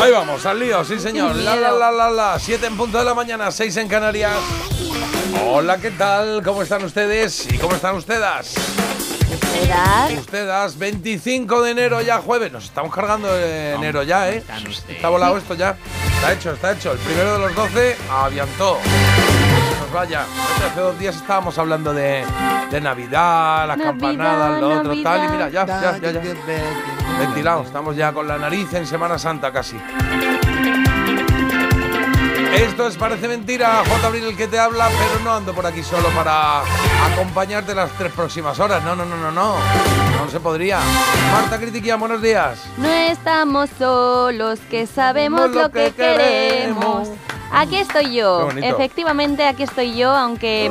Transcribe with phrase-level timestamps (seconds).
[0.00, 1.34] Ahí vamos, al lío, sí señor.
[1.36, 2.38] La la la la la.
[2.38, 4.32] 7 en punto de la mañana, 6 en Canarias.
[5.44, 6.40] Hola, ¿qué tal?
[6.44, 7.52] ¿Cómo están ustedes?
[7.52, 8.54] ¿Y cómo están ustedes?
[10.20, 12.52] Ustedes, 25 de enero ya jueves.
[12.52, 14.44] Nos estamos cargando de enero ya, ¿eh?
[14.88, 15.76] Está volado esto ya.
[16.14, 16.92] Está hecho, está hecho.
[16.92, 18.78] El primero de los 12 aviantó.
[19.80, 20.24] Nos vaya.
[20.70, 22.24] Hace dos días estábamos hablando de,
[22.70, 25.24] de Navidad, las Navidad, campanadas, lo otro tal.
[25.24, 26.97] Y mira, ya, ya, ya, ya.
[27.18, 27.62] Ventilado.
[27.62, 29.76] Estamos ya con la nariz en Semana Santa casi.
[32.54, 34.06] Esto es Parece Mentira, J.
[34.06, 36.62] Abril el que te habla, pero no ando por aquí solo para
[37.12, 38.82] acompañarte las tres próximas horas.
[38.82, 39.56] No, no, no, no, no.
[40.16, 40.80] No se podría.
[41.32, 42.64] Marta Critiquía, buenos días.
[42.76, 47.08] No estamos solos, que sabemos lo que queremos.
[47.52, 48.48] Aquí estoy yo.
[48.50, 50.70] Efectivamente, aquí estoy yo, aunque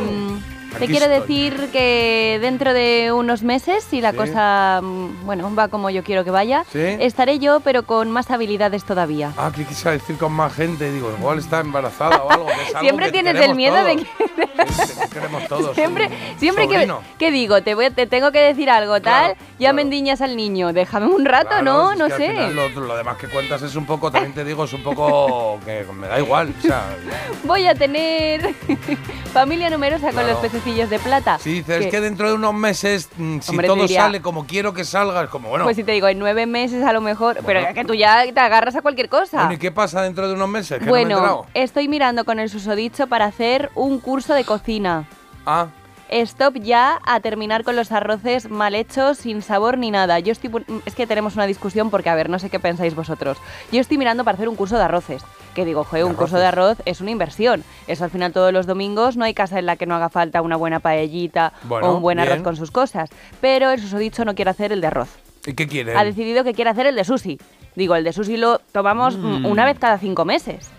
[0.79, 1.19] te quiero estoy.
[1.19, 4.17] decir que dentro de unos meses, si la Sí.
[4.17, 6.79] cosa, mm, bueno, va como yo quiero que vaya, Sí.
[6.99, 9.33] estaré yo, pero con más habilidades todavía.
[9.37, 10.91] Ah, ¿qué quise decir con más gente?
[10.91, 12.45] Digo, igual está embarazada o algo.
[12.47, 14.03] que es algo Siempre que tienes el miedo de que...
[14.03, 15.75] Sí, que queremos todos.
[15.75, 19.37] Siempre, siempre que, que digo, te, voy, a- te tengo que decir algo Claro, tal,
[19.37, 19.75] ya claro.
[19.75, 20.73] me endiñas al niño.
[20.73, 21.95] Déjame un rato, Claro, ¿no?
[21.95, 22.29] No que sé.
[22.31, 25.85] final Lo, demás que cuentas es un poco, también te digo, es un poco que
[25.93, 26.53] me da igual.
[26.57, 26.83] O sea,
[27.43, 28.53] Voy a tener
[29.33, 30.37] familia numerosa con los
[30.67, 31.39] de plata.
[31.39, 34.45] si dices Que- que dentro de unos meses, mm, si Hombre, todo diría- sale como
[34.45, 36.99] quiero que salga, es como, bueno, Pues si te digo, en nueve meses a lo
[37.01, 39.37] mejor, pero es que tú ya te agarras a cualquier cosa.
[39.37, 40.79] bueno, ¿y qué pasa dentro de unos meses?
[40.79, 44.43] Que no me he Bueno, estoy mirando con el susodicho para hacer un curso de
[44.43, 45.05] cocina.
[45.45, 45.67] Ah,
[46.09, 50.19] Stop ya a terminar con los arroces mal hechos, sin sabor ni nada.
[50.19, 50.51] Yo estoy,
[50.85, 53.37] es que tenemos una discusión porque, a ver, no sé qué pensáis vosotros.
[53.71, 55.23] Yo estoy mirando para hacer un curso de arroces.
[55.53, 57.63] Que digo, joder, un curso de arroz es una inversión.
[57.87, 60.41] Eso al final todos los domingos no hay casa en la que no haga falta
[60.41, 63.09] una buena paellita Bueno, o un buen arroz con sus cosas.
[63.41, 65.09] Pero el susodicho no quiere hacer el de arroz.
[65.47, 65.97] ¿y qué quieren?
[65.97, 67.39] Ha decidido que quiere hacer el de sushi.
[67.75, 70.69] Digo, el de sushi lo tomamos mm, una vez cada cinco meses.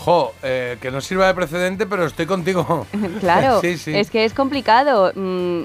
[0.00, 2.86] Jo, eh, que no sirva de precedente, pero estoy contigo.
[3.20, 3.94] Claro, sí, sí.
[3.94, 5.12] es que es complicado.
[5.14, 5.62] mm,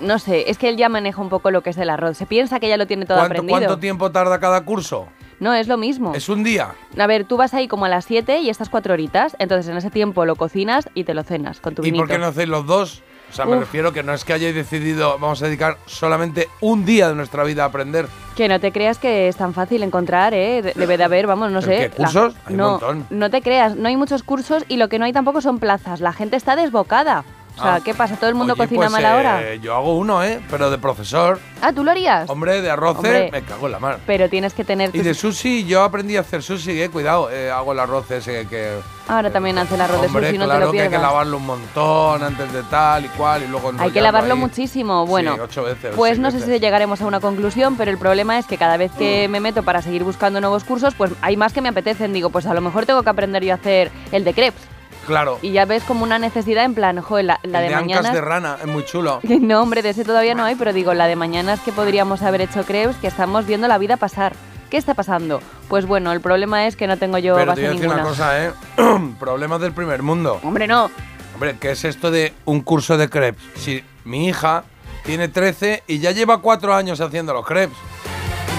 [0.00, 2.16] no sé, es que él ya maneja un poco lo que es el arroz.
[2.16, 3.58] Se piensa que ya lo tiene todo ¿Cuánto, aprendido.
[3.58, 5.06] cuánto tiempo tarda cada curso?
[5.38, 6.14] No, es lo mismo.
[6.14, 6.74] Es un día.
[6.98, 9.76] A ver, tú vas ahí como a las 7 y estás cuatro horitas, entonces en
[9.76, 12.02] ese tiempo lo cocinas y te lo cenas con tu ¿Y vinito.
[12.04, 13.02] por qué no hacéis los dos?
[13.32, 13.60] O sea, me Uf.
[13.60, 17.44] refiero que no es que hayáis decidido, vamos a dedicar solamente un día de nuestra
[17.44, 18.06] vida a aprender.
[18.36, 20.60] Que no te creas que es tan fácil encontrar, ¿eh?
[20.60, 21.90] De- Debe de haber, vamos, no ¿Pero sé.
[21.90, 22.34] qué, cursos?
[22.44, 23.06] Hay un no, montón.
[23.08, 26.00] no te creas, no hay muchos cursos y lo que no hay tampoco son plazas.
[26.02, 27.24] La gente está desbocada.
[27.58, 27.80] O sea, Ah.
[27.84, 28.16] ¿qué pasa?
[28.16, 29.42] ¿Todo el mundo Oye, cocina pues, a mala hora?
[29.42, 30.40] eh, yo hago uno, ¿eh?
[30.50, 31.38] Pero de profesor.
[31.60, 32.28] Ah, ¿tú lo harías?
[32.30, 33.28] Hombre, de arroces, Hombre.
[33.30, 33.98] me cago en la mar.
[34.06, 34.88] Pero tienes que tener...
[34.90, 38.10] Y tus- de sushi, yo aprendí a hacer sushi, eh, cuidado, eh, hago el arroz
[38.10, 38.78] ese que...
[39.08, 41.00] Ahora también hace el arroz de Hombre, sushi, no claro te lo que hay pierdas.
[41.00, 44.40] que lavarlo un montón antes de tal y cual y luego Hay que lavarlo ahí.
[44.40, 45.06] muchísimo.
[45.06, 45.92] Bueno, Sí, ocho veces.
[45.94, 48.92] pues no sé si llegaremos a una conclusión, pero el problema es que cada vez
[48.92, 52.12] que me meto para seguir buscando nuevos cursos, pues hay más que me apetecen.
[52.12, 54.62] Digo, pues a lo mejor tengo que aprender yo a hacer el de crepes.
[55.06, 57.74] Claro, Y ya ves como una necesidad en plan, joder, la, la el de, de
[57.80, 58.12] mañana.
[58.12, 59.20] de rana, es muy chulo.
[59.40, 62.22] No, hombre, de ese todavía no hay, pero digo, la de mañana es que podríamos
[62.22, 64.34] haber hecho crepes, que estamos viendo la vida pasar.
[64.70, 65.40] ¿Qué está pasando?
[65.68, 67.82] Pues bueno, el problema es que no tengo yo Pero te base voy a decir
[67.88, 68.02] ninguna.
[68.02, 68.52] una cosa, ¿eh?
[69.20, 70.40] Problemas del primer mundo.
[70.42, 70.90] Hombre, no.
[71.34, 73.42] Hombre, ¿qué es esto de un curso de crepes?
[73.56, 74.64] Si mi hija
[75.04, 77.76] tiene 13 y ya lleva 4 años haciendo los crepes.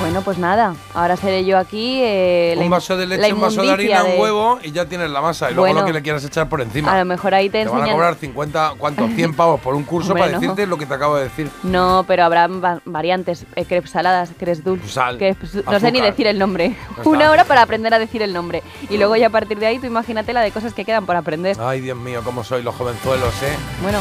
[0.03, 0.75] Bueno, pues nada.
[0.93, 2.01] Ahora seré yo aquí.
[2.03, 5.09] eh, un vaso de leche, un vaso de harina, de- un huevo y ya tienes
[5.09, 5.49] la masa.
[5.49, 5.79] Y luego Bueno.
[5.79, 6.91] lo que le quieras echar por encima.
[6.93, 7.95] A lo mejor ahí te Te van a enseñan.
[7.95, 9.07] cobrar 50, ¿cuánto?
[9.07, 11.49] 100 pavos por un curso para decirte lo que te acabo de decir.
[11.63, 14.91] No, pero habrá va- variantes, eh, crepes saladas, crepes dulces.
[14.91, 16.75] Sal, crepes- no sé ni decir el nombre.
[17.05, 18.61] Una hora para aprender a decir el nombre.
[18.89, 21.15] Y luego ya a partir de ahí tú imagínate la de cosas que quedan por
[21.15, 21.55] aprender.
[21.61, 23.55] Ay, Dios mío, cómo soy los jovenzuelos, ¿eh?
[23.81, 23.99] Bueno,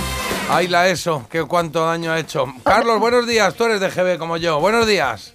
[0.50, 2.46] Ay, la ESO, qué cuánto daño ha hecho.
[2.64, 4.58] Carlos, buenos días, tú eres de GB como yo.
[4.58, 5.34] Buenos días.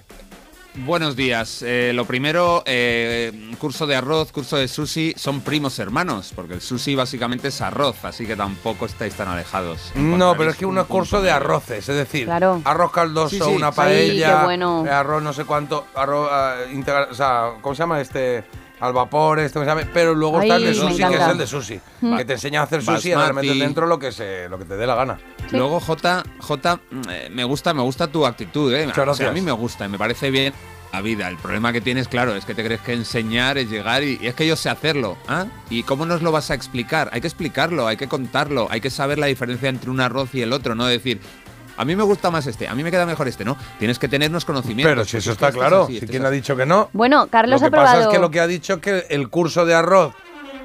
[0.85, 1.63] Buenos días.
[1.65, 6.61] Eh, lo primero, eh, curso de arroz, curso de sushi, son primos hermanos, porque el
[6.61, 9.91] sushi básicamente es arroz, así que tampoco estáis tan alejados.
[9.95, 12.61] No, pero es que un uno es curso de arroces, es decir, Claro.
[12.63, 13.49] arroz caldoso, Sí, sí.
[13.55, 14.85] una paella, qué bueno.
[14.85, 18.43] eh, arroz no sé cuánto, arroz eh, integral, o sea, ¿cómo se llama este?
[18.79, 19.81] Al vapor, ¿cómo se llama?
[19.93, 22.17] Pero luego está el de Ay, sushi, que es el de sushi, Mm.
[22.17, 23.47] que te enseña a hacer sushi y Basmati.
[23.47, 25.19] metes dentro lo que se, lo que te dé la gana.
[25.49, 25.57] Sí.
[25.57, 28.87] Luego, J, J, mm, eh, me gusta, me gusta tu actitud, ¿eh?
[28.87, 30.53] O sea, a mí me gusta, y me parece bien
[30.93, 31.27] la vida.
[31.27, 34.27] El problema que tienes, claro, es que te crees que enseñar es llegar y, y
[34.27, 35.17] es que yo sé hacerlo.
[35.27, 35.45] ¿ah?
[35.71, 37.09] ¿Y cómo nos lo vas a explicar?
[37.13, 40.41] Hay que explicarlo, hay que contarlo, hay que saber la diferencia entre un arroz y
[40.43, 41.19] el otro, no decir,
[41.77, 43.55] a mí me gusta más este, a mí me queda mejor este, ¿no?
[43.79, 44.91] Tienes que tenernos conocimientos.
[44.91, 46.65] Pero si eso está esto es claro, así, si esto es quién ha dicho que
[46.65, 46.89] no.
[46.93, 48.11] Bueno, Carlos lo que ha pasa probado.
[48.11, 50.13] es que lo que ha dicho es que el curso de arroz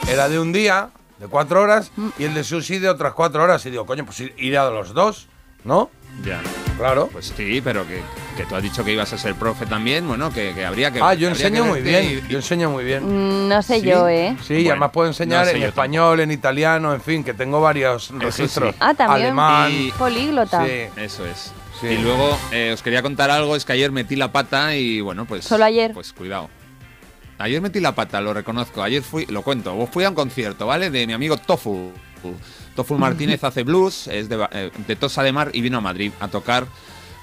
[0.09, 2.09] era de un día, de cuatro horas, Mm.
[2.19, 3.64] y el de sushi de otras cuatro horas.
[3.67, 5.29] Y digo, coño, pues iré a los dos,
[5.64, 5.91] ¿no?
[6.25, 6.41] Ya.
[6.79, 7.09] Claro.
[7.12, 8.00] Pues sí, pero que,
[8.37, 11.00] que tú has dicho que ibas a ser profe también, bueno, que, que habría que...
[11.03, 12.23] ah, yo enseño muy bien.
[12.25, 13.05] y- Yo enseño muy bien.
[13.05, 14.37] Mm, No sé Sí, yo, ¿eh?
[14.43, 17.35] Sí, y Bueno, además puedo enseñar no sé en español, en italiano, en fin, que
[17.35, 18.70] tengo varios registros.
[18.70, 18.76] sí.
[18.79, 19.26] Ah, también.
[19.26, 19.73] Alemán.
[19.73, 20.64] Y- Políglota.
[20.64, 20.73] Sí.
[20.97, 21.53] Eso es.
[21.81, 21.88] Sí.
[21.88, 25.25] Y luego eh, os quería contar algo, es que ayer metí la pata y bueno,
[25.25, 25.44] pues...
[25.44, 25.93] ¿Solo ayer?
[25.93, 26.49] Pues cuidado.
[27.38, 28.82] Ayer metí la pata, lo reconozco.
[28.85, 30.91] Ayer fui, lo cuento, fui a un concierto, ¿vale?
[30.91, 31.91] De mi amigo Tofu.
[32.74, 36.12] Tofu Martínez hace blues, es de, eh, de Tosa de Mar y vino a Madrid
[36.20, 36.66] a tocar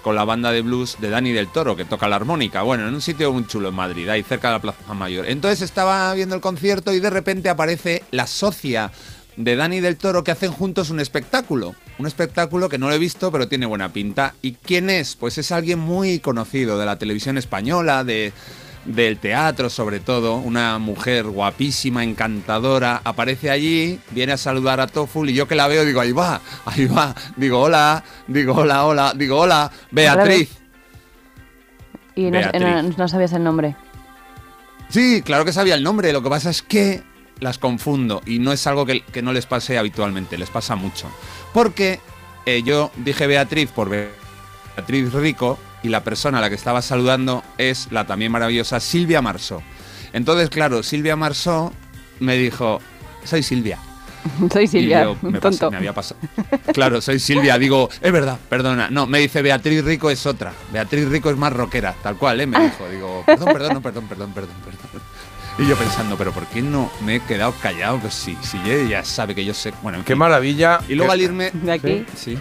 [0.01, 2.61] con la banda de blues de Dani del Toro, que toca la armónica.
[2.61, 5.25] Bueno, en un sitio muy chulo en Madrid, ahí cerca de la Plaza Mayor.
[5.27, 8.91] Entonces estaba viendo el concierto y de repente aparece la socia
[9.35, 11.75] de Dani del Toro que hacen juntos un espectáculo.
[11.97, 14.35] Un espectáculo que no lo he visto, pero tiene buena pinta.
[14.41, 15.15] ¿Y quién es?
[15.15, 18.31] Pues es alguien muy conocido de la televisión española, de,
[18.85, 20.35] del teatro sobre todo.
[20.37, 23.01] Una mujer guapísima, encantadora.
[23.03, 26.41] Aparece allí, viene a saludar a Toful y yo que la veo digo, ahí va,
[26.65, 27.15] ahí va.
[27.35, 30.49] Digo, hola, digo, hola, hola, digo, hola, Beatriz.
[32.15, 32.61] Y no, Beatriz.
[32.61, 33.75] no- no sabías el nombre.
[34.89, 37.03] Sí, claro que sabía el nombre, lo que pasa es que
[37.39, 41.09] las confundo y no es algo que, que no les pase habitualmente, les pasa mucho.
[41.53, 41.99] Porque
[42.45, 47.43] eh, yo dije Beatriz por Beatriz Rico y la persona a la que estaba saludando
[47.57, 49.61] es la también maravillosa Silvia Marsó.
[50.13, 51.71] Entonces, claro, Silvia Marsó
[52.19, 52.79] me dijo,
[53.23, 53.77] soy Silvia.
[54.51, 55.71] Soy Silvia, Y yo, me, pasé- tonto.
[55.71, 56.19] me había pasado.
[56.73, 58.89] Claro, soy Silvia, digo, es verdad, perdona.
[58.89, 60.51] No, me dice Beatriz Rico es otra.
[60.73, 62.45] Beatriz Rico es más rockera, tal cual, ¿eh?
[62.45, 65.01] Me dijo, digo, perdón, perdón, no, perdón, perdón, perdón, perdón.
[65.57, 67.97] Y yo pensando, pero ¿por qué no me he quedado callado?
[67.99, 69.73] Pues sí, si ella ya sabe que yo sé.
[69.81, 70.19] Bueno, en Qué fin.
[70.19, 70.81] maravilla.
[70.89, 71.51] Y luego al irme.
[71.53, 72.05] De aquí.
[72.15, 72.37] Sí.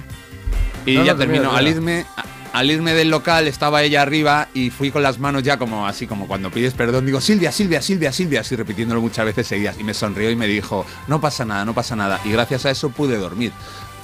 [0.84, 1.52] Y No, no, ya terminó.
[1.52, 2.06] Al irme,
[2.52, 6.06] al irme del local estaba ella arriba y fui con las manos ya como así
[6.06, 7.06] como cuando pides perdón.
[7.06, 9.78] Digo, Silvia, Silvia, Silvia, Silvia, así repitiéndolo muchas veces seguidas.
[9.78, 12.20] Y me sonrió y me dijo, no pasa nada, no pasa nada.
[12.24, 13.52] Y gracias a eso pude dormir.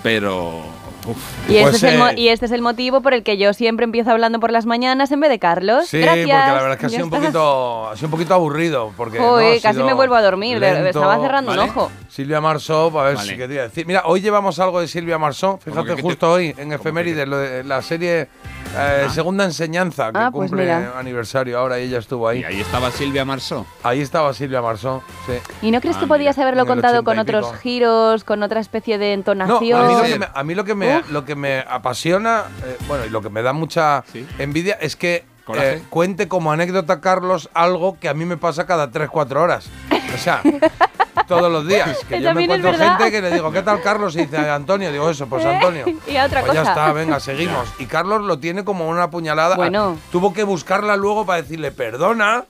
[0.03, 0.65] Pero.
[1.07, 1.17] Uf,
[1.49, 3.37] Y, Pues, este es el mo- eh, y este es el motivo por el que
[3.37, 5.87] yo siempre empiezo hablando por las mañanas en vez de Carlos.
[5.89, 6.25] Sí, Gracias.
[6.27, 8.93] porque la verdad es que ha sido un poquito, ha sido un poquito aburrido.
[8.97, 10.59] Porque Joder, casi me vuelvo a dormir.
[10.59, 10.89] le- lento.
[10.89, 11.63] Estaba cerrando ¿vale?
[11.63, 11.91] un ojo.
[12.09, 13.29] Silvia Marsó, a ver Vale.
[13.31, 13.87] si qué te iba a decir.
[13.87, 15.59] Mira, hoy llevamos algo de Silvia Marsó.
[15.65, 18.29] Fíjate, te- justo hoy en Efemérides, lo de la serie
[18.77, 20.93] eh, Segunda Enseñanza, que Ah, pues cumple mira.
[20.99, 22.41] aniversario ahora y ella estuvo ahí.
[22.41, 23.67] Y ahí estaba Silvia Marsó.
[23.83, 25.35] Ahí estaba Silvia Marsó, sí.
[25.63, 27.63] ¿Y no crees Ah, que podías mira, haberlo contado con 80 y otros pico.
[27.63, 29.81] giros, con otra especie de No, entonación?
[29.81, 31.11] a mí lo que me, a mí lo que me, Uf.
[31.11, 34.27] lo que me apasiona, eh, bueno, y lo que me da mucha Sí.
[34.39, 35.25] envidia es que.
[35.57, 39.69] Eh, cuente como anécdota Carlos algo que a mí me pasa cada 3-4 horas.
[40.15, 40.43] O sea,
[41.29, 41.99] todos los días.
[42.09, 44.15] Que yo me encuentro gente que le digo, ¿qué tal Carlos?
[44.17, 44.91] Y dice, Antonio.
[44.93, 45.85] Digo, eso, pues Antonio.
[46.07, 46.73] Y a otra Pues ya cosa.
[46.73, 47.69] está, venga, seguimos.
[47.79, 49.57] Y Carlos lo tiene como una puñalada.
[49.57, 49.97] Bueno.
[50.13, 52.45] Tuvo que buscarla luego para decirle, perdona,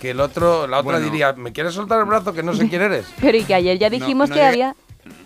[0.00, 1.04] que el otro, la otra Bueno.
[1.10, 2.32] diría, ¿me quieres soltar el brazo?
[2.32, 3.06] Que no sé quién eres.
[3.20, 4.76] Pero y que ayer ya dijimos no que había...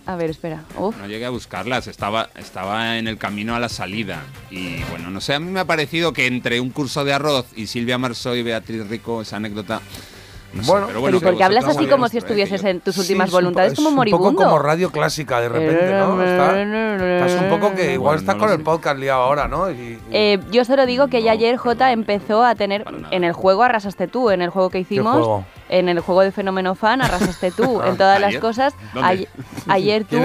[0.06, 0.62] A ver, espera.
[0.78, 0.96] Uf.
[0.96, 4.22] No llegué a buscarlas, estaba, estaba en el camino a la salida.
[4.50, 7.46] Y bueno, no sé, a mí me ha parecido que entre un curso de arroz
[7.54, 9.80] y Silvia Marsó y Beatriz Rico, esa anécdota.
[10.52, 12.18] No sé, Bueno, pero bueno, Pero ¿y por qué hablas así como si ¿eh?
[12.18, 14.30] estuvieses yo- en tus Sí, últimas un po- voluntades es como un moribundo?
[14.32, 16.20] poco como radio clásica de repente, ¿no?
[16.24, 16.60] Está-
[17.26, 18.64] Estás un poco que igual Bueno, estás no con el sé.
[18.64, 19.70] podcast liado ahora, ¿no?
[19.70, 23.22] Y- y- Eh, yo solo digo que ya No, ayer J empezó a tener en
[23.22, 25.44] el juego arrasaste tú, en el juego que hicimos, juego?
[25.70, 28.74] En el juego de fenómeno fan arrasaste tú, en todas las cosas.
[29.68, 30.18] Ayer tú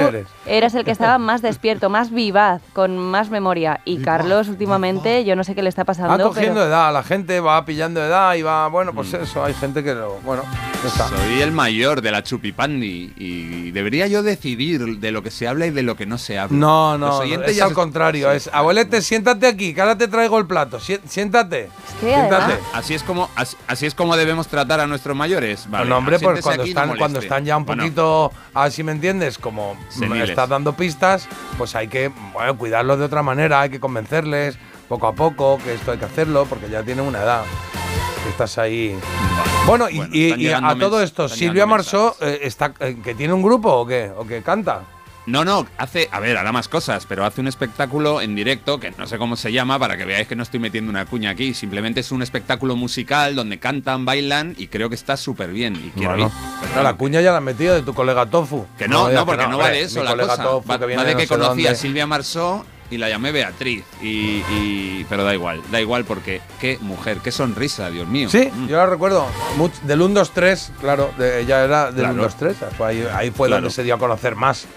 [0.45, 5.35] eras el que estaba más despierto, más vivaz, con más memoria y Carlos últimamente yo
[5.35, 8.33] no sé qué le está Va pasando, cogiendo pero edad, la gente va pillando edad
[8.35, 9.23] y va, bueno, pues Mm.
[9.23, 10.43] eso, hay gente que lo, bueno,
[10.85, 11.07] está.
[11.09, 15.67] Soy el mayor de la chupipandi y debería yo decidir de lo que se habla
[15.67, 16.57] y de lo que no se habla.
[16.57, 19.97] No, no, no, es ya al se- contrario, Sí, es, abuelete, siéntate aquí, que ahora
[19.97, 22.35] te traigo el plato, si- siéntate, es que siéntate.
[22.53, 25.69] además Así es como así, así es como debemos tratar a nuestros mayores.
[25.69, 28.71] Vale, no, hombre, pues cuando no están, cuando están ya un Bueno, poquito, a ver
[28.71, 31.27] si me entiendes, como me estás dando pistas,
[31.57, 35.73] pues hay que, bueno, cuidarlos de otra manera, hay que convencerles poco a poco que
[35.73, 37.43] esto hay que hacerlo, porque ya tienen una edad.
[38.29, 38.97] Estás ahí.
[39.65, 43.13] Bueno, y, Bueno, y- están y a todo esto, Silvia Marsó eh, está, eh, que
[43.15, 44.81] tiene un grupo o qué, o que canta.
[45.27, 48.91] No, no, hace, a ver, hará más cosas, pero hace un espectáculo en directo, que
[48.91, 51.53] no sé cómo se llama, para que veáis que no estoy metiendo una cuña aquí.
[51.55, 55.75] Simplemente es un espectáculo musical donde cantan, bailan y creo que está súper bien.
[55.75, 56.31] Y quiero Bueno,
[56.63, 56.75] ir.
[56.75, 58.67] no, la cuña ya la has metido de tu colega Tofu.
[58.77, 60.43] Que no, no, porque no, va hombre, de eso la cosa.
[60.43, 61.73] Tofu, Va, que viene va de no que sé conocí a.
[61.75, 63.83] Silvia Marsó y la llamé Beatriz.
[64.03, 68.29] Y, y- pero da igual, da igual porque qué mujer, qué sonrisa, Dios mío.
[68.29, 68.67] Sí, Mm.
[68.67, 69.25] yo la recuerdo.
[69.57, 72.13] Much- del 1, 2, 3, claro, de- ella era del Claro.
[72.13, 72.57] 1, 2, 3.
[72.77, 73.63] Fue ahí, ahí fue Claro.
[73.63, 74.67] donde se dio a conocer más.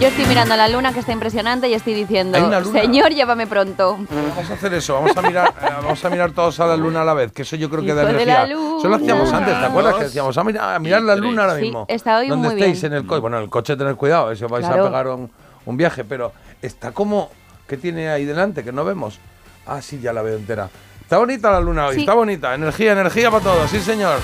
[0.00, 2.38] Yo estoy mirando a la luna que está impresionante y estoy diciendo,
[2.72, 3.98] señor, llévame pronto.
[4.08, 7.02] Vamos a hacer eso, vamos a mirar, eh, vamos a mirar todos a la luna
[7.02, 8.46] a la vez, que eso yo creo que da Hijo energía.
[8.46, 8.78] la luna.
[8.78, 9.94] Eso lo hacíamos antes, ¿te acuerdas?
[9.96, 11.86] Que decíamos, a mirar, a mirar la luna ahora mismo.
[11.88, 12.92] Sí, está hoy muy estéis bien.
[12.92, 14.84] en el coche, bueno, en el coche tened cuidado, si os vais Claro.
[14.84, 15.30] a pegar un,
[15.66, 17.30] un viaje, pero está como,
[17.66, 19.18] ¿qué tiene ahí delante que no vemos?
[19.66, 20.68] Ah, sí, ya la veo entera.
[21.02, 22.00] Está bonita la luna hoy, Sí.
[22.02, 24.18] está bonita, energía, energía para todos, sí señor.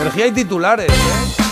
[0.00, 1.42] Energía y titulares, ¿eh?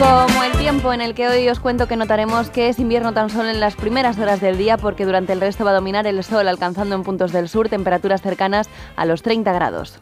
[0.00, 3.28] Como el tiempo en el que hoy os cuento que notaremos que es invierno tan
[3.28, 6.24] solo en las primeras horas del día porque durante el resto va a dominar el
[6.24, 10.00] sol alcanzando en puntos del sur temperaturas cercanas a los 30 grados.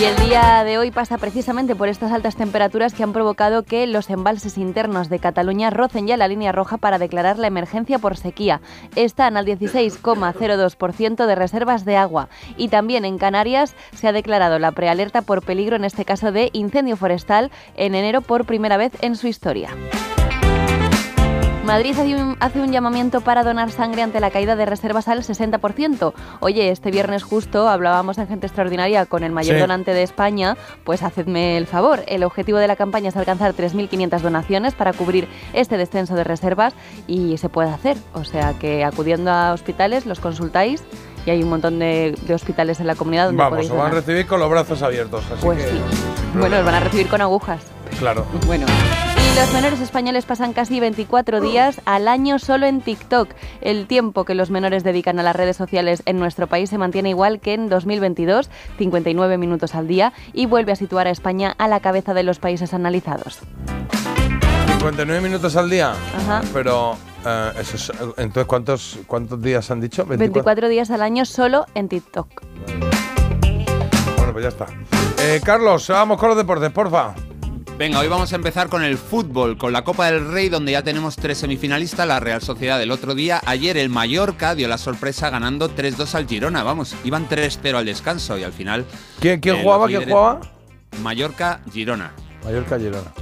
[0.00, 3.86] Y el día de hoy pasa precisamente por estas altas temperaturas que han provocado que
[3.86, 8.16] los embalses internos de Cataluña rocen ya la línea roja para declarar la emergencia por
[8.16, 8.60] sequía.
[8.96, 12.28] Están al 16,02% de reservas de agua.
[12.56, 16.50] Y también en Canarias se ha declarado la prealerta por peligro, en este caso de
[16.52, 19.70] incendio forestal, en enero por primera vez en su historia.
[21.64, 21.96] Madrid
[22.40, 26.12] hace un, llamamiento para donar sangre ante la caída de reservas al 60%.
[26.40, 29.60] Oye, este viernes justo hablábamos en Gente Extraordinaria con el mayor Sí.
[29.60, 32.02] donante de España, pues hacedme el favor.
[32.06, 36.74] El objetivo de la campaña es alcanzar 3.500 donaciones para cubrir este descenso de reservas
[37.06, 37.96] y se puede hacer.
[38.12, 40.82] O sea que acudiendo a hospitales los consultáis
[41.24, 43.94] y hay un montón de, de hospitales en la comunidad donde Vamos, os van a
[43.94, 45.24] recibir con los brazos abiertos.
[45.32, 45.80] Así Pues que, sí.
[46.38, 47.62] Bueno, os van a recibir con agujas.
[47.98, 48.26] Claro.
[48.46, 48.66] Bueno.
[49.36, 53.28] Los menores españoles pasan casi 24 días al año solo en TikTok.
[53.60, 57.10] El tiempo que los menores dedican a las redes sociales en nuestro país se mantiene
[57.10, 58.48] igual que en 2022,
[58.78, 62.38] 59 minutos al día, y vuelve a situar a España a la cabeza de los
[62.38, 63.40] países analizados.
[64.78, 65.92] 59 minutos al día.
[66.16, 66.42] Ajá.
[66.52, 70.04] Pero, eh, eso es- entonces, ¿cuántos, ¿cuántos días han dicho?
[70.06, 72.28] 24 días al año solo en TikTok.
[74.16, 74.66] Bueno, pues ya está.
[75.18, 77.14] Eh, Carlos, vamos con los deportes, porfa.
[77.76, 80.82] Venga, hoy vamos a empezar con el fútbol, con la Copa del Rey, donde ya
[80.84, 83.40] tenemos tres semifinalistas, la Real Sociedad del otro día.
[83.46, 88.38] Ayer el Mallorca dio la sorpresa ganando 3-2 al Girona, vamos, iban 3-0 al descanso
[88.38, 88.86] y al final...
[89.18, 89.88] ¿Quién, quién eh, jugaba?
[89.88, 90.40] ¿Quién jugaba?
[91.02, 92.12] Mallorca-Girona.
[92.44, 93.12] Mallorca Girona.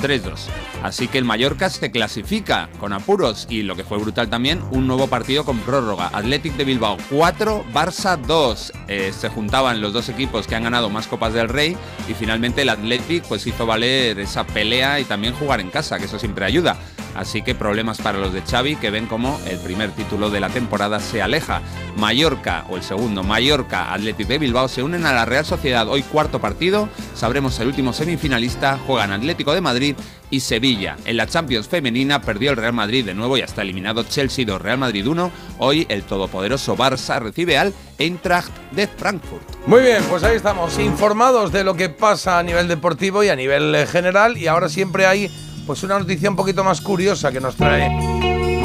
[0.00, 0.46] 3-2.
[0.82, 4.86] Así que el Mallorca se clasifica con apuros y lo que fue brutal también, un
[4.86, 6.08] nuevo partido con prórroga.
[6.12, 8.72] Athletic de Bilbao 4, Barça 2.
[8.88, 11.76] Eh, se juntaban los dos equipos que han ganado más Copas del Rey
[12.08, 16.06] y finalmente el Athletic pues hizo valer esa pelea y también jugar en casa, que
[16.06, 16.76] eso siempre ayuda.
[17.14, 20.48] Así que problemas para los de Xavi que ven como el primer título de la
[20.48, 21.62] temporada se aleja.
[21.96, 25.88] Mallorca o el segundo, Mallorca, Athletic de Bilbao se unen a la Real Sociedad.
[25.88, 29.96] Hoy cuarto partido, sabremos el último semifinalista, juegan Atlético de Madrid
[30.30, 30.96] y Sevilla.
[31.04, 34.62] En la Champions femenina perdió el Real Madrid de nuevo y está eliminado Chelsea 2,
[34.62, 35.30] Real Madrid 1.
[35.58, 39.42] Hoy el todopoderoso Barça recibe al Eintracht de Frankfurt.
[39.66, 43.36] Muy bien, pues ahí estamos, informados de lo que pasa a nivel deportivo y a
[43.36, 44.38] nivel eh, general.
[44.38, 45.30] Y ahora siempre hay
[45.66, 47.90] pues una noticia un poquito más curiosa que nos trae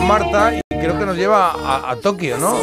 [0.07, 2.55] Marta y creo que nos lleva a, a Tokio, ¿no?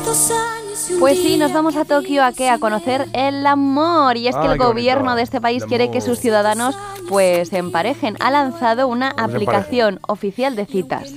[0.99, 2.49] Pues sí, nos vamos a Tokio a qué?
[2.49, 4.17] A conocer el amor.
[4.17, 5.17] Y es que Ay, el gobierno bonito.
[5.17, 6.77] de este país quiere que sus ciudadanos
[7.12, 8.16] pues se emparejen.
[8.21, 11.12] Ha lanzado una ¿Cómo se aplicación oficial de citas.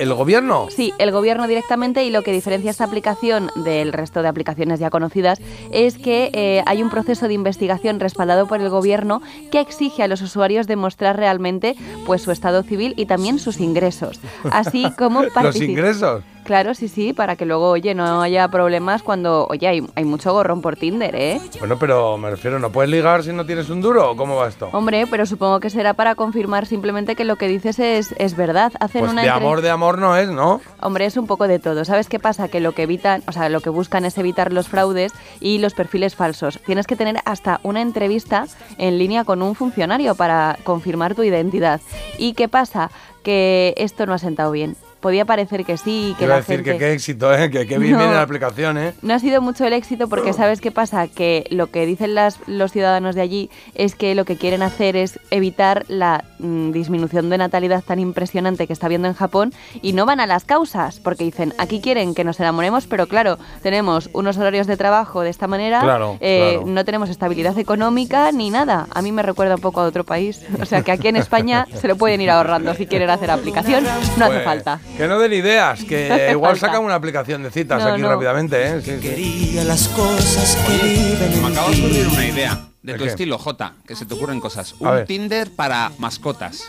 [0.00, 0.66] ¿El gobierno?
[0.68, 4.90] Sí, el gobierno directamente y lo que diferencia esta aplicación del resto de aplicaciones ya
[4.90, 5.40] conocidas
[5.70, 10.08] es que eh, hay un proceso de investigación respaldado por el gobierno que exige a
[10.08, 14.18] los usuarios demostrar realmente pues su estado civil y también sus ingresos,
[14.50, 16.24] así como Los ingresos.
[16.48, 20.32] Claro, sí, sí, para que luego, oye, no haya problemas cuando, oye, hay, hay mucho
[20.32, 21.38] gorrón por Tinder, ¿eh?
[21.58, 24.48] Bueno, pero me refiero, ¿no puedes ligar si no tienes un duro o cómo va
[24.48, 24.70] esto?
[24.72, 28.72] Hombre, pero supongo que será para confirmar simplemente que lo que dices es, es verdad.
[28.80, 30.60] Hacen Pues una de amor, de amor no es, ¿no?
[30.80, 31.84] Hombre, es un poco de todo.
[31.84, 32.48] ¿Sabes qué pasa?
[32.48, 35.74] Que lo que evitan, o sea, lo que buscan es evitar los fraudes y los
[35.74, 36.58] perfiles falsos.
[36.66, 38.46] Tienes que tener hasta una entrevista
[38.78, 41.80] en línea con un funcionario para confirmar tu identidad.
[42.16, 42.90] ¿Y qué pasa?
[43.22, 44.76] Que esto no ha sentado bien.
[45.00, 46.72] Podía parecer que sí, que la decir gente...
[46.72, 47.50] que qué éxito, ¿eh?
[47.50, 47.98] Que qué bien No.
[47.98, 48.94] viene la aplicación, ¿eh?
[49.02, 52.38] No ha sido mucho el éxito porque sabes qué pasa, que lo que dicen las,
[52.46, 57.30] los ciudadanos de allí es que lo que quieren hacer es evitar la mm, disminución
[57.30, 59.52] de natalidad tan impresionante que está habiendo en Japón
[59.82, 63.38] y no van a las causas porque dicen, aquí quieren que nos enamoremos, pero claro,
[63.62, 66.66] tenemos unos horarios de trabajo de esta manera, Claro, eh, claro.
[66.66, 68.88] no tenemos estabilidad económica ni nada.
[68.92, 70.42] A mí me recuerda un poco a otro país.
[70.60, 73.84] O sea que aquí en España se lo pueden ir ahorrando si quieren hacer aplicación,
[74.16, 74.80] no hace Pues, falta.
[74.96, 78.08] Que no den ideas, que igual sacan una aplicación de citas No, aquí no.
[78.10, 78.80] rápidamente, ¿eh?
[78.82, 79.00] Sí, sí.
[79.00, 83.04] Quería las cosas que viven Me en acaba de ocurrir una idea de ¿De tu
[83.04, 83.10] qué?
[83.10, 84.74] estilo, J, que se te ocurren cosas.
[84.80, 85.06] A Un ver.
[85.06, 86.64] Tinder para mascotas.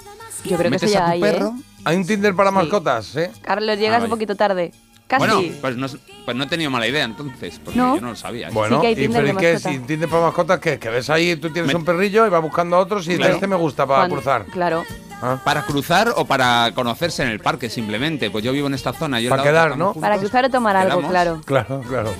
[0.46, 1.62] Yo creo que eso ya a tu hay, perro, ¿eh?
[1.86, 3.32] Hay un Tinder para mascotas, ¿eh?
[3.42, 4.72] Carlos, llegas Ah, un poquito tarde.
[5.08, 5.26] Casi.
[5.26, 5.88] Bueno, pues no,
[6.26, 7.96] pues no he tenido mala idea entonces, porque No.
[7.96, 8.50] yo no lo sabía.
[8.52, 9.58] Bueno, que hay y mascota.
[9.60, 10.78] Si Tinder para mascotas, ¿qué?
[10.78, 13.34] Que ves ahí, tú tienes Me- un perrillo y vas buscando a otros y Claro.
[13.34, 14.46] este me gusta para cruzar.
[14.46, 14.86] Claro.
[15.22, 15.38] Ah.
[15.44, 18.32] Para cruzar o para conocerse en el parque simplemente.
[18.32, 19.20] Pues yo vivo en esta zona.
[19.20, 19.86] Yo Para quedar, ¿no?
[19.88, 20.02] juntos.
[20.02, 21.12] Para cruzar o tomar algo, Quedamos.
[21.12, 21.42] claro.
[21.46, 22.14] Claro, claro.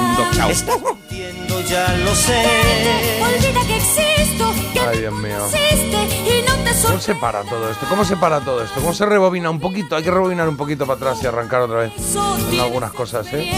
[0.00, 0.16] Un
[1.68, 2.44] ya lo sé.
[3.22, 5.38] Olvida que existo, que Ay, Dios mío.
[6.86, 7.86] ¿Cómo se para todo esto?
[7.88, 8.80] ¿Cómo se para todo esto?
[8.80, 9.96] ¿Cómo se rebobina un poquito?
[9.96, 11.92] Hay que rebobinar un poquito para atrás y arrancar otra vez.
[12.52, 13.50] En algunas cosas, ¿eh?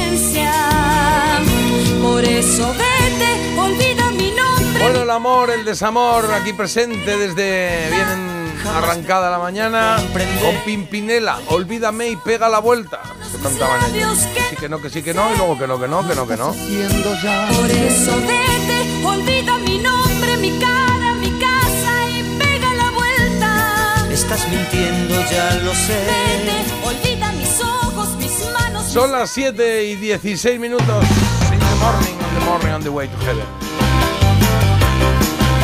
[2.02, 4.82] Por eso vete, olvida mi nombre.
[4.82, 8.43] Bueno, el amor, el desamor, aquí presente desde bien
[8.74, 9.96] arrancada la mañana.
[10.42, 13.00] Con Pimpinela, olvídame y pega la vuelta.
[13.32, 14.18] Que cantaban ellos.
[14.34, 16.14] Que sí, que no, que sí, que no, y luego que no, que no, que
[16.14, 16.48] no, que no.
[16.52, 24.06] Por eso vete, olvida mi nombre, mi cara, mi casa y pega la vuelta.
[24.10, 26.00] Estás mintiendo, ya lo sé.
[26.44, 28.84] Vete, olvida mis ojos, mis manos.
[28.86, 31.04] Son las 7 y 16 minutos.
[31.52, 33.83] In the morning, on the morning, on the way to heaven.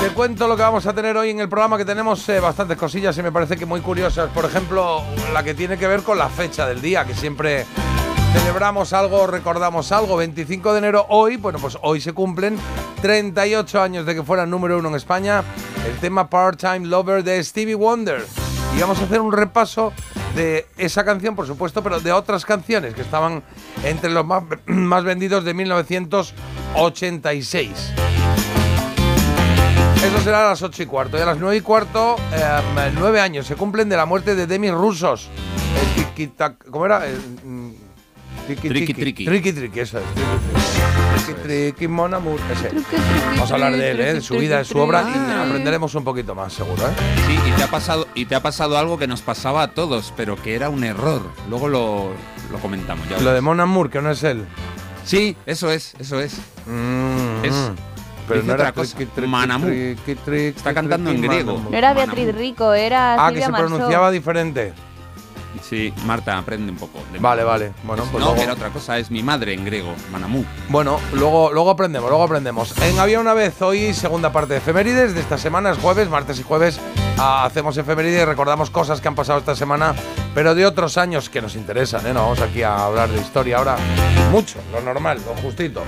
[0.01, 2.79] Te cuento lo que vamos a tener hoy en el programa, que tenemos eh, bastantes
[2.79, 4.31] cosillas y me parece que muy curiosas.
[4.31, 5.03] Por ejemplo,
[5.35, 7.67] la que tiene que ver con la fecha del día, que siempre
[8.33, 10.17] celebramos algo, recordamos algo.
[10.17, 12.57] 25 de enero hoy, bueno, pues hoy se cumplen
[13.03, 15.45] 38 años de que fuera número uno en España
[15.87, 18.25] el tema Part-Time Lover de Stevie Wonder.
[18.75, 19.93] Y vamos a hacer un repaso
[20.35, 23.43] de esa canción, por supuesto, pero de otras canciones que estaban
[23.85, 27.93] entre los más, más vendidos de 1986.
[30.05, 31.19] Eso será a las 8 y cuarto.
[31.19, 34.47] Y a las 9 y cuarto, eh, 9 años se cumplen de la muerte de
[34.47, 35.29] Demi Rusos.
[36.71, 37.07] ¿Cómo era?
[37.07, 37.73] El, mm,
[38.49, 39.25] tiki, Triqui, triqui.
[39.25, 40.05] Triqui, triqui, eso es.
[41.25, 41.89] Triqui, triqui.
[41.89, 42.71] Mon amour, ese.
[43.33, 44.15] Vamos a hablar de él, ¿eh?
[44.15, 46.83] de su vida, de su obra y aprenderemos un poquito más, seguro.
[46.87, 46.91] ¿eh?
[47.27, 50.13] Sí, y te, ha pasado, y te ha pasado algo que nos pasaba a todos,
[50.17, 51.23] pero que era un error.
[51.49, 52.11] Luego lo,
[52.51, 53.07] lo comentamos.
[53.09, 54.47] Ya Lo de Mon Amour, que no es él.
[55.05, 56.35] Sí, eso es, eso es.
[56.67, 57.90] Mm, Es- mm.
[58.31, 58.97] Pero no era cosa.
[59.27, 59.69] Manamú.
[59.69, 61.61] Está cantando en griego.
[61.71, 61.93] No era.
[61.95, 64.73] Beatriz Rico, era Ah, que se pronunciaba diferente.
[65.63, 67.01] Sí, Marta, aprende un poco.
[67.19, 67.73] Vale, vale.
[67.83, 70.45] Bueno, pues no, luego- otra cosa, es mi madre en griego, Manamú.
[70.69, 72.73] Bueno, luego, luego aprendemos, luego aprendemos.
[72.81, 76.39] En Había una vez hoy, segunda parte de efemérides de esta semana, es jueves, martes
[76.39, 76.81] y jueves.
[77.19, 79.95] ah, hacemos efemérides, recordamos cosas que han pasado esta semana,
[80.35, 82.15] pero de otros años que nos interesan, ¿eh?
[82.15, 83.77] No vamos aquí a hablar de historia ahora.
[84.31, 85.81] Mucho, lo normal, lo justito.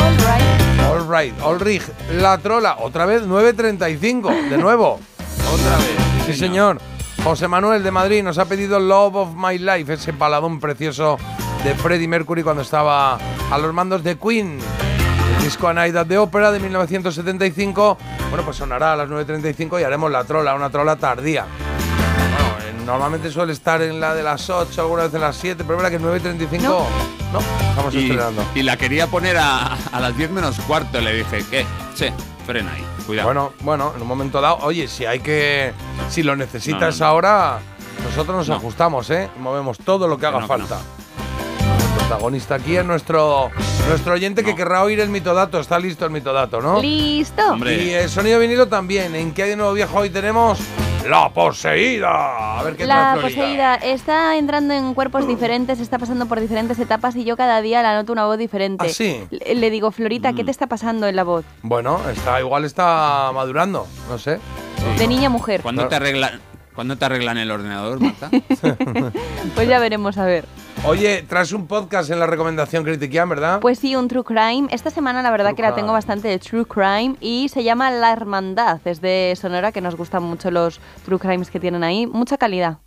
[0.00, 0.71] All right.
[0.90, 1.82] All right, rig.
[2.12, 5.00] La trola, otra vez 9.35, de nuevo.
[5.52, 6.26] Otra vez.
[6.26, 6.80] Sí, señor.
[7.24, 11.18] José Manuel de Madrid nos ha pedido Love of My Life, ese baladón precioso
[11.62, 13.16] de Freddie Mercury cuando estaba
[13.50, 14.58] a los mandos de Queen.
[15.36, 17.96] El disco Anaida de Ópera de 1975.
[18.28, 21.46] Bueno, pues sonará a las 9.35 y haremos la trola, una trola tardía.
[22.86, 25.82] Normalmente suele estar en la de las 8, alguna vez en las 7, pero es
[25.82, 26.84] verdad que 9.35 No.
[27.32, 27.38] no,
[27.70, 28.44] estamos Y, estrenando.
[28.54, 31.00] y la quería poner a, a las 10 menos cuarto.
[31.00, 31.64] Le dije, ¿qué?
[31.94, 32.06] Sí,
[32.46, 33.26] frena ahí, cuidado.
[33.28, 35.72] Bueno, bueno, en un momento dado, oye, si hay que.
[36.10, 37.06] Si lo necesitas No, no, no.
[37.06, 37.58] ahora,
[38.04, 38.56] nosotros nos No.
[38.56, 39.30] ajustamos, ¿eh?
[39.38, 40.66] Movemos todo lo que haga no, que no.
[40.66, 40.80] falta.
[41.96, 43.50] Protagonista aquí es nuestro,
[43.88, 45.60] nuestro oyente que querrá oír el mitodato.
[45.60, 46.80] Está listo el mitodato, ¿no?
[46.80, 47.42] Listo.
[47.52, 47.82] Hombre.
[47.84, 49.14] Y el sonido vinilo también.
[49.14, 50.58] ¿En qué hay de nuevo viejo hoy tenemos?
[51.08, 52.58] La poseída.
[52.60, 57.16] A ver qué La poseída está entrando en cuerpos diferentes, está pasando por diferentes etapas
[57.16, 58.86] y yo cada día la noto una voz diferente.
[58.86, 59.24] ¿Ah, sí?
[59.30, 60.36] Le, le digo, Florita, Mm.
[60.36, 61.44] ¿qué te está pasando en la voz?
[61.62, 63.86] Bueno, está, igual está madurando.
[64.08, 64.38] No sé.
[64.98, 65.62] De niña a mujer.
[65.62, 66.40] ¿Cuándo te arreglan,
[66.74, 68.30] ¿cuándo te arreglan el ordenador, Marta?
[69.56, 70.44] Pues ya veremos a ver.
[70.84, 73.60] Oye, traes un podcast en la recomendación Critiquian, ¿verdad?
[73.60, 74.66] Pues sí, un True Crime.
[74.72, 77.92] Esta semana la verdad True que la tengo bastante de True Crime y se llama
[77.92, 78.80] La Hermandad.
[78.84, 82.08] Es de Sonora, que nos gustan mucho los True Crimes que tienen ahí.
[82.08, 82.78] Mucha calidad.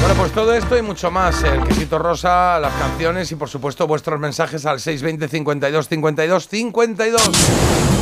[0.00, 1.44] Bueno, pues todo esto y mucho más.
[1.44, 7.95] El quesito rosa, las canciones y por supuesto vuestros mensajes al 620 52 52 52.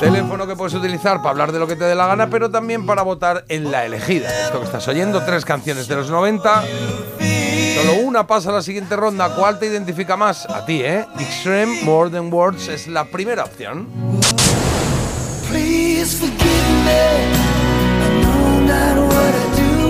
[0.00, 2.86] Teléfono que puedes utilizar para hablar de lo que te dé la gana, pero también
[2.86, 4.30] para votar en la elegida.
[4.46, 6.64] Esto que estás oyendo, tres canciones de los 90.
[7.76, 9.34] Solo una pasa a la siguiente ronda.
[9.34, 10.46] ¿Cuál te identifica más?
[10.46, 11.06] A ti, ¿eh?
[11.18, 13.86] Extreme More Than Words es la primera opción.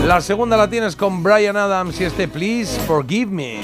[0.06, 3.60] La segunda la tienes con Brian Adams y este Please Forgive Me.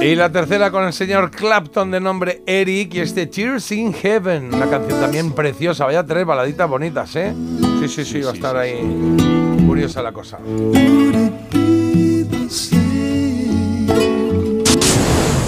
[0.00, 4.54] Y la tercera con el señor Clapton de nombre Eric y este Tears in Heaven,
[4.54, 7.34] una canción también preciosa, vaya tres baladitas bonitas, ¿eh?
[7.80, 8.78] Sí, sí, sí, va a estar ahí
[9.66, 10.38] curiosa la cosa.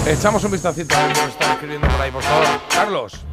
[0.05, 2.47] Echamos un vistacito a ver qué nos están escribiendo por ahí, por favor.
[2.69, 3.25] Carlos.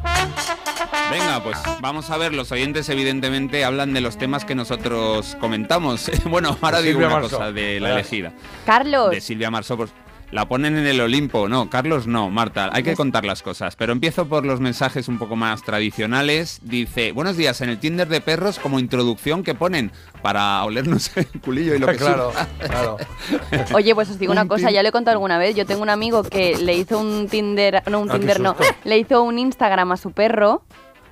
[1.11, 6.09] Venga, pues vamos a ver, los oyentes evidentemente hablan de los temas que nosotros comentamos.
[6.25, 8.31] bueno, ahora digo Silvia una cosa de la elegida.
[8.65, 9.91] Carlos, De Silvia Marsó, pues,
[10.31, 11.49] la ponen en el Olimpo.
[11.49, 13.75] No, Carlos no, Marta, hay que contar las cosas.
[13.75, 16.59] Pero empiezo por los mensajes un poco más tradicionales.
[16.63, 21.27] Dice, buenos días, en el Tinder de perros como introducción que ponen para olernos el
[21.41, 22.47] culillo y lo que claro, surja".
[22.67, 22.97] claro.
[23.73, 25.55] Oye, pues os digo una Un cosa, ya lo he contado alguna vez.
[25.55, 28.97] Yo tengo un amigo que le hizo un Tinder, no, un Ah, Tinder no, le
[28.99, 30.63] hizo un Instagram a su perro.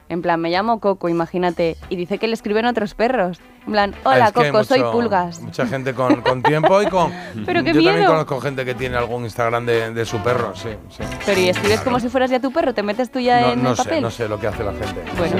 [0.10, 1.75] En plan, me llamo Coco, imagínate.
[1.89, 3.39] Y dice que le escriben otros perros.
[3.67, 5.41] En plan, hola Ah, Es que hay Coco, soy Pulgas.
[5.41, 7.12] Mucha gente con, con tiempo y con.
[7.45, 10.69] Pero qué Yo también conozco gente que tiene algún Instagram de, de su perro, sí.
[10.89, 11.03] sí.
[11.25, 13.63] Pero y escribes como si fueras ya tu perro, te metes tú ya No, en
[13.63, 14.01] no el sé, papel.
[14.01, 15.03] no sé lo que hace la gente.
[15.12, 15.36] en Bueno.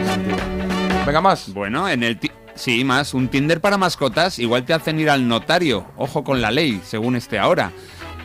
[1.06, 1.54] Venga, más.
[1.54, 2.20] Bueno, en el...
[2.20, 5.86] ti- Sí, más, un Tinder para mascotas igual te hacen ir al notario.
[5.96, 7.72] Ojo con la ley, según este ahora.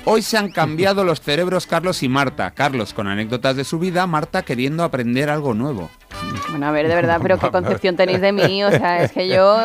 [0.07, 2.51] Hoy se han cambiado los cerebros Carlos y Marta.
[2.53, 5.91] Carlos con anécdotas de su vida, Marta queriendo aprender algo nuevo.
[6.49, 8.65] Bueno, a ver, de verdad, pero qué concepción tenéis de mí.
[8.65, 9.59] O sea, es que yo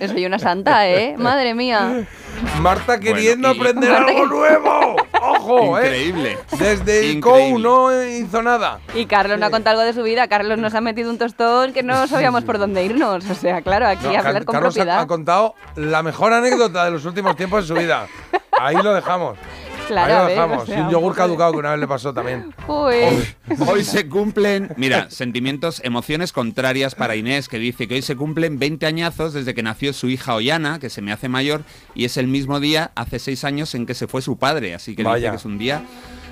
[0.00, 1.14] soy una santa, ¿eh?
[1.18, 2.06] Madre mía.
[2.60, 4.96] Marta queriendo y- aprender Marta algo que- nuevo.
[5.22, 5.84] Ojo, ¿eh?
[5.86, 6.38] Increíble.
[6.58, 7.20] Desde el.
[7.20, 8.80] COU no hizo nada.
[8.94, 10.26] Y Carlos no ha contado algo de su vida.
[10.28, 13.28] Carlos nos ha metido un tostón que no sabíamos por dónde irnos.
[13.30, 15.00] O sea, claro, aquí No, hablar Car- con Carlos ha, propiedad.
[15.00, 18.06] ha contado la mejor anécdota de los últimos tiempos de su vida.
[18.60, 19.38] Ahí lo dejamos.
[19.86, 20.62] Claro, Ahí a lo ver, dejamos.
[20.62, 22.54] o sea, y un yogur caducado que una vez le pasó también.
[22.66, 28.58] Hoy se cumplen, mira, sentimientos, emociones contrarias para Inés, que dice que hoy se cumplen
[28.58, 31.62] 20 añazos desde que nació su hija Ollana, que se me hace mayor,
[31.94, 34.74] y es el mismo día, hace seis años, en que se fue su padre.
[34.74, 35.30] Así que dice Vaya.
[35.30, 35.82] que es un día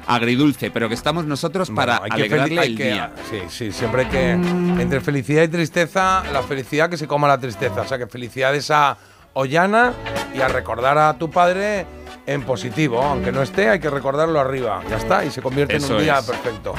[0.07, 3.13] agridulce, pero que estamos nosotros para Bueno, hay que alegrarle el que- día.
[3.31, 4.31] Sí, sí, siempre hay que.
[4.33, 7.83] Entre felicidad y tristeza, la felicidad que se coma la tristeza.
[7.83, 8.97] O sea, que felicidades a
[9.35, 9.93] Ollana
[10.35, 11.87] y a recordar a tu padre
[12.27, 13.03] en positivo.
[13.03, 14.83] Aunque no esté, hay que recordarlo arriba.
[14.89, 16.27] Ya está, y se convierte en un día es.
[16.27, 16.75] perfecto.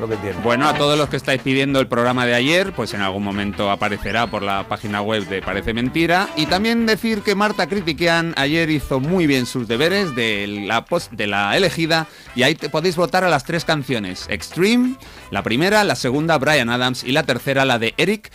[0.00, 0.36] Lo que tiene.
[0.42, 3.70] Bueno, a todos los que estáis pidiendo el programa de ayer, pues en algún momento
[3.70, 6.28] aparecerá por la página web de Parece Mentira.
[6.34, 11.12] Y también decir que Marta Critiquian ayer hizo muy bien sus deberes de la, post,
[11.12, 14.26] de la elegida y ahí te podéis votar a las tres canciones.
[14.30, 14.96] Extreme,
[15.30, 18.32] la primera, la segunda, Brian Adams y la tercera, la de Eric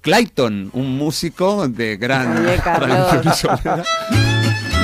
[0.00, 2.60] Clayton, un músico de gran Oye,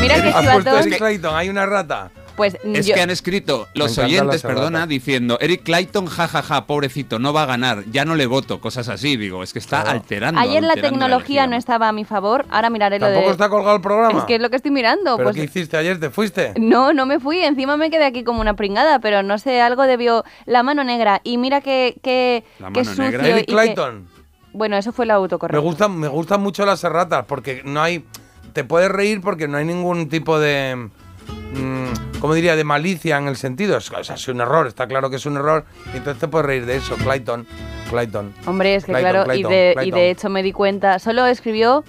[0.02, 0.78] Mira que Has puesto.
[0.78, 2.10] Eric Clayton, hay una rata.
[2.36, 4.88] Pues Es yo, que han escrito los oyentes, perdona, erratas.
[4.88, 9.18] diciendo Eric Clayton, jajaja, pobrecito, no va a ganar, ya no le voto, cosas así,
[9.18, 9.98] digo, es que está Claro.
[9.98, 10.40] alterando.
[10.40, 11.58] ayer la alterando tecnología no elegida.
[11.58, 12.46] estaba a mi favor.
[12.48, 13.32] Ahora miraré lo Tampoco de.
[13.32, 14.18] está colgado el programa.
[14.20, 15.18] Es que es lo que estoy mirando.
[15.18, 16.00] ¿Pero pues qué hiciste ayer?
[16.00, 16.54] ¿Te fuiste?
[16.58, 17.38] No, no me fui.
[17.44, 20.24] Encima me quedé aquí como una pringada, pero no sé, algo debió.
[20.46, 21.20] La mano negra.
[21.24, 23.04] Y mira que, que, La que mano sucio.
[23.04, 23.28] negra.
[23.28, 24.08] Eric que- Clayton.
[24.54, 25.62] Bueno, eso fue el Me autocorrecto.
[25.62, 28.04] gustan, me gustan mucho las erratas porque no hay.
[28.52, 30.88] Te puedes reír porque no hay ningún tipo de.
[31.54, 32.56] mm, ¿Cómo diría?
[32.56, 33.76] De malicia en el sentido.
[33.76, 35.64] Es, o sea, es un error, está claro que es un error.
[35.92, 37.46] Y entonces te puedes reír de eso, Clayton.
[37.90, 38.32] Clayton.
[38.46, 39.98] Hombre, es que Clayton, claro, Clayton, y, de, y Clayton.
[39.98, 40.98] de hecho me di cuenta.
[40.98, 41.84] Solo escribió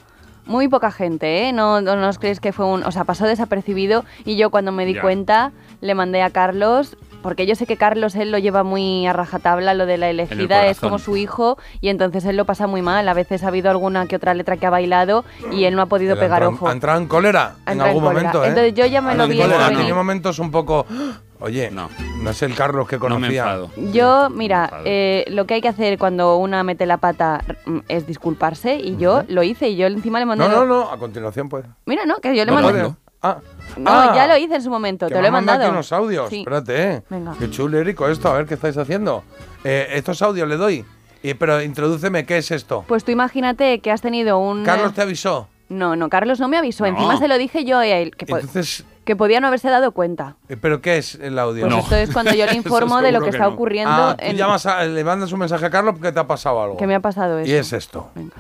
[0.46, 1.54] muy poca gente, ¿eh?
[1.54, 2.84] No, no, no os creéis que fue un.
[2.84, 4.06] O sea, pasó desapercibido.
[4.26, 6.98] Y yo cuando me di cuenta, le mandé a Carlos.
[7.24, 10.68] Porque yo sé que Carlos él lo lleva muy a rajatabla, lo de la elegida,
[10.68, 13.08] es como su hijo, y entonces él lo pasa muy mal.
[13.10, 15.88] A veces ha habido alguna que otra letra que ha bailado y él no ha
[15.88, 16.68] podido pegar ojo.
[16.68, 18.20] Ha entrado en cólera en en algún cólera.
[18.22, 18.50] momento, ¿eh?
[18.50, 19.38] Entonces yo ya me lo en vi.
[19.38, 20.86] Tiene momentos un poco.
[21.40, 21.90] Oye, no,
[22.22, 22.30] No.
[22.30, 23.42] es el Carlos que No me conocía.
[23.42, 23.70] enfado.
[23.92, 28.08] Yo, mira, eh, lo que hay que hacer cuando una mete la pata mm, es
[28.08, 30.48] disculparse y yo lo hice y yo encima le mandé...
[30.48, 31.66] no, no, no, a continuación pues.
[31.86, 32.94] Mira, no, que yo le mandé...
[33.24, 33.38] Ah,
[33.78, 35.72] No, ah, ya lo hice en su momento, que te me lo he mandado mandado.
[35.72, 36.30] aquí unos audios.
[36.30, 36.40] Sí.
[36.40, 37.04] Espérate, eh.
[37.10, 37.34] Venga.
[37.40, 39.24] Qué chulérico esto, a ver qué estáis haciendo.
[39.64, 40.86] Eh, estos audios le doy.
[41.24, 42.84] Y- pero introdúceme, ¿qué es esto?
[42.88, 44.64] Pues tú imagínate que has tenido un...
[44.66, 45.48] Carlos te avisó.
[45.70, 46.84] No, no, Carlos no me avisó.
[46.84, 46.90] No.
[46.90, 50.36] Encima se lo dije yo a él, que, Entonces, que podía no haberse dado cuenta.
[50.50, 51.62] eh, ¿pero qué es el audio?
[51.64, 51.80] Pues No.
[51.82, 53.54] esto es cuando yo le informo de lo que que está no.
[53.54, 53.90] ocurriendo.
[53.92, 56.62] Ah, tú en- llamas a- le mandas un mensaje a Carlos porque te ha pasado
[56.62, 56.78] algo.
[56.78, 57.50] que me ha pasado eso.
[57.50, 58.10] Y es esto.
[58.14, 58.34] Venga.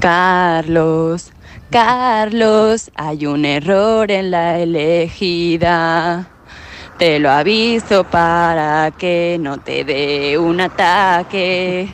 [0.00, 1.30] Carlos,
[1.70, 6.28] Carlos, hay un error en la elegida.
[6.98, 11.88] Te lo aviso para que no te dé un ataque.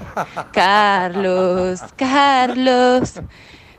[0.51, 3.21] Carlos, Carlos.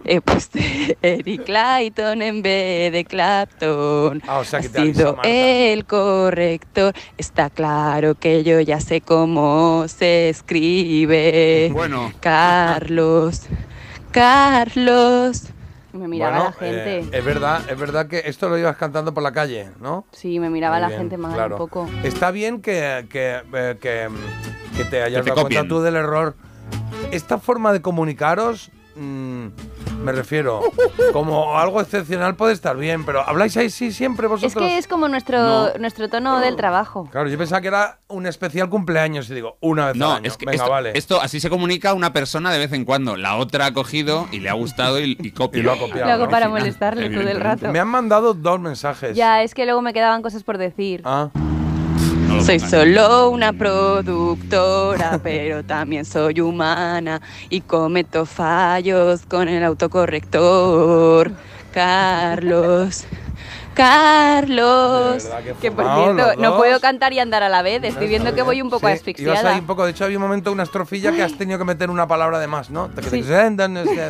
[0.06, 0.60] He puesto
[1.02, 4.22] Eric Clayton en vez de Clapton.
[4.28, 6.94] Ah, o sea que ha te sido el corrector.
[7.18, 11.72] Está claro que yo ya sé cómo se escribe.
[11.74, 12.14] Bueno.
[12.20, 13.48] Carlos,
[14.12, 15.48] Carlos.
[15.98, 17.00] Me miraba Bueno, la gente.
[17.00, 20.06] eh, es verdad, es verdad que esto lo ibas cantando por la calle, ¿no?
[20.12, 21.56] sí, me miraba Muy la bien, gente mal claro.
[21.56, 21.90] un poco.
[22.04, 24.08] Está bien que, que, eh, que,
[24.78, 26.36] que te hayas dado cuenta tú del error.
[27.12, 30.62] Esta forma de comunicaros mm, me refiero,
[31.14, 34.64] como algo excepcional puede estar bien, pero ¿habláis ahí sí siempre Es vosotros?
[34.64, 35.74] que es como nuestro, No.
[35.80, 37.08] nuestro tono del trabajo.
[37.12, 40.28] Claro, yo pensaba que era un especial cumpleaños y digo, una vez al No, año.
[40.28, 40.92] es que Venga, esto, vale.
[40.96, 43.16] esto así se comunica una persona de vez en cuando.
[43.18, 45.60] La otra ha cogido y le ha gustado y, y copia.
[45.60, 46.32] Y lo ha copiado, Lo hago ¿no?
[46.32, 47.72] para molestarle todo el rato.
[47.72, 49.16] Me han mandado dos mensajes.
[49.16, 51.02] Ya, es que luego me quedaban cosas por decir.
[51.06, 51.30] Ah,
[52.46, 61.32] Soy solo una productora, pero también soy humana y cometo fallos con el autocorrector.
[61.74, 63.06] Carlos,
[63.76, 65.28] Carlos.
[65.44, 67.84] que Que por cierto, no puedo cantar y andar a la vez.
[67.84, 69.54] Estoy viendo que voy un poco Sí, asfixiada.
[69.54, 71.90] ahí un poco, de hecho había un momento, una estrofilla que has tenido que meter
[71.92, 72.90] una palabra de más, ¿no?
[73.12, 73.24] Sí.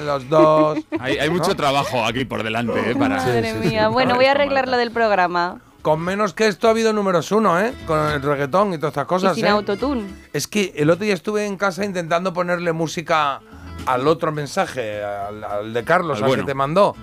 [0.06, 0.80] los dos.
[1.00, 2.96] Hay, hay mucho trabajo aquí por delante, ¿eh?
[2.96, 3.18] Para...
[3.18, 3.88] Madre Sí, sí, mía.
[3.88, 3.94] sí.
[3.94, 5.60] Bueno, voy a arreglar lo del programa.
[5.88, 7.74] Con menos que esto ha habido números uno, ¿eh?
[7.86, 9.50] Con el reggaetón y todas estas Y cosas, sin ¿eh?
[9.52, 10.04] autotune.
[10.34, 13.40] Es que el otro día estuve en casa intentando ponerle música
[13.86, 16.44] al otro mensaje, al, al de Carlos, Al al, bueno.
[16.44, 16.94] que te mandó.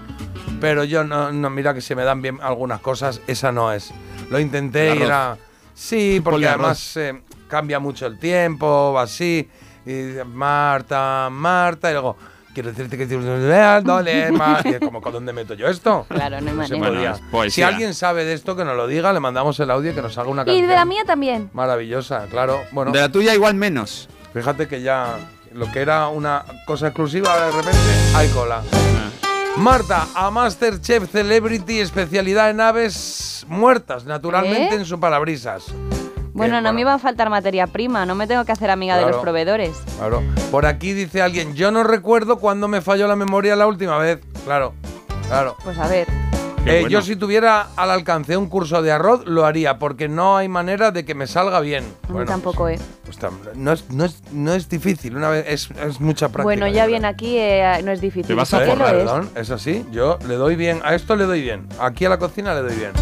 [0.60, 3.90] Pero yo no, no, mira que se me dan bien algunas cosas, esa no es.
[4.28, 5.38] Lo intenté y era.
[5.72, 9.48] Sí, porque además eh, cambia mucho el tiempo, va así.
[9.86, 12.18] Y dice, Marta, Marta, y luego.
[12.54, 13.26] Quiero decirte que tienes
[13.84, 14.64] dole más.
[14.64, 16.06] Y es como, ¿con dónde meto yo esto?
[16.08, 16.78] Claro, no hay No se manera.
[16.78, 17.10] Bueno, podía.
[17.10, 17.50] es poesía.
[17.68, 20.02] Si alguien sabe de esto, que nos lo diga, le mandamos el audio y que
[20.02, 20.68] nos haga una Y canción.
[20.68, 21.50] de la mía también.
[21.52, 22.62] Maravillosa, claro.
[22.72, 24.08] Bueno, De la tuya igual menos.
[24.32, 25.16] fíjate que ya
[25.52, 27.78] lo que era una cosa exclusiva, ahora de repente
[28.14, 28.62] hay cola.
[28.72, 29.10] Ah.
[29.56, 34.78] Marta, a Masterchef Celebrity, especialidad en aves muertas, naturalmente ¿Eh?
[34.78, 35.64] en su parabrisas.
[36.34, 38.04] Bueno, no me iba a faltar materia prima.
[38.04, 39.76] No me tengo que hacer amiga de los proveedores.
[39.98, 40.22] Claro.
[40.50, 44.20] Por aquí dice alguien, yo no recuerdo cuándo me falló la memoria la última vez.
[44.44, 44.74] Claro,
[45.28, 45.56] claro.
[45.64, 46.06] Pues a ver.
[46.64, 46.88] Qué Eh, bueno.
[46.88, 50.90] Yo si tuviera al alcance un curso de arroz, lo haría, porque no hay manera
[50.92, 51.84] de que me salga bien.
[51.84, 52.78] A mí Bueno, tampoco, ¿eh?
[53.04, 53.18] pues,
[53.54, 56.42] no, es, no, es, no es difícil, una vez es, es mucha práctica.
[56.44, 58.28] Bueno, ya bien aquí eh, no es difícil.
[58.28, 59.02] Te vas ¿Sí a lo forrar, es?
[59.02, 59.84] Perdón, es así.
[59.92, 60.80] Yo le doy bien.
[60.84, 61.68] A esto le doy bien.
[61.78, 62.92] Aquí a la cocina le doy bien.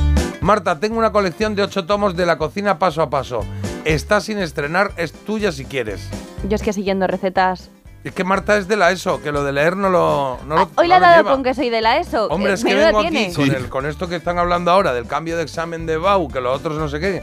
[0.43, 3.45] Marta, tengo una colección de ocho tomos de la cocina paso a paso.
[3.85, 6.09] Está sin estrenar, es tuya si quieres.
[6.49, 7.71] Yo es que siguiendo recetas.
[8.03, 10.39] Es que Marta es de la ESO, que lo de leer no lo.
[10.49, 11.31] No lo- Ah, hoy no le ha lo dado lleva.
[11.33, 12.27] con que soy de la ESO.
[12.27, 13.27] Hombre, Eh, es que vengo tiene.
[13.27, 13.53] aquí con, Sí.
[13.55, 16.59] el- con esto que están hablando ahora, del cambio de examen de BAU, que los
[16.59, 17.23] otros no sé qué.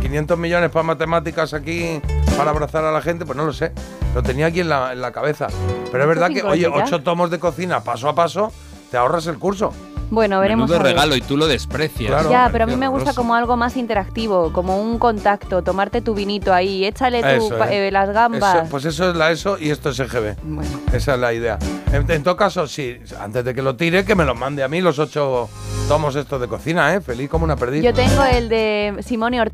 [0.00, 2.00] 500 millones para matemáticas aquí
[2.36, 3.72] para abrazar a la gente, pues no lo sé.
[4.14, 5.48] Lo tenía aquí en la, en la cabeza.
[5.90, 6.84] Pero es verdad que, oye, 150 ya.
[6.84, 8.52] ocho tomos de cocina paso a paso,
[8.92, 9.72] te ahorras el curso.
[10.10, 10.68] Bueno, veremos.
[10.68, 10.92] Menudo a ver.
[10.94, 12.10] regalo y tú lo desprecias.
[12.10, 12.30] Claro.
[12.30, 13.20] Ya, pero a mí me gusta horroroso.
[13.20, 17.88] como algo más interactivo, como un contacto, tomarte tu vinito ahí, échale Eso, ¿eh?
[17.88, 18.56] eh, las gambas.
[18.56, 20.36] Eso- pues eso es la ESO y esto es EGB.
[20.42, 21.58] Bueno, Esa es la idea.
[21.92, 24.68] En, en todo caso, sí, antes de que lo tire, que me los mande a
[24.68, 25.48] mí los ocho
[25.88, 27.00] tomos estos de cocina, ¿eh?
[27.00, 27.82] Feliz como una perdiz.
[27.84, 29.52] yo tengo el de Simone, Or-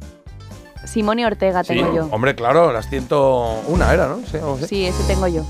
[0.85, 1.75] Simone Ortega, Sí.
[1.75, 2.09] tengo yo.
[2.12, 4.21] Hombre, claro, las 101 era, ¿no?
[4.27, 4.38] Sí.
[4.66, 5.45] Sí, ese tengo yo.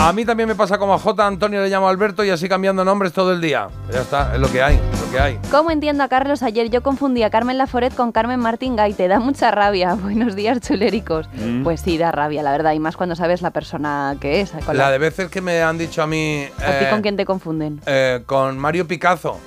[0.00, 1.26] A mí también me pasa como a J.
[1.26, 3.66] Antonio le llamo Alberto y así cambiando nombres todo el día.
[3.92, 5.40] Ya está, es lo que hay, es lo que hay.
[5.50, 6.70] ¿Cómo entiendo a Carlos ayer?
[6.70, 9.08] Yo confundí a Carmen Laforet con Carmen Martín Gaite.
[9.08, 9.94] Da mucha rabia.
[10.00, 11.28] Buenos días, chuléricos.
[11.34, 11.64] Mm.
[11.64, 12.74] Pues sí, da rabia, la verdad.
[12.74, 14.52] Y más cuando sabes la persona que es.
[14.64, 16.44] Con La la- de veces que me han dicho a mí.
[16.58, 17.80] ¿A ti eh, con quién te confunden?
[17.86, 19.40] eh, con Mario Picazo.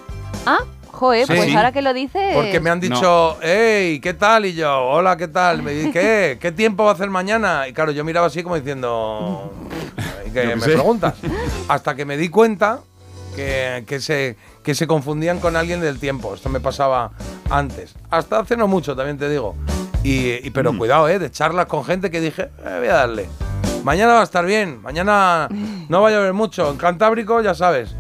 [0.46, 1.34] Ah, joder, Sí.
[1.34, 1.56] pues Sí.
[1.56, 2.36] ahora que lo dices...
[2.36, 4.46] Porque me han dicho, hey, ¿qué tal?
[4.46, 5.62] Y yo, hola, ¿qué tal?
[5.64, 6.38] Me dice, ¿qué?
[6.42, 7.70] ¿Qué tiempo va a hacer mañana?
[7.70, 9.54] Y claro, yo miraba así como diciendo,
[10.32, 10.72] ¿y qué Yo qué me sé.
[10.74, 11.14] preguntas?
[11.68, 12.80] Hasta que me di cuenta
[13.36, 16.34] que, que se, que se confundían con alguien del tiempo.
[16.34, 17.12] Esto me pasaba
[17.50, 17.94] antes.
[18.10, 19.56] Hasta hace no mucho, también te digo.
[20.04, 20.78] Y, y- pero Mm.
[20.78, 21.20] cuidado, ¿eh?
[21.20, 23.28] De charlas con gente que dije, eh, voy a darle.
[23.84, 25.48] Mañana va a estar bien, mañana
[25.90, 26.70] no va a llover mucho.
[26.70, 27.96] En Cantábrico, ya sabes.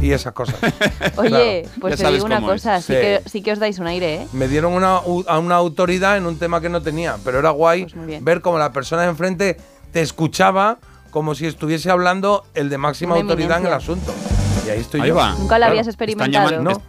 [0.00, 0.56] Y esas cosas.
[1.16, 2.88] Oye, Claro, pues ya te digo una cosa, sí.
[2.88, 2.92] Sí.
[2.92, 4.26] que, sí que os dais un aire, ¿eh?
[4.32, 7.86] me dieron una, a una autoridad en un tema que no tenía, pero era guay
[7.86, 9.56] Pues ver cómo la persona de enfrente
[9.92, 10.78] te escuchaba
[11.16, 14.12] como si estuviese hablando el de máxima Una autoridad en el asunto.
[14.66, 15.14] Y ahí estoy Ahí yo.
[15.14, 15.30] va.
[15.30, 15.64] Nunca lo Claro.
[15.70, 16.82] habías Están experimentado.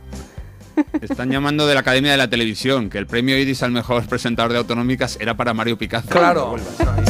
[1.02, 4.52] están llamando de la Academia de la Televisión, que el premio Iris al mejor presentador
[4.52, 6.10] de autonómicas era para Mario Picazo.
[6.10, 6.58] Claro,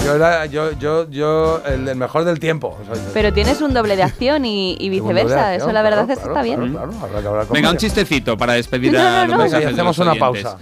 [0.06, 2.78] yo era yo, yo, yo el mejor del tiempo.
[3.16, 5.50] Pero tienes un doble de acción y, viceversa.
[5.54, 6.72] acción, Eso la verdad claro, es que claro, está bien.
[6.72, 9.18] Claro, claro, habrá que hablar con Venga, un chistecito para despedir No, a no, los
[9.18, 9.24] no.
[9.32, 10.44] Venga, mensajes y de hacemos los una oyentes.
[10.44, 10.58] pausa.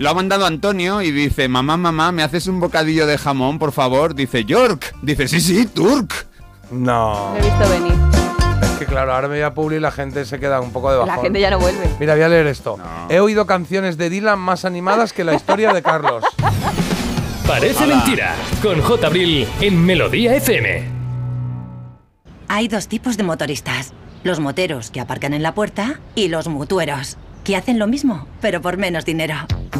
[0.00, 3.70] Lo ha mandado Antonio y dice, mamá, mamá, ¿me haces un bocadillo de jamón, por
[3.70, 4.14] favor?
[4.14, 4.94] Dice, York.
[5.02, 6.26] Dice, sí, sí, Turk.
[6.70, 7.92] No, Lo he visto venir.
[8.62, 10.90] es que claro, ahora me voy a publicar y la gente se queda un poco
[10.90, 11.16] de bajón.
[11.16, 11.84] La gente ya no vuelve.
[12.00, 12.78] Mira, voy a leer esto.
[12.78, 12.84] No.
[13.10, 16.24] He oído canciones de Dylan más animadas que la historia de Carlos.
[17.46, 18.34] Parece mentira.
[18.62, 19.06] Con J.
[19.06, 20.82] Abril en Melodía FM.
[22.48, 23.92] Hay dos tipos de motoristas.
[24.24, 28.62] Los moteros que aparcan en la puerta y los mutueros, que hacen lo mismo, pero
[28.62, 29.34] por menos dinero.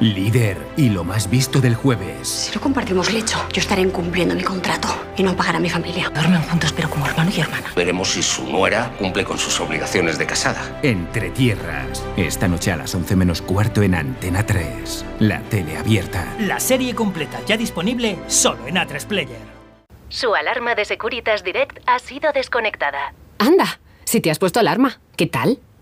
[0.00, 2.26] Líder y lo más visto del jueves.
[2.26, 6.08] Si no compartimos lecho, yo estaré incumpliendo mi contrato y no pagar a mi familia.
[6.08, 7.70] Duermen juntos, pero como hermano y hermana.
[7.76, 10.80] Veremos si su nuera cumple con sus obligaciones de casada.
[10.82, 12.02] Entre tierras.
[12.16, 15.04] Esta noche a las 11 menos cuarto en Antena 3.
[15.18, 16.34] La tele abierta.
[16.38, 19.60] La serie completa ya disponible solo en A3 Player.
[20.08, 23.12] Su alarma de Securitas Direct ha sido desconectada.
[23.36, 25.60] Anda, si te has puesto alarma, ¿qué tal?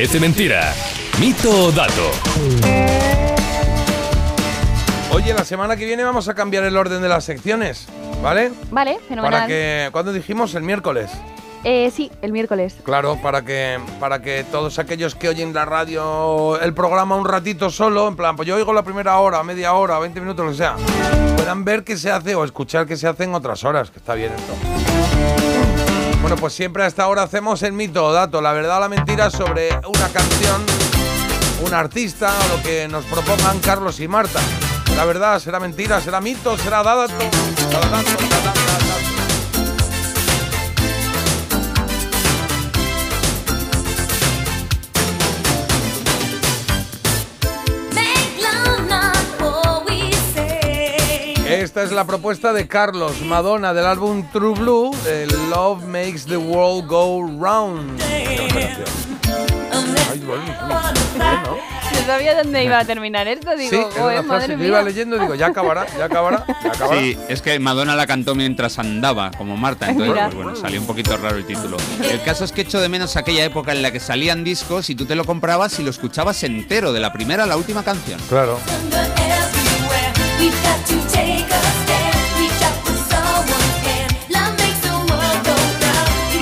[0.00, 0.72] Parece Mentira.
[1.20, 2.10] Mito o dato.
[5.12, 7.86] Oye, la semana que viene vamos a cambiar el orden de las secciones,
[8.22, 8.50] ¿vale?
[8.70, 9.40] Vale, fenomenal.
[9.40, 9.90] Para que.
[9.92, 10.54] ¿Cuándo dijimos?
[10.54, 11.10] El miércoles.
[11.64, 12.78] Eh, sí, el miércoles.
[12.82, 17.68] Claro, para que, para que todos aquellos que oyen la radio, el programa un ratito
[17.68, 20.56] solo, en plan, pues yo oigo la primera hora, media hora, 20 minutos, lo que
[20.56, 20.76] sea,
[21.36, 24.14] puedan ver qué se hace o escuchar qué se hace en otras horas, que está
[24.14, 25.69] bien esto.
[26.20, 28.88] Bueno, pues siempre a esta hora hacemos el mito o dato, la verdad o la
[28.88, 30.62] mentira sobre una canción,
[31.64, 34.40] un artista o lo que nos propongan Carlos y Marta.
[34.96, 37.14] La verdad, será mentira, será mito, será será dato.
[51.60, 56.38] Esta es la propuesta de Carlos Madonna del álbum True Blue, el Love Makes the
[56.38, 58.00] World Go Round.
[58.02, 58.48] Ay,
[60.26, 60.42] bueno,
[61.18, 64.66] No sabía dónde iba a terminar esto, digo, Sí, era "Joder, una frase madre que
[64.68, 64.88] iba mía".
[64.88, 66.98] leyendo y digo, ya acabará, ya acabará, ya acabará.
[67.00, 70.86] Sí, es que Madonna la cantó mientras andaba, como Marta, entonces pues bueno, salió un
[70.86, 71.76] poquito raro el título.
[72.10, 74.94] El caso es que echo de menos aquella época en la que salían discos y
[74.94, 78.18] tú te lo comprabas y lo escuchabas entero, de la primera a la última canción.
[78.30, 78.58] Claro.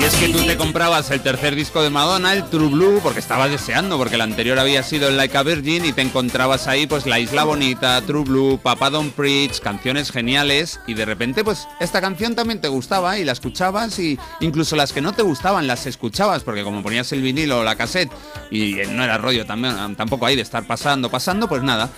[0.08, 3.50] Es que tú te comprabas el tercer disco de Madonna, el True Blue, porque estabas
[3.50, 7.04] deseando, porque el anterior había sido el Like a Virgin y te encontrabas ahí pues
[7.04, 12.00] La Isla Bonita, True Blue, Papa Don't Preach, canciones geniales y de repente pues esta
[12.00, 15.84] canción también te gustaba y la escuchabas y incluso las que no te gustaban las
[15.84, 18.10] escuchabas porque como ponías el vinilo o la cassette
[18.50, 21.90] y no era rollo también, tampoco ahí de estar pasando, pasando, pues nada,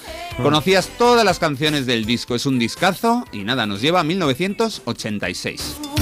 [0.43, 5.99] conocías todas las canciones del disco, es un discazo y nada, nos lleva a 1986.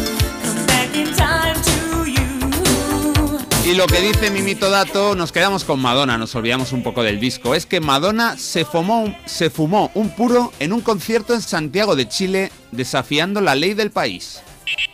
[3.69, 7.21] Y lo que dice Mimito Dato, nos quedamos con Madonna, nos olvidamos un poco del
[7.21, 7.55] disco.
[7.55, 12.09] Es que Madonna se fumó, se fumó un puro en un concierto en Santiago de
[12.09, 14.41] Chile, desafiando la ley del país.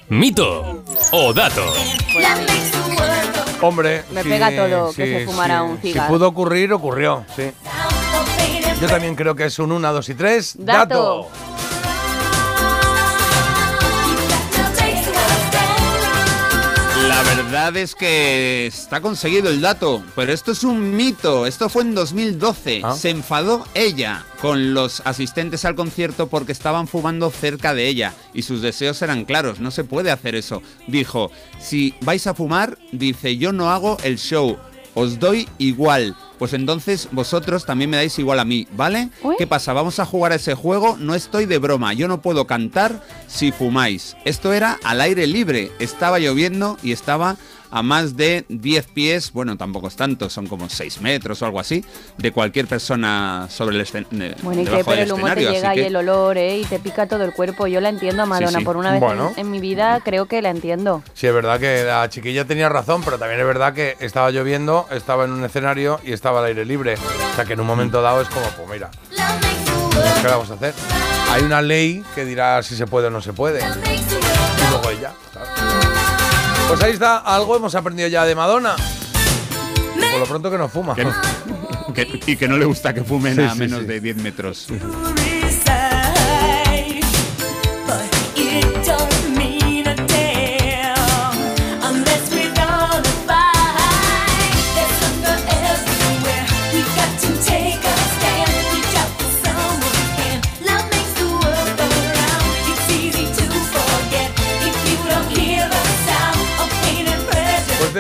[0.08, 1.62] Mito o dato.
[3.60, 5.64] Hombre, Me sí, pega todo que se fumara sí.
[5.66, 6.12] un Si cigarro.
[6.12, 7.52] pudo ocurrir, ocurrió, sí.
[8.80, 10.54] Yo también creo que es un 1, 2 y 3.
[10.58, 11.28] Dato.
[17.70, 21.46] Verdad es que está conseguido el dato, pero esto es un mito.
[21.46, 22.82] Esto fue en 2012.
[22.84, 22.94] Ah.
[22.94, 28.42] Se enfadó ella con los asistentes al concierto porque estaban fumando cerca de ella y
[28.42, 29.60] sus deseos eran claros.
[29.60, 30.62] No se puede hacer eso.
[30.86, 34.58] Dijo, si vais a fumar, dice, yo no hago el show.
[34.94, 36.16] Os doy igual.
[36.38, 39.10] Pues entonces vosotros también me dais igual a mí, ¿vale?
[39.38, 39.72] ¿Qué pasa?
[39.72, 40.96] Vamos a jugar a ese juego.
[40.98, 41.92] No estoy de broma.
[41.94, 44.16] Yo no puedo cantar si fumáis.
[44.24, 45.70] Esto era al aire libre.
[45.78, 47.36] Estaba lloviendo y estaba
[47.76, 51.58] a más de 10 pies, bueno, tampoco es tanto, son como 6 metros o algo
[51.58, 51.84] así,
[52.18, 54.36] de cualquier persona sobre el escenario.
[54.44, 56.58] Bueno, y que pero el humo te llega y el olor, ¿eh?
[56.58, 57.66] Y te pica todo el cuerpo.
[57.66, 58.60] Yo la entiendo a Madonna.
[58.60, 58.64] sí.
[58.64, 59.32] Por una vez Bueno.
[59.36, 61.02] en, en mi vida creo que la entiendo.
[61.14, 64.86] Sí, es verdad que la chiquilla tenía razón, pero también es verdad que estaba lloviendo,
[64.92, 66.94] estaba en un escenario y estaba al aire libre.
[66.94, 68.90] O sea que en un momento dado es como, pues mira,
[70.22, 70.74] ¿qué vamos a hacer?
[71.32, 73.58] Hay una ley que dirá si se puede o no se puede.
[73.58, 75.12] Y luego ella.
[76.68, 78.74] Pues ahí está, algo hemos aprendido ya de Madonna.
[80.10, 80.94] Por lo pronto que no fuma.
[80.94, 83.86] Que- y que no le gusta que fumen Sí, a sí, menos sí.
[83.86, 84.66] de 10 metros.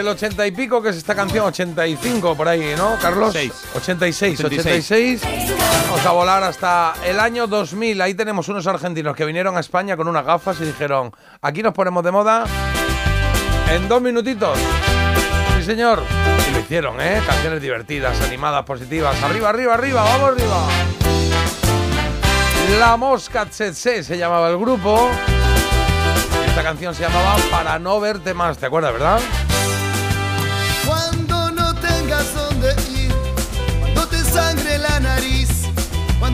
[0.04, 3.32] Del 80 y pico, que es esta canción, 85 por ahí, ¿no, Carlos?
[3.32, 3.52] Seis.
[3.74, 5.22] 86, 86.
[5.24, 5.56] 86.
[5.88, 8.02] Vamos a volar hasta el año 2000.
[8.02, 11.72] Ahí tenemos unos argentinos que vinieron a España con unas gafas y dijeron, aquí nos
[11.72, 12.44] ponemos de moda
[13.70, 14.58] en dos minutitos.
[15.56, 16.02] Sí, señor.
[16.48, 17.22] Y lo hicieron, ¿eh?
[17.26, 19.20] Canciones divertidas, animadas, positivas.
[19.22, 20.68] Arriba, arriba, arriba, vamos arriba.
[22.78, 25.08] La Mosca Tsetse se llamaba el grupo.
[26.46, 29.20] Esta canción se llamaba Para no verte más, ¿te acuerdas, verdad?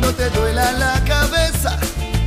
[0.00, 1.78] Cuando te duela la cabeza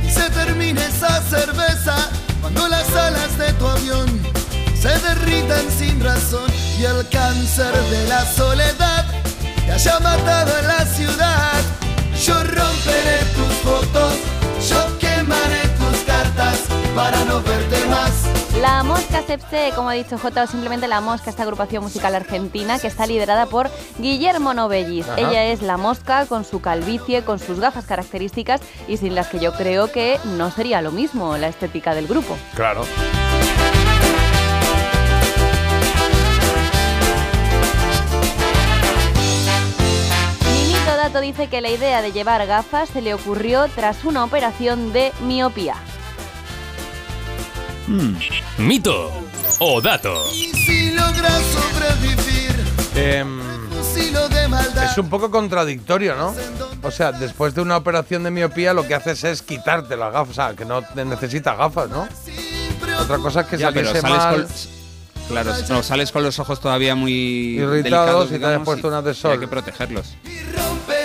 [0.04, 2.08] y se termine esa cerveza,
[2.40, 4.06] cuando las alas de tu avión
[4.80, 6.48] se derritan sin razón
[6.78, 9.06] y el cáncer de la soledad
[9.66, 11.60] te haya matado en la ciudad.
[12.24, 14.14] Yo romperé tus fotos,
[14.68, 16.58] yo quemaré tus cartas
[16.94, 18.43] para no verte más.
[18.60, 22.78] La Mosca Sepse, como ha dicho J, o simplemente La Mosca, esta agrupación musical argentina
[22.78, 25.08] que está liderada por Guillermo Novellis.
[25.08, 25.20] Ajá.
[25.20, 29.40] Ella es La Mosca con su calvicie, con sus gafas características y sin las que
[29.40, 32.36] yo creo que no sería lo mismo la estética del grupo.
[32.54, 32.84] Claro.
[40.46, 44.92] Mimito Dato dice que la idea de llevar gafas se le ocurrió tras una operación
[44.92, 45.74] de miopía.
[47.86, 48.16] Mm.
[48.58, 49.10] Mito
[49.58, 50.14] o dato.
[50.30, 52.54] Si logras sobrevivir,
[52.96, 53.40] Em,
[54.84, 56.34] es un poco contradictorio, ¿no?
[56.82, 60.30] O sea, después de una operación de miopía lo que haces es quitarte las gafas,
[60.30, 62.06] o sea, que no te necesitas gafas, ¿no?
[63.00, 64.73] Otra cosa es que Ya, pero saliese sales mal, con,
[65.28, 67.12] claro, no, sales con los ojos todavía muy
[67.58, 69.32] irritados y te hayas puesto unas de sol.
[69.32, 70.14] hay que protegerlos.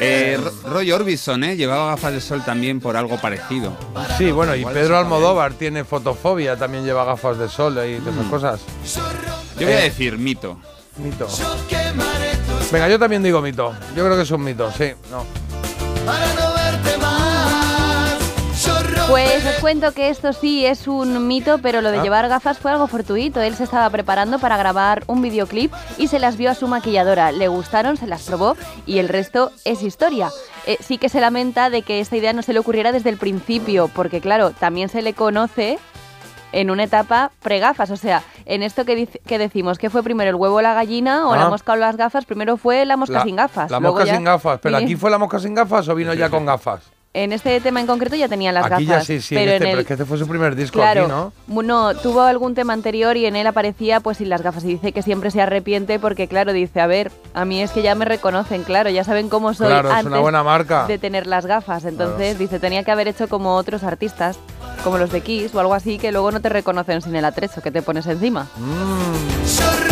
[0.01, 1.55] Eh, Ro- Roy Orbison, ¿eh?
[1.57, 3.75] Llevaba gafas de sol también por algo parecido.
[4.17, 5.05] Sí, bueno, y Pedro.
[5.07, 8.29] Cruzar tiene fotofobia, también lleva gafas de sol y todas esas Mm.
[8.29, 8.59] cosas.
[9.59, 10.57] Yo voy a Eh, decir mito.
[10.97, 11.27] Mito.
[12.71, 13.73] Venga, yo también digo mito.
[13.95, 14.91] Yo creo que es un mito, sí.
[15.11, 15.25] No.
[19.09, 22.03] Pues os cuento que esto sí es un mito, pero lo de Ah.
[22.03, 23.41] llevar gafas fue algo fortuito.
[23.41, 27.31] Él se estaba preparando para grabar un videoclip y se las vio a su maquilladora.
[27.31, 28.55] Le gustaron, se las probó
[28.85, 30.29] y el resto es historia.
[30.67, 33.17] Eh, sí que se lamenta de que esta idea no se le ocurriera desde el
[33.17, 35.79] principio, porque claro, también se le conoce
[36.51, 40.29] en una etapa pregafas, o sea, en esto que, dice- que decimos, ¿qué fue primero,
[40.29, 41.49] el huevo o la gallina o la Ah.
[41.49, 42.25] mosca o las gafas?
[42.25, 43.71] Primero fue la mosca La- sin gafas.
[43.71, 44.59] La luego mosca ya- sin gafas.
[44.61, 44.83] ¿Pero Sí.
[44.83, 46.81] aquí fue la mosca sin gafas o vino ya con gafas?
[47.23, 49.07] En este tema en concreto ya tenía las aquí gafas.
[49.07, 50.55] ya sí, sí, pero en este, en pero el- es que este fue su primer
[50.55, 51.33] disco Claro, aquí, ¿no?
[51.47, 54.67] mu- no, tuvo algún tema anterior y en él aparecía pues sin las gafas y
[54.69, 57.93] dice que siempre se arrepiente porque claro, dice, a ver, a mí es que ya
[57.95, 60.85] me reconocen, claro, ya saben cómo soy Claro, es antes una buena marca.
[60.87, 64.37] de tener las gafas, entonces dice, tenía que haber hecho como otros artistas,
[64.83, 67.61] como los de Kiss o algo así, que luego no te reconocen sin el atrezo
[67.61, 68.47] que te pones encima.
[68.57, 69.88] Yo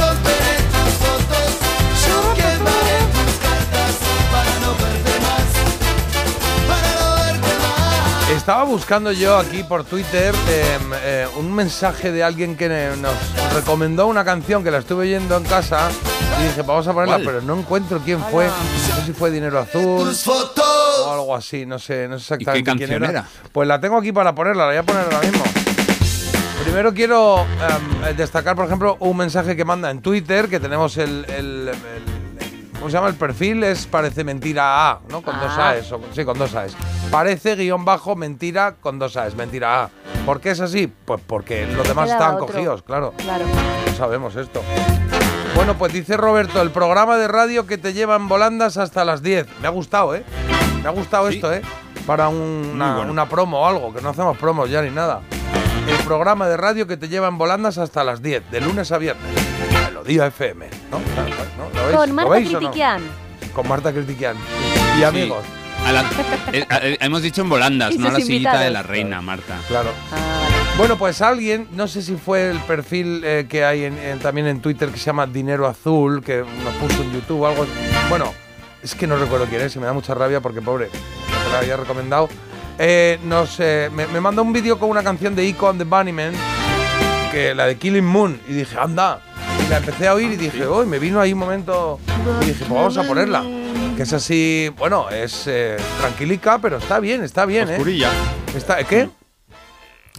[8.47, 13.13] Estaba buscando yo aquí por Twitter eh, eh, un mensaje de alguien que nos
[13.53, 15.89] recomendó una canción que la estuve oyendo en casa
[16.39, 17.25] y dije, "Pues vamos a ponerla, ¿Cuál?
[17.25, 18.47] pero no encuentro quién fue.
[18.47, 20.09] No sé si fue Dinero Azul
[21.05, 23.09] o algo así, no sé, no sé exactamente qué quién era.
[23.09, 23.27] era?
[23.51, 25.43] Pues la tengo aquí para ponerla, la voy a poner ahora mismo.
[26.63, 31.25] Primero quiero em, destacar, por ejemplo, un mensaje que manda en Twitter, que tenemos el,
[31.27, 32.16] el- el-
[32.87, 33.09] ¿cómo se llama?
[33.09, 35.21] El perfil es parece mentira A, ¿no?
[35.21, 35.71] Con dos Ah.
[35.71, 36.73] A's, o- sí, con dos A's.
[37.11, 39.89] Parece guion bajo mentira con dos A's, mentira A.
[40.25, 40.87] ¿Por qué es así?
[41.05, 42.45] Pues porque los demás otro.
[42.47, 43.13] cogidos, claro.
[43.17, 43.43] Claro.
[43.87, 44.61] No sabemos esto.
[45.53, 49.21] Bueno, pues dice Roberto, el programa de radio que te lleva en volandas hasta las
[49.21, 49.47] 10.
[49.61, 50.23] Me ha gustado, ¿eh?
[50.81, 51.61] Me ha gustado esto, ¿eh?
[52.05, 53.11] Para un- una, bueno.
[53.11, 55.19] una promo o algo, que no hacemos promos ya ni nada.
[55.89, 58.97] El programa de radio que te lleva en volandas hasta las 10, de lunes a
[58.97, 59.25] viernes.
[59.97, 60.99] Melodía FM, ¿no?
[60.99, 61.69] ¿no?
[61.73, 61.95] ¿Lo veis?
[61.97, 62.59] Con ¿Lo Marta veis o no?
[62.59, 63.01] Critiquian.
[63.53, 64.35] Con Marta Critiquian.
[64.99, 65.43] Y amigos.
[65.85, 66.01] A la-
[66.53, 68.73] eh, eh, hemos dicho en volandas, Y no a la sillita de invitados.
[68.73, 69.57] la reina, Marta.
[69.67, 69.89] Claro.
[70.77, 74.45] Bueno, pues alguien, no sé si fue el perfil eh, que hay en- en- también
[74.47, 77.65] en Twitter que se llama Dinero Azul, que nos puso en YouTube algo.
[78.09, 78.31] Bueno,
[78.83, 81.51] es que no recuerdo quién es y me da mucha rabia porque, pobre, no te
[81.51, 82.29] la había recomendado.
[82.77, 85.85] Eh, nos, eh, me, me mandó un vídeo con una canción de Ico and the
[85.85, 86.33] Bunnymen,
[87.31, 89.21] que la de Killing Moon, y dije, anda.
[89.67, 91.99] Y la empecé a oír y dije, uy, me vino ahí un momento.
[92.41, 93.43] Y dije, pues vamos a ponerla.
[93.97, 97.73] Que es así, bueno, es eh, tranquilica, pero está bien, está bien, ¿eh?
[97.73, 98.09] Oscurilla.
[98.55, 99.09] Está, ¿Qué?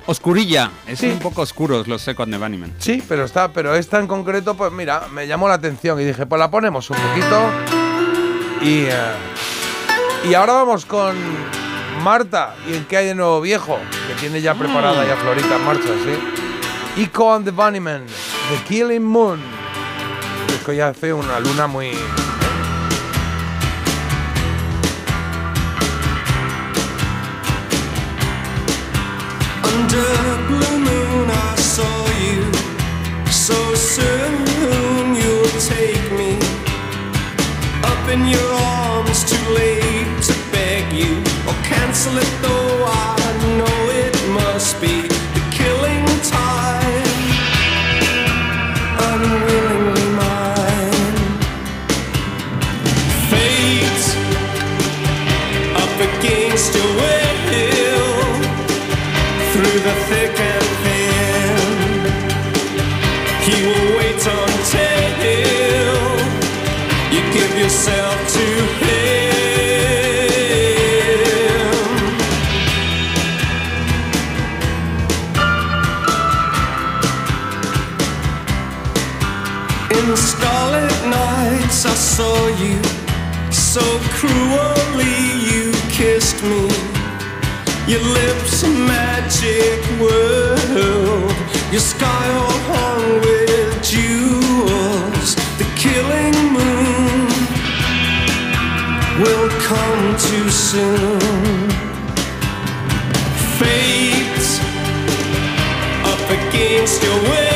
[0.07, 0.70] Oscurilla.
[0.86, 1.07] Es Sí.
[1.09, 2.74] un poco oscuros los Second de Bunnymen.
[2.78, 6.26] Sí, pero está, pero esta en concreto, pues mira, me llamó la atención y dije,
[6.26, 7.51] pues la ponemos un poquito.
[8.62, 8.92] Y, eh,
[10.28, 11.14] y ahora vamos con
[12.03, 13.78] Marta y en qué hay de nuevo viejo,
[14.09, 16.47] que tiene ya preparada ya Florita en marcha, ¿sí?
[16.99, 19.40] Ico and the Bunnymen, The Killing Moon.
[20.49, 21.92] Es que ya hace una luna muy...
[29.62, 30.11] Under
[30.49, 32.42] blue moon, I saw you.
[33.30, 36.36] So soon you'll take me
[37.84, 39.22] up in your arms.
[39.22, 43.16] Too late to beg you or cancel it, though I
[43.57, 45.09] know it must be
[45.68, 47.07] killing time.
[86.18, 86.66] Kissed me.
[87.86, 91.32] Your lips a magic world.
[91.70, 95.30] Your sky all hung with jewels.
[95.60, 97.26] The killing moon
[99.22, 101.70] will come too soon.
[103.58, 104.48] Fate
[106.12, 107.48] up against your will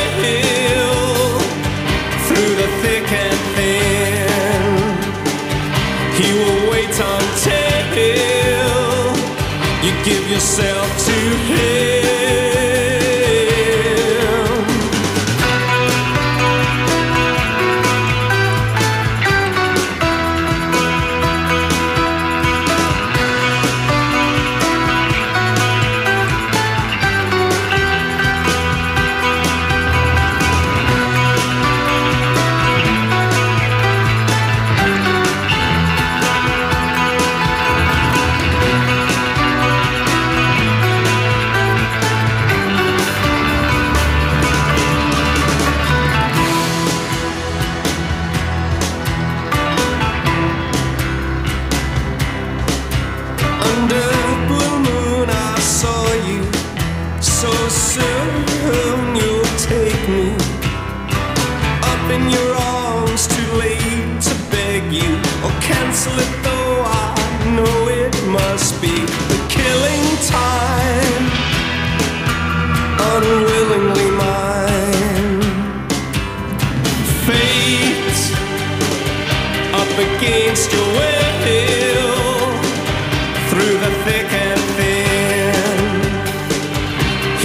[10.03, 11.92] give yourself to him.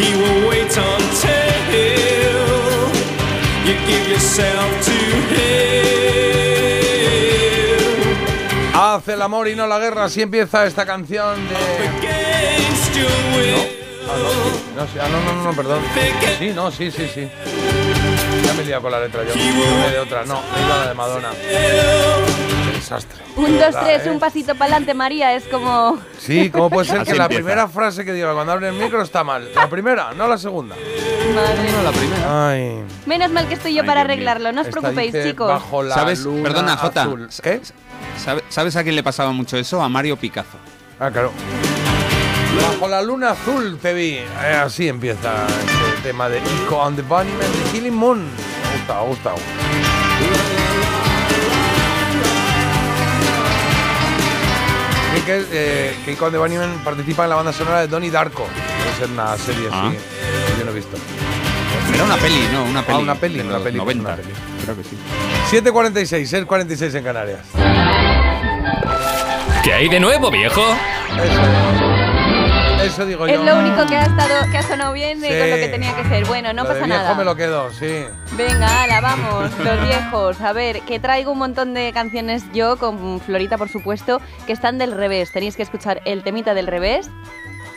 [0.08, 1.68] He will wait until
[3.66, 4.92] you give yourself to
[5.34, 5.58] him.
[8.72, 11.54] Hace el amor y no la guerra, así empieza esta canción de...
[13.36, 13.54] Will.
[14.08, 14.16] Ah,
[14.76, 15.82] no, sí, ah, no, no, no, perdón.
[16.38, 17.28] Sí, no, sí, sí, sí.
[18.48, 19.32] Ya me he liado con la letra yo.
[19.34, 21.28] Una de otra, no, he ido a la de Madonna.
[21.32, 23.18] Qué desastre.
[23.36, 24.10] Un, dos, verdad, tres, ¿eh?
[24.10, 25.34] un pasito para adelante, María.
[25.34, 25.98] Es como.
[26.18, 27.44] Sí, ¿cómo puede ser Así que la empieza.
[27.44, 29.50] primera frase que diga cuando abre el micro está mal?
[29.54, 30.74] La primera, no la segunda.
[30.76, 31.72] Madre.
[31.72, 32.48] No, la primera.
[32.50, 32.82] Ay.
[33.06, 34.50] Menos mal que estoy yo Ay, para arreglarlo.
[34.52, 35.48] No os Esta preocupéis, dice, chicos.
[35.48, 36.20] Bajo la ¿Sabes?
[36.20, 37.02] luna Perdona, Jota.
[37.02, 37.28] azul.
[37.42, 37.60] ¿Qué?
[38.16, 39.82] ¿Sabe- ¿Sabes a quién le pasaba mucho eso?
[39.82, 40.56] A Mario Picasso.
[40.98, 41.30] Ah, claro.
[42.62, 44.14] Bajo la luna azul te vi.
[44.14, 44.26] Eh,
[44.64, 48.18] así empieza este tema de Ico on the Bunnyman de Killing Moon.
[48.24, 49.36] Me gusta, me ha gustado.
[55.16, 58.10] Y que, eh, que Ico on the Bunnyman participa en la banda sonora de Donnie
[58.10, 58.46] Darko.
[58.78, 59.88] Debe ser una serie Ah.
[59.88, 59.96] así.
[59.96, 60.96] que Yo no he visto.
[61.94, 62.64] Era una peli, ¿no?
[62.64, 62.98] Una Ah, peli.
[63.02, 64.08] una peli, una peli, 90.
[64.08, 64.32] una peli.
[64.64, 64.96] Creo que sí.
[65.50, 67.40] 7.46, 6.46 en Canarias.
[69.64, 70.62] ¿Qué hay de nuevo, viejo?
[70.62, 71.87] Eso
[73.06, 73.44] digo Es yo.
[73.44, 75.28] lo único que ha estado, que ha sonado bien y Sí.
[75.38, 76.24] con lo que tenía que ser.
[76.26, 77.14] Bueno, no Lo de pasa viejo nada.
[77.14, 78.04] me lo quedo, sí.
[78.32, 80.40] Venga, ala, vamos, los viejos.
[80.40, 84.78] A ver, que traigo un montón de canciones yo, con Florita, por supuesto, que están
[84.78, 85.32] del revés.
[85.32, 87.10] Tenéis que escuchar el temita del revés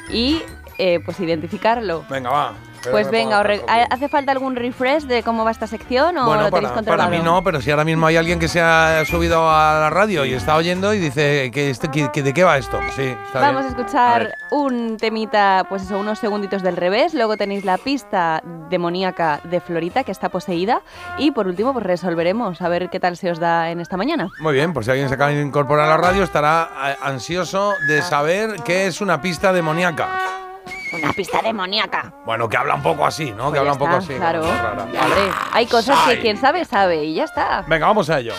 [0.09, 0.41] y
[0.77, 2.05] eh, pues identificarlo.
[2.09, 2.53] Venga, va.
[2.81, 3.43] Pero Pues venga.
[3.89, 7.09] ¿hace falta algún refresh de cómo va esta sección o Bueno, lo tenéis para, controlado?
[7.09, 9.89] para mí no, pero si ahora mismo hay alguien que se ha subido a la
[9.89, 11.73] radio y está oyendo y dice que,
[12.11, 12.79] que de qué va esto.
[12.95, 17.13] Sí, está Vamos a escuchar un temita, pues eso, unos segunditos del revés.
[17.13, 20.81] Luego tenéis la pista demoníaca de Florita, que está poseída.
[21.17, 24.29] Y por último, pues resolveremos a ver qué tal se os da en esta mañana.
[24.39, 28.01] Muy bien, pues si alguien se acaba de incorporar a la radio estará ansioso de
[28.01, 30.50] saber qué es una pista demoníaca.
[30.93, 32.13] Una pista demoníaca.
[32.25, 33.45] Bueno, que habla un poco así, ¿no?
[33.45, 34.13] Pues que habla ya un poco así.
[34.15, 34.41] Claro.
[34.43, 36.15] Hombre, hay cosas Ay.
[36.15, 37.03] que quien sabe, sabe.
[37.05, 37.63] Y ya está.
[37.67, 38.33] Venga, vamos a ello.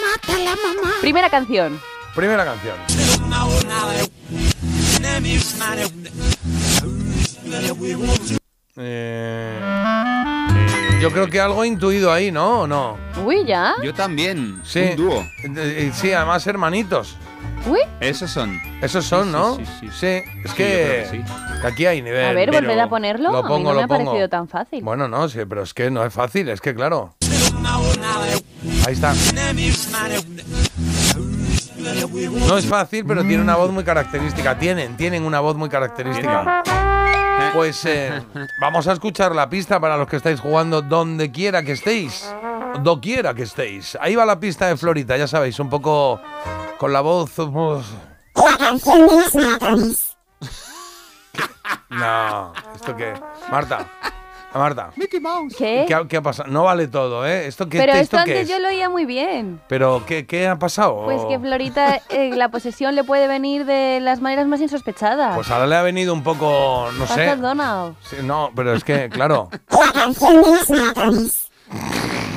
[0.00, 0.94] Mátala, mamá.
[1.00, 1.80] Primera canción.
[2.14, 2.76] Primera canción.
[8.78, 9.58] Eh,
[11.00, 12.60] yo creo que algo he intuido ahí, ¿no?
[12.60, 12.98] ¿O no?
[13.24, 13.74] Uy, ¿ya?
[13.82, 14.60] Yo también.
[14.64, 14.80] Sí.
[14.90, 15.20] Un dúo.
[15.22, 17.16] Eh, eh, Sí, además hermanitos.
[17.66, 17.80] Uy.
[18.00, 18.60] Esos son.
[18.80, 19.56] Esos son, Sí, ¿no?
[19.56, 20.06] sí, sí, Sí,
[20.44, 21.60] es que, creo que sí.
[21.62, 22.24] que aquí hay nivel.
[22.26, 23.32] A ver, volved a ponerlo.
[23.32, 24.04] Lo a mí pongo, no me lo ha pongo.
[24.06, 24.82] parecido tan fácil.
[24.84, 27.14] Bueno, no, sí, pero es que no es fácil, es que claro.
[28.86, 29.12] Ahí está.
[32.48, 34.58] No es fácil, pero tiene una voz muy característica.
[34.58, 36.62] Tienen, tienen una voz muy característica.
[37.52, 38.10] Pues eh,
[38.60, 42.32] vamos a escuchar la pista para los que estáis jugando donde quiera que estéis.
[42.82, 43.96] Doquiera que estéis.
[44.00, 46.20] Ahí va la pista de Florita, ya sabéis, un poco
[46.78, 47.38] con la voz.
[47.38, 47.82] uh,
[51.90, 53.14] No, ¿esto qué?
[53.50, 53.86] Marta,
[54.54, 54.90] Marta.
[54.96, 55.54] Mickey Mouse.
[55.56, 55.84] ¿Qué?
[55.86, 56.48] ¿Qué ha, qué ha pasado?
[56.50, 57.46] No vale todo, ¿eh?
[57.46, 58.48] ¿Esto qué, Pero esto esto qué antes es?
[58.48, 59.60] yo lo oía muy bien.
[59.68, 61.04] Pero ¿qué, qué ha pasado?
[61.04, 65.34] Pues que Florita, eh, la posesión le puede venir de las maneras más insospechadas.
[65.34, 67.36] Pues ahora le ha venido un poco, no sé.
[67.36, 67.96] Donald.
[68.02, 69.48] Sí, no, pero es que, claro.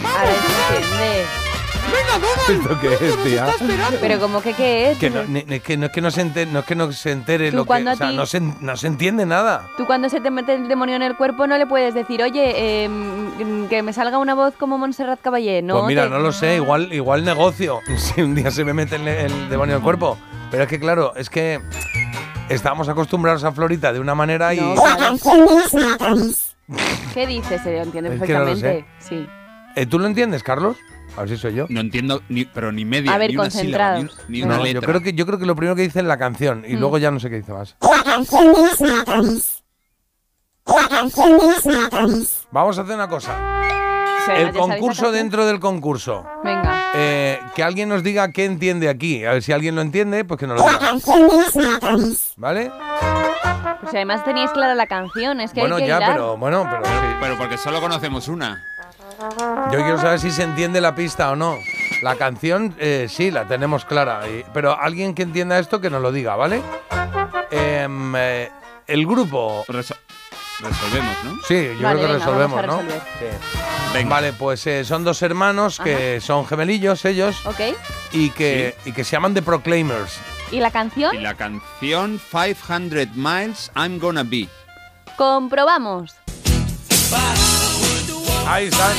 [0.09, 0.33] Ahora
[1.89, 2.73] se entiende.
[2.73, 3.47] ¿Esto qué es, tía?
[4.01, 4.97] Pero como que qué es.
[4.97, 6.91] Que no, ni- ni- que no es que no se entere, no es que no
[6.91, 7.67] se entere Tú lo que.
[7.67, 9.67] cuando O sea, ti- no se, no se entiende nada.
[9.77, 12.83] Tú cuando se te mete el demonio en el cuerpo no le puedes decir, oye,
[12.85, 15.61] eh, mm, que me salga una voz como Montserrat Caballé.
[15.61, 17.79] No, pues mira, te- no lo sé, igual, igual negocio.
[17.97, 20.17] Si un día se me mete el, el demonio en el cuerpo.
[20.51, 21.59] Pero es que, claro, es que
[22.49, 24.59] estamos acostumbrados a Florita de una manera y.
[24.59, 24.73] No,
[25.69, 26.15] claro.
[27.13, 27.61] ¿Qué dices?
[27.61, 28.85] Se lo entiende Es que no lo perfectamente.
[28.99, 29.27] Sí.
[29.75, 30.77] Eh, ¿Tú lo entiendes, Carlos?
[31.17, 31.65] A ver si soy yo.
[31.69, 33.13] No entiendo, ni, pero ni media.
[33.13, 34.81] A ver, ni una sílaba, ni, una letra.
[34.81, 36.79] yo creo que yo creo que lo primero que dice es la canción y Mm.
[36.79, 37.75] luego ya no sé qué dice más.
[42.51, 43.37] Vamos a hacer una cosa.
[44.35, 46.23] El concurso dentro del concurso.
[46.43, 46.91] Venga.
[46.93, 49.25] Eh, que alguien nos diga qué entiende aquí.
[49.25, 50.93] A ver si alguien lo entiende, pues que nos lo diga.
[52.37, 52.71] ¿Vale?
[53.81, 56.11] Pues además teníais clara la canción, es que Bueno, hay que ya, hilar.
[56.13, 56.91] pero bueno, pero sí.
[57.19, 58.63] Pero porque solo conocemos una.
[59.71, 61.57] Yo quiero saber si se entiende la pista o no.
[62.01, 64.21] La canción, eh, sí, la tenemos clara.
[64.53, 66.61] pero alguien que entienda esto, que nos lo diga, ¿vale?
[67.51, 68.49] Em, eh,
[68.87, 69.65] el grupo.
[69.67, 71.35] Resolvemos, ¿no?
[71.47, 72.81] Sí, yo Vale, creo que venga, resolvemos, ¿no?
[72.81, 74.03] Sí.
[74.07, 77.59] Vale, pues eh, son dos hermanos que son gemelillos ellos Ok.
[78.11, 80.19] y que, y que se llaman The Proclaimers.
[80.51, 81.15] ¿Y la canción?
[81.15, 84.47] Y la canción 500 Miles I'm Gonna Be.
[85.15, 86.15] Comprobamos.
[88.49, 88.95] Ahí están.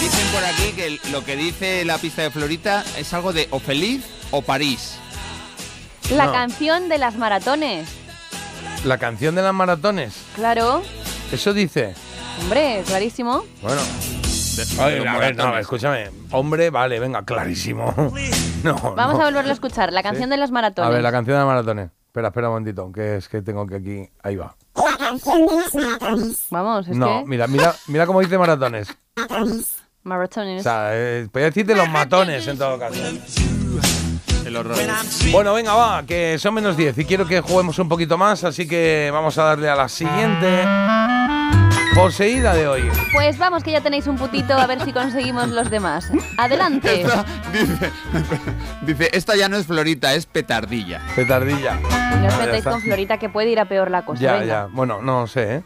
[0.00, 3.58] Dicen por aquí que lo que dice la pista de Florita es algo de o
[3.58, 4.96] feliz o París.
[6.10, 6.32] La No.
[6.32, 7.88] canción de las maratones.
[8.84, 10.14] La canción de las maratones.
[10.36, 10.82] Claro.
[11.32, 11.94] Eso dice.
[12.42, 13.44] Hombre, clarísimo.
[13.62, 13.80] Bueno.
[14.56, 16.10] De- Ay, de los a ver, no, escúchame.
[16.30, 17.92] Hombre, vale, venga, clarísimo.
[18.64, 19.22] No, Vamos no.
[19.22, 19.92] a volverlo a escuchar.
[19.92, 20.88] La canción de las maratones.
[20.88, 21.90] A ver, la canción de las maratones.
[22.06, 24.08] Espera, espera un momentito, que es que tengo que aquí.
[24.22, 24.56] Ahí va.
[26.50, 27.28] Vamos, es No, que...
[27.28, 28.88] mira, mira, mira cómo dice maratones.
[30.02, 30.60] Maratones.
[30.60, 33.00] O sea, eh, podría decirte los matones en todo caso.
[34.46, 34.76] El horror.
[35.32, 38.68] Bueno, venga, va, que son menos 10 y quiero que juguemos un poquito más, así
[38.68, 40.62] que vamos a darle a la siguiente
[41.94, 42.90] poseída de hoy.
[43.12, 46.10] Pues vamos, que ya tenéis un putito, a ver si conseguimos los demás.
[46.38, 47.02] Adelante.
[47.02, 47.90] Esta- dice,
[48.82, 51.00] dice, esta ya no es Florita, es petardilla.
[51.14, 51.74] Petardilla.
[51.74, 54.20] No os Ya metáis con Florita, que puede ir a peor la cosa.
[54.20, 54.46] Ya, Venga.
[54.46, 54.66] ya.
[54.72, 55.62] Bueno, no sé, ¿eh?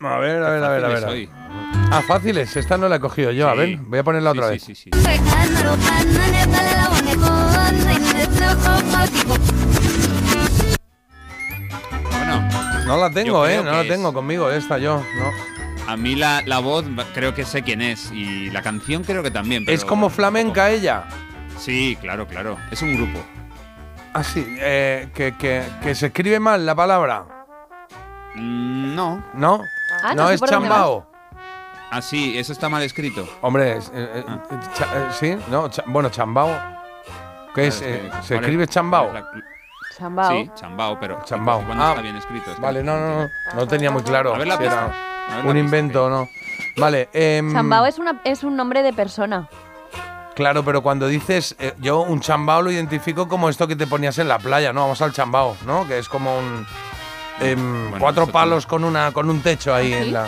[0.00, 0.96] A ver, a ver, a ver, a ver.
[0.96, 1.04] a ver.
[1.08, 1.30] Hoy.
[1.90, 2.56] Ah, fáciles.
[2.56, 3.48] Esta no la he cogido yo.
[3.48, 4.62] A ver, voy a ponerla otra Sí, vez.
[4.62, 5.00] sí, sí, sí.
[12.10, 12.48] Bueno,
[12.86, 13.62] No la tengo, Yo ¿eh?
[13.62, 14.98] No la es- tengo conmigo, esta yo.
[15.18, 15.90] No.
[15.92, 16.84] a mí la, la voz
[17.14, 19.64] creo que sé quién es y la canción creo que también.
[19.68, 21.04] Es como flamenca ella.
[21.58, 22.56] Sí, claro, claro.
[22.70, 23.20] Es un grupo.
[24.12, 24.44] Ah, sí.
[24.58, 27.24] eh, que, que, que se escribe mal la palabra.
[28.34, 29.22] Mm, no.
[29.34, 29.60] ¿No?
[30.02, 31.10] Ah, no no sé es chambao.
[31.90, 33.28] Ah, sí, eso está mal escrito.
[33.42, 34.40] Hombre, eh, eh, Ah.
[34.74, 35.68] cha- eh, sí, ¿no?
[35.70, 36.75] Cha- bueno, chambao.
[37.56, 37.82] ¿Qué es?
[37.82, 39.04] Eh, ¿Se ¿cuál es- escribe chambao?
[39.10, 40.30] cuál es la- Chambao.
[40.30, 41.62] Sí, chambao, pero Chambao.
[41.64, 42.50] ¿cuándo Ah, está bien escrito?
[42.50, 43.22] Es que- Vale, no, no, no.
[43.54, 44.34] No lo tenía muy claro.
[44.34, 44.84] A ver la si era pista.
[44.84, 46.28] A ver la un pista, invento o no.
[46.76, 49.48] Vale, em, Chambao es, una, es un nombre de persona.
[50.34, 54.18] Claro, pero cuando dices, eh, yo un chambao lo identifico como esto que te ponías
[54.18, 54.82] en la playa, ¿no?
[54.82, 55.88] Vamos al chambao, ¿no?
[55.88, 56.66] Que es como un
[57.40, 60.02] em, Bueno, cuatro eso palos con una con un techo ahí ¿Ah, sí?
[60.08, 60.26] en la.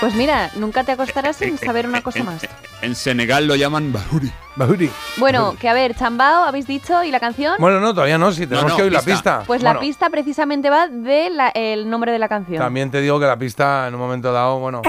[0.00, 2.46] Pues mira, nunca te acostarás sin saber una cosa más.
[2.82, 4.30] En Senegal lo llaman Bahuri.
[4.54, 4.90] Bahuri.
[5.16, 7.54] Bueno, que a ver, Chambao, habéis dicho, ¿y la canción?
[7.58, 9.44] Bueno, no, todavía no, si tenemos no, que oír la pista.
[9.46, 12.58] Pues la pista precisamente va del nombre de la canción.
[12.58, 14.82] También te digo que la pista en un momento dado, bueno.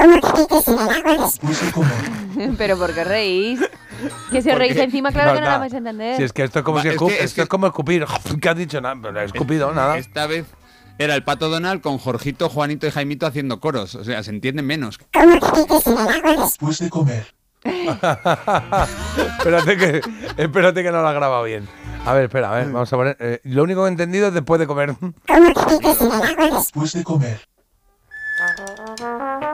[2.57, 3.61] Pero ¿por qué reís?
[4.31, 6.17] Que si os reís Porque- encima, claro que no la vais a entender.
[6.17, 7.67] Si es que esto es como Va, si es que- es esto que- es como
[7.67, 8.05] escupir.
[8.41, 8.81] ¿Qué has dicho?
[8.81, 9.97] Nada, pero he escupido, nada.
[9.97, 10.45] Esta vez
[10.99, 13.95] era el pato Donald con Jorgito, Juanito y Jaimito haciendo coros.
[13.95, 14.99] O sea, se entiende menos.
[16.37, 17.33] Después de comer.
[17.67, 20.01] espérate que
[20.37, 21.67] espérate que no lo ha grabado bien.
[22.05, 23.17] A ver, espera, a ver, vamos a poner.
[23.19, 24.95] eh, lo único que he entendido es después de comer.
[26.53, 27.41] Después de comer.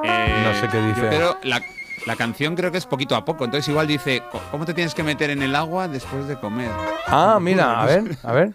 [0.04, 1.08] Eh, No sé qué dice.
[1.10, 1.62] Pero la,
[2.06, 3.46] la canción creo que es poquito a poco.
[3.46, 6.70] Entonces igual dice, "Co- ¿cómo te tienes que meter en el agua después de comer?
[7.08, 8.52] Ah, mira, a ver, a ver.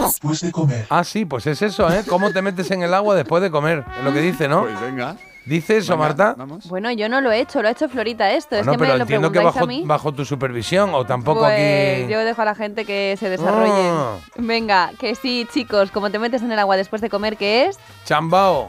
[0.00, 0.86] Después de comer.
[0.90, 2.02] Ah, sí, pues es eso, ¿eh?
[2.08, 3.84] ¿Cómo te metes en el agua después de comer?
[3.98, 4.62] Es lo que dice, ¿no?
[4.62, 5.16] Pues venga.
[5.46, 6.34] ¿Dice eso, venga, Marta?
[6.36, 6.68] Vamos.
[6.68, 8.56] Bueno, yo no lo he hecho, lo ha hecho Florita esto.
[8.56, 9.82] Bueno, es que pero me lo entiendo que bajo, a mí.
[9.86, 12.12] bajo tu supervisión o tampoco pues aquí.
[12.12, 13.72] yo dejo a la gente que se desarrolle.
[13.90, 14.16] Ah.
[14.36, 17.78] Venga, que sí, chicos, como te metes en el agua después de comer, ¿qué es?
[18.04, 18.68] Chambao,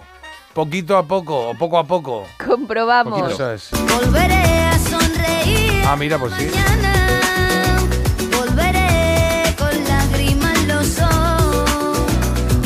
[0.59, 2.25] poquito a poco o poco a poco.
[2.45, 3.31] Comprobamos.
[3.31, 3.69] Eso es.
[3.95, 5.83] Volveré a sonreír.
[5.87, 6.47] Ah, mira, pues sí.
[6.53, 7.77] Mañana
[8.37, 11.99] volveré con lágrimas en los ojos.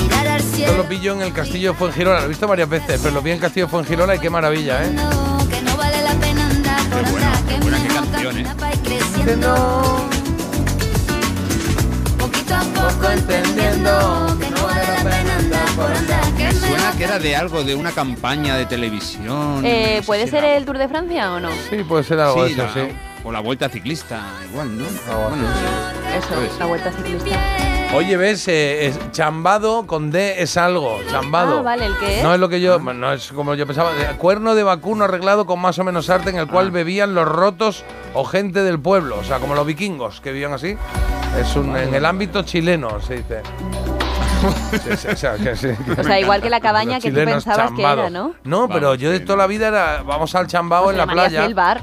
[0.01, 2.67] Mirar al Esto cielo lo pillo en el castillo de Fuengirola, lo he visto varias
[2.67, 4.95] veces, pero lo vi en el castillo de Fuengirola y qué maravilla, ¿eh?
[5.51, 7.43] que no vale la pena andar por andar.
[7.47, 8.47] qué Que buena, qué mejor canción, ¿eh?
[12.17, 14.35] Poquito a poco entendiendo
[15.03, 19.61] Me suena que era de algo, de una campaña de televisión.
[19.65, 21.49] Eh, no sé ¿Puede si ser era- el Tour de Francia o no?
[21.69, 22.81] Sí, puede ser algo de Sí, eso, la- sí.
[23.25, 24.83] O la vuelta ciclista, igual, ¿no?
[24.83, 25.63] Bueno, así,
[26.03, 26.17] no sé.
[26.17, 26.59] Eso, Puede ser.
[26.59, 27.39] la vuelta ciclista.
[27.95, 31.59] Oye, ves, Eh, es- chambado con D es algo, chambado.
[31.59, 32.23] Ah, vale, ¿el qué es?
[32.23, 33.91] No es lo que yo, no es como yo pensaba.
[33.91, 36.51] Eh, Cuerno de vacuno arreglado con más o menos arte en el Ah.
[36.51, 37.83] cual bebían los rotos
[38.13, 40.75] o gente del pueblo, o sea, como los vikingos que vivían así.
[41.39, 43.41] Es un, en el ámbito chileno, se dice.
[44.47, 47.77] O sea, que sí, que- O sea, igual que la cabaña que tú pensabas que
[47.77, 48.01] chambado.
[48.01, 48.33] era, ¿no?
[48.43, 50.97] No, pero Vamos, yo de que toda la vida era, vamos al chambao Pues en
[50.99, 51.45] la playa.
[51.45, 51.81] el bar.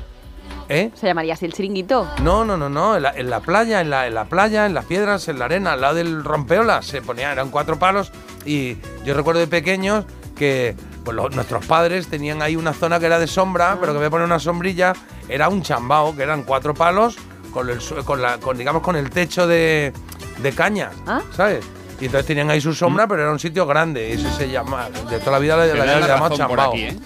[0.68, 0.90] ¿Eh?
[0.94, 2.08] Se llamaría así el chiringuito.
[2.22, 2.96] No, no, no, no.
[2.96, 5.46] En la, en la playa, en la, en la playa, en las piedras, en la
[5.46, 8.12] arena, al lado del rompeolas, se ponían, eran cuatro palos.
[8.44, 10.04] Y yo recuerdo de pequeños
[10.36, 13.98] que pues, los- nuestros padres tenían ahí una zona que era de sombra, pero que
[13.98, 14.92] voy a poner una sombrilla,
[15.28, 17.16] era un chambao, que eran cuatro palos
[17.52, 19.92] con el, con la, con, digamos, con el techo de,
[20.38, 21.20] de cañas, Ah.
[21.36, 21.64] ¿sabes?
[22.00, 24.08] Y entonces tenían ahí su sombra, pero era un sitio grande.
[24.10, 26.30] Y eso se llama, de toda la vida le, Te le dan habían la llamado
[26.36, 26.72] razón por chambao.
[26.72, 26.96] aquí, ¿eh?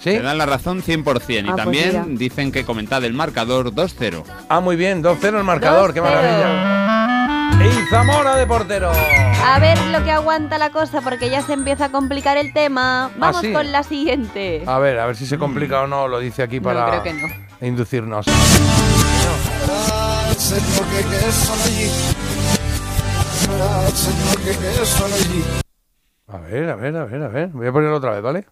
[0.00, 0.10] ¿Sí?
[0.10, 1.44] Te dan la razón 100%.
[1.46, 2.04] Y Ah, pues también mira.
[2.18, 4.24] dicen que comentad el marcador 2-0.
[4.48, 6.04] Ah, muy bien, 2-0 el marcador, qué 2-0.
[6.04, 7.60] maravilla.
[7.64, 8.90] Y Zamora de portero.
[9.44, 13.10] A ver lo que aguanta la cosa porque ya se empieza a complicar el tema.
[13.18, 13.52] Vamos ¿Ah, sí?
[13.52, 14.62] con la siguiente.
[14.66, 17.02] A ver, a ver si se complica o no, lo dice aquí No, para creo
[17.02, 17.28] que no.
[17.66, 18.24] inducirnos.
[20.38, 20.60] Señor,
[26.28, 27.48] A ver, a ver, a ver, a ver.
[27.48, 28.46] Voy a ponerlo otra vez, ¿vale?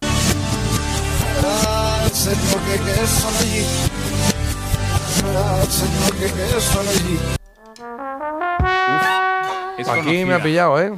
[9.77, 10.93] Es Aquí me ha pillado, ¿eh?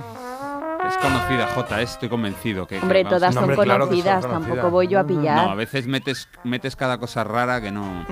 [0.87, 2.67] Es conocida, J, estoy convencido.
[2.67, 5.35] Que, Hombre, todas No, son hombre, claro que son conocidas, tampoco voy yo a pillar.
[5.45, 8.05] No, a veces metes, metes cada cosa rara que no.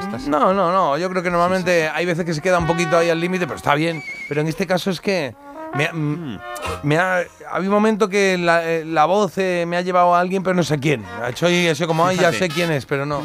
[0.00, 0.96] Estas- No, no, no.
[0.98, 3.56] Yo creo que normalmente hay veces que se queda un poquito ahí al límite, pero
[3.58, 4.02] está bien.
[4.28, 5.36] Pero en este caso es que
[5.74, 6.34] me, ha- Hmm.
[6.34, 6.38] mm,
[6.82, 10.20] me ha, había un momento que la, eh, la voz eh, me ha llevado a
[10.20, 11.04] alguien, pero no sé quién.
[11.22, 13.22] Ha hecho sido como, ay, ya sé quién es, pero no.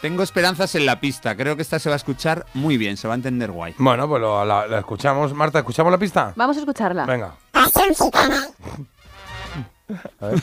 [0.00, 1.36] Tengo esperanzas en la pista.
[1.36, 3.74] Creo que esta se va a escuchar muy bien, se va a entender guay.
[3.76, 5.34] Bueno, pues lo- la, la escuchamos.
[5.34, 6.32] Marta, ¿escuchamos la pista?
[6.36, 7.04] Vamos a escucharla.
[7.04, 7.34] Venga.
[10.20, 10.34] A ver.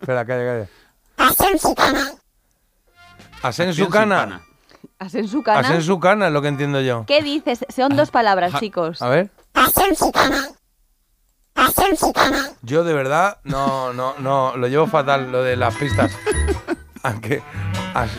[0.00, 0.68] Espera, calla, calla.
[1.16, 2.10] Asen cana.
[3.42, 4.42] Hacen su cana.
[4.98, 7.04] Asen su cana es lo que entiendo yo.
[7.06, 7.64] ¿Qué dices?
[7.74, 9.00] Son dos palabras, chicos.
[9.02, 9.30] A ver.
[12.62, 16.12] Yo de verdad no, no, no, lo llevo fatal lo de las pistas.
[17.02, 17.42] Aunque.
[17.94, 18.10] as-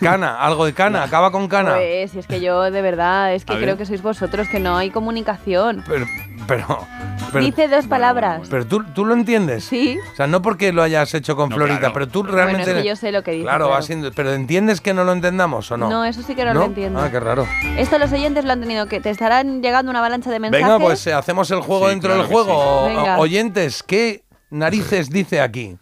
[0.00, 1.74] Cana, algo de cana, acaba con cana.
[1.74, 3.76] Pues, si es que yo de verdad, es que A creo ver.
[3.78, 5.82] que sois vosotros, que no hay comunicación.
[5.86, 6.06] Pero,
[6.46, 6.86] pero,
[7.32, 8.46] pero, Dice dos palabras.
[8.50, 9.64] pero tú, tú lo entiendes.
[9.64, 9.98] Sí.
[10.12, 11.94] O sea, no porque lo hayas hecho con No, Florita, claro.
[11.94, 12.70] pero tú Bueno, realmente.
[12.70, 13.44] es que yo sé lo que dice.
[13.44, 14.10] Claro, va siendo.
[14.12, 15.88] Pero ¿entiendes que no lo entendamos o no?
[15.88, 17.00] No, eso sí que no, lo entiendo.
[17.00, 17.46] Ah, qué raro.
[17.76, 20.66] Esto los oyentes lo han tenido que te estarán llegando una avalancha de mensajes.
[20.66, 22.52] Venga, pues eh, hacemos el juego Sí, dentro claro del que juego.
[22.52, 22.66] sí.
[22.68, 23.18] O- Venga.
[23.18, 25.76] oyentes, ¿qué narices dice aquí?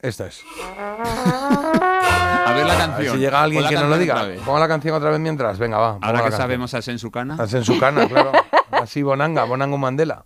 [0.00, 0.42] Esto es.
[2.70, 3.14] A la A canción.
[3.14, 4.14] si llega alguien que nos lo diga.
[4.14, 4.40] otra vez.
[4.42, 5.58] Ponga la canción otra vez mientras.
[5.58, 5.98] Venga, va.
[6.00, 7.36] Ahora que sabemos a Sen su cana.
[7.38, 8.32] Hacen su cana, claro.
[8.70, 10.24] Así Bonanga, Bonango Mandela.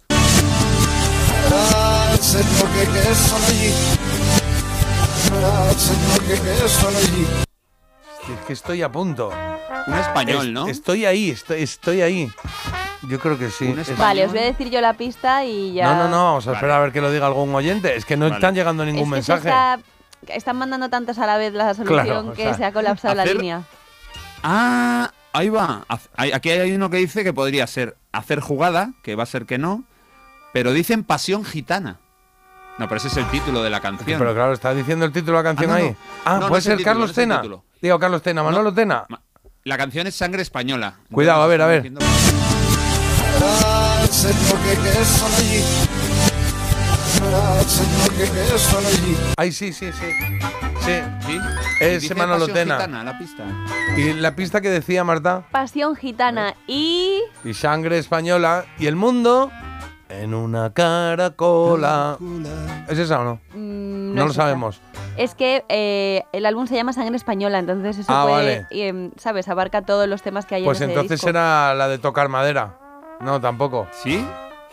[8.30, 9.32] Es que estoy a punto.
[9.86, 10.68] Un español, Es- ¿no?
[10.68, 12.30] Estoy ahí, estoy, estoy ahí.
[13.08, 13.74] Yo creo que sí.
[13.98, 15.92] Vale, os voy a decir yo la pista y ya.
[15.92, 16.58] No, no, no, vamos a Vale.
[16.58, 17.96] esperar a ver que lo diga algún oyente.
[17.96, 18.36] Es que no Vale.
[18.36, 19.48] están llegando ningún es que se mensaje.
[19.48, 19.78] está-
[20.28, 23.24] están mandando tantos a la vez la solución Claro, que sea, se ha colapsado la
[23.24, 23.62] línea.
[24.42, 25.84] Ah, ahí va.
[26.16, 29.58] Aquí hay uno que dice que podría ser hacer jugada, que va a ser que
[29.58, 29.84] no,
[30.52, 31.98] pero dicen pasión gitana.
[32.78, 34.18] No, pero ese es el título de la canción.
[34.18, 35.90] Pero claro, está diciendo el título de la canción Ah, no, ahí.
[35.90, 35.96] no.
[36.24, 37.42] Ah, No, puede ser título, Carlos Tena.
[37.80, 39.04] Digo, Carlos Tena, Manolo Tena.
[39.08, 39.20] Ma-
[39.64, 40.94] La canción es Sangre Española.
[41.12, 41.86] Cuidado, a ver, a ver.
[41.86, 42.32] Entonces,
[49.36, 50.06] Ay, sí, sí, sí.
[50.80, 50.92] Sí.
[51.26, 51.38] ¿Sí?
[51.80, 52.74] Es Dice Manolo pasión Tena.
[52.76, 53.44] gitana, la pista.
[53.96, 55.44] Y la pista que decía Marta.
[55.50, 57.20] Pasión gitana y.
[57.44, 58.64] Y sangre española.
[58.78, 59.50] Y el mundo
[60.08, 62.18] en una caracola.
[62.88, 63.40] ¿Es esa o no?
[63.54, 64.42] mm, No, lo esa.
[64.42, 64.80] sabemos.
[65.16, 68.66] Es que eh, el álbum se llama Sangre Española, entonces eso Ah, puede, vale.
[68.70, 69.48] y, em, ¿sabes?
[69.48, 71.30] Abarca todos los temas que hay Pues en ese entonces disco.
[71.30, 72.78] era la de tocar madera.
[73.20, 73.86] No, tampoco.
[74.02, 74.26] ¿Sí?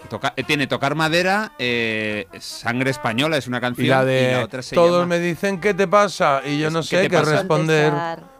[0.07, 3.85] Toca- eh, tiene Tocar Madera, eh, Sangre Española es una canción.
[3.85, 6.73] Y la de otra se todos llama me dicen qué te pasa y yo Es,
[6.73, 7.93] no ¿qué sé qué responder.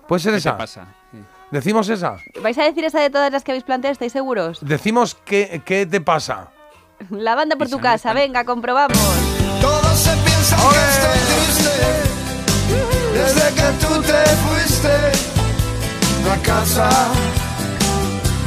[0.07, 0.51] ¿Puede ser ¿Qué esa?
[0.53, 0.87] te pasa?
[1.11, 1.17] Sí.
[1.51, 2.15] ¿Decimos esa?
[2.41, 3.91] ¿Vais a decir esa de todas las que habéis planteado?
[3.91, 4.59] ¿Estáis seguros?
[4.61, 6.49] Decimos qué, qué te pasa.
[7.11, 8.21] La banda por Y tu casa, Española.
[8.21, 8.97] venga, comprobamos.
[9.61, 11.69] Todos se piensan que estoy triste
[13.13, 14.95] desde que tú te fuiste
[16.31, 16.89] a casa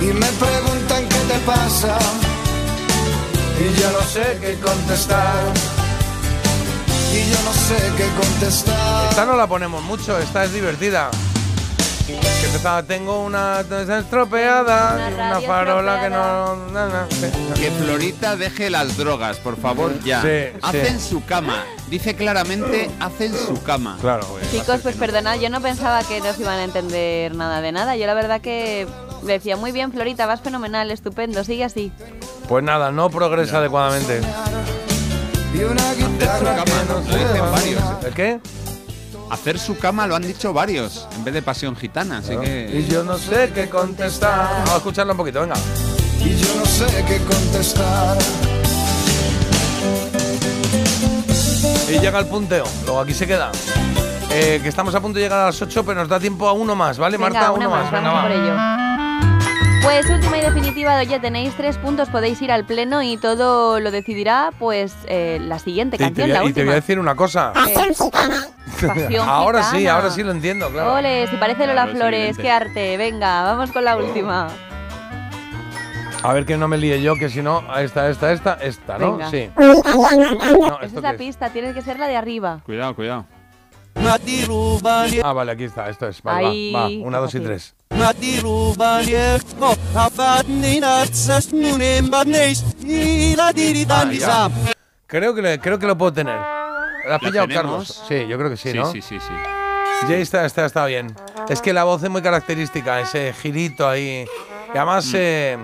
[0.01, 1.99] y me preguntan qué te pasa
[3.63, 5.45] y yo no sé qué contestar
[7.15, 9.11] y yo no sé qué contestar.
[9.11, 11.11] Esta no la ponemos mucho, esta es divertida.
[12.07, 16.57] Que empezaba, tengo una estropeada Una y una farola que no.
[16.73, 17.27] na, na, sí.
[17.61, 20.21] Que Florita deje las drogas, por favor, ya.
[20.23, 21.09] Sí, hacen sí.
[21.11, 21.65] su cama.
[21.89, 23.99] Dice claramente, hacen su cama.
[24.01, 24.27] Claro.
[24.27, 25.01] Pues Chicos, pues no.
[25.01, 27.95] perdonad, yo no pensaba que nos iban a entender nada de nada.
[27.97, 28.89] Yo la verdad que
[29.23, 31.93] decía, muy bien, Florita, vas fenomenal, estupendo, sigue así.
[32.49, 34.21] Pues nada, no progresa adecuadamente.
[35.55, 37.81] Y una guitarra cama, que no lo dicen pueda varios.
[37.85, 38.07] dominar.
[38.07, 38.41] ¿El qué?
[39.31, 42.71] hacer su cama lo han dicho varios, en vez de pasión gitana, así que...
[42.71, 44.47] Y yo no sé qué contestar.
[44.59, 45.55] Vamos a escucharlo un poquito, venga.
[46.21, 48.19] Y yo no sé qué contestar.
[51.89, 53.51] Y llega el punteo, luego aquí se queda.
[54.31, 56.53] Eh, que estamos a punto de llegar a las 8, pero nos da tiempo a
[56.53, 57.53] uno más, ¿vale, Venga, Marta?
[57.53, 58.29] una uno más, más, venga, vamos va.
[58.29, 58.82] por ello.
[59.83, 63.91] Pues última y definitiva, ya tenéis tres puntos, podéis ir al pleno y todo lo
[63.91, 66.75] decidirá pues eh, la siguiente canción, voy la y te voy a última.
[66.75, 67.53] decir una cosa.
[67.53, 70.95] Pasión ahora sí, ahora sí lo entiendo, claro.
[70.95, 72.97] Ole, si parece Lola Claro, Flores, qué arte.
[72.97, 74.49] Venga, vamos con la última.
[76.23, 79.17] A ver que no me líe yo, que si no, esta, esta, esta, esta, ¿no?
[79.17, 79.31] Venga.
[79.31, 79.51] Sí.
[79.59, 81.17] Esa ¿esto es la es?
[81.19, 82.61] pista, tiene que ser la de arriba.
[82.65, 83.27] Cuidado, cuidado.
[85.23, 86.23] Ah, vale, aquí está, esto es.
[86.23, 87.41] Vale, Ahí, va, va, una, dos y
[94.25, 94.51] Ah.
[95.07, 96.37] Creo que, creo que lo puedo tener.
[96.37, 97.49] ¿La has ¿La pillado?
[97.49, 98.03] Carlos?
[98.09, 98.91] Sí, yo creo que sí, Sí, ¿no?
[98.91, 99.33] sí, sí, sí.
[100.09, 101.15] Ya está, está, está bien.
[101.49, 104.27] Es que la voz es muy característica, ese girito ahí.
[104.75, 105.15] Y además, Mm.
[105.17, 105.59] eh,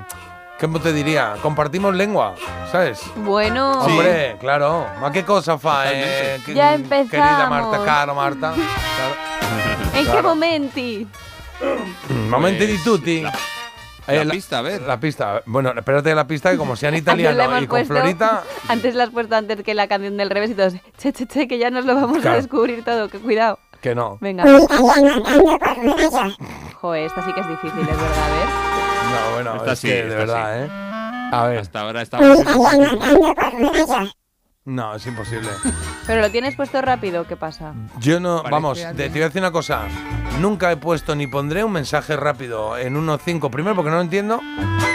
[0.61, 1.35] ¿cómo te diría?
[1.41, 2.35] Compartimos lengua,
[2.71, 3.01] ¿sabes?
[3.17, 4.87] Bueno, Hombre, claro.
[5.01, 7.51] ¿Ma qué cosa fa, eh, Ya Querida empezamos.
[7.51, 8.53] Marta, caro Marta.
[8.53, 9.15] Claro.
[9.95, 10.35] ¿en qué Claro.
[11.61, 12.29] Momenti?
[12.31, 13.21] Momenti di tutti.
[13.23, 13.33] la
[14.07, 14.81] Eh, pista, a ver.
[14.83, 15.43] La pista.
[15.47, 18.43] Bueno, espérate la pista que como sea en Antes la italiano y con puesto- Florita,
[18.69, 20.75] Antes la has puesto antes que la canción del revés y todos.
[20.97, 22.33] Che, che, che, que ya nos lo vamos Claro.
[22.33, 23.59] a descubrir todo, que cuidado.
[23.83, 24.19] que no.
[24.21, 24.45] Venga.
[26.81, 28.49] Joder, esta sí que es difícil, es verdad, a ver.
[29.09, 30.69] No, bueno, Esta es sí, que de esta verdad, ¿eh?
[31.33, 31.59] A ver.
[31.59, 32.19] Hasta ahora está...
[34.65, 35.49] No, es imposible.
[36.09, 37.73] Pero lo tienes puesto rápido, ¿qué pasa?
[38.01, 39.83] Yo no, Parece vamos, te, te voy a decir una cosa.
[40.41, 43.51] Nunca he puesto ni pondré un mensaje rápido en 1.5.
[43.51, 44.41] Primero porque no lo entiendo.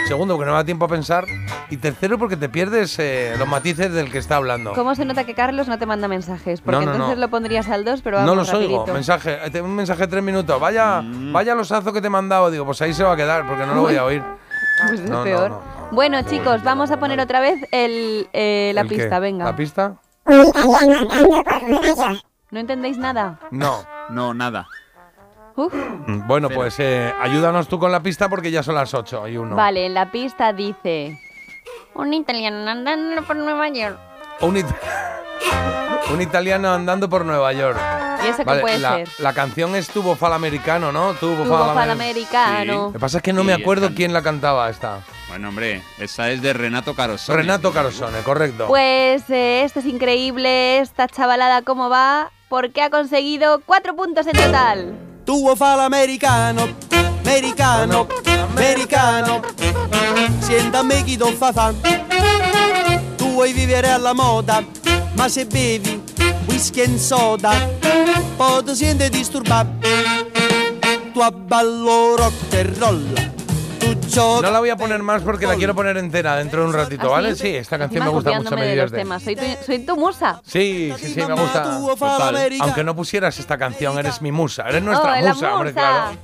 [0.08, 1.24] Segundo porque no me da tiempo a pensar.
[1.70, 4.72] Y tercero porque te pierdes eh, los matices del que está hablando.
[4.74, 6.60] ¿Cómo se nota que Carlos no te manda mensajes?
[6.60, 7.20] Porque No, no, entonces no.
[7.20, 8.82] lo pondrías al 2, pero vamos No los rapidito.
[8.82, 8.92] oigo.
[8.94, 10.60] Mensaje, eh, un mensaje de tres minutos.
[10.60, 12.50] Vaya, vaya losazo que te he mandado.
[12.50, 14.22] Digo, pues ahí se va a quedar porque no lo voy a oír.
[14.88, 15.50] Pues es No, no, peor.
[15.52, 15.62] no,
[15.92, 18.96] Bueno, chicos, vamos a poner otra vez el, eh, la ¿El qué?
[18.96, 19.44] pista, venga.
[19.44, 19.94] ¿La pista?
[22.50, 23.38] ¿No entendéis nada?
[23.50, 23.84] No.
[24.10, 24.66] No, nada.
[25.56, 25.72] Uf.
[26.26, 29.54] Bueno, pues eh, ayúdanos tú con la pista porque ya son las 8 y 1.
[29.54, 31.18] Vale, en la pista dice...
[31.94, 33.96] Un italiano andando por Nueva York.
[34.40, 34.66] Un, it-
[36.12, 37.78] un italiano andando por Nueva York.
[38.24, 39.08] ¿Y eso qué Vale, puede la, ser?
[39.20, 41.14] la canción es Tu Bofal Americano, ¿no?
[41.14, 42.86] Tu Bofal bofal Amer- americano.
[42.86, 45.00] Lo que pasa es que no me acuerdo quién la cantaba esta.
[45.34, 47.38] Bueno, hombre, esa es de Renato Carosone.
[47.38, 48.68] Renato Carosone, correcto.
[48.68, 54.34] Pues eh, esto es increíble, esta chavalada cómo va, porque ha conseguido cuatro puntos en
[54.34, 54.94] total.
[55.24, 56.68] Tuo fa l'americano,
[57.24, 58.06] americano,
[58.52, 59.42] americano.
[60.38, 61.72] Siéntame chi do fa.
[63.16, 64.62] Tu vuoi vivere alla moda,
[65.16, 66.00] ma se bevi
[66.46, 67.70] whisky e soda,
[68.36, 69.88] poi ti senti disturbato.
[71.12, 73.33] Tu abballo rock and roll.
[74.16, 77.06] No la voy a poner más porque la quiero poner entera dentro de un ratito,
[77.08, 77.34] ¿Ah, ¿vale?
[77.34, 77.48] sí?
[77.48, 79.22] Esta canción me gusta mucho, me de los temas.
[79.22, 80.40] Soy tu, soy tu musa.
[80.46, 81.80] Sí, sí, sí, me gusta.
[81.98, 82.52] Total.
[82.60, 84.64] Aunque no pusieras esta canción, eres mi musa.
[84.68, 85.80] Eres Oh, nuestra la musa, hombre, musa.
[85.80, 86.18] claro.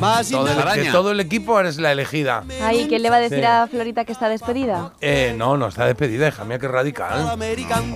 [0.00, 2.42] Ma si Todo el- de todo el equipo eres la elegida.
[2.62, 3.44] Ay, ¿quién le va a decir Sí.
[3.44, 4.92] a Florita que está despedida?
[5.00, 7.36] Eh, no, no está despedida, hija mía, qué radical.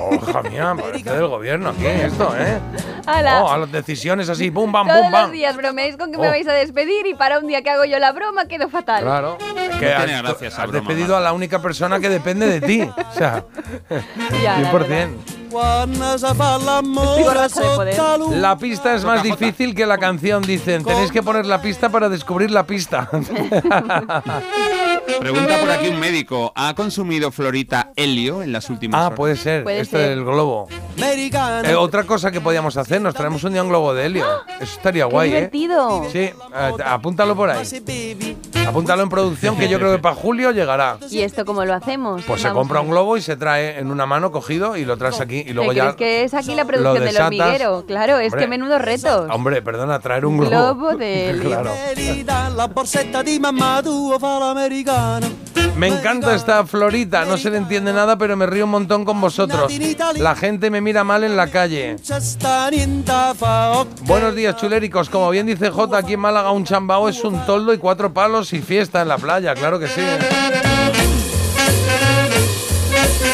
[0.01, 2.59] Oh, hija mía, parece del gobierno aquí esto, ¿eh?
[3.07, 3.43] ¡Hala!
[3.45, 5.33] Oh, a las decisiones así, pum, bam, Todos pum, los bam.
[5.33, 6.21] días bromeáis con que Oh.
[6.21, 9.03] me vais a despedir y para un día que hago yo la broma quedo fatal.
[9.03, 9.39] Claro.
[9.39, 12.83] Que tiene has, has broma, despedido a la única persona que depende de ti.
[12.83, 13.45] O sea,
[14.43, 15.17] Ya, la 100%.
[15.51, 17.95] Quando si fa Estoy l'amore borracha de poder.
[17.95, 18.37] sotto la luce.
[18.37, 20.85] La pista es más difícil que la canción, dicen.
[20.85, 23.09] Tenéis que poner la pista para descubrir la pista.
[25.21, 26.53] Pregunta por aquí un médico.
[26.55, 29.17] ¿Ha consumido Florita helio en las últimas ah, horas?
[29.17, 29.65] puede ser.
[29.65, 30.11] Puede Esto ser.
[30.11, 30.69] del globo.
[31.65, 34.27] Eh, otra cosa que podíamos hacer, nos traemos un día un globo de helio.
[34.61, 35.35] Eso estaría ¡Qué guay, ¿eh?
[35.37, 36.05] divertido!
[36.13, 36.35] Sí, eh,
[36.85, 37.65] apúntalo por ahí.
[38.69, 40.99] Apúntalo en producción que yo creo que para julio llegará.
[41.11, 42.23] ¿Y esto cómo lo hacemos?
[42.27, 45.21] Pues se compra un globo y se trae en una mano cogido y lo traes
[45.21, 45.97] aquí y ¿Te luego ya.
[45.97, 47.27] que es aquí la lo producción del desatas.
[47.41, 47.85] hormiguero?
[47.87, 48.41] Claro, es Hombre.
[48.41, 49.31] que menudo retos.
[49.31, 50.51] Hombre, perdona, traer un globo.
[50.51, 51.71] Globo de claro.
[55.77, 59.21] Me encanta esta florita, no se le entiende nada, pero me río un montón con
[59.21, 59.73] vosotros.
[60.17, 61.97] La gente me mira mal en la calle.
[64.03, 65.09] Buenos días, chuléricos.
[65.09, 68.53] Como bien dice J, aquí en Málaga un chambao es un toldo y cuatro palos
[68.53, 70.01] y fiesta en la playa, claro que sí.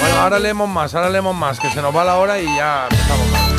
[0.00, 2.88] Bueno, ahora leemos más, ahora leemos más, que se nos va la hora y ya
[2.90, 3.54] empezamos más.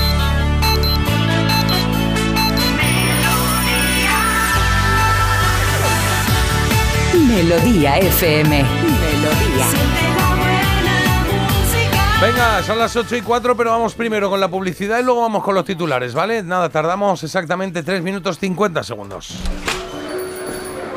[7.28, 8.64] Melodía FM.
[8.64, 9.66] Melodía.
[12.22, 15.44] Venga, son las 8 y 4, pero vamos primero con la publicidad y luego vamos
[15.44, 16.44] con los titulares, ¿vale?
[16.44, 19.36] Nada, tardamos exactamente 3 minutos 50 segundos.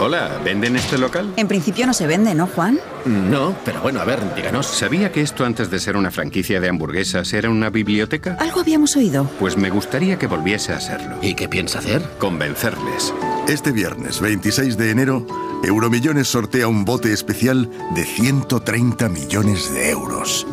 [0.01, 1.33] Hola, ¿venden este local?
[1.37, 2.79] En principio no se vende, ¿no, Juan?
[3.05, 4.67] No, pero bueno, a ver, díganos.
[4.67, 8.37] ¿Sabía que esto antes de ser una franquicia de hamburguesas era una biblioteca?
[8.39, 9.29] Algo habíamos oído.
[9.41, 11.17] Pues me gustaría que volviese a serlo.
[11.21, 12.01] ¿Y qué piensa hacer?
[12.19, 13.13] Convencerles.
[13.49, 15.27] Este viernes 26 de enero,
[15.65, 20.47] Euromillones sortea un bote especial de 130 millones de euros.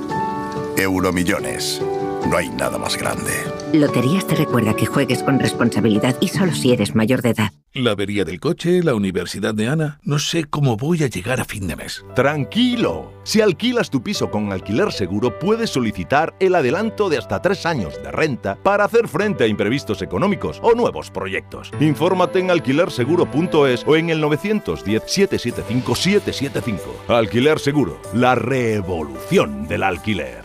[0.77, 1.81] Euromillones.
[2.29, 3.31] No hay nada más grande.
[3.71, 7.51] Loterías te recuerda que juegues con responsabilidad y solo si eres mayor de edad.
[7.73, 9.99] La avería del coche, la universidad de Ana.
[10.03, 12.05] No sé cómo voy a llegar a fin de mes.
[12.15, 13.11] Tranquilo.
[13.23, 18.01] Si alquilas tu piso con alquiler seguro, puedes solicitar el adelanto de hasta tres años
[18.01, 21.69] de renta para hacer frente a imprevistos económicos o nuevos proyectos.
[21.81, 26.79] Infórmate en alquilerseguro.es o en el 910-775-775.
[27.09, 30.44] Alquiler Seguro, la revolución del alquiler.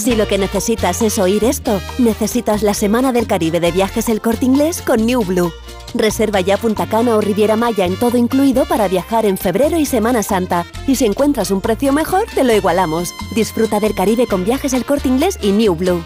[0.00, 4.22] Si lo que necesitas es oír esto, necesitas la Semana del Caribe de Viajes El
[4.22, 5.52] Corte Inglés con New Blue.
[5.92, 9.84] Reserva ya Punta Cana o Riviera Maya en todo incluido para viajar en febrero y
[9.84, 10.64] Semana Santa.
[10.86, 13.12] Y si encuentras un precio mejor, te lo igualamos.
[13.34, 16.02] Disfruta del Caribe con Viajes El Corte Inglés y New Blue.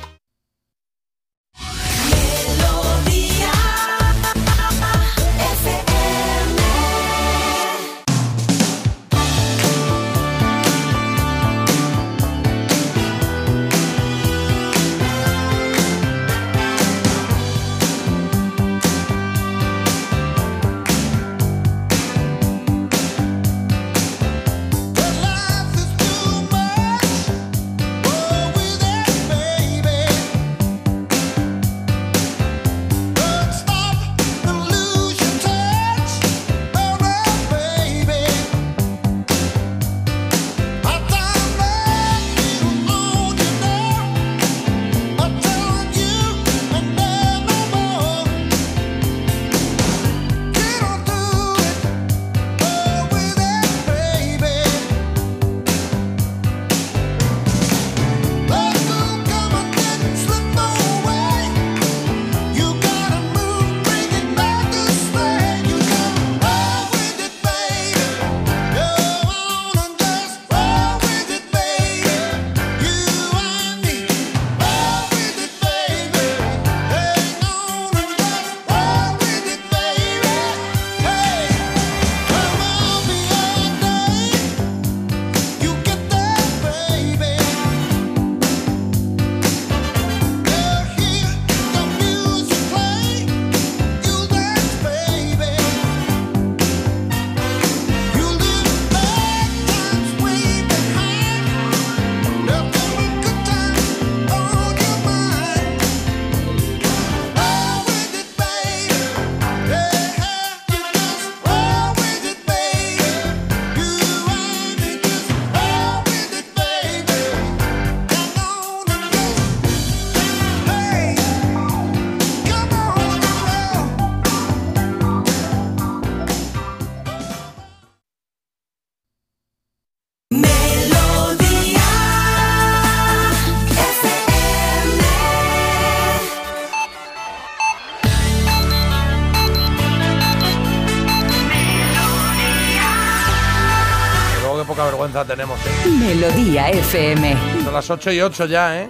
[145.22, 145.88] Tenemos, ¿eh?
[145.90, 147.36] Melodía FM.
[147.62, 148.88] Son las 8 y 8 ya, ¿eh?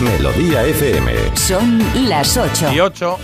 [0.00, 1.36] Melodía FM.
[1.36, 2.72] Son las 8.
[2.72, 3.18] Y 8.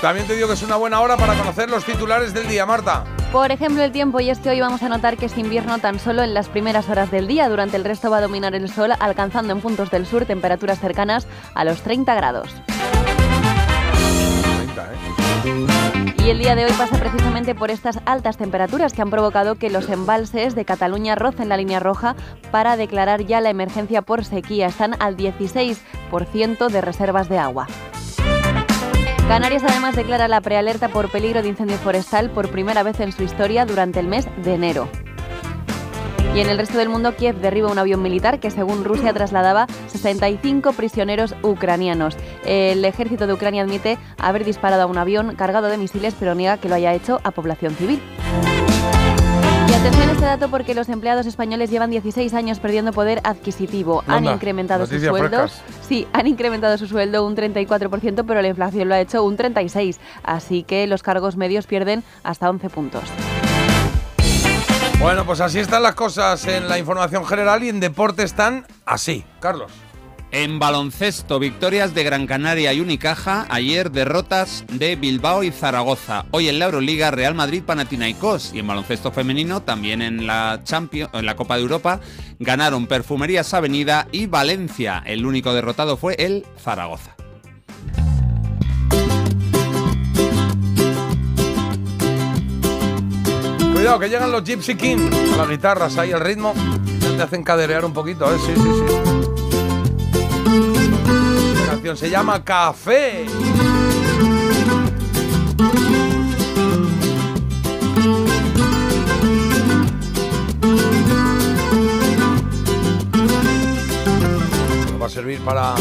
[0.00, 3.04] También te digo que es una buena hora para conocer los titulares del día, Marta.
[3.32, 5.98] Por ejemplo, el tiempo, y es que hoy vamos a notar que es invierno tan
[5.98, 7.48] solo en las primeras horas del día.
[7.48, 11.26] Durante el resto va a dominar el sol, alcanzando en puntos del sur temperaturas cercanas
[11.54, 12.48] a los 30 grados.
[16.24, 19.70] Y el día de hoy pasa precisamente por estas altas temperaturas que han provocado que
[19.70, 22.16] los embalses de Cataluña rocen la línea roja
[22.50, 24.66] para declarar ya la emergencia por sequía.
[24.66, 27.66] Están al 16% de reservas de agua.
[29.28, 33.22] Canarias además declara la prealerta por peligro de incendio forestal por primera vez en su
[33.22, 34.88] historia durante el mes de enero.
[36.36, 39.66] Y en el resto del mundo, Kiev derriba un avión militar que, según Rusia, trasladaba
[39.86, 42.14] 65 prisioneros ucranianos.
[42.44, 46.58] El ejército de Ucrania admite haber disparado a un avión cargado de misiles, pero niega
[46.58, 48.02] que lo haya hecho a población civil.
[49.66, 54.04] Y atención a este dato porque los empleados españoles llevan 16 años perdiendo poder adquisitivo.
[54.06, 55.52] Han Anda, incrementado sus sueldos.
[55.52, 55.86] frescas.
[55.88, 59.96] Sí, han incrementado su sueldo un 34%, pero la inflación lo ha hecho un 36%.
[60.22, 63.04] Así que los cargos medios pierden hasta 11 puntos.
[64.98, 69.24] Bueno, pues así están las cosas en la información general y en deporte están así.
[69.40, 69.70] Carlos.
[70.32, 76.24] En baloncesto, victorias de Gran Canaria y Unicaja, ayer derrotas de Bilbao y Zaragoza.
[76.32, 81.10] Hoy en la Euroliga, Real Madrid, Panathinaikos y en baloncesto femenino, también en la Champions,
[81.14, 82.00] en la Copa de Europa,
[82.38, 85.02] ganaron Perfumerías Avenida y Valencia.
[85.06, 87.15] El único derrotado fue el Zaragoza.
[93.76, 96.54] Cuidado, que llegan los Gypsy King con las guitarras ahí, el ritmo.
[97.14, 98.38] Te hacen caderear un poquito, ¿eh?
[98.46, 98.94] Sí, sí, sí.
[101.60, 103.26] La canción se llama Café.
[114.92, 115.74] Nos Va a servir para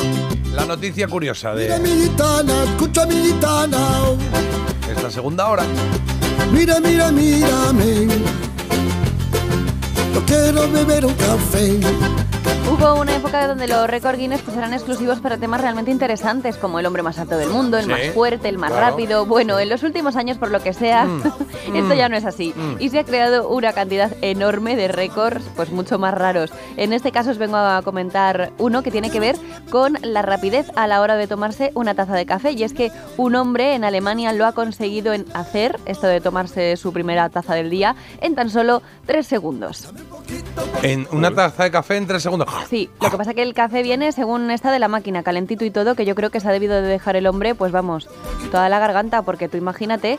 [0.54, 3.78] la noticia curiosa Mira de mi gitana, escucha mi gitana.
[4.90, 5.64] esta segunda hora.
[6.56, 8.08] Mira, mira, mírame.
[10.14, 12.25] Yo quiero beber un café.
[12.78, 16.78] Hubo una época donde los récord Guinness pues, eran exclusivos para temas realmente interesantes, como
[16.80, 18.88] el hombre más alto del mundo, el Sí, más fuerte, el más claro.
[18.88, 19.26] rápido.
[19.26, 21.22] Bueno, en los últimos años, por lo que sea, Mm,
[21.76, 22.54] esto mm, ya no es así.
[22.56, 22.76] mm.
[22.82, 26.52] Y se ha creado una cantidad enorme de récords, pues mucho más raros.
[26.76, 29.38] En este caso os vengo a comentar uno que tiene que ver
[29.70, 32.52] con la rapidez a la hora de tomarse una taza de café.
[32.52, 36.76] Y es que un hombre en Alemania lo ha conseguido en hacer, esto de tomarse
[36.76, 39.94] su primera taza del día, en tan solo tres segundos.
[40.84, 42.50] En una taza de café en tres segundos.
[42.70, 45.72] Sí, lo que pasa que el café viene según está de la máquina, calentito y
[45.72, 48.08] todo, que yo creo que se ha debido de dejar el hombre, pues vamos,
[48.52, 50.18] toda la garganta, porque tú imagínate,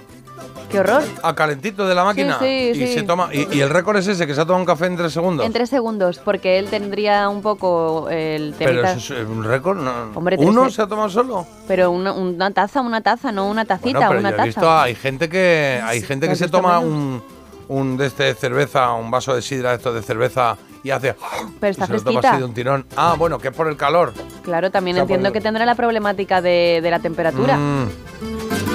[0.70, 1.02] qué horror.
[1.22, 2.38] A calentito de la máquina.
[2.38, 2.86] sí, y sí.
[2.94, 3.30] se toma.
[3.32, 5.44] Y, y el récord es ese, que se ha tomado un café en tres segundos.
[5.44, 9.78] En tres segundos, porque él tendría un poco el Pero temita, eso es un récord,
[9.78, 10.10] no.
[10.14, 11.46] Hombre, ¿Uno se- se ha tomado solo?
[11.66, 14.46] pero una, una taza, una taza, no una tacita, Bueno, pero una yo he taza.
[14.46, 16.94] visto, hay gente que hay gente ¿Lo que se toma menos?
[16.94, 17.22] un,
[17.68, 21.14] un de este de cerveza, un vaso de sidra esto de cerveza y hace
[21.60, 22.86] Pero y está se lo toma así de un tirón.
[22.96, 24.12] Ah, bueno, que es por el calor.
[24.42, 27.56] Claro, también O sea, entiendo que tendrá la problemática de, de la temperatura.
[27.56, 27.88] Mm.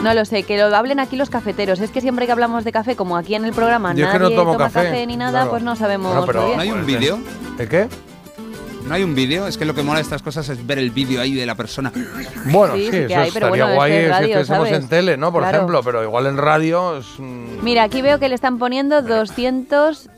[0.03, 1.79] No lo sé, que lo hablen aquí los cafeteros.
[1.79, 4.19] Es que siempre que hablamos de café, como aquí en el programa Yo es que
[4.19, 5.51] nadie no tomo toma café, café, ni nada, claro.
[5.51, 6.57] pues no sabemos Bueno, pero muy bien.
[6.57, 7.19] ¿no hay un vídeo?
[7.57, 7.87] ¿De qué?
[8.85, 9.47] ¿No hay un vídeo?
[9.47, 11.55] Es que lo que mola de estas cosas es ver el vídeo ahí de la
[11.55, 11.91] persona.
[12.45, 14.73] Bueno, Sí, sí, sí que eso hay, estaría bueno, guay si estuviésemos ¿sabes?
[14.83, 15.31] en tele, ¿no?
[15.31, 15.57] Por Claro.
[15.59, 20.09] ejemplo, pero igual en radio es mm, Mira, aquí veo que le están poniendo 200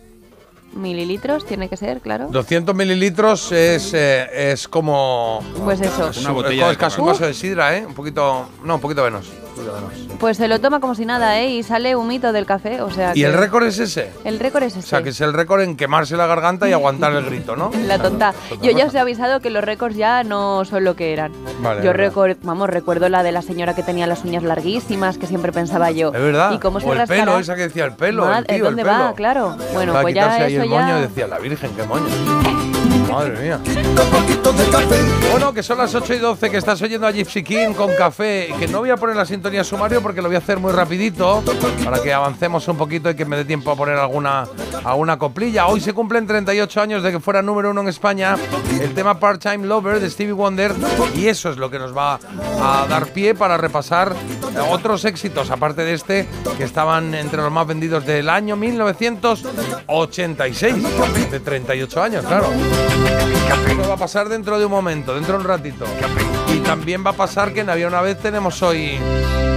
[0.76, 2.30] mililitros, tiene que ser, claro.
[2.32, 6.10] 200 mililitros es, eh, es como Pues eso.
[6.10, 7.86] es Una un- botella es de casi un vaso de sidra, ¿eh?
[7.86, 9.28] Un poquito, no, un poquito menos.
[9.62, 10.18] Menos.
[10.20, 11.50] Pues se lo toma como si nada, ¿eh?
[11.52, 14.12] Y sale humito del café, o sea Y que- el récord es ese.
[14.24, 14.88] El récord es O ese.
[14.88, 17.72] sea, que es el récord en quemarse la garganta y aguantar el grito, ¿no?
[17.86, 18.34] La tonta.
[18.62, 21.32] Yo ya os he avisado que los récords ya no son lo que eran.
[21.62, 25.28] Vale, yo recuerdo, vamos, recuerdo la de la señora que tenía las uñas larguísimas, que
[25.28, 26.08] siempre pensaba yo.
[26.14, 26.52] Es verdad.
[26.54, 27.26] ¿Y cómo se o el rascará?
[27.26, 28.26] pelo, esa que decía el pelo.
[28.26, 29.00] Mad- el tío, ¿eh, ¿Dónde el pelo.
[29.00, 29.14] va?
[29.14, 29.56] Claro.
[29.74, 30.82] Bueno, pues ya ahí eso el ya.
[30.82, 32.06] moño y decía, la Virgen, qué moño.
[33.12, 33.60] Madre mía.
[35.32, 38.54] Bueno, que son las 8 y 12, que estás oyendo a Gypsy King con café.
[38.60, 41.44] Que no voy a poner la sintonía sumario porque lo voy a hacer muy rapidito
[41.84, 44.46] para que avancemos un poquito y que me dé tiempo a poner alguna,
[44.84, 45.68] alguna coplilla.
[45.68, 48.36] Hoy se cumplen 38 años de que fuera número uno en España
[48.82, 50.74] el tema Part-Time Lover de Stevie Wonder
[51.16, 52.20] y eso es lo que nos va
[52.62, 54.14] a dar pie para repasar
[54.70, 56.28] otros éxitos, aparte de este,
[56.58, 60.76] que estaban entre los más vendidos del año 1986,
[61.32, 62.48] de 38 años, claro.
[63.68, 65.86] Esto va a pasar dentro de un momento, dentro de un ratito.
[66.54, 68.98] Y también va a pasar que en Había una vez tenemos hoy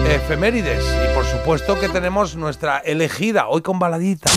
[0.09, 0.85] efemérides.
[0.85, 4.31] Y por supuesto que tenemos nuestra elegida, hoy con baladita.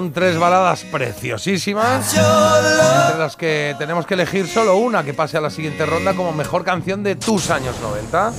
[0.00, 5.42] Son tres baladas preciosísimas, entre las que tenemos que elegir solo una que pase a
[5.42, 8.32] la siguiente ronda como mejor canción de tus años 90.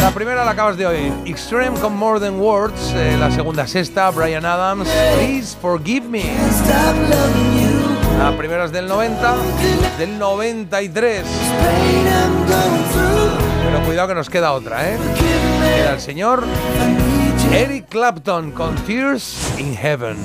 [0.00, 2.92] La primera la acabas de oír, Extreme con More Than Words.
[2.94, 6.32] eh, la segunda es esta, Brian Adams, Please Forgive Me.
[8.20, 9.34] La primera es del 90,
[9.98, 11.24] del 93.
[13.64, 14.96] Pero cuidado que nos queda otra, ¿eh?
[15.76, 16.44] Queda el señor
[17.52, 20.16] Eric Clapton con Tears in Heaven.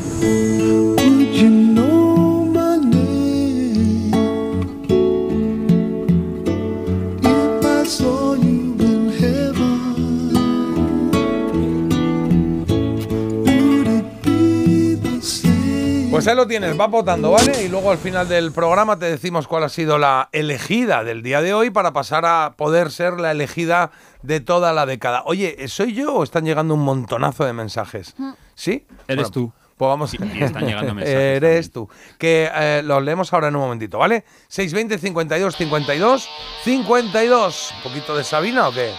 [16.21, 17.63] Pues ahí lo tienes, va votando, ¿vale?
[17.63, 21.41] Y luego al final del programa te decimos cuál ha sido la elegida del día
[21.41, 23.89] de hoy para pasar a poder ser la elegida
[24.23, 25.23] de toda la década.
[25.25, 28.15] Oye, ¿soy yo o están llegando un montonazo de mensajes?
[28.55, 28.85] ¿Sí?
[29.07, 29.53] Eres Bueno, tú.
[29.77, 30.11] Pues vamos.
[30.11, 31.89] Sí, y están llegando mensajes Eres tú.
[32.19, 34.25] Que eh, los leemos ahora en un momentito, ¿vale?
[34.47, 36.29] 620 52 52
[36.63, 37.73] 52.
[37.77, 38.93] ¿Un poquito de Sabina o qué?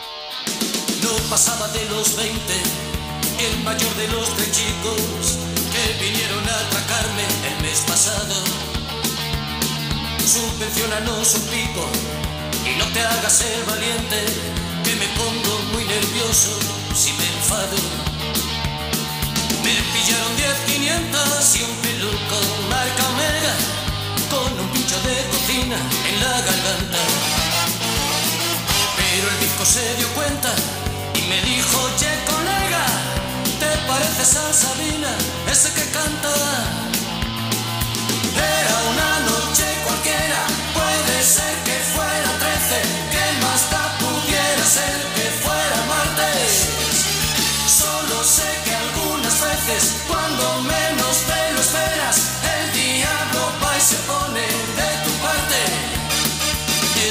[1.02, 2.32] No pasaba de los 20,
[3.38, 5.38] el mayor de los tres chicos
[5.72, 7.24] que vinieron a atracarme
[7.54, 8.34] el mes pasado.
[10.18, 11.86] Subvencionanos un pico
[12.64, 14.24] y no te hagas el valiente,
[16.22, 16.50] nervioso
[16.94, 17.76] si me enfado.
[19.64, 22.38] Me pillaron 10 500 y un peluco
[22.70, 23.54] marca Omega
[24.30, 25.76] con un pincho de cocina
[26.08, 27.02] en la garganta.
[28.96, 30.52] Pero el disco se dio cuenta
[31.14, 32.84] y me dijo, che colega,
[33.58, 35.12] ¿te pareces a Sabina,
[35.50, 36.34] ese que canta?
[38.36, 40.40] Era una noche cualquiera,
[40.74, 41.71] puede ser que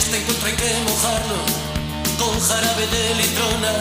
[0.04, 1.38] Este encuentro hay que mojarlo
[2.18, 3.72] con jarabe de litrona,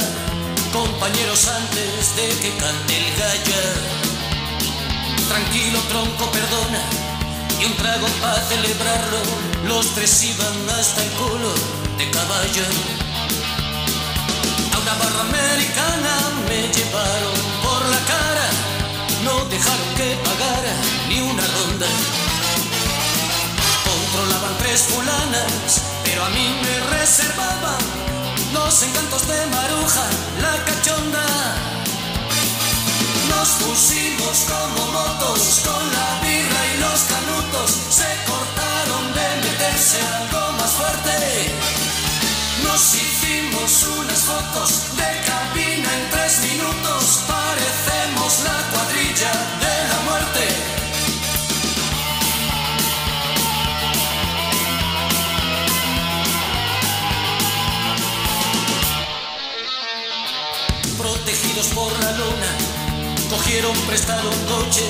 [0.70, 3.62] compañeros antes de que cante el gallo.
[5.28, 6.82] Tranquilo tronco, perdona,
[7.58, 9.20] y un trago para celebrarlo.
[9.66, 11.54] Los tres iban hasta el culo
[11.96, 12.66] de caballo.
[14.74, 16.12] A una barra americana
[16.46, 18.46] me llevaron por la cara,
[19.24, 20.74] no dejaron que pagara
[21.08, 22.19] ni una ronda.
[24.78, 27.78] Fulanas, pero a mí me reservaban
[28.52, 30.06] los encantos de Maruja,
[30.40, 31.26] la cachonda.
[33.30, 37.70] Nos pusimos como motos con la birra y los canutos.
[37.90, 41.52] Se cortaron de meterse algo más fuerte.
[42.62, 47.24] Nos hicimos unas fotos de cabina en tres minutos.
[47.26, 47.49] Parecemos
[63.40, 64.84] cogieron prestado un coche,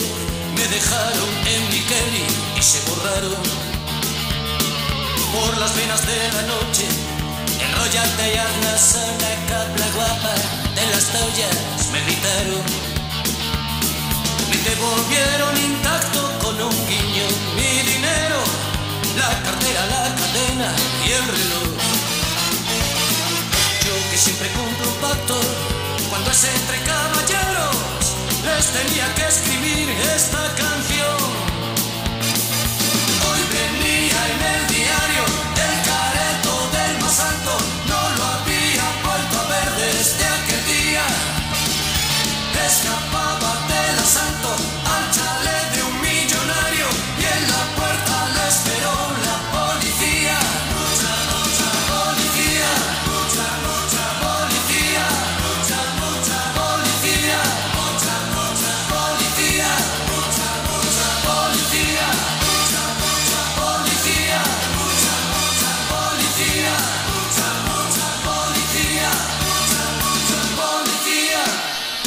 [0.57, 2.27] me dejaron en mi Kelly
[2.59, 3.43] y se borraron.
[5.33, 6.87] Por las venas de la noche,
[7.65, 10.35] enrollate y hazlas a la cabla guapa
[10.75, 12.65] de las toallas, me gritaron.
[14.51, 18.41] Me devolvieron intacto con un guiño mi dinero,
[19.17, 20.75] la cartera, la cadena
[21.07, 21.71] y el reloj.
[23.85, 25.41] Yo que siempre cumplo un pacto,
[26.11, 27.80] cuando es entre caballeros,
[28.45, 31.50] les tenía que escribir esta canción.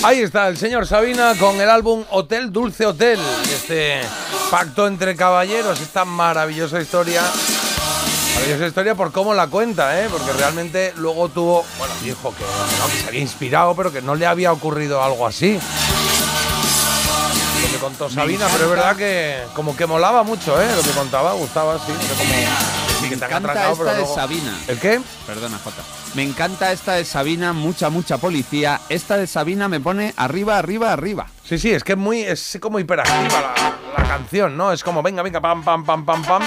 [0.03, 3.17] Ahí está el señor Sabina con el álbum Hotel Dulce Hotel.
[3.45, 4.01] Este
[4.51, 7.21] pacto entre caballeros, esta maravillosa historia.
[8.35, 10.09] Maravillosa historia por cómo la cuenta, ¿eh?
[10.11, 11.65] Porque realmente luego tuvo.
[11.77, 15.25] Bueno, dijo que, no, que se había inspirado, pero que no le había ocurrido algo
[15.25, 15.57] así.
[17.61, 20.67] Lo que contó Sabina, pero es verdad que como que molaba mucho, ¿eh?
[20.75, 21.93] Lo que contaba, gustaba, sí.
[23.13, 24.57] Han encanta atracado, esta de luego- Sabina.
[24.67, 25.01] ¿El qué?
[25.25, 25.81] Perdona, Jota.
[26.15, 28.79] Me encanta esta de Sabina, mucha, mucha policía.
[28.89, 31.27] Esta de Sabina me pone arriba, arriba, arriba.
[31.43, 34.71] Sí, sí, es que es muy, es como hiperactiva la, la canción, ¿no?
[34.71, 36.43] Es como venga, venga, pam, pam, pam, pam, pam.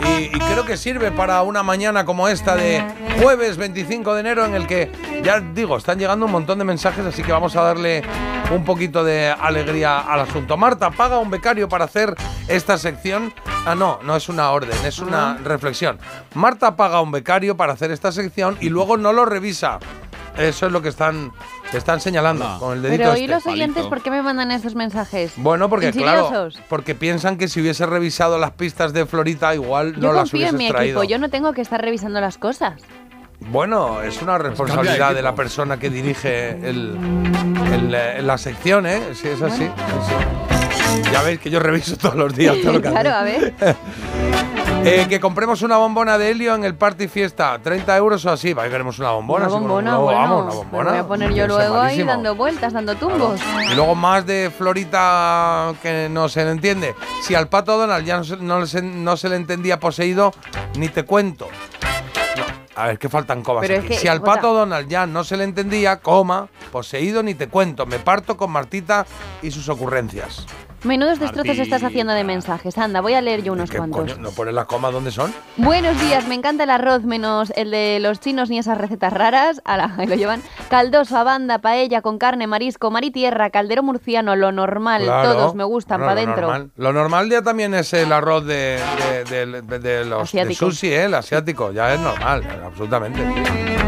[0.00, 2.82] Y, y creo que sirve para una mañana como esta de
[3.22, 4.90] jueves 25 de enero en el que,
[5.22, 8.02] ya digo, están llegando un montón de mensajes, así que vamos a darle
[8.50, 10.56] un poquito de alegría al asunto.
[10.56, 12.12] Marta, paga un becario para hacer
[12.48, 13.32] esta sección.
[13.66, 15.98] Ah, no, no es una orden, es una reflexión.
[16.34, 19.78] Marta paga un becario para hacer esta sección y luego no lo revisa.
[20.36, 21.32] Eso es lo que están,
[21.72, 23.34] están señalando con el dedito Pero ¿y este.
[23.34, 25.32] los oyentes por qué me mandan estos mensajes?
[25.36, 30.00] Bueno, porque claro, porque piensan que si hubiese revisado las pistas de Florita igual Yo
[30.00, 31.00] no las confío hubiese en mi traído.
[31.00, 32.82] equipo, yo no tengo que estar revisando las cosas.
[33.40, 35.14] Bueno, es una responsabilidad equipo.
[35.14, 36.96] de la persona que dirige el,
[37.72, 39.00] el, eh, la sección, ¿eh?
[39.14, 39.64] Sí, es así.
[39.66, 39.72] sí,
[40.08, 40.53] sí.
[41.12, 43.54] Ya veis que yo reviso todos los días todo lo que claro, a ver.
[44.86, 48.52] Eh, que compremos una bombona de helio en el party fiesta, 30 euros o así.
[48.52, 49.46] Vaya, queremos una bombona.
[49.46, 50.90] Una bombona, globo, bueno, vamos, una me bombona.
[50.90, 53.40] voy a poner yo luego ahí dando vueltas, dando tumbos.
[53.70, 56.94] Y luego más de Florita que no se le entiende.
[57.22, 60.34] Si al pato Donald ya no se, no se- no se le entendía poseído,
[60.76, 61.48] ni te cuento.
[62.36, 62.44] No,
[62.82, 65.44] a ver, que faltan comas es que, si al pato Donald ya no se le
[65.44, 67.86] entendía, coma, poseído ni te cuento.
[67.86, 69.06] Me parto con Martita
[69.40, 70.44] y sus ocurrencias.
[70.84, 72.76] Menudos destrozos estás haciendo de mensajes.
[72.76, 74.00] Anda, voy a leer yo unos ¿Qué cuantos.
[74.12, 74.16] coño?
[74.18, 75.32] ¿No pones las comas dónde son?
[75.56, 79.62] Buenos días, me encanta el arroz menos el de los chinos ni esas recetas raras.
[79.64, 80.42] Ala, ahí lo llevan.
[80.68, 85.04] Caldoso, abanda, paella con carne, marisco, mar y tierra, caldero murciano, lo normal.
[85.04, 85.32] Claro.
[85.32, 86.42] Todos me gustan para adentro.
[86.42, 86.70] normal.
[86.76, 88.78] Lo normal ya también es el arroz de,
[89.30, 91.04] de, de- de- los sushi, ¿eh?
[91.04, 91.72] el asiático.
[91.72, 93.22] Ya es normal, absolutamente.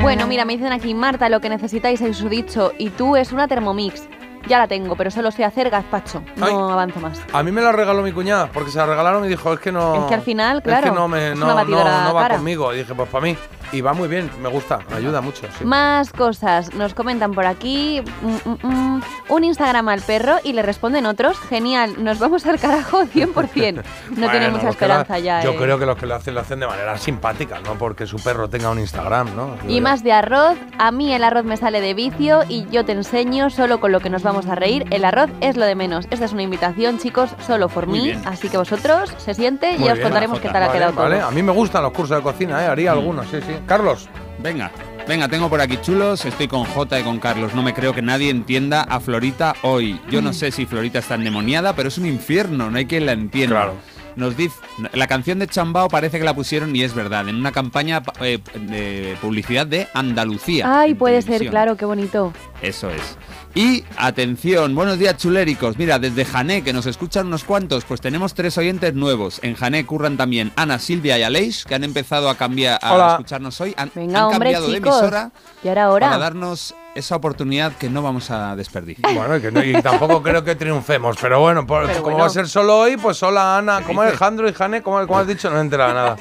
[0.01, 2.73] Bueno, mira, me dicen aquí, Marta, lo que necesitáis es su dicho.
[2.79, 4.09] Y tú es una Thermomix.
[4.49, 6.23] Ya la tengo, pero solo sé hacer gazpacho.
[6.37, 6.53] No Ay.
[6.55, 7.21] avanzo más.
[7.33, 9.73] A mí me la regaló mi cuñada, porque se la regalaron y dijo, es que
[9.73, 9.95] no...
[9.97, 12.15] Es que al final, Es claro, que no, me, es no, una no, batidora no
[12.15, 12.37] va cara.
[12.37, 12.73] conmigo.
[12.75, 13.37] Y dije, pues para mí.
[13.73, 15.43] Y va muy bien, me gusta, me ayuda mucho.
[15.59, 15.65] sí.
[15.65, 16.73] Más cosas.
[16.75, 18.01] Nos comentan por aquí.
[18.23, 18.59] mm, mm,
[18.97, 21.37] mm, un Instagram al perro y le responden otros.
[21.41, 23.35] Genial, nos vamos al carajo 100%.
[23.35, 23.83] No tiene
[24.15, 25.43] Bueno, mucha los que lo- esperanza ya.
[25.43, 25.57] Yo eh.
[25.57, 28.49] creo que los que lo hacen lo hacen de manera simpática, no porque su perro
[28.49, 29.57] tenga un Instagram, ¿no?
[29.69, 30.57] Y más de arroz.
[30.79, 33.99] A mí el arroz me sale de vicio y yo te enseño solo con lo
[33.99, 34.85] que nos vamos a reír.
[34.91, 36.07] El arroz es lo de menos.
[36.11, 38.01] Esta es una invitación, chicos, solo por mí.
[38.05, 38.21] bien.
[38.27, 40.93] Así que vosotros se siente y Muy ya os bien, contaremos qué tal ha quedado
[40.93, 41.29] Vale, todo.
[41.29, 42.67] a mí me gustan los cursos de cocina, ¿eh?
[42.67, 43.55] haría algunos, sí, sí.
[43.65, 44.11] Carlos.
[44.39, 44.71] Venga,
[45.09, 47.55] venga, tengo por aquí chulos, estoy con J y con Carlos.
[47.55, 49.99] No me creo que nadie entienda a Florita hoy.
[50.11, 53.13] Yo no sé si Florita está endemoniada, pero es un infierno, no hay quien la
[53.13, 53.73] entienda.
[54.17, 54.57] Nos dice,
[54.95, 58.39] la canción de Chambao parece que la pusieron y es verdad, en una campaña eh,
[58.55, 60.81] de publicidad de Andalucía.
[60.81, 62.33] Ay, puede ser, claro, qué bonito.
[62.63, 63.19] Eso es.
[63.55, 65.79] Y atención, buenos días chuléricos.
[65.79, 69.39] Mira, desde Jané, que nos escuchan unos cuantos, pues tenemos tres oyentes nuevos.
[69.43, 73.11] En Jané curran también Ana, Silvia y Aleix, que han empezado a cambiar a Hola.
[73.13, 73.75] escucharnos hoy.
[73.77, 74.93] Han, Venga, han hombre, cambiado de chicos.
[74.99, 75.31] emisora
[75.63, 76.07] Y ahora, ahora.
[76.09, 79.15] para darnos esa oportunidad que no vamos a desperdiciar.
[79.15, 82.19] Bueno, y, que no- y tampoco creo que triunfemos, pero bueno, por- Pero como bueno.
[82.21, 84.13] va a ser solo hoy, pues hola Ana, como dices?
[84.21, 86.17] Alejandro y Jane, como has dicho, no he enterado nada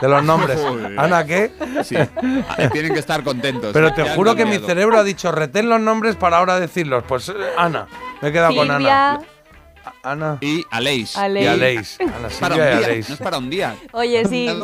[0.00, 0.58] de los nombres.
[0.98, 1.52] Ana, ¿qué?
[1.84, 1.96] Sí,
[2.72, 3.70] tienen que estar contentos.
[3.72, 6.58] Pero te Ya han juro que mi cerebro ha dicho retén los nombres para ahora
[6.60, 7.04] decirlos.
[7.06, 7.86] Pues eh, Ana,
[8.20, 9.20] me he quedado con Ana.
[10.02, 10.38] Ana.
[10.40, 11.16] Y Aleix.
[11.16, 11.44] Aleix.
[11.44, 12.00] Y Aleix.
[12.00, 13.08] Ana Para Silvia y un día, Aleix.
[13.08, 13.74] no es para un día.
[13.92, 14.62] Oye, sí.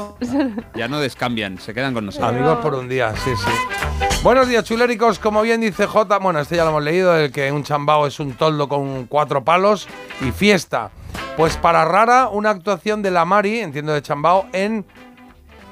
[0.74, 2.30] Ya no descambian, se quedan con nosotros.
[2.30, 4.09] Amigos por un día, sí, sí.
[4.22, 5.18] Buenos días, chuléricos.
[5.18, 8.20] Como bien dice J, bueno, este ya lo hemos leído, el que un chambao es
[8.20, 9.88] un toldo con cuatro palos
[10.20, 10.90] y fiesta.
[11.36, 14.84] Pues para Rara, una actuación de la Mari, entiendo de chambao, en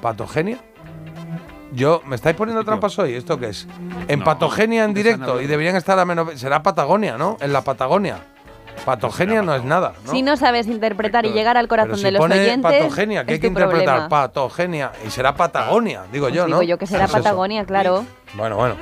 [0.01, 0.57] Patogenia.
[1.71, 3.13] Yo, ¿me estáis poniendo trampas hoy?
[3.13, 3.65] ¿Esto qué es?
[4.09, 5.41] En No, Patogenia en directo no.
[5.41, 6.37] y deberían estar a menos...
[6.37, 7.37] Será Patagonia, ¿no?
[7.39, 8.30] En la Patagonia.
[8.85, 10.11] Patogenia no es nada, ¿no?
[10.11, 12.61] Si no sabes interpretar y llegar al corazón si de los pone oyentes.
[12.79, 14.09] patogenia, que hay que interpretar problema.
[14.09, 16.63] patogenia y será Patagonia, digo Pues yo, digo ¿no?
[16.63, 17.23] yo que será Pues eso.
[17.23, 18.05] Patagonia, claro.
[18.33, 18.75] Bueno, bueno.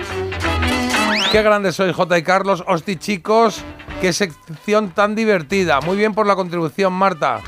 [1.32, 2.64] Qué grande soy, J y Carlos.
[2.66, 3.62] Hosti, chicos,
[4.02, 5.82] qué sección tan divertida.
[5.82, 7.42] Muy bien por la contribución, Marta.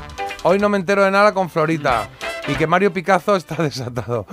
[0.44, 2.08] Hoy no me entero de nada con Florita.
[2.48, 4.26] Y que Mario Picazo está desatado.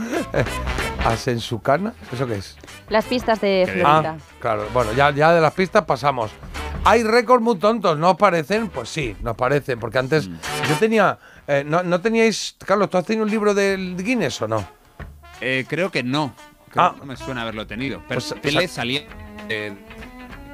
[1.05, 1.93] ¿Asensucana?
[2.11, 2.57] ¿Eso qué es?
[2.89, 4.09] Las pistas de Florita.
[4.09, 4.65] Ah, claro.
[4.73, 6.31] Bueno, ya, ya de las pistas pasamos.
[6.85, 8.69] Hay récords muy tontos, ¿no os parecen?
[8.69, 9.79] Pues sí, nos parecen.
[9.79, 11.19] Porque antes yo tenía...
[11.47, 12.55] eh, no, ¿No teníais...
[12.65, 14.65] Carlos, ¿tú has tenido un libro del Guinness o no?
[15.41, 16.33] Eh, creo que no.
[16.71, 16.91] Creo Ah.
[16.93, 18.01] que no me suena haberlo tenido.
[18.07, 19.03] Pero Pues, tele salía.
[19.49, 19.73] eh,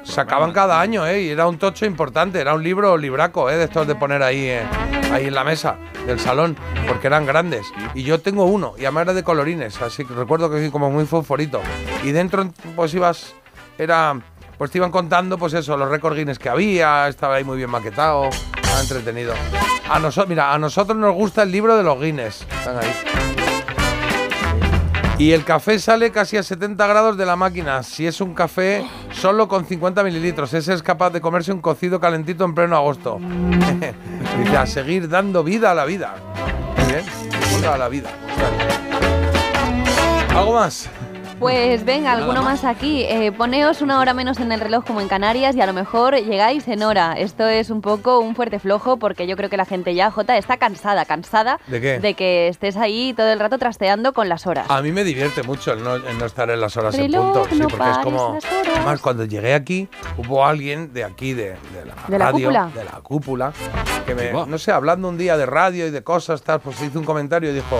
[0.04, 1.22] Sacaban cada año, ¿eh?
[1.22, 3.56] Y era un tocho importante, era un libro libraco, ¿eh?
[3.56, 4.62] De estos de poner ahí, eh,
[5.10, 7.66] ahí en la mesa del salón, porque eran grandes.
[7.92, 11.06] Y yo tengo uno, y además era de colorines, así que recuerdo que como muy
[11.06, 11.60] fosforito.
[12.04, 13.34] Y dentro, pues ibas,
[13.78, 14.16] era,
[14.58, 17.70] pues te iban contando, pues eso, los récords Guinness que había, estaba ahí muy bien
[17.70, 19.34] maquetado, estaba entretenido.
[19.88, 23.16] A nosotros, mira, a nosotros nos gusta el libro de los Guinness, están ahí.
[25.18, 27.82] Y el café sale casi a 70 grados de la máquina.
[27.82, 31.98] Si es un café solo con 50 mililitros, ese es capaz de comerse un cocido
[31.98, 33.18] calentito en pleno agosto.
[34.38, 36.16] Dice, a seguir dando vida a la vida.
[36.76, 38.10] Muy bien, a la vida.
[40.34, 40.90] ¿Algo más?
[41.38, 43.02] Pues venga, alguno más aquí.
[43.04, 46.16] Eh, poneos una hora menos en el reloj como en Canarias y a lo mejor
[46.16, 47.12] llegáis en hora.
[47.12, 50.38] Esto es un poco un fuerte flojo porque yo creo que la gente ya, Jota,
[50.38, 51.98] está cansada, cansada ¿De qué?
[52.00, 54.64] de que estés ahí todo el rato trasteando con las horas.
[54.70, 57.46] A mí me divierte mucho el no, el no estar en las horas en punto.
[57.50, 58.34] Sí, no porque es como.
[58.34, 58.68] las horas.
[58.76, 62.70] Además, cuando llegué aquí, hubo alguien de aquí, de, de la ¿De la radio, cúpula?
[62.74, 63.52] de la cúpula,
[64.06, 66.98] que me, no sé, hablando un día de radio y de cosas, tal, pues hizo
[66.98, 67.78] un comentario y dijo: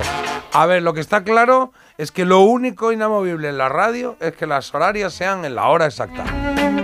[0.53, 4.33] A ver, lo que está claro es que lo único inamovible en la radio es
[4.35, 6.25] que las horarias sean en la hora exacta.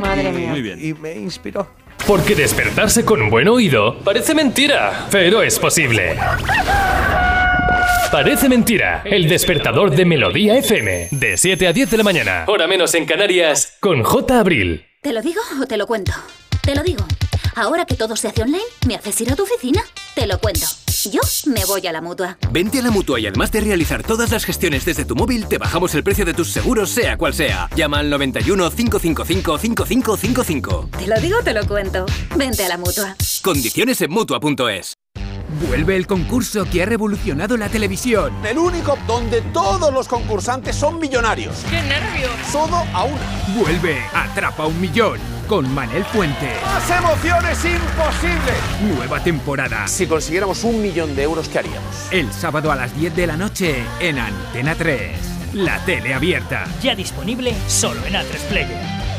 [0.00, 0.48] Madre Y- mía.
[0.50, 0.78] Muy bien.
[0.84, 1.68] Y me inspiró.
[2.06, 6.18] Porque despertarse con un buen oído parece mentira, pero es posible.
[8.10, 9.02] Parece mentira.
[9.04, 11.08] El despertador de Melodía FM.
[11.12, 12.44] De 7 a 10 de la mañana.
[12.48, 13.76] Hora menos en Canarias.
[13.80, 14.38] Con J.
[14.38, 14.84] Abril.
[15.00, 16.12] ¿Te lo digo o te lo cuento?
[16.62, 17.04] Te lo digo.
[17.54, 19.82] Ahora que todo se hace online, ¿me haces ir a tu oficina?
[20.14, 20.66] Te lo cuento.
[21.10, 22.38] Yo me voy a la mutua.
[22.50, 25.58] Vente a la mutua y además de realizar todas las gestiones desde tu móvil, te
[25.58, 27.68] bajamos el precio de tus seguros, sea cual sea.
[27.74, 30.88] Llama al 91 555 5555.
[30.98, 32.06] Te lo digo o te lo cuento.
[32.36, 33.16] Vente a la mutua.
[33.42, 34.94] Condiciones en mutua.es.
[35.68, 38.32] Vuelve el concurso que ha revolucionado la televisión.
[38.46, 41.54] El único donde todos los concursantes son millonarios.
[41.68, 42.30] ¡Qué nervios!
[42.50, 43.54] Todo a una.
[43.58, 46.48] Vuelve Atrapa un Millón con Manel Fuente.
[46.64, 48.96] ¡Más emociones imposibles!
[48.96, 49.86] Nueva temporada.
[49.86, 52.08] Si consiguiéramos un millón de euros, ¿qué haríamos?
[52.10, 55.52] El sábado a las 10 de la noche en Antena 3.
[55.52, 56.64] La tele abierta.
[56.80, 59.11] Ya disponible solo en A3 Player.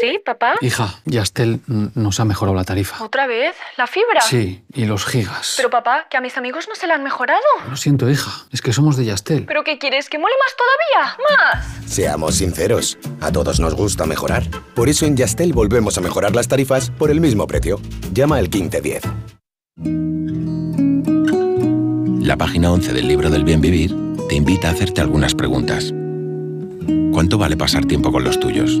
[0.00, 0.54] ¿Sí, papá?
[0.60, 3.02] Hija, Yastel nos ha mejorado la tarifa.
[3.02, 3.54] ¿Otra vez?
[3.76, 4.20] ¿La fibra?
[4.20, 5.54] Sí, y los gigas.
[5.56, 7.40] Pero papá, que a mis amigos no se la han mejorado.
[7.68, 9.44] Lo siento, hija, es que somos de Yastel.
[9.46, 10.08] ¿Pero qué quieres?
[10.08, 11.18] ¿Que mole más todavía?
[11.52, 11.92] ¡Más!
[11.92, 14.44] Seamos sinceros, a todos nos gusta mejorar.
[14.74, 17.80] Por eso en Yastel volvemos a mejorar las tarifas por el mismo precio.
[18.12, 19.02] Llama al 1510.
[22.26, 23.94] La página 11 del libro del bien vivir
[24.28, 25.92] te invita a hacerte algunas preguntas.
[27.12, 28.80] ¿Cuánto vale pasar tiempo con los tuyos?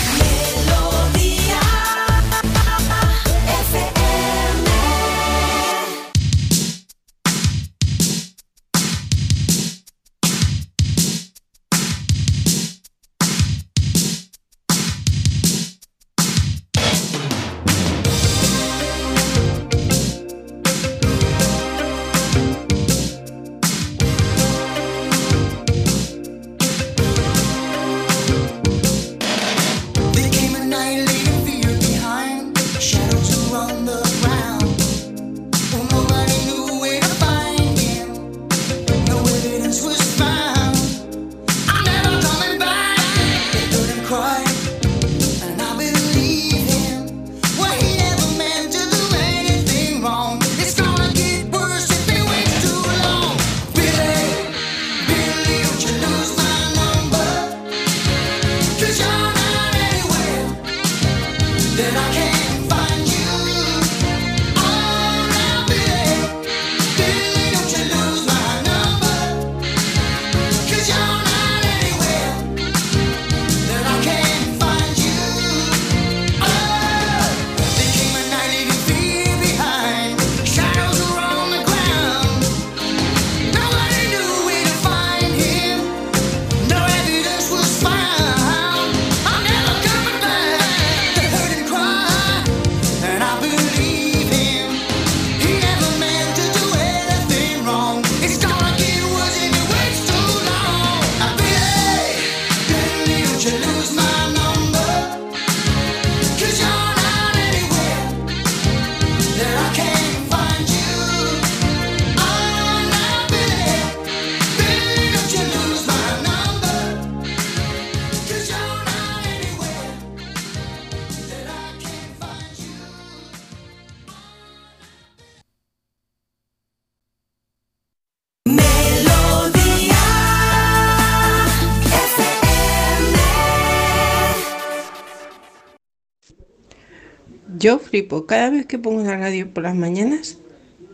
[137.61, 138.25] Yo flipo.
[138.25, 140.39] Cada vez que pongo la radio por las mañanas,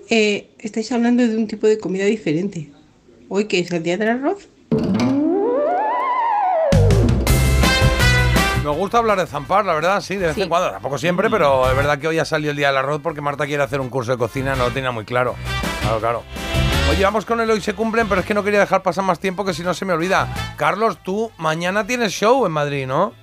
[0.10, 2.70] eh, estáis hablando de un tipo de comida diferente.
[3.30, 4.50] Hoy que es el día del arroz.
[8.66, 10.70] Me gusta hablar de zampar, la verdad, sí, de vez en cuando.
[10.70, 13.46] Tampoco siempre, pero es verdad que hoy ha salido el día del arroz porque Marta
[13.46, 15.36] quiere hacer un curso de cocina, no lo tenía muy claro.
[15.80, 16.24] Claro, claro.
[16.92, 19.22] Oye, vamos con el hoy se cumplen, pero es que no quería dejar pasar más
[19.22, 20.28] tiempo que si no se me olvida.
[20.58, 23.14] Carlos, tú mañana tienes show en Madrid, ¿no?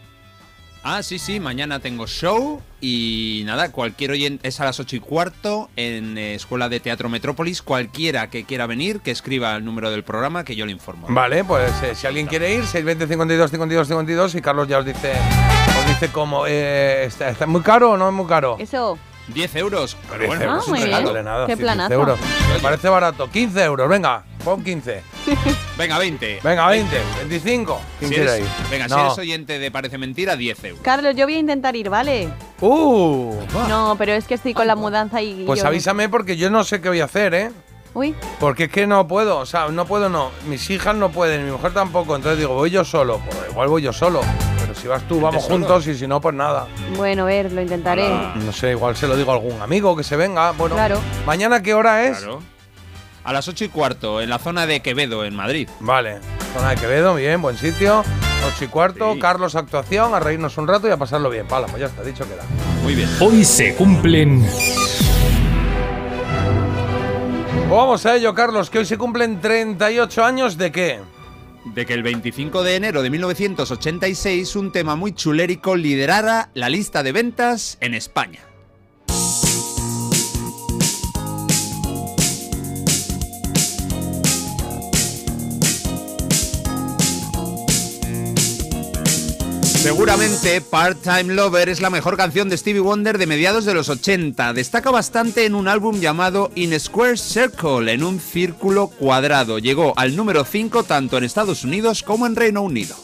[0.86, 5.00] Ah, sí, sí, mañana tengo show y nada, cualquier oyente es a las 8 y
[5.00, 7.62] cuarto en eh, Escuela de Teatro Metrópolis.
[7.62, 11.06] Cualquiera que quiera venir, que escriba el número del programa que yo le informo.
[11.08, 14.84] Vale, pues eh, si alguien quiere ir, 620 52 52 52 y Carlos ya os
[14.84, 15.14] dice,
[15.80, 16.46] os dice cómo.
[16.46, 18.58] Eh, ¿está, está muy caro o no es muy caro?
[18.58, 18.98] Eso.
[19.28, 19.96] 10 euros.
[20.08, 21.24] Pero 10 bueno, Ah, muy no bien.
[21.24, 21.94] nada, Qué 15 planazo.
[21.94, 22.18] euros.
[22.52, 23.30] Me parece barato.
[23.30, 25.02] 15 euros, venga, pon 15.
[25.78, 26.40] Venga, 20.
[26.44, 27.80] Venga, 20, 25.
[27.98, 29.06] ¿Quién Si eres- venga, si No.
[29.06, 30.80] eres oyente de Parece Mentira, 10 euros.
[30.82, 32.28] Carlos, yo voy a intentar ir, ¿vale?
[32.60, 33.34] ¡Uh!
[33.68, 35.44] No, pero es que estoy con la mudanza y.
[35.46, 37.50] Pues yo- avísame porque yo no sé qué voy a hacer, ¿eh?
[37.94, 40.30] Uy, Porque es que no puedo, o sea, no puedo, no.
[40.48, 42.16] Mis hijas no pueden, mi mujer tampoco.
[42.16, 43.20] Entonces digo, voy yo solo.
[43.24, 44.20] Pues igual voy yo solo.
[44.60, 45.54] Pero si vas tú, vamos solo?
[45.56, 46.66] juntos y si no, pues nada.
[46.96, 48.08] bueno, a ver, lo intentaré.
[48.34, 50.50] No sé, igual se lo digo a algún amigo que se venga.
[50.52, 50.98] Bueno, Claro.
[51.24, 52.18] ¿mañana qué hora es?
[52.18, 52.42] Claro.
[53.22, 55.68] A las 8 y cuarto, en la zona de Quevedo, en Madrid.
[55.80, 56.18] Vale,
[56.54, 58.02] zona de Quevedo, bien, buen sitio.
[58.46, 59.20] Ocho y cuarto, Sí.
[59.20, 61.46] Carlos actuación, a reírnos un rato y a pasarlo bien.
[61.46, 62.42] Pala, pues ya está, dicho queda.
[62.82, 63.08] Muy bien.
[63.20, 64.44] Hoy se cumplen
[67.70, 71.00] vamos a ello, Carlos, que hoy se cumplen 38 años de qué?
[71.64, 77.02] De que el 25 de enero de 1986 un tema muy chulérico liderara la lista
[77.02, 78.53] de ventas en España.
[89.84, 94.54] Seguramente Part-Time Lover es la mejor canción de Stevie Wonder de mediados de los 80.
[94.54, 99.58] Destaca bastante en un álbum llamado In Square Circle, en un círculo cuadrado.
[99.58, 102.96] Llegó al número 5 tanto en Estados Unidos como en Reino Unido.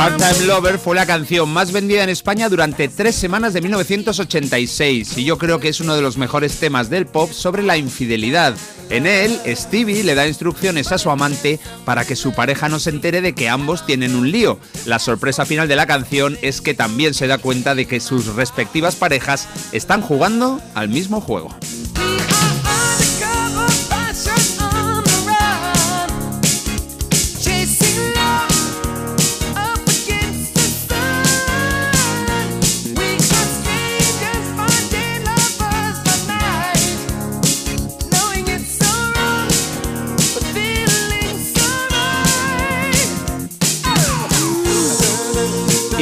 [0.00, 5.24] Part-Time Lover fue la canción más vendida en España durante tres semanas de 1986 y
[5.24, 8.56] yo creo que es uno de los mejores temas del pop sobre la infidelidad.
[8.88, 12.88] En él, Stevie le da instrucciones a su amante para que su pareja no se
[12.88, 14.58] entere de que ambos tienen un lío.
[14.86, 18.34] La sorpresa final de la canción es que también se da cuenta de que sus
[18.34, 21.54] respectivas parejas están jugando al mismo juego.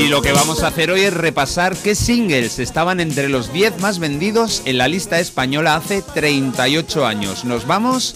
[0.08, 3.78] Y lo que vamos a hacer hoy es repasar qué singles estaban entre los 10
[3.80, 7.44] más vendidos en la lista española hace 38 años.
[7.44, 8.14] Nos vamos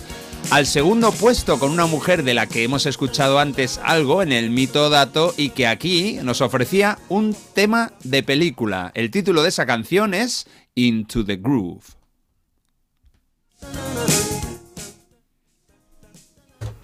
[0.49, 4.49] al segundo puesto con una mujer de la que hemos escuchado antes algo en el
[4.49, 8.91] mito dato y que aquí nos ofrecía un tema de película.
[8.95, 11.85] El título de esa canción es Into the Groove.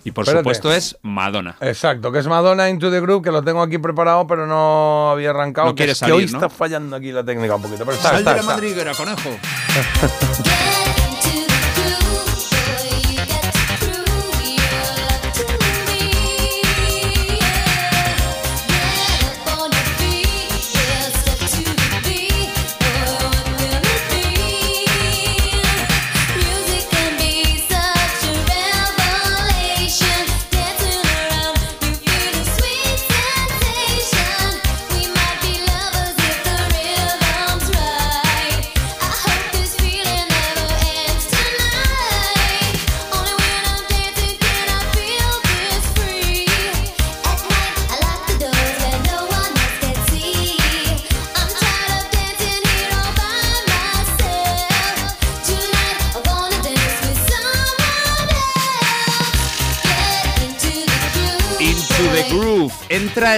[0.05, 0.43] Y por Espérate.
[0.43, 1.57] supuesto es Madonna.
[1.61, 5.31] Exacto, que es Madonna Into the Group, que lo tengo aquí preparado, pero no había
[5.31, 5.66] arrancado.
[5.69, 6.39] No que quiere es que salir, hoy ¿no?
[6.39, 7.85] está fallando aquí la técnica un poquito.
[7.85, 8.55] Pero está, Sal está, de la está.
[8.55, 9.29] madriguera, conejo.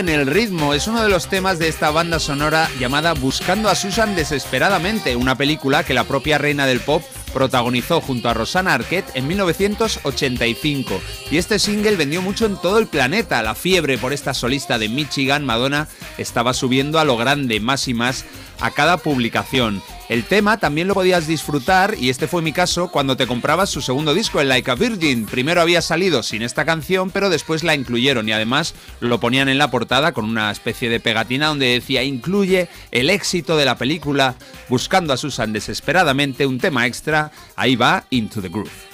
[0.01, 0.72] en el ritmo.
[0.72, 5.36] Es uno de los temas de esta banda sonora llamada Buscando a Susan desesperadamente, una
[5.36, 7.02] película que la propia reina del pop
[7.35, 11.01] protagonizó junto a Rosanna Arquette en 1985.
[11.31, 13.43] Y este single vendió mucho en todo el planeta.
[13.43, 15.86] La fiebre por esta solista de Michigan, Madonna,
[16.16, 18.24] estaba subiendo a lo grande, más y más,
[18.59, 19.82] a cada publicación.
[20.11, 23.81] El tema también lo podías disfrutar, y este fue mi caso, cuando te comprabas su
[23.81, 25.24] segundo disco, el Like a Virgin.
[25.24, 29.59] Primero había salido sin esta canción, pero después la incluyeron y además lo ponían en
[29.59, 34.35] la portada con una especie de pegatina donde decía incluye el éxito de la película,
[34.69, 37.31] buscando a Susan desesperadamente un tema extra.
[37.55, 38.90] Ahí va Into the Groove.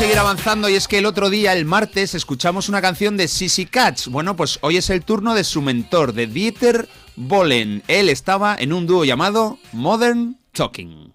[0.00, 3.66] Seguir avanzando y es que el otro día, el martes, escuchamos una canción de Sissy
[3.66, 4.06] Catch.
[4.06, 7.82] Bueno, pues hoy es el turno de su mentor, de Dieter Bohlen.
[7.86, 11.12] Él estaba en un dúo llamado Modern Talking.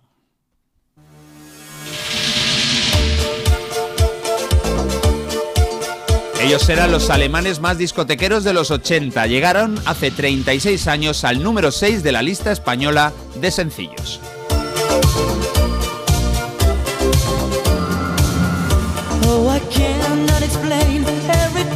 [6.39, 9.25] Ellos eran los alemanes más discotequeros de los 80.
[9.25, 14.21] Llegaron hace 36 años al número 6 de la lista española de sencillos.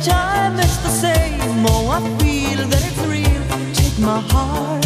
[0.02, 1.66] Time it's the same.
[1.66, 3.44] Oh, I feel that it's real.
[3.74, 4.86] Take my heart.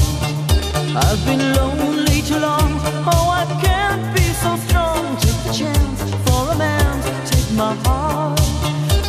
[0.96, 2.80] I've been lonely too long.
[3.06, 5.18] Oh, I can't be so strong.
[5.18, 6.94] Take the chance for a man.
[7.26, 8.40] Take my heart.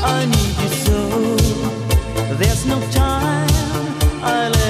[0.02, 1.01] I need you so.
[2.36, 3.48] There's no time
[4.22, 4.63] I'll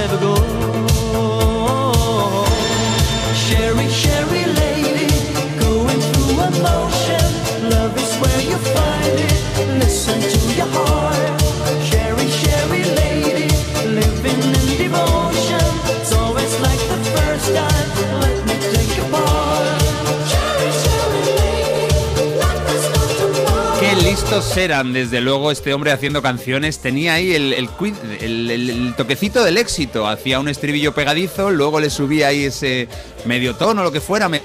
[24.35, 26.81] Listos eran, desde luego, este hombre haciendo canciones.
[26.81, 30.09] Tenía ahí el, el, toquecito del éxito.
[30.09, 32.89] Hacía un estribillo pegadizo, luego le subía ahí ese
[33.27, 34.29] medio tono, lo que fuera.
[34.29, 34.43] me-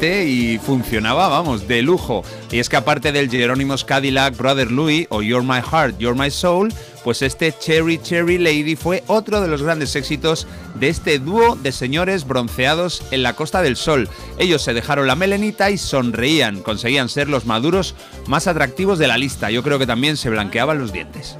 [0.00, 2.22] y funcionaba, vamos, de lujo.
[2.52, 6.30] Y es que aparte del Jerónimos Cadillac, Brother Louis o You're My Heart, You're My
[6.30, 6.72] Soul,
[7.04, 11.70] pues este Cherry Cherry Lady fue otro de los grandes éxitos de este dúo de
[11.70, 14.08] señores bronceados en la Costa del Sol.
[14.38, 17.94] Ellos se dejaron la melenita y sonreían, conseguían ser los maduros
[18.26, 19.50] más atractivos de la lista.
[19.50, 21.36] Yo creo que también se blanqueaban los dientes.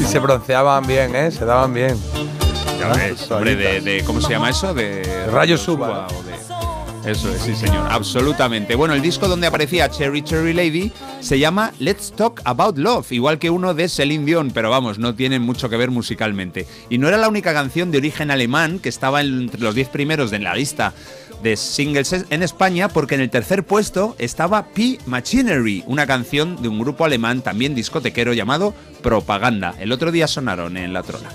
[0.00, 1.30] Y se bronceaban bien, ¿eh?
[1.30, 1.96] Se daban bien.
[2.78, 4.74] Ya ves, hombre, de, de- ¿cómo se llama eso?
[4.74, 6.31] De Rayo Suba, o de-
[7.04, 8.76] Eso es, sí señor, absolutamente.
[8.76, 13.40] Bueno, el disco donde aparecía Cherry Cherry Lady se llama Let's Talk About Love, igual
[13.40, 16.66] que uno de Celine Dion, pero vamos, no tienen mucho que ver musicalmente.
[16.90, 20.30] Y no era la única canción de origen alemán que estaba entre los 10 primeros
[20.30, 20.94] de la lista
[21.42, 26.68] de singles en España, porque en el tercer puesto estaba P Machinery, una canción de
[26.68, 29.74] un grupo alemán también discotequero llamado Propaganda.
[29.80, 31.30] El otro día sonaron en La Trona.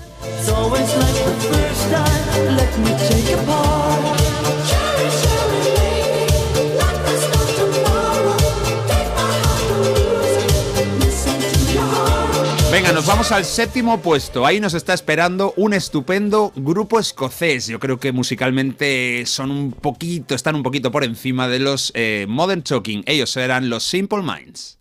[12.70, 14.44] Venga, nos vamos al séptimo puesto.
[14.44, 17.66] Ahí nos está esperando un estupendo grupo escocés.
[17.66, 22.26] Yo creo que musicalmente son un poquito, están un poquito por encima de los eh,
[22.28, 23.04] Modern Talking.
[23.06, 24.78] Ellos eran los Simple Minds.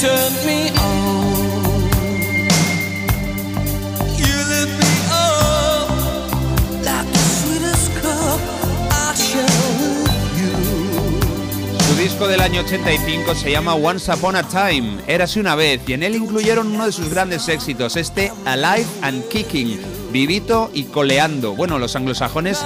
[0.00, 0.06] You
[0.46, 0.70] me
[5.10, 5.90] up
[6.84, 8.38] like the sweetest cup
[8.92, 9.16] I.
[11.80, 15.94] Su disco del año 85 se llama Once Upon a Time, Érase una vez, y
[15.94, 19.80] en él incluyeron uno de sus grandes éxitos, este Alive and Kicking,
[20.12, 21.56] vivito y coleando.
[21.56, 22.64] Bueno, los anglosajones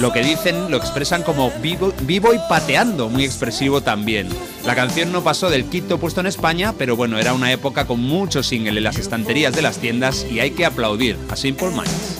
[0.00, 4.28] lo que dicen lo expresan como vivo, y pateando, muy expresivo también.
[4.64, 8.00] La canción no pasó del quinto puesto en España, pero bueno, era una época con
[8.00, 12.18] muchos singles en las estanterías de las tiendas y hay que aplaudir a Simple Minds.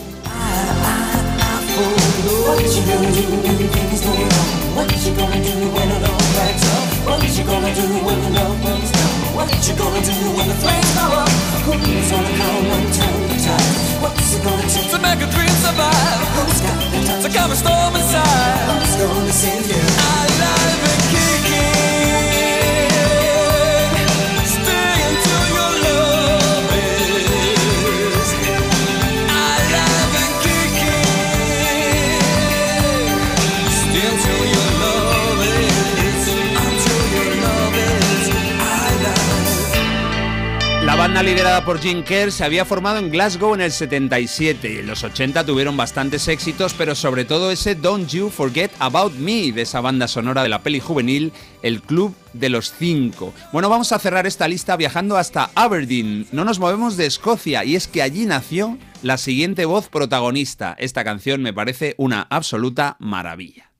[14.31, 17.23] To make a dream survive?
[17.23, 19.01] To calm a storm inside?
[19.01, 19.75] Gonna save you?
[19.75, 21.30] I'm alive again.
[41.11, 44.87] Banda liderada por Jim Kerr se había formado en Glasgow en el 77 y en
[44.87, 49.63] los 80 tuvieron bastantes éxitos, pero sobre todo ese Don't You Forget About Me de
[49.63, 51.33] esa banda sonora de la peli juvenil
[51.63, 53.35] El Club de los Cinco.
[53.53, 56.29] Bueno, vamos a cerrar esta lista viajando hasta Aberdeen.
[56.31, 60.77] No nos movemos de Escocia y es que allí nació la siguiente voz protagonista.
[60.79, 63.73] Esta canción me parece una absoluta maravilla.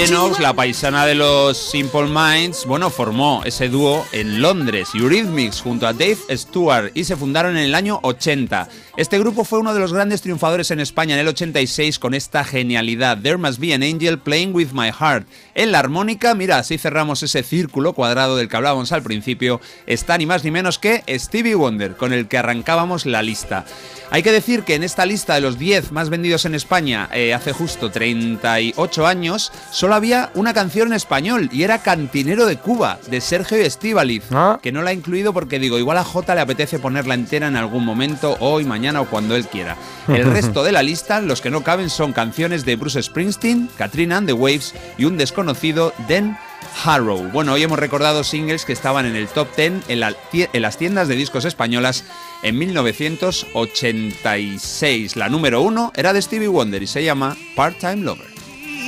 [0.00, 5.86] Lennox, la paisana de los Simple Minds, bueno, formó ese dúo en Londres, Eurythmics, junto
[5.86, 8.66] a Dave Stewart, y se fundaron en el año 80.
[9.00, 12.44] Este grupo fue uno de los grandes triunfadores en España en el 86 con esta
[12.44, 15.26] genialidad, There Must Be an Angel Playing With My Heart.
[15.54, 20.18] En la armónica, mira, así cerramos ese círculo cuadrado del que hablábamos al principio, está
[20.18, 23.64] ni más ni menos que Stevie Wonder, con el que arrancábamos la lista.
[24.10, 27.32] Hay que decir que en esta lista de los 10 más vendidos en España eh,
[27.32, 32.98] hace justo 38 años, solo había una canción en español y era Cantinero de Cuba,
[33.08, 34.24] de Sergio Estíbaliz,
[34.60, 37.56] que no la ha incluido porque digo, igual a J le apetece ponerla entera en
[37.56, 39.76] algún momento, hoy, mañana o cuando él quiera.
[40.08, 44.16] El resto de la lista, los que no caben son canciones de Bruce Springsteen, Katrina
[44.16, 46.36] and the Waves y un desconocido, Den
[46.84, 47.22] Harrow.
[47.32, 50.62] Bueno, hoy hemos recordado singles que estaban en el top 10 en, la tie- en
[50.62, 52.04] las tiendas de discos españolas
[52.42, 55.16] en 1986.
[55.16, 58.26] La número uno era de Stevie Wonder y se llama Part-Time Lover.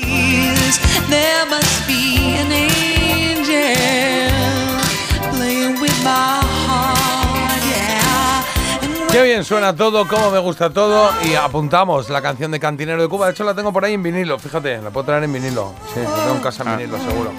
[0.04, 0.78] is.
[1.08, 3.76] There must be an angel
[5.32, 7.21] playing with my heart, yeah.
[9.12, 11.10] Qué bien suena todo, cómo me gusta todo.
[11.24, 13.26] Y apuntamos la canción de Cantinero de Cuba.
[13.26, 15.74] De hecho, la tengo por ahí en vinilo, fíjate, la puedo traer en vinilo.
[15.92, 16.76] Sí, la tengo en casa en Ah.
[16.76, 17.30] vinilo, seguro.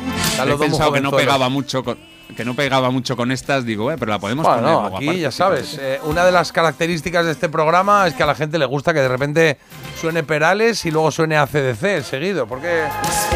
[0.48, 1.98] He pensado que no pegaba mucho con,
[2.38, 5.06] que no pegaba mucho con estas, digo, eh, pero la podemos Bueno, poner luego aquí
[5.08, 8.36] aparte, ya sabes, eh, una de las características de este programa es que a la
[8.36, 9.58] gente le gusta que de repente
[10.00, 12.84] suene Perales y luego suene ACDC seguido, porque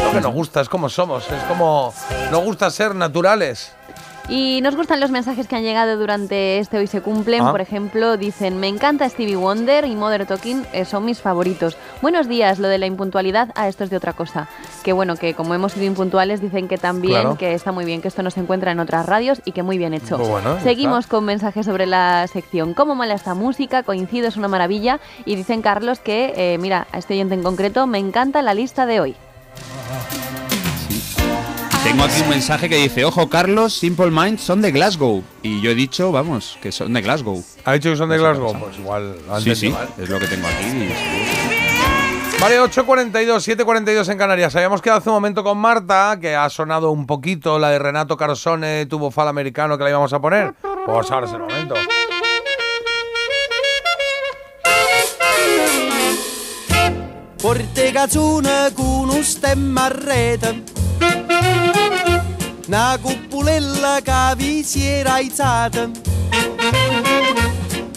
[0.04, 1.92] lo que nos gusta, es como somos, es como
[2.30, 3.72] nos gusta ser naturales.
[4.30, 7.42] Y nos gustan los mensajes que han llegado durante este Hoy se cumplen.
[7.42, 7.50] Ah.
[7.50, 11.78] Por ejemplo, dicen, me encanta Stevie Wonder y Mother Talking eh, son mis favoritos.
[12.02, 14.46] Buenos días, lo de la impuntualidad, ah, esto es de otra cosa.
[14.82, 17.38] Que bueno, que como hemos sido impuntuales, dicen que también, Claro.
[17.38, 19.78] que está muy bien, que esto no se encuentra en otras radios y que muy
[19.78, 20.18] bien hecho.
[20.18, 22.74] Bueno, Seguimos con mensajes sobre la sección.
[22.74, 23.82] ¿Cómo mola esta música?
[23.82, 25.00] Coincido, es una maravilla.
[25.24, 28.84] Y dicen Carlos que, eh, mira, a este oyente en concreto, me encanta la lista
[28.84, 29.16] de hoy.
[31.88, 35.24] Tengo aquí un mensaje que dice, ojo Carlos, Simple Minds son de Glasgow.
[35.42, 37.42] Y yo he dicho, vamos, que son de Glasgow.
[37.64, 38.58] ¿Ha dicho que son de No qué Glasgow?
[38.60, 39.88] Pues igual Sí, sí, mal.
[39.96, 40.66] es lo que tengo aquí.
[40.66, 42.40] y.
[42.40, 44.54] Vale, 8.42, 7.42 en Canarias.
[44.54, 48.16] Habíamos quedado hace un momento con Marta, que ha sonado un poquito la de Renato
[48.18, 50.54] Carosone, tuvo fal americano que la íbamos a poner.
[50.86, 51.74] Pues ahora es el momento.
[57.40, 60.62] Porte cazzone con un stemma a rete
[62.68, 65.88] Una cuppulella che vi si era aizzata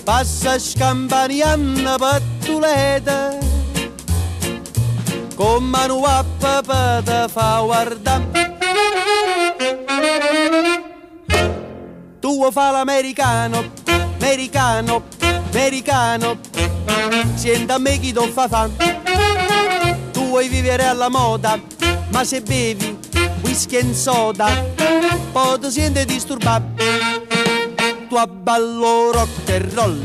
[0.02, 3.38] Passa scampanianna pattuleta
[5.35, 8.56] Con mano a papà fa guardare
[12.22, 13.72] Tu fa l'americano,
[14.22, 15.03] americano,
[15.52, 16.39] americano?
[17.34, 18.73] Senta a me chi ti fa fan
[20.14, 21.60] Tu vuoi vivere alla moda
[22.07, 23.00] Ma se bevi
[23.43, 24.47] whisky e soda
[25.31, 26.84] Poi ti senti disturbato
[28.09, 30.01] Tu abballo rock e roll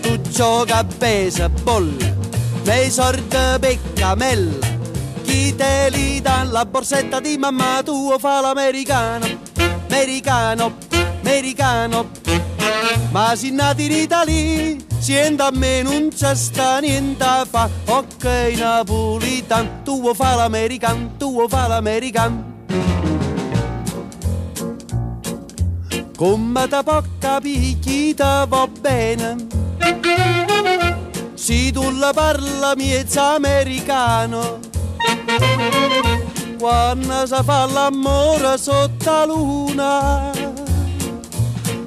[0.00, 1.90] Tu gioca a baseball
[2.64, 4.66] Nei sordi peccamella
[5.22, 9.26] Chi te li dà la borsetta di mamma Tu fa l'americano
[9.88, 10.76] Americano,
[11.20, 12.06] americano
[13.10, 17.68] ma si nati in Italia, sienta a me non c'è sta niente a fa.
[17.86, 18.24] Ok,
[18.56, 22.57] napolitan, tu fa l'american, tu fa l'american.
[26.18, 29.36] Come te può capire va bene?
[31.34, 34.58] Se tu la parla miezza americano,
[36.58, 40.30] quando si fa l'amore sotto la luna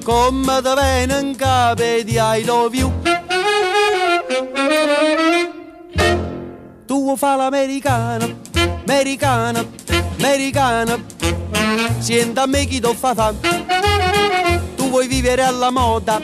[0.02, 2.90] come te viene in capo di I love you
[6.88, 8.40] Tu fa l'americano,
[8.86, 9.68] americano,
[10.18, 11.20] americano.
[12.00, 13.34] Sientami chi ti fa fa.
[14.76, 16.22] Tu vuoi vivere alla moda,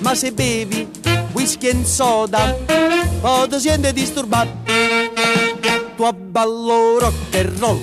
[0.00, 0.88] ma se bevi
[1.32, 2.56] whisky e soda,
[3.20, 4.50] poi ti senti disturbato.
[5.96, 7.80] Tu abballo rock and roll,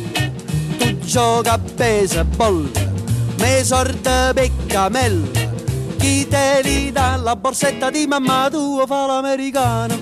[0.78, 2.70] tu gioca a baseball,
[3.40, 5.46] me sorte peccamella.
[5.98, 9.98] Chi te li dà la borsetta di mamma tua fa l'americano,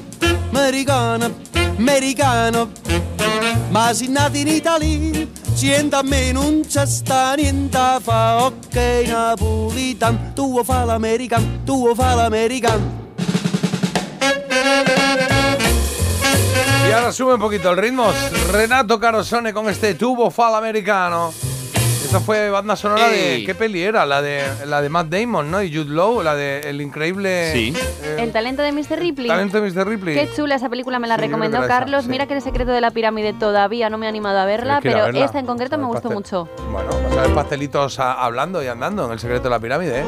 [0.51, 1.33] americano,
[1.77, 2.69] americano.
[3.69, 8.75] Ma si nati in Italia, sienta a me non c'è sta niente a fa, ok
[9.07, 13.03] napolitan, tu fa l'americano, tu fa l'americano.
[16.87, 18.11] Y ahora sube un poquito el ritmo.
[18.51, 21.33] Renato Carosone con este tubo fal americano.
[22.05, 23.43] Esta fue banda sonora de.
[23.45, 24.05] ¿Qué peli era?
[24.05, 25.61] La de, la de Matt Damon, ¿no?
[25.61, 27.51] Y Jude Law, la de El Increíble.
[27.53, 27.73] Sí.
[28.03, 28.99] eh, El talento de Mr.
[28.99, 29.27] Ripley.
[29.27, 29.87] talento de Mr.
[29.87, 30.15] Ripley.
[30.15, 32.03] Qué chula esa película, me la Sí, recomendó esa, Carlos.
[32.03, 32.09] sí.
[32.09, 34.81] Mira que el secreto de la pirámide todavía no me he animado a verla, a
[34.81, 35.25] pero verla.
[35.25, 36.47] esta en concreto me gustó mucho.
[36.71, 39.99] Bueno, vas a ver pastelitos a- hablando y andando en el secreto de la pirámide,
[40.01, 40.05] ¿eh?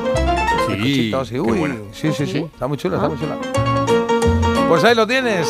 [0.67, 1.79] Sí, y uy.
[1.93, 2.31] Sí, sí, sí.
[2.33, 2.37] ¿Sí?
[2.53, 3.05] Está muy chula, Ah.
[3.05, 4.67] está muy chula.
[4.67, 5.47] Pues ahí lo tienes.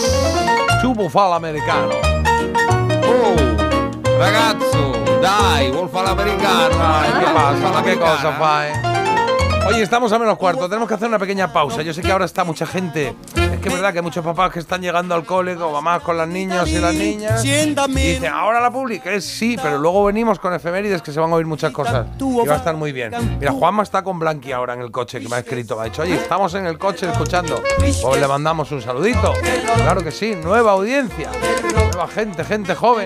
[0.82, 1.90] Tubo fal americano.
[3.10, 3.36] Oh,
[4.20, 6.76] ragazzo, dai, vuol fare l'americano.
[6.80, 7.84] Ay, ¿Qué pasa?
[7.84, 8.74] ¿Qué cosa, fa, eh?
[9.68, 11.82] Oye, estamos a menos cuarto, tenemos que hacer una pequeña pausa.
[11.82, 13.14] Yo sé que ahora está mucha gente.
[13.36, 16.02] Es que es verdad que hay muchos papás que están llegando al cole, o mamás
[16.04, 17.44] con los niños y las niñas.
[17.44, 17.52] Y
[17.90, 21.46] dicen, ahora la publiqué, sí, pero luego venimos con efemérides que se van a oír
[21.46, 22.08] muchas cosas.
[22.18, 23.12] Y va a estar muy bien.
[23.40, 25.76] Mira, Juanma está con Blanqui ahora en el coche, que me ha escrito.
[25.76, 27.62] Me ha dicho, oye, estamos en el coche escuchando.
[27.78, 29.34] Pues le mandamos un saludito.
[29.76, 31.30] Claro que sí, nueva audiencia.
[31.74, 33.06] Nueva gente, gente joven.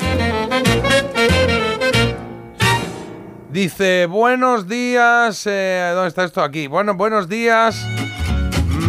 [3.51, 5.43] Dice, buenos días.
[5.45, 6.41] eh, ¿Dónde está esto?
[6.41, 6.67] Aquí.
[6.67, 7.85] Bueno, buenos días.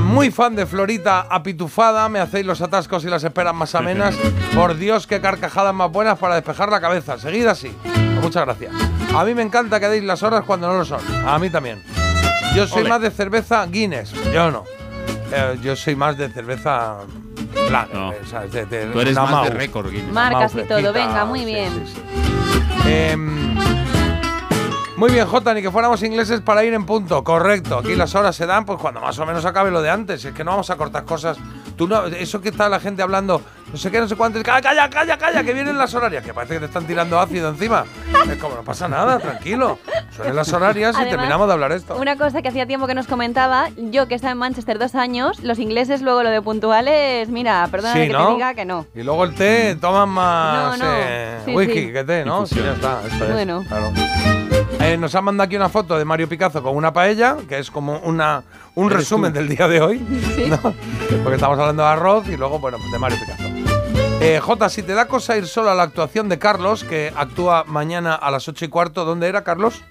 [0.05, 2.09] Muy fan de Florita apitufada.
[2.09, 4.15] Me hacéis los atascos y las esperas más amenas.
[4.55, 7.19] Por Dios, qué carcajadas más buenas para despejar la cabeza.
[7.19, 7.75] Seguid así.
[8.21, 8.73] Muchas gracias.
[9.17, 11.01] A mí me encanta que deis las horas cuando no lo son.
[11.27, 11.83] A mí también.
[12.55, 12.91] Yo soy Ole.
[12.91, 14.13] más de cerveza Guinness.
[14.33, 14.65] Yo no.
[15.33, 16.99] Eh, yo soy más de cerveza.
[17.95, 18.13] No.
[18.13, 18.53] eh, ¿sabes?
[18.53, 20.13] De- de- Tú eres más de récord, Guinness.
[20.13, 21.73] Marcas y todo, venga, muy sí, bien.
[21.87, 22.03] sí, sí.
[22.87, 23.55] Em,
[25.03, 27.25] muy bien, Jota, ni que fuéramos ingleses para ir en punto.
[27.25, 27.79] Correcto.
[27.79, 30.25] Aquí las horas se dan pues cuando más o menos acabe lo de antes.
[30.25, 31.39] Es que no vamos a cortar cosas.
[31.77, 33.43] Tú no, eso que está la gente hablando,
[33.73, 34.41] no sé qué, no sé cuánto.
[34.45, 36.25] Calla, calla, calla, calla, que vienen las horarias.
[36.25, 37.85] Que parece que te están tirando ácido encima.
[38.31, 39.81] Es como, no pasa nada, tranquilo.
[40.15, 41.97] Suenen las horarias y Además, terminamos de hablar esto.
[41.97, 45.41] Una cosa que hacía tiempo que nos comentaba, yo que estaba en Manchester dos años,
[45.43, 48.27] los ingleses luego lo de puntuales, mira, perdóname Sí, que ¿no?
[48.29, 48.87] te diga que no.
[48.95, 50.93] Y luego el té, toman más No, no.
[50.97, 51.93] eh, Sí, whisky sí.
[51.93, 52.47] que té, ¿no?
[52.47, 53.01] Sí, ya está.
[53.05, 53.65] eso es, Bueno.
[53.67, 53.91] claro.
[54.93, 57.71] Eh, nos han mandado aquí una foto de Mario Picazo con una paella, que es
[57.71, 58.45] como una,
[58.75, 59.39] un resumen tú.
[59.39, 59.99] del día de hoy.
[60.51, 60.59] ¿no?
[60.61, 63.45] Porque estamos hablando de arroz y luego, bueno, de Mario Picazo.
[64.21, 67.65] Eh, Jota, si te da cosa ir solo a la actuación de Carlos, que actúa
[67.67, 69.83] mañana a las 8 y cuarto, ¿dónde era, Carlos?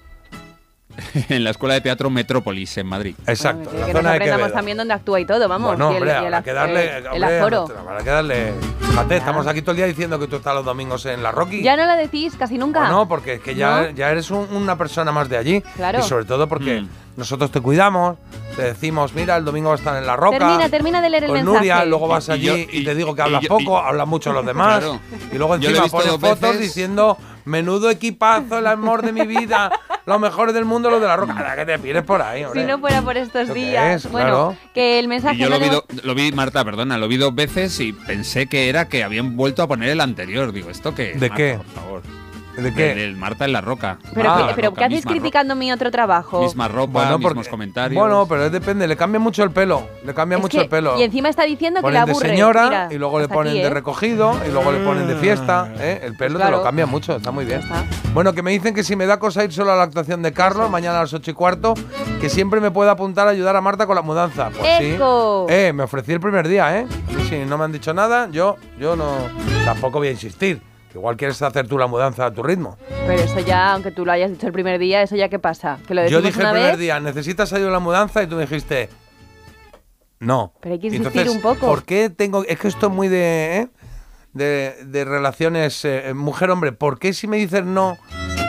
[1.28, 3.14] en la Escuela de Teatro Metrópolis, en Madrid.
[3.26, 4.54] Exacto, Que, la que nos zona de aprendamos Quevedo.
[4.56, 5.68] también dónde actúa y todo, vamos.
[5.76, 6.96] Bueno, y el, hombre, y el habrá que darle.
[6.98, 7.68] el- el aforo.
[7.88, 8.52] Habrá que darle.
[8.80, 11.62] Fíjate, estamos aquí todo el día diciendo que tú estás los domingos en la Rocky.
[11.62, 12.88] Ya no lo decís casi nunca.
[12.88, 13.90] No, porque es que ya, ¿No?
[13.90, 15.60] ya eres un- una persona más de allí.
[15.76, 16.00] Claro.
[16.00, 16.88] Y sobre todo porque Mm.
[17.16, 18.18] nosotros te cuidamos,
[18.54, 20.38] te decimos, mira, el domingo vas a estar en la roca.
[20.38, 21.56] Termina, termina de leer el con mensaje.
[21.56, 23.48] Nuria, luego vas Y- y allí yo- y, y- te digo que y hablas yo-
[23.48, 24.80] poco, y- hablan mucho los demás.
[24.80, 25.00] Claro.
[25.32, 26.60] Y luego encima pones fotos veces.
[26.60, 29.70] diciendo, menudo equipazo, el amor de mi vida,
[30.06, 31.34] lo mejor del mundo, lo de la roca.
[31.36, 32.60] Ahora que te pides por ahí, hombre.
[32.62, 34.04] Si no fuera por estos ¿Esto qué días.
[34.04, 34.10] es?
[34.12, 34.56] Bueno, Claro.
[34.74, 37.16] que el mensaje Y yo no lo vi, do- lo vi, Marta, perdona, lo vi
[37.16, 40.52] dos veces y pensé que era que habían vuelto a poner el anterior.
[40.52, 41.14] Digo, ¿esto qué?
[41.14, 41.54] ¿De Marta, qué?
[41.56, 42.02] Por favor.
[42.56, 42.94] ¿De qué?
[42.94, 43.98] Del, Marta en la roca.
[44.14, 46.42] Pero, Ah, que- La pero Roca, ¿qué ro- criticando mi otro trabajo?
[46.42, 47.98] Misma ropa, Bueno, mismos porque- comentarios.
[48.00, 49.86] Bueno, pero depende, le cambia mucho el pelo.
[50.04, 50.98] Le cambia Es mucho que- el pelo.
[50.98, 52.28] Y encima está diciendo que ponen la de aburre.
[52.28, 53.70] señora Mira, y luego le ponen aquí, de ¿eh?
[53.70, 55.72] recogido y luego le ponen de fiesta.
[55.78, 56.00] ¿eh?
[56.02, 57.60] El pelo te lo cambia mucho, está muy bien.
[57.60, 57.84] está.
[58.12, 60.32] Bueno, que me dicen que si me da cosa ir solo a la actuación de
[60.32, 61.74] Carlos, mañana a las 8 y cuarto,
[62.20, 64.50] que siempre me pueda apuntar a ayudar a Marta con la mudanza.
[64.50, 65.46] Pues ¡Eco!
[65.48, 65.54] sí.
[65.54, 66.86] Eh, me ofrecí el primer día, ¿eh?
[67.28, 69.10] Si no me han dicho nada, yo, yo no.
[69.64, 70.60] Tampoco voy a insistir.
[70.94, 72.76] Igual quieres hacer tú la mudanza a tu ritmo.
[73.06, 75.78] Pero eso ya, aunque tú lo hayas dicho el primer día, eso ya qué pasa.
[75.86, 76.78] Que lo Yo dije el primer vez.
[76.78, 78.22] día, ¿necesitas ayuda en la mudanza?
[78.22, 78.88] Y tú me dijiste,
[80.20, 80.52] no.
[80.60, 81.66] Pero hay que insistir un poco.
[81.66, 82.44] ¿Por qué tengo.?
[82.44, 83.56] Es que esto es muy de.
[83.58, 83.68] ¿eh?
[84.32, 86.72] De, de relaciones eh, mujer-hombre.
[86.72, 87.98] ¿Por qué si me dices no,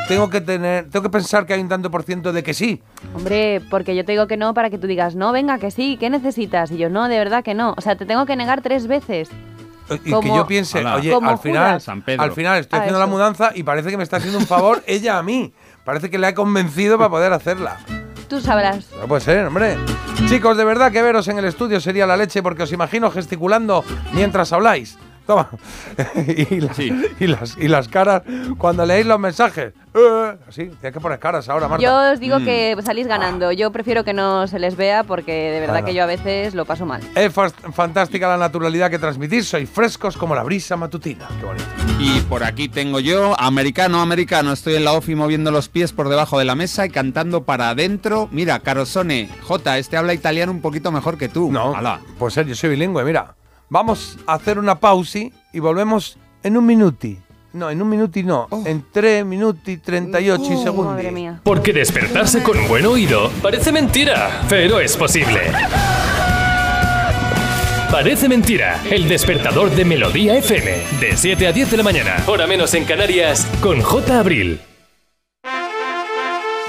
[0.08, 0.90] tengo que tener.
[0.90, 2.82] Tengo que pensar que hay un tanto por ciento de que sí?
[3.16, 5.98] Hombre, porque yo te digo que no para que tú digas, no, venga, que sí,
[6.00, 6.72] ¿qué necesitas?
[6.72, 7.74] Y yo, no, de verdad que no.
[7.78, 9.30] O sea, te tengo que negar tres veces.
[9.90, 11.82] Y que yo piense, oye, al final.
[11.82, 12.24] San Pedro.
[12.24, 15.18] al final estoy haciendo la mudanza y parece que me está haciendo un favor ella
[15.18, 15.54] a mí.
[15.84, 17.78] Parece que le he convencido para poder hacerla.
[18.30, 18.88] Tú sabrás.
[19.00, 19.78] No puede ser, hombre.
[20.28, 23.84] Chicos, de verdad que veros en el estudio sería la leche porque os imagino gesticulando
[24.14, 24.98] mientras habláis.
[25.26, 25.50] Toma.
[26.50, 28.24] y, las, y, las, y las caras
[28.58, 29.74] cuando leéis los mensajes.
[29.96, 31.84] Eh, así, tienes que poner caras ahora, Marta.
[31.84, 32.46] Yo os digo Mm.
[32.46, 33.52] que salís ganando.
[33.52, 36.66] Yo prefiero que no se les vea porque de verdad que yo a veces lo
[36.66, 37.02] paso mal.
[37.16, 37.32] Es
[37.74, 39.48] fantástica la naturalidad que transmitís.
[39.48, 41.28] Sois frescos como la brisa matutina.
[41.40, 41.66] Qué bonito.
[42.00, 44.52] Y por aquí tengo yo, americano, americano.
[44.52, 47.70] Estoy en la ofi moviendo los pies por debajo de la mesa y cantando para
[47.70, 48.28] adentro.
[48.32, 51.52] Mira, Carosone, J, este habla italiano un poquito mejor que tú.
[51.52, 51.74] No,
[52.18, 53.36] pues ser, yo soy bilingüe, mira.
[53.70, 57.20] Vamos a hacer una pausi y volvemos en un minuti.
[57.54, 58.48] No, en un minuti no.
[58.66, 60.94] En 3 minuti 38 y segundos.
[60.96, 61.40] Madre mía.
[61.44, 65.40] Porque despertarse con buen oído parece mentira, pero es posible.
[67.92, 72.48] Parece mentira, el despertador de Melodía FM, de 7 a 10 de la mañana, hora
[72.48, 74.20] menos en Canarias, con J.
[74.20, 74.60] Abril.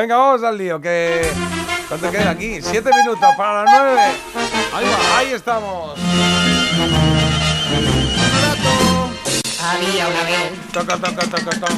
[0.00, 1.30] Venga, vamos al lío, que...
[1.86, 2.62] ¿Cuánto queda aquí?
[2.62, 4.00] Siete minutos para las nueve.
[4.72, 5.98] Ahí va, ahí estamos.
[9.62, 10.52] Había una vez.
[10.72, 11.74] Toca, toca, toca, toca.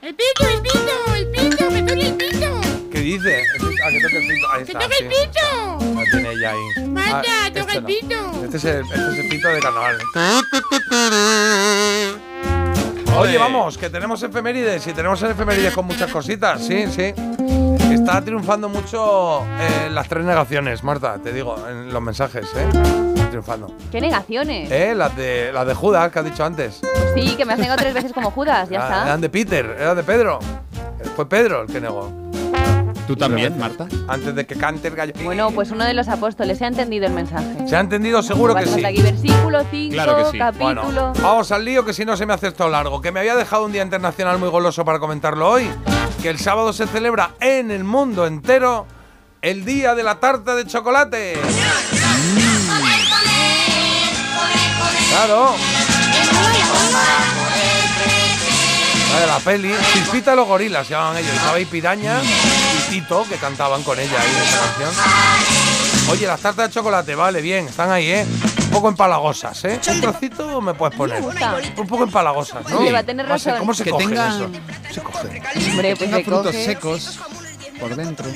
[0.00, 2.60] El pito, el pito, el pito, me duele el pito.
[2.92, 3.42] ¿Qué dice?
[3.84, 4.52] Ah, que toque el pito.
[4.52, 5.94] Ahí ¡Que toque el pito!
[5.94, 6.86] Lo tiene ella ahí.
[6.86, 7.86] Marta, Ah, toca este el no.
[7.88, 8.44] pito.
[8.44, 9.98] Este es el, este es el pito de carnaval.
[13.18, 17.12] Oye, vamos, que tenemos efemérides y tenemos efemérides con muchas cositas, sí, sí.
[17.92, 22.68] Está triunfando mucho eh, las tres negaciones, Marta, te digo, en los mensajes, ¿eh?
[23.14, 23.72] Está triunfando.
[23.90, 24.70] ¿Qué negaciones?
[24.70, 24.94] ¿Eh?
[24.94, 26.80] Las de, las de Judas, que has dicho antes.
[27.14, 29.02] Sí, que me has negado tres veces como Judas, ya Ah, está.
[29.06, 30.38] Eran de Peter, era de Pedro.
[31.16, 32.27] Fue Pedro el que negó.
[33.08, 33.88] ¿Tú también, Marta?
[34.06, 35.14] Antes de que cante el gallo.
[35.24, 37.66] Bueno, pues uno de los apóstoles se ha entendido el mensaje.
[37.66, 38.22] ¿Se ha entendido?
[38.22, 38.84] Seguro que sí.
[38.84, 39.96] Aquí versículo 5,
[40.36, 40.82] capítulo.
[40.82, 43.00] Bueno, vamos al lío que si no se me hace esto largo.
[43.00, 45.70] Que me había dejado un día internacional muy goloso para comentarlo hoy.
[46.20, 48.86] Que el sábado se celebra en el mundo entero
[49.40, 51.38] el día de la tarta de chocolate.
[55.08, 55.54] Claro.
[59.12, 59.72] La de la peli.
[59.92, 61.32] Chispita los gorilas se llamaban ellos.
[61.32, 64.90] Estaba ahí Piraña y Tito que cantaban con ella ahí en esa canción.
[66.10, 68.26] Oye, las tartas de chocolate, vale, bien, están ahí, ¿eh?
[68.64, 69.78] Un poco empalagosas, ¿eh?
[69.90, 71.22] Un trocito me puedes poner.
[71.22, 72.78] Un poco empalagosas, ¿no?
[72.78, 73.60] Oye, va a tener No sé, razón.
[73.60, 74.50] ¿Cómo se Que coge tengan- eso?
[74.94, 75.42] Se coge.
[75.70, 76.64] Hombre, pues se frutos coge.
[76.64, 77.18] secos
[77.78, 78.26] por dentro.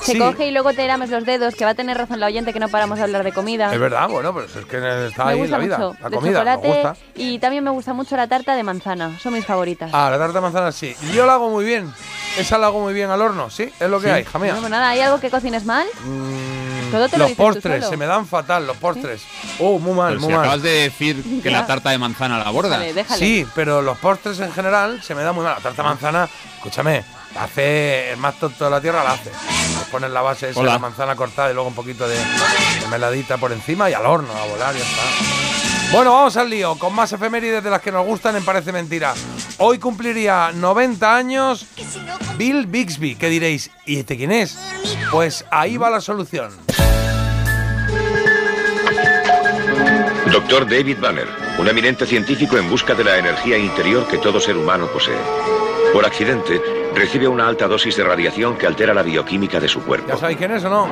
[0.00, 0.18] Se Sí.
[0.18, 2.60] coge y luego te lames los dedos, que va a tener razón la oyente que
[2.60, 3.72] no paramos de hablar de comida.
[3.72, 5.78] Es verdad, bueno, pero es que está me ahí en gusta la vida.
[5.78, 5.96] mucho.
[6.02, 6.96] La de comida, me chocolate gusta.
[7.14, 9.18] y también me gusta mucho la tarta de manzana.
[9.20, 9.90] Son mis favoritas.
[9.92, 10.94] Ah, la tarta de manzana sí.
[11.02, 11.92] Y Yo la hago muy bien.
[12.38, 13.72] Esa la hago muy bien al horno, ¿sí?
[13.80, 14.12] Es lo que Sí.
[14.12, 14.52] hay, hija mía.
[14.52, 15.86] No, pues nada, ¿hay algo que cocines mal?
[16.92, 17.90] Todo te lo los dices tú postres, solo.
[17.90, 19.22] se me dan fatal los postres.
[19.58, 20.44] Oh, muy mal, Pero muy si mal.
[20.44, 22.76] acabas de decir que la tarta de manzana la borda.
[22.76, 23.18] Vale, déjale.
[23.18, 25.54] Sí, pero los postres en general se me da muy mal.
[25.56, 27.04] La tarta de manzana, escúchame,
[27.36, 29.30] la hace el más tonto de la tierra, la hace.
[29.30, 30.72] Le pones la base esa Hola.
[30.72, 34.32] la manzana cortada y luego un poquito de, de meladita por encima y al horno
[34.34, 35.92] a volar, ya está.
[35.92, 39.12] Bueno, vamos al lío, con más efemérides de las que nos gustan en Parece Mentira.
[39.58, 41.66] Hoy cumpliría 90 años
[42.38, 44.58] Bill Bixby, que diréis, ¿y este quién es?
[45.10, 46.50] Pues ahí va la solución.
[50.32, 54.56] Doctor David Banner, un eminente científico en busca de la energía interior que todo ser
[54.56, 55.16] humano posee.
[55.92, 56.60] Por accidente,
[56.96, 60.08] recibe una alta dosis de radiación que altera la bioquímica de su cuerpo.
[60.08, 60.88] ¿Ya sabéis quién es o no?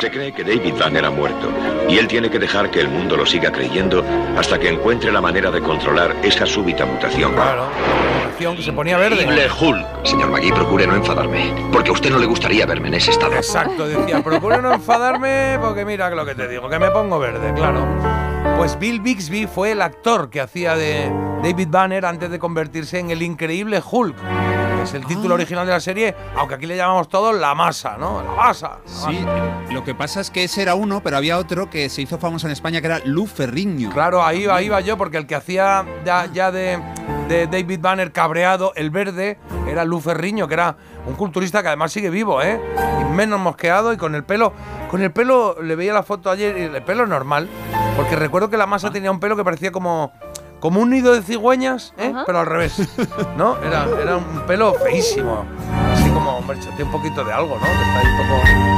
[0.00, 1.48] Se cree que David Banner ha muerto
[1.88, 4.04] y él tiene que dejar que el mundo lo siga creyendo
[4.36, 7.32] hasta que encuentre la manera de controlar esa súbita mutación.
[7.32, 7.68] Claro,
[8.26, 9.24] acción que se ponía verde.
[9.24, 10.04] Hulk.
[10.04, 13.34] Señor Magui, procure no enfadarme, porque a usted no le gustaría verme en ese estado.
[13.34, 17.54] Exacto, decía, procuro no enfadarme porque mira lo que te digo, que me pongo verde,
[17.54, 17.86] claro.
[18.56, 21.10] Pues Bill Bixby fue el actor que hacía de
[21.42, 24.16] David Banner antes de convertirse en el increíble Hulk.
[24.16, 27.96] que Es el título original de la serie, aunque aquí le llamamos todos la masa,
[27.98, 28.22] ¿no?
[28.22, 28.78] La masa.
[28.84, 29.72] la Sí, masa.
[29.72, 32.46] lo que pasa es que ese era uno, pero había otro que se hizo famoso
[32.46, 33.90] en España que era Lu Ferriño.
[33.92, 36.78] Claro, ahí ahí va yo, porque el que hacía ya, ya de,
[37.28, 39.38] de David Banner cabreado, el verde,
[39.68, 40.76] era Lu Ferriño, que era
[41.06, 42.60] un culturista que además sigue vivo, ¿eh?
[43.00, 44.52] Y menos mosqueado y con el pelo.
[44.90, 47.48] Con el pelo, le veía la foto ayer, y el pelo normal,
[47.96, 50.12] porque recuerdo que la masa tenía un pelo que parecía como.
[50.60, 52.14] Como un nido de cigüeñas, ¿eh?
[52.24, 52.88] pero al revés.
[53.36, 53.58] ¿No?
[53.58, 55.44] Era, era un pelo feísimo.
[55.92, 57.66] Así como, hombre, un poquito de algo, ¿no?
[57.66, 58.73] Que está ahí un poco.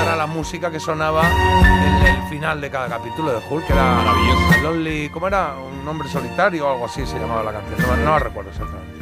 [0.00, 3.94] Era la música que sonaba en el final de cada capítulo de Hulk, que era
[3.96, 4.62] Maravilloso.
[4.62, 5.54] Lonely, ¿cómo era?
[5.56, 7.80] Un hombre solitario o algo así se llamaba la canción.
[7.80, 8.98] No, no recuerdo exactamente.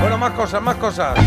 [0.00, 1.18] Bueno, más cosas, más cosas.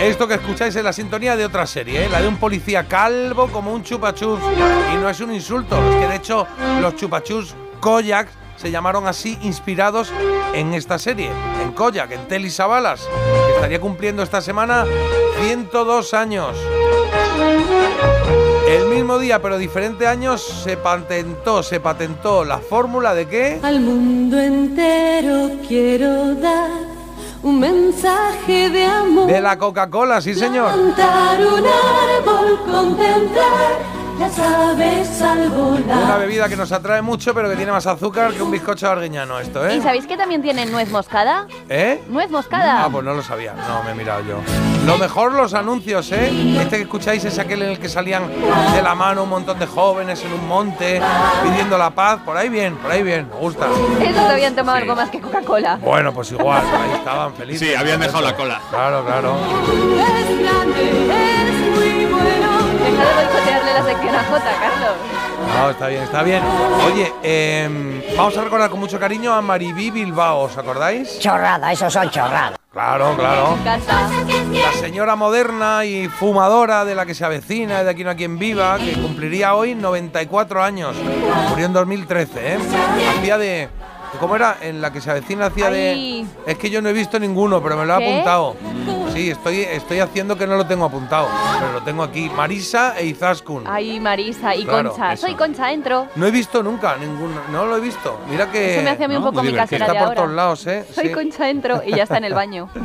[0.00, 2.08] Esto que escucháis es la sintonía de otra serie, ¿eh?
[2.08, 4.38] la de un policía calvo como un chupachus.
[4.92, 6.46] Y no es un insulto, es que de hecho
[6.80, 10.12] los chupachus Koyak se llamaron así inspirados
[10.52, 11.30] en esta serie,
[11.62, 13.08] en Koyak, en Telly Savalas,
[13.46, 14.84] que estaría cumpliendo esta semana
[15.42, 16.56] 102 años.
[18.68, 23.60] El mismo día, pero diferente años, se patentó, se patentó la fórmula de qué?
[23.62, 26.70] Al mundo entero quiero dar
[27.42, 29.26] un mensaje de amor.
[29.28, 30.72] De la Coca-Cola, sí señor.
[30.72, 36.18] Plantar un árbol, contemplar las aves al Una volar.
[36.20, 39.68] bebida que nos atrae mucho, pero que tiene más azúcar que un bizcocho arguiñano esto,
[39.68, 39.80] ¿Y ¿eh?
[39.82, 41.46] sabéis que también tienen nuez moscada?
[41.68, 42.02] ¿Eh?
[42.08, 42.84] Nuez moscada.
[42.84, 44.38] Ah, pues no lo sabía, no me he mirado yo.
[44.86, 46.30] Lo mejor los anuncios, ¿eh?
[46.60, 48.22] Este que escucháis es aquel en el que salían
[48.74, 51.00] de la mano un montón de jóvenes en un monte
[51.42, 52.20] pidiendo la paz.
[52.24, 53.66] Por ahí bien, por ahí bien, me gusta.
[54.00, 55.78] Esos habían tomado algo más que Coca-Cola.
[55.82, 57.68] Bueno, pues igual, ahí estaban felices.
[57.68, 58.60] Sí, habían dejado la cola.
[58.70, 59.36] Claro, claro.
[59.36, 61.06] Es grande,
[61.50, 61.55] es.
[63.06, 64.96] Deja de boicotearle la sección a J, Carlos.
[65.58, 66.42] No, está bien, está bien.
[66.86, 71.18] Oye, em, vamos a recordar con mucho cariño a Maribí Bilbao, ¿os acordáis?
[71.18, 72.58] Chorrada, eso son chorradas.
[72.72, 73.56] Claro, claro.
[73.64, 78.38] La señora moderna y fumadora de la que se avecina, de aquí no a quien
[78.38, 80.94] viva, que cumpliría hoy 94 años.
[81.48, 82.58] Murió en 2013, ¿eh?
[83.18, 83.68] Hacía de.
[84.20, 84.56] ¿Cómo era?
[84.60, 86.26] En la que se avecina hacía Ay.
[86.44, 86.52] de.
[86.52, 88.12] Es que yo no he visto ninguno, pero me lo he ¿Qué?
[88.12, 88.56] apuntado.
[89.16, 91.26] Sí, estoy, estoy haciendo que no lo tengo apuntado,
[91.58, 92.28] pero lo tengo aquí.
[92.28, 93.64] Marisa e Izaskun.
[93.66, 95.14] Ay, Marisa y Claro, Concha.
[95.14, 95.26] eso.
[95.26, 96.06] Soy Concha, entro.
[96.16, 98.20] No he visto nunca ninguno, no lo he visto.
[98.28, 99.30] Mira que Eso me hace a mí un ¿no?
[99.30, 100.20] poco mi casera Está de por ahora.
[100.22, 100.84] todos lados, ¿eh?
[100.94, 101.12] Soy Sí.
[101.14, 102.68] Concha, entro y ya está en el baño.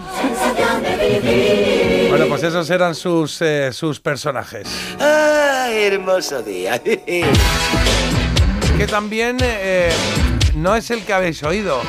[2.09, 4.67] Bueno, pues esos eran sus, eh, sus personajes.
[4.99, 6.77] ¡Ay, hermoso día!
[6.79, 7.25] Que
[8.89, 9.91] también eh,
[10.55, 11.79] no es el que habéis oído,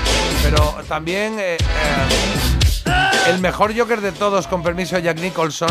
[0.44, 2.41] pero también eh, eh,
[3.28, 5.70] el mejor Joker de todos, con permiso de Jack Nicholson,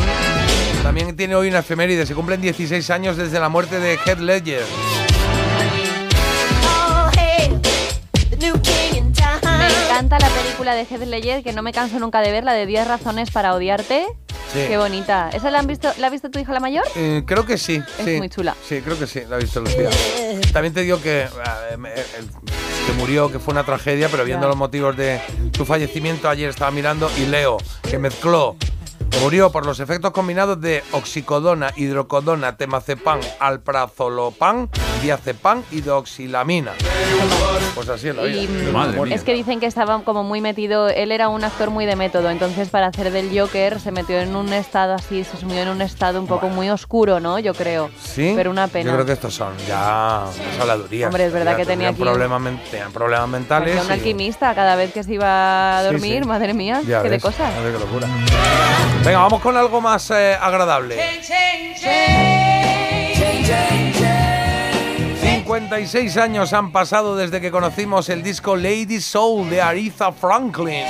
[0.84, 2.06] también tiene hoy una efeméride.
[2.06, 4.64] Se cumplen 16 años desde la muerte de Heath Ledger.
[9.44, 12.54] Me encanta la película de Heath Ledger, que no me canso nunca de ver, la
[12.54, 14.08] de 10 razones para odiarte.
[14.52, 14.66] Sí.
[14.68, 15.30] Qué bonita.
[15.32, 16.84] ¿Esa la, han visto, la ha visto tu hija la mayor?
[16.96, 17.82] Eh, creo que sí.
[18.00, 18.18] Es sí.
[18.18, 18.56] muy chula.
[18.68, 19.90] Sí, creo que sí, la he visto Lucía.
[20.52, 21.78] También te digo que, eh,
[22.86, 25.22] que murió, que fue una tragedia, pero viendo los motivos de
[25.56, 27.58] su fallecimiento, ayer estaba mirando y leo
[27.90, 28.56] que mezcló.
[29.22, 34.70] Murió por los efectos combinados de oxicodona, hidrocodona, temazepam, alprazolopan,
[35.04, 36.72] diazepam y doxilamina.
[37.76, 38.42] Pues así es la vida.
[38.42, 39.14] Y Muerte.
[39.14, 42.30] es que dicen que estaba como muy metido, él era un actor muy de método,
[42.32, 45.82] entonces para hacer del Joker se metió en un estado así, se sumió en un
[45.82, 47.38] estado un poco muy oscuro, ¿no?
[47.40, 47.90] Yo creo.
[48.02, 48.34] ¿Sí?
[48.36, 48.90] Pero una pena.
[48.90, 50.26] Yo creo que estos son ya
[50.60, 51.08] habladurías.
[51.08, 52.42] Hombre, es verdad Ya que tenía aquí- problemas,
[52.72, 53.70] tenían problemas mentales.
[53.76, 56.28] Parecía un y- alquimista cada vez que se iba a dormir, sí.
[56.28, 57.54] madre mía, Ya qué de cosas.
[57.64, 58.08] ves qué locura.
[59.04, 60.98] Venga, vamos con algo más eh, agradable.
[65.22, 70.86] 56 años han pasado desde que conocimos el disco Lady Soul de Aretha Franklin.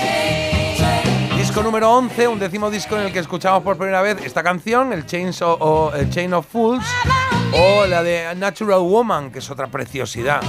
[1.37, 4.93] Disco número 11, un décimo disco en el que escuchamos por primera vez esta canción,
[4.93, 6.85] el Chains o, o el Chain of Fools,
[7.53, 10.41] o la de Natural Woman, que es otra preciosidad.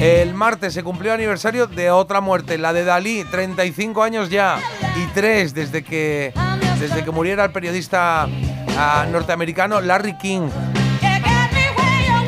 [0.00, 4.58] El martes se cumplió aniversario de otra muerte, la de Dalí, 35 años ya,
[4.96, 6.32] y tres desde que,
[6.78, 8.28] desde que muriera el periodista
[8.76, 10.48] ah, norteamericano Larry King.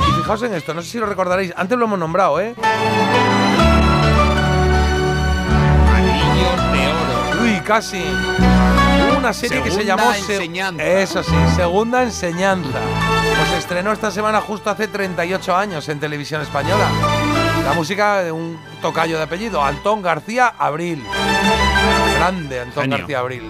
[0.09, 2.55] Y fijaos en esto, no sé si lo recordaréis, antes lo hemos nombrado, ¿eh?
[5.95, 7.43] Anillos de oro.
[7.43, 8.03] Uy, casi.
[8.03, 10.83] Hubo una serie que se llamó Se- Enseñanza.
[10.83, 12.79] Eso sí, Segunda Enseñanza.
[13.37, 16.87] Pues estrenó esta semana justo hace 38 años en televisión española.
[17.67, 21.03] La música de un tocayo de apellido, Antón García Abril.
[22.17, 22.99] Grande Antón Genio.
[22.99, 23.43] García Abril.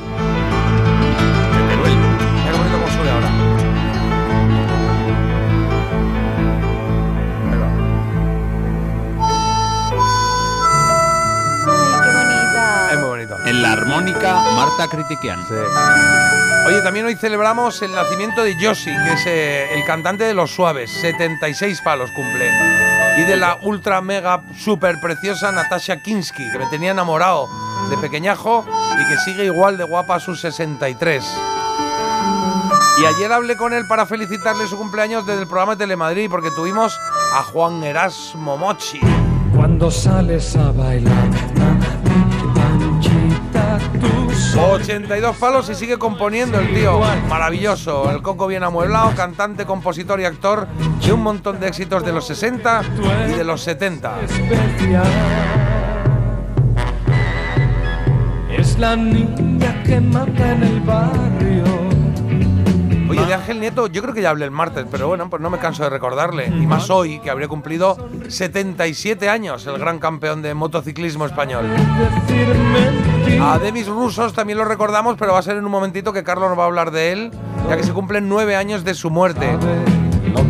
[13.47, 15.39] En la armónica, Marta Critiquian.
[16.66, 20.51] Oye, también hoy celebramos el nacimiento de Yoshi, que es eh, el cantante de Los
[20.51, 20.90] Suaves.
[20.90, 22.51] 76 palos cumple.
[23.18, 27.48] Y de la ultra mega super preciosa Natasha Kinsky, que me tenía enamorado
[27.89, 28.66] de pequeñajo
[29.01, 31.24] y que sigue igual de guapa a sus 63.
[32.98, 36.51] Y ayer hablé con él para felicitarle su cumpleaños desde el programa de Telemadrid, porque
[36.51, 36.98] tuvimos
[37.32, 39.01] a Juan Erasmo Mochi.
[39.55, 41.31] Cuando sales a bailar,
[44.58, 47.00] 82 palos y sigue componiendo el tío.
[47.28, 48.10] Maravilloso.
[48.10, 50.66] El coco bien amueblado, cantante, compositor y actor
[51.04, 52.82] de un montón de éxitos de los 60
[53.28, 54.20] y de los 70.
[54.22, 55.06] especial.
[58.56, 61.95] Es la niña que mata en el barrio.
[63.16, 65.48] Oye, de Ángel Nieto, yo creo que ya hablé el martes, pero bueno, pues no
[65.48, 66.47] me canso de recordarle.
[66.47, 67.97] Y más hoy, que habría cumplido
[68.28, 71.64] 77 años, el gran campeón de motociclismo español.
[73.40, 76.51] A Demis Rusos también lo recordamos, pero va a ser en un momentito que Carlos
[76.51, 77.30] nos va a hablar de él,
[77.68, 79.56] ya que se cumplen nueve años de su muerte.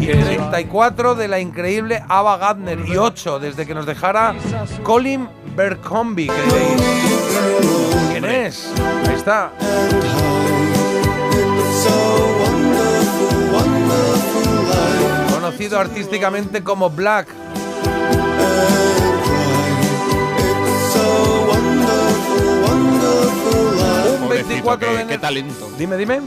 [0.00, 4.34] Y 34 de la increíble Ava Gardner y 8 desde que nos dejara
[4.82, 6.82] Colin Bercombi, que diréis.
[8.12, 8.72] ¿Quién es?
[9.06, 9.52] Ahí está.
[15.56, 17.28] conocido artísticamente como Black.
[24.20, 25.70] Un 24 qué, talento.
[25.78, 26.20] Dime, dime.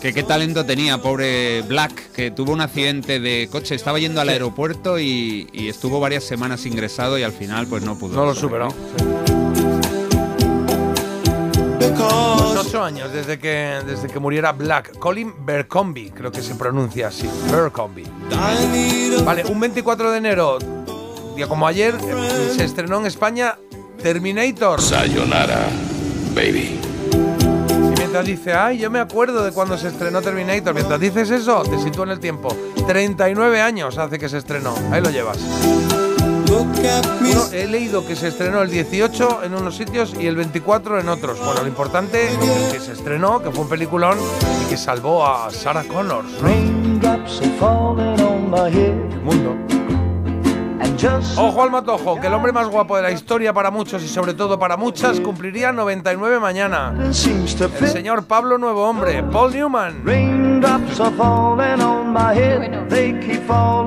[0.00, 4.30] Que qué talento tenía, pobre Black, que tuvo un accidente de coche, estaba yendo al
[4.30, 8.14] aeropuerto y, estuvo varias semanas ingresado y al final pues no pudo.
[8.14, 8.68] No lo superó.
[12.62, 14.98] 18 años desde que, desde que muriera Black.
[14.98, 17.28] Colin Bercombe, creo que se pronuncia así.
[17.50, 18.04] Bercombe.
[19.24, 20.58] Vale, un 24 de enero,
[21.36, 21.94] día como ayer,
[22.56, 23.58] se estrenó en España
[24.02, 24.80] Terminator.
[24.80, 25.68] Sayonara,
[26.34, 26.80] baby.
[27.12, 31.62] Y mientras dice, ay, yo me acuerdo de cuando se estrenó Terminator, mientras dices eso,
[31.62, 32.48] te sitúo en el tiempo.
[32.86, 34.74] 39 años hace que se estrenó.
[34.90, 35.38] Ahí lo llevas.
[36.48, 41.08] Bueno, he leído que se estrenó el 18 en unos sitios y el 24 en
[41.08, 41.38] otros.
[41.38, 44.18] Bueno, lo importante es que se estrenó, que fue un peliculón
[44.64, 46.48] y que salvó a Sarah Connors, ¿no?
[49.12, 49.75] El mundo.
[51.36, 54.32] Ojo al matojo, que el hombre más guapo de la historia para muchos y sobre
[54.34, 56.94] todo para muchas cumpliría 99 mañana.
[57.86, 60.02] El señor Pablo Nuevo Hombre, Paul Newman.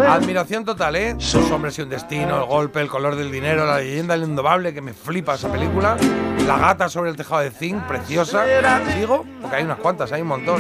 [0.08, 1.16] Admiración total, ¿eh?
[1.40, 4.74] Dos hombres y un destino, el golpe, el color del dinero, la leyenda del indobable,
[4.74, 5.98] que me flipa esa película.
[6.46, 8.44] La gata sobre el tejado de zinc, preciosa.
[8.94, 9.26] ¿Sigo?
[9.42, 10.58] Porque hay unas cuantas, hay un montón.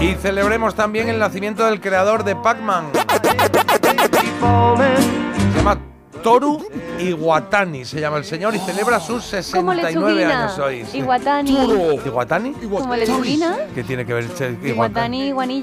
[0.00, 2.90] Y celebremos también el nacimiento del creador de Pac-Man.
[2.92, 3.04] Se
[5.58, 5.78] llama
[6.22, 6.64] Toru
[6.98, 10.44] Iwatani, se llama el señor, y celebra sus Como 69 lechuguina.
[10.44, 10.84] años hoy.
[10.84, 10.98] sí.
[10.98, 11.56] Iguatani.
[12.06, 12.52] ¿Iwatani?
[12.52, 13.56] Como lechuguina.
[13.74, 15.28] ¿Qué tiene que ver che- Iwatani?
[15.28, 15.62] Iguatani,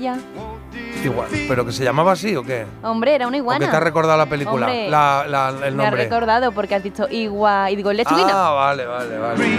[1.05, 1.37] iguanilla.
[1.37, 2.65] Igua- ¿Pero que se llamaba así o qué?
[2.83, 3.65] Hombre, era una ¿O iguana.
[3.65, 4.67] qué te ha recordado la película?
[4.67, 6.03] Hombre, La- la- el Me ha nombre.
[6.03, 8.29] recordado porque has dicho igua y digo lechuguina.
[8.33, 9.57] Ah, vale, vale, vale.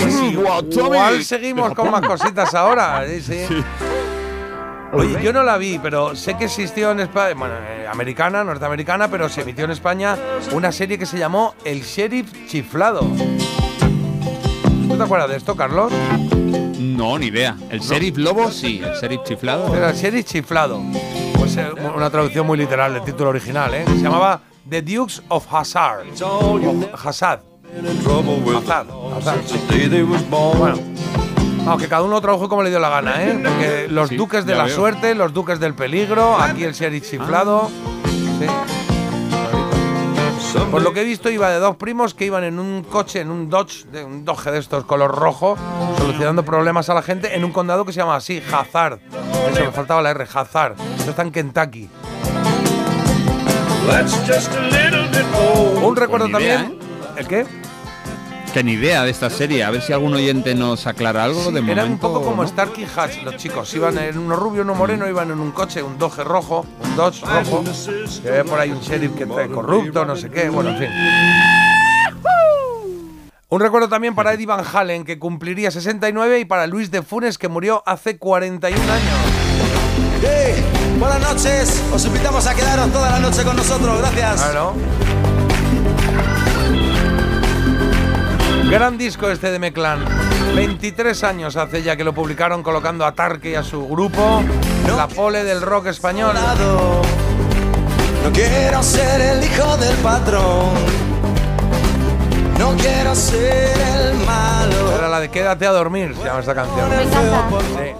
[0.00, 3.04] Pues igual, igual seguimos con más cositas ahora.
[3.06, 3.46] Sí, sí.
[4.92, 9.06] Oye, yo no la vi, pero sé que existió en España, bueno, eh, americana, norteamericana,
[9.08, 10.16] pero se emitió en España
[10.52, 13.02] una serie que se llamó El Sheriff Chiflado.
[14.88, 15.92] ¿Tú te acuerdas de esto, Carlos?
[16.80, 17.56] No, ni idea.
[17.70, 18.80] El sheriff lobo, sí.
[18.84, 19.74] El sheriff chiflado.
[19.74, 20.80] Era el Sheriff Chiflado.
[21.38, 23.84] Pues eh, una traducción muy literal del título original, ¿eh?
[23.86, 26.06] Se llamaba The Dukes of Hazzard.
[26.22, 26.58] O
[27.04, 27.40] Hazzard.
[28.54, 28.88] Hazzard.
[29.16, 29.40] Hazzard.
[30.58, 30.78] Bueno.
[31.66, 33.38] Aunque cada uno lo tradujo como le dio la gana, ¿eh?
[33.44, 34.74] Porque los Sí, duques de la veo.
[34.74, 37.70] suerte, los duques del peligro, aquí el sheriff chiflado.
[38.38, 38.46] Sí.
[40.70, 43.30] Por lo que he visto, iba de dos primos que iban en un coche, en
[43.30, 45.56] un Dodge, de un Dodge de estos color rojo,
[45.98, 48.98] solucionando problemas a la gente en un condado que se llama así, Hazard.
[49.52, 50.74] Eso, me faltaba la R, Hazard.
[50.98, 51.88] Esto está en Kentucky.
[55.82, 56.78] Un recuerdo también.
[57.16, 57.46] ¿El qué?
[58.52, 59.62] Que ni idea de esta serie.
[59.62, 61.72] A ver si algún oyente nos aclara algo de momento.
[61.72, 62.48] Eran un poco como ¿no?
[62.48, 63.72] Starkey Hatch, los chicos.
[63.74, 67.24] Iban en uno rubio, uno moreno, iban en un coche, un Dodge rojo, un Dodge
[67.24, 67.62] rojo.
[68.22, 70.48] Que había por ahí un sheriff que está corrupto, no sé qué.
[70.48, 70.88] Bueno, en fin.
[73.48, 77.38] Un recuerdo también para Eddie Van Halen, que cumpliría 69, y para Luis de Funes,
[77.38, 79.18] que murió hace 41 años.
[80.22, 80.64] Hey,
[80.98, 81.82] buenas noches.
[81.92, 83.98] Os invitamos a quedaros toda la noche con nosotros.
[83.98, 84.42] Gracias.
[84.42, 84.74] Claro.
[88.70, 90.04] Gran disco este de Meclán.
[90.54, 94.44] 23 años hace ya que lo publicaron colocando a Tarque y a su grupo
[94.96, 96.36] la pole del rock español.
[98.22, 100.70] No quiero ser el hijo del patrón.
[102.60, 104.79] No quiero ser el malo.
[105.00, 106.90] Era la de Quédate a dormir, se llama esta canción.
[106.90, 107.48] Me encanta.
[107.58, 107.94] Sí.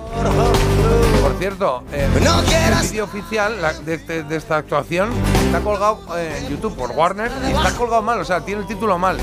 [1.23, 5.09] Por cierto, eh, No el vídeo oficial la- de, este- de esta actuación
[5.47, 8.67] está colgado eh, en YouTube por Warner y está colgado mal, o sea, tiene el
[8.67, 9.17] título mal.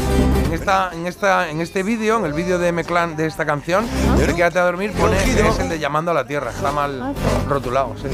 [0.45, 3.85] En esta, en esta, en este vídeo, en el vídeo de Meclán de esta canción,
[4.17, 6.49] de Quédate a dormir, pone que es el de Llamando a la Tierra.
[6.49, 7.13] Está mal
[7.47, 7.93] rotulado.
[8.01, 8.07] sí.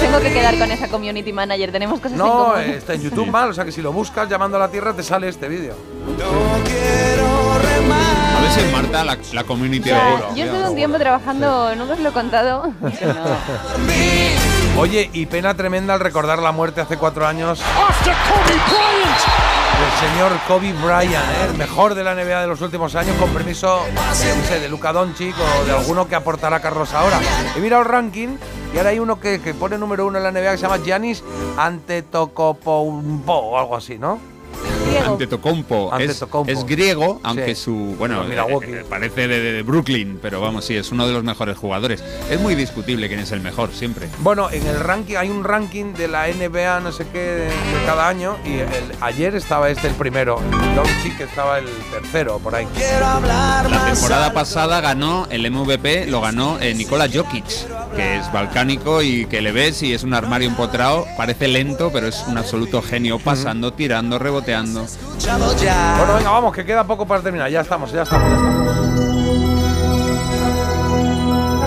[0.00, 1.70] Tengo que quedar con esa community manager.
[1.70, 2.60] Tenemos cosas en No, común.
[2.60, 5.02] está en YouTube mal, o sea que si lo buscas llamando a la Tierra te
[5.02, 5.74] sale este vídeo.
[6.06, 7.55] A ver
[8.50, 10.34] si en Marta la, la community Ya, seguro.
[10.34, 12.72] yo estuve un tiempo trabajando, nunca os lo he contado.
[12.80, 14.80] no.
[14.80, 17.60] Oye, y pena tremenda al recordar la muerte hace cuatro años
[19.78, 21.46] del señor Kobe Bryant, ¿eh?
[21.50, 24.14] el mejor de la NBA de los últimos años, con permiso eh, no
[24.44, 27.18] sé, de Luka Doncic o de alguno que aportará Carlos ahora.
[27.56, 28.36] He mirado el ranking
[28.74, 30.78] y ahora hay uno que, que pone número uno en la NBA que se llama
[30.78, 31.22] Giannis
[31.56, 34.18] Antetokounmpo o algo así, ¿no?
[35.06, 35.86] Antetokounmpo.
[35.98, 36.52] Es, Antetokounmpo.
[36.52, 37.62] es griego, aunque Sí.
[37.64, 37.74] su.
[37.98, 38.66] Bueno, Milwaukee.
[38.72, 42.02] eh, parece de, Brooklyn, pero vamos, sí, es uno de los mejores jugadores.
[42.30, 44.08] Es muy discutible quién es el mejor, siempre.
[44.20, 47.50] Bueno, en el ranking hay un ranking de la NBA, no sé qué, de, de
[47.86, 48.68] cada año, y el-
[49.00, 50.40] ayer estaba este el primero,
[50.74, 52.66] Doncic estaba el tercero, por ahí.
[53.26, 57.44] La temporada pasada ganó el MVP, lo ganó eh, Nikola Jokic,
[57.96, 62.06] que es balcánico y que le ves y es un armario empotrado, parece lento, pero
[62.08, 64.75] es un absoluto genio, pasando, tirando, reboteando.
[65.98, 67.50] Bueno, venga, vamos, que queda poco para terminar.
[67.50, 68.66] Ya estamos, ya estamos, ya estamos.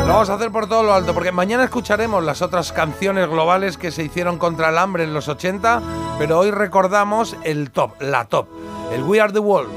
[0.10, 3.78] Lo vamos a hacer por todo lo alto, porque mañana escucharemos las otras canciones globales
[3.78, 5.82] que se hicieron contra el hambre en los 80,
[6.18, 8.48] pero hoy recordamos el top, la top,
[8.92, 9.70] el We Are the World.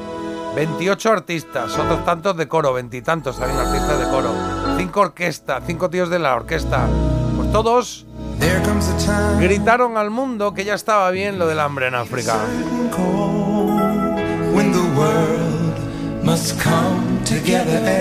[0.55, 4.31] 28 artistas, otros tantos de coro, veintitantos también artistas de coro.
[4.79, 6.87] Cinco orquestas, cinco tíos de la orquesta.
[7.37, 8.07] Pues todos
[9.41, 12.37] gritaron al mundo que ya estaba bien lo del hambre en África.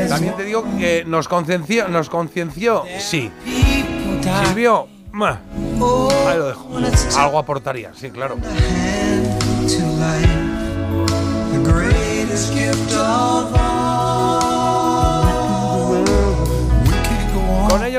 [0.10, 3.32] También te digo que nos concienció, nos concienció, sí.
[4.46, 5.40] Silvio, ma,
[6.28, 6.70] ahí lo dejo.
[7.18, 8.38] Algo aportaría, sí, claro.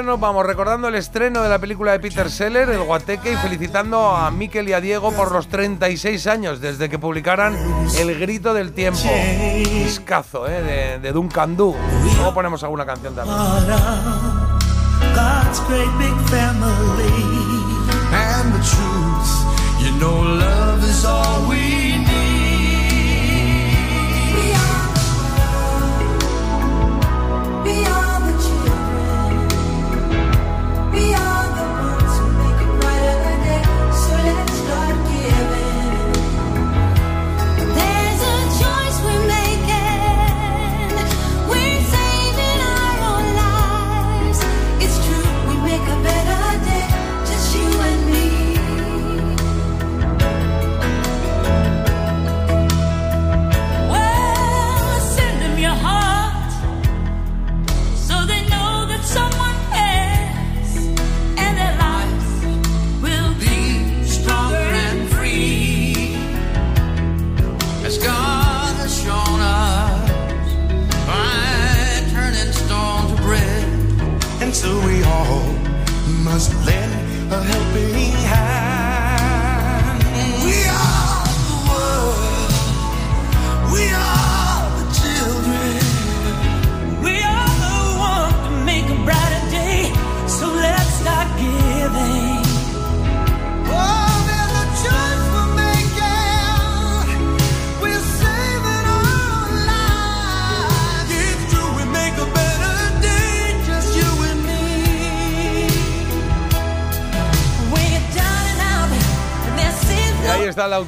[0.03, 4.09] Nos vamos recordando el estreno de la película de Peter Seller, El Guateque, y felicitando
[4.15, 7.57] a Miquel y a Diego por los 36 años desde que publicaran
[7.99, 9.01] El Grito del Tiempo.
[9.65, 10.63] Discazo, ¿eh?
[10.63, 11.75] De, de Duncan Du.
[12.17, 13.37] Luego ponemos alguna canción también.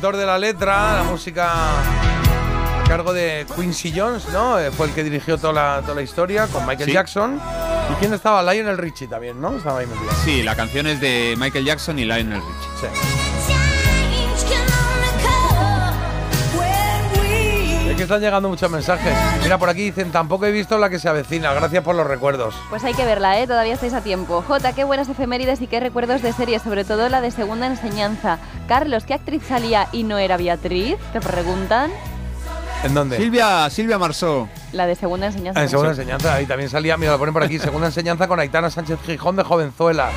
[0.04, 4.58] Autor de la letra, la música a cargo de Quincy Jones, ¿no?
[4.58, 6.92] Eh, Fue el que dirigió toda la, toda la historia con Michael Sí.
[6.92, 7.40] Jackson.
[7.90, 8.42] ¿Y quién estaba?
[8.42, 9.56] Lionel Richie también, ¿no?
[9.56, 10.10] Estaba ahí metido.
[10.22, 13.23] Sí, la canción es de Michael Jackson y Lionel Richie.
[17.94, 19.14] Es que están llegando muchos mensajes.
[19.40, 21.52] Mira, por aquí dicen, tampoco he visto la que se avecina.
[21.52, 22.52] Gracias por los recuerdos.
[22.68, 23.46] Pues hay que verla, ¿eh?
[23.46, 24.42] Todavía estáis a tiempo.
[24.42, 28.40] Jota, qué buenas efemérides y qué recuerdos de series, sobre todo la de segunda enseñanza.
[28.66, 30.96] Carlos, ¿qué actriz salía y no era Beatriz?
[31.12, 31.92] Te preguntan.
[32.82, 33.16] ¿En dónde?
[33.16, 34.48] Silvia, Silvia Marsó.
[34.72, 35.60] La de segunda enseñanza.
[35.60, 38.40] Ah, en segunda enseñanza, ahí también salía, mira, lo ponen por aquí, segunda enseñanza con
[38.40, 40.10] Aitana Sánchez Gijón de Jovenzuela.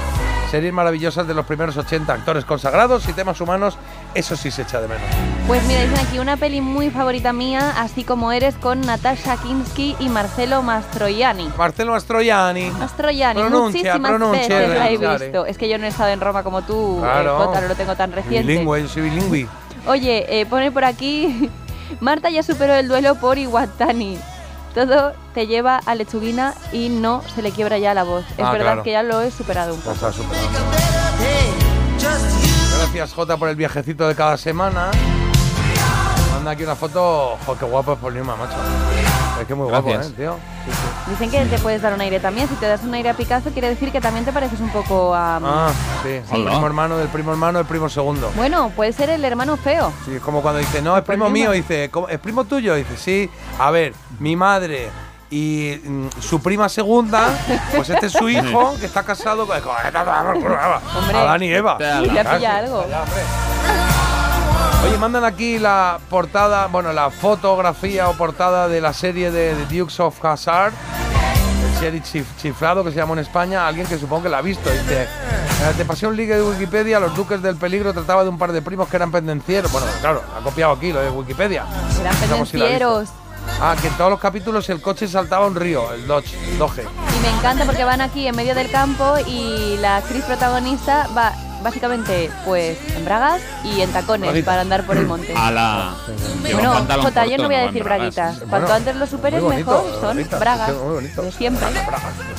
[0.49, 3.77] Series maravillosas de los primeros 80, actores consagrados y temas humanos,
[4.17, 5.03] eso sí se echa de menos.
[5.45, 9.95] Pues mira, dicen aquí una peli muy favorita mía, así como eres, con Natasha Kinski
[9.99, 11.49] y Marcelo Mastroianni.
[11.57, 12.71] Marcelo Mastroianni.
[12.71, 15.45] Mastroianni, Pronuncia, muchísimas pronuncia, veces la he visto.
[15.45, 17.35] Es que yo no he estado en Roma como tú, Claro.
[17.41, 18.41] eh, Jota, no lo tengo tan reciente.
[18.47, 19.47] Bilingüe, yo soy bilingüe.
[19.87, 21.49] Oye, eh, pone por aquí,
[22.01, 24.17] Marta ya superó el duelo por Iwatani.
[24.75, 28.25] Todo te lleva a lechuguina y no se le quiebra ya la voz.
[28.37, 28.83] Es Ah, verdad claro.
[28.83, 29.93] que ya lo he superado un poco.
[29.95, 30.47] está superado.
[32.77, 34.91] Gracias, Jota, por el viajecito de cada semana.
[36.33, 37.37] Manda aquí una foto.
[37.45, 38.55] Jo, qué guapo es Polima, macho.
[39.41, 40.13] Es que muy guapo, Gracias.
[40.13, 40.35] ¿eh, tío?
[40.65, 41.11] Sí, sí.
[41.11, 42.47] Dicen que te puedes dar un aire también.
[42.47, 45.13] Si te das un aire a Picasso, quiere decir que también te pareces un poco
[45.13, 45.37] a.
[45.43, 45.71] Ah,
[46.03, 46.09] sí.
[46.09, 46.31] El Sí.
[46.43, 48.31] primo hermano del primo hermano del primo segundo.
[48.35, 49.91] Bueno, puede ser el hermano feo.
[50.05, 51.33] Sí, es como cuando dice, no, es primo Polima.
[51.49, 51.51] mío.
[51.51, 52.07] Dice, "¿Cómo?
[52.09, 52.75] ¿es primo tuyo?
[52.75, 53.29] Dice, sí.
[53.59, 54.89] A ver, mi madre
[55.29, 57.29] y mm, su prima segunda,
[57.75, 59.57] pues este es su hijo que está casado con.
[60.95, 61.77] Hombre, Adán y Eva.
[62.05, 62.85] y te pilla algo.
[64.85, 69.75] Oye, mandan aquí la portada, bueno, la fotografía o portada de la serie de The
[69.77, 70.71] Dukes of Hazzard,
[71.73, 74.41] el serie chif- chiflado que se llamó en España, alguien que supongo que la ha
[74.41, 74.69] visto.
[74.69, 78.51] Dice, eh, de Pasión Ligue de Wikipedia, los duques del peligro trataba de un par
[78.51, 79.71] de primos que eran pendencieros.
[79.71, 81.65] Bueno, claro, ha copiado aquí lo de Wikipedia.
[82.23, 82.57] Eran si
[83.59, 86.83] Ah, que en todos los capítulos el coche saltaba un río, el Dodge, Doge.
[86.83, 91.33] Y me encanta porque van aquí en medio del campo y la actriz protagonista va
[91.63, 95.33] básicamente pues en bragas y en tacones para andar por el monte.
[95.35, 95.95] A la.
[96.41, 98.15] Bueno, Jota, yo no voy a decir bragas.
[98.15, 98.39] braguitas.
[98.41, 99.91] Bueno, Cuanto antes lo superes, bonito, mejor.
[99.91, 100.73] Son braguitas, bragas.
[100.75, 101.21] muy bonito.
[101.23, 101.67] De siempre.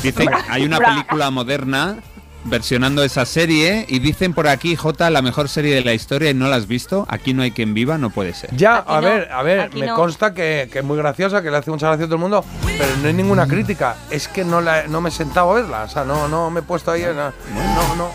[0.02, 1.96] Dicen, hay una película moderna
[2.48, 6.34] versionando esa serie y dicen por aquí, J, la mejor serie de la historia y
[6.34, 7.04] no la has visto.
[7.08, 8.50] Aquí no hay quien viva, no puede ser.
[8.56, 9.94] Ya, Aquí a no, ver, a ver, me no.
[9.94, 12.44] consta que, que es muy graciosa, que le hace mucha gracia a todo el mundo,
[12.66, 13.96] pero no hay ninguna crítica.
[14.10, 16.60] Es que no, la, no me he sentado a verla, o sea, no, no me
[16.60, 17.02] he puesto ahí.
[17.02, 18.10] en la- no, no,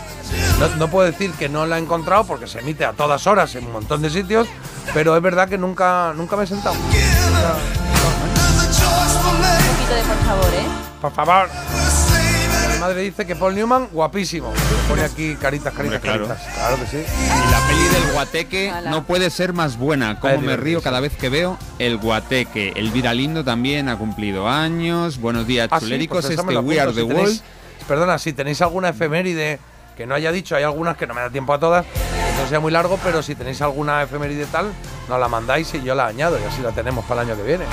[0.60, 3.54] no, no puedo decir que no la he encontrado porque se emite a todas horas
[3.54, 4.46] en un montón de sitios,
[4.92, 6.74] pero es verdad que nunca, nunca me he sentado.
[6.74, 6.80] Un
[9.76, 10.66] poquito de por favor, ¿eh?
[11.00, 11.48] Por favor.
[12.84, 14.52] Madre dice que Paul Newman, guapísimo.
[14.88, 16.28] Pone aquí caritas, caritas, Hombre, claro.
[16.28, 16.54] caritas.
[16.54, 16.96] Claro que sí.
[16.98, 18.90] Y la peli del guateque Ala.
[18.90, 20.20] no puede ser más buena.
[20.20, 22.72] Como me río cada vez que veo el guateque.
[22.76, 25.18] Elvira Lindo también ha cumplido años.
[25.18, 26.20] Buenos días, Ah, sí, chuléricos.
[26.26, 27.40] pues esa me este We Are the si tenéis- World.
[27.88, 29.58] Perdona, si tenéis alguna efeméride
[29.96, 32.48] que no haya dicho, hay algunas que no me da tiempo a todas, que no
[32.48, 34.72] sea muy largo, pero si tenéis alguna efeméride tal,
[35.08, 37.46] nos la mandáis y yo la añado y así la tenemos para el año que
[37.46, 37.64] viene.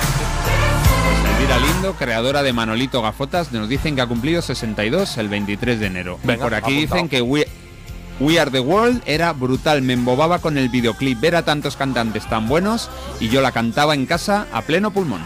[1.42, 5.86] Elvira Lindo, creadora de Manolito Gafotas, nos dicen que ha cumplido 62 el 23 de
[5.86, 6.18] enero.
[6.22, 7.48] Venga, por aquí dicen que We,
[8.20, 9.82] We Are the World era brutal.
[9.82, 13.94] Me embobaba con el videoclip, ver a tantos cantantes tan buenos y yo la cantaba
[13.94, 15.20] en casa a pleno pulmón.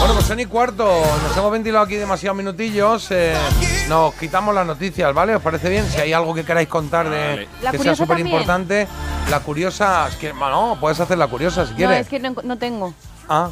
[0.00, 0.84] Bueno, pues son y cuarto,
[1.22, 3.34] nos hemos ventilado aquí demasiados minutillos, eh,
[3.88, 5.36] nos quitamos las noticias, ¿vale?
[5.36, 5.84] ¿Os parece bien?
[5.88, 7.48] Si hay algo que queráis contar de Vale.
[7.62, 8.88] La que sea súper importante,
[9.30, 12.00] la curiosa, es que, bueno, puedes hacer la curiosa si No, quieres.
[12.00, 12.94] es que no, no tengo.
[13.28, 13.50] Ah,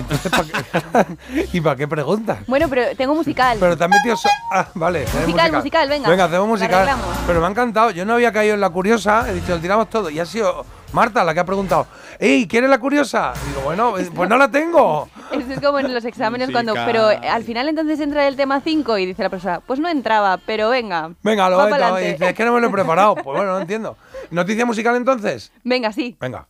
[0.00, 1.48] entonces, ¿para qué?
[1.52, 2.38] ¿y para qué preguntas?
[2.46, 3.58] Bueno, pero tengo musical.
[3.60, 4.16] Pero te has metido...
[4.16, 5.04] so- Ah, vale.
[5.20, 6.08] Musical, musical, venga.
[6.08, 6.88] Venga, hacemos musical.
[7.26, 7.90] Pero me ha encantado.
[7.90, 9.26] Yo no había caído en la curiosa.
[9.30, 10.10] He dicho, lo tiramos todo.
[10.10, 11.86] Y ha sido Marta la que ha preguntado,
[12.18, 13.32] ¡Ey, ¿quieres la curiosa?
[13.44, 15.08] Y digo, bueno, eh, pues no la tengo.
[15.32, 16.74] Eso es como en los exámenes cuando...
[16.74, 20.38] Pero al final entonces entra el tema 5 y dice la profesora, pues no entraba,
[20.44, 21.10] pero venga.
[21.22, 21.98] Venga, lo va meto.
[22.00, 23.14] Y dice, es que no me lo he preparado.
[23.14, 23.96] Pues bueno, no entiendo.
[24.30, 25.50] ¿Noticia musical entonces?
[25.64, 26.14] Venga, sí.
[26.20, 26.46] Venga.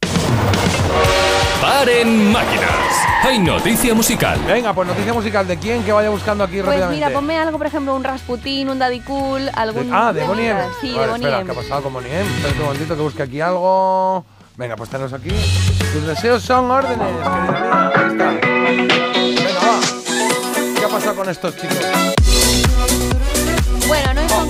[1.83, 2.71] Paren máquinas.
[3.25, 4.39] Hay noticia musical.
[4.47, 5.49] Venga, pues noticia musical.
[5.49, 6.95] ¿De quién que vaya buscando aquí Pues rápidamente?
[6.95, 9.91] mira, ponme algo, por ejemplo, un Rasputín, un Daddy Cool, algún...
[9.91, 10.61] De- ah, de Bonnie M.
[10.81, 11.45] Sí, Vale, de Bonnie espera, M.
[11.47, 12.31] ¿qué ha pasado con Bonnie M?
[12.37, 14.25] Espera un momentito que busque aquí algo.
[14.57, 15.31] Venga, pues tenlos aquí.
[15.93, 17.93] Tus deseos son órdenes, querida mía.
[17.97, 18.31] Ahí está.
[18.31, 20.79] Venga, va.
[20.79, 21.79] ¿Qué ha pasado con estos chicos?
[23.89, 24.49] Bueno, no es, con-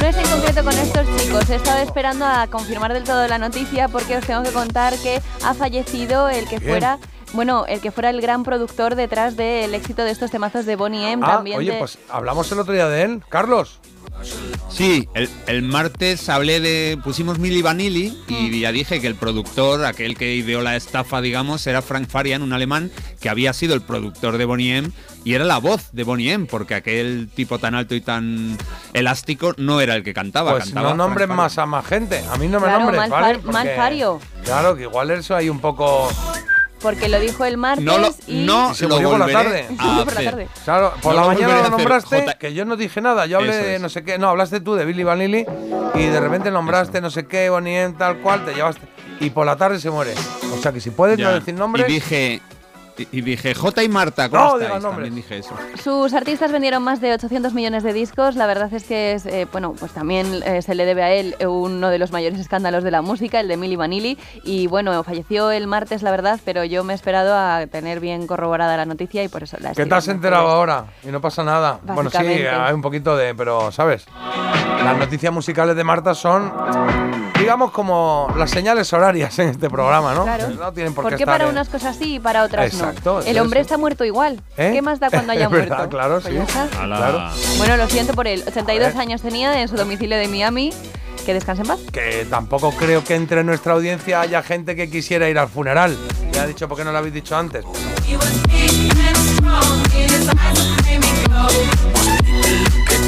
[0.00, 1.23] no es en concreto con estos chicos.
[1.48, 5.20] He estado esperando a confirmar del todo la noticia porque os tengo que contar que
[5.44, 6.70] ha fallecido el que Bien.
[6.70, 6.98] fuera...
[7.32, 11.10] Bueno, el que fuera el gran productor detrás del éxito de estos temazos de Bonnie
[11.10, 11.22] M.
[11.26, 13.22] Ah, también oye, de- pues hablamos el otro día de él.
[13.28, 13.80] Carlos.
[14.70, 16.96] Sí, el, el martes hablé de.
[17.02, 21.66] pusimos Milli Vanilli y ya dije que el productor, aquel que ideó la estafa, digamos,
[21.66, 24.90] era Frank Farian, un alemán que había sido el productor de Bonnie M
[25.24, 28.56] y era la voz de Bonnie M, porque aquel tipo tan alto y tan
[28.92, 30.52] elástico no era el que cantaba.
[30.52, 32.22] Pues cantaba no nombres más a más gente.
[32.30, 33.34] A mí no me Claro, nombres, mal ¿vale?
[33.38, 34.20] far- mal Porque- fario.
[34.44, 36.08] Claro, que igual eso hay un poco.
[36.80, 38.44] Porque lo dijo el martes No lo- y...
[38.44, 39.60] no Y se lo murió por la tarde.
[39.62, 40.24] a Sí, por la hacer.
[40.24, 40.48] tarde.
[40.64, 43.24] Claro, por No la lo mañana lo nombraste, J- que yo no dije nada.
[43.24, 44.18] Yo hablé de no sé qué.
[44.18, 45.46] No, hablaste tú de Billy Vanilli
[45.94, 48.86] y de repente nombraste no sé qué, Bonnie M, tal cual, te llevaste.
[49.20, 50.12] Y por la tarde se muere.
[50.52, 51.28] O sea que si puedes Ya.
[51.28, 51.88] no decir nombres.
[51.88, 52.42] Y dije.
[52.96, 54.82] Y y dije, J y Marta, ¿cómo No estáis?
[54.82, 55.54] También dije eso.
[55.82, 58.36] Sus artistas vendieron más de 800 millones de discos.
[58.36, 61.34] La verdad es que es, eh, bueno, pues también eh, se le debe a él
[61.46, 64.18] uno de los mayores escándalos de la música, el de Milli Vanilli.
[64.44, 68.26] Y bueno, falleció el martes, la verdad, pero yo me he esperado a tener bien
[68.26, 70.86] corroborada la noticia y por eso la ¿Qué estoy te has enterado ahora?
[71.02, 71.80] Y no pasa nada.
[71.82, 73.34] Bueno, sí, hay un poquito de.
[73.34, 74.06] Pero, ¿sabes?
[74.84, 76.52] Las noticias musicales de Marta son.
[77.38, 80.22] Digamos como las señales horarias en este programa, ¿no?
[80.22, 80.48] Claro.
[80.50, 82.66] No tienen por, ¿Por qué qué estar para en- unas cosas sí y para otras
[82.66, 82.83] Exacto,
[83.26, 83.42] El es.
[83.42, 84.40] hombre está muerto igual.
[84.56, 84.70] ¿Eh?
[84.74, 85.88] ¿Qué más da cuando haya verdad, muerto?
[85.90, 86.54] claro, Pues sí.
[86.72, 87.30] Claro.
[87.58, 88.42] Bueno, lo siento por él.
[88.46, 89.00] 82 A ver.
[89.00, 90.72] años tenía en su domicilio de Miami.
[91.24, 91.80] Que descanse en paz.
[91.90, 95.96] Que tampoco creo que entre nuestra audiencia haya gente que quisiera ir al funeral.
[96.32, 97.64] Ya ha dicho, ¿por qué no lo habéis dicho antes?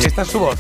[0.05, 0.59] Esta es su voz.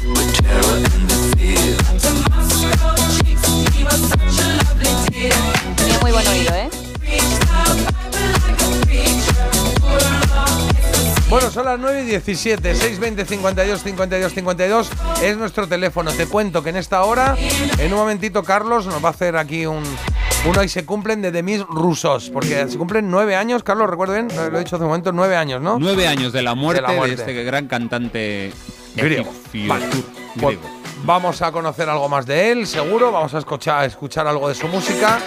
[5.77, 6.69] Tenía muy buen oído, ¿eh?
[11.29, 14.91] Bueno, son las 9 y 17, 620 52 52 52
[15.23, 16.13] es nuestro teléfono.
[16.13, 17.37] Te cuento que en esta hora,
[17.79, 19.83] en un momentito, Carlos nos va a hacer aquí un
[20.49, 24.29] uno y se cumplen de Demis Rusos, porque se cumplen nueve años, Carlos, recuerdo bien,
[24.29, 25.79] lo he dicho hace un momento, nueve años, ¿no?
[25.81, 27.15] Nueve años de la muerte de, muerte.
[27.15, 28.53] este gran cantante
[28.95, 29.33] Griego.
[29.67, 29.87] Vale.
[30.41, 30.63] Pues griego.
[31.05, 33.11] vamos a conocer algo más de él, seguro.
[33.11, 35.19] Vamos a escuchar, escuchar algo de su música.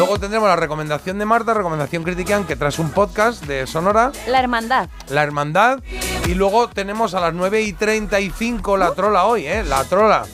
[0.00, 4.40] Luego tendremos la recomendación de Marta, recomendación Critican, que traes un podcast de Sonora, La
[4.40, 4.88] hermandad.
[5.10, 5.80] La Hermandad.
[6.26, 9.62] Y luego tenemos a las 9 y 35 la trola hoy, ¿eh?
[9.62, 10.24] La trola.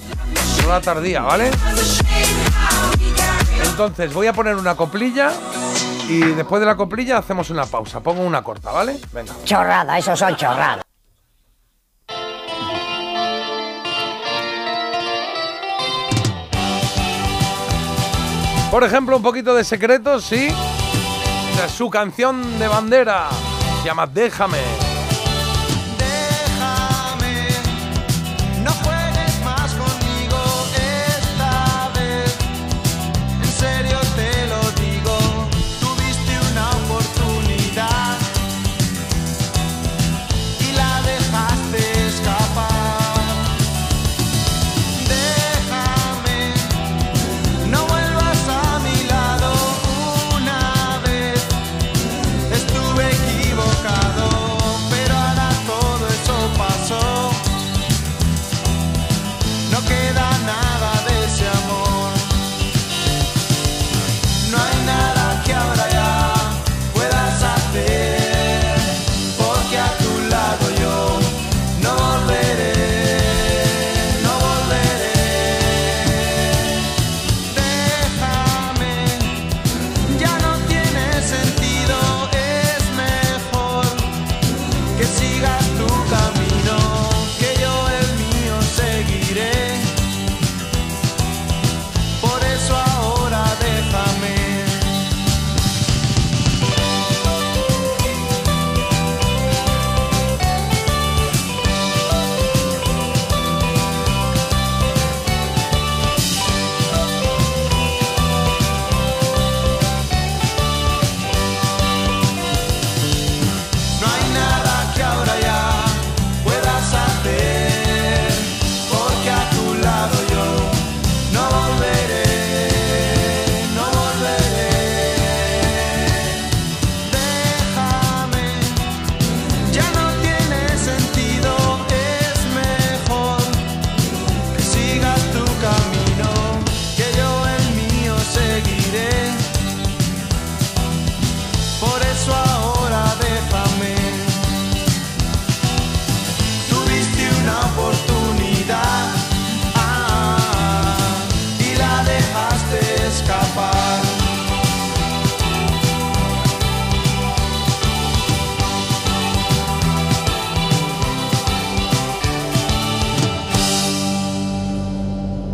[0.58, 1.50] Trola tardía, ¿vale?
[3.64, 5.32] Entonces, voy a poner una coplilla
[6.08, 7.98] y después de la coplilla hacemos una pausa.
[7.98, 9.00] Pongo una corta, ¿vale?
[9.12, 9.32] Venga.
[9.42, 10.85] Chorrada, eso son chorradas.
[18.76, 20.48] Por ejemplo, un poquito de secretos, ¿sí?
[21.66, 23.30] Su canción de bandera.
[23.80, 24.58] Se llama Déjame.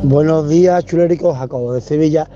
[0.05, 2.29] Buenos días, chulérico Jacobo de Sevilla.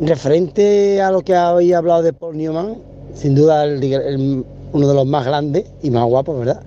[0.00, 2.76] Referente a lo que habéis hablado de Paul Newman,
[3.14, 6.62] sin duda uno de los más grandes y más guapos, ¿verdad?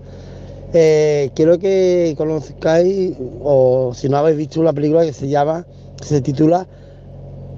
[0.74, 6.06] Eh, quiero que conozcáis, o si no habéis visto una película que se llama, que
[6.06, 6.66] se titula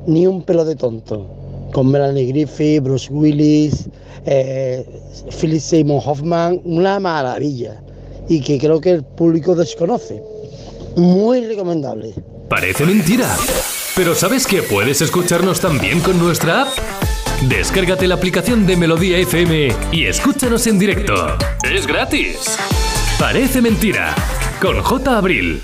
[0.05, 1.27] Ni un pelo de tonto,
[1.71, 3.87] con Melanie Griffith, Bruce Willis,
[4.25, 4.85] eh,
[5.39, 7.81] Philip Seymour Hoffman, una maravilla
[8.27, 10.21] y que creo que el público desconoce.
[10.97, 12.13] Muy recomendable.
[12.51, 13.33] Parece mentira.
[13.95, 16.67] Pero ¿sabes que puedes escucharnos también con nuestra app?
[17.43, 21.37] Descárgate la aplicación de Melodía FM y escúchanos en directo.
[21.63, 22.57] Es gratis.
[23.17, 24.13] Parece mentira.
[24.59, 25.17] Con J.
[25.17, 25.63] Abril.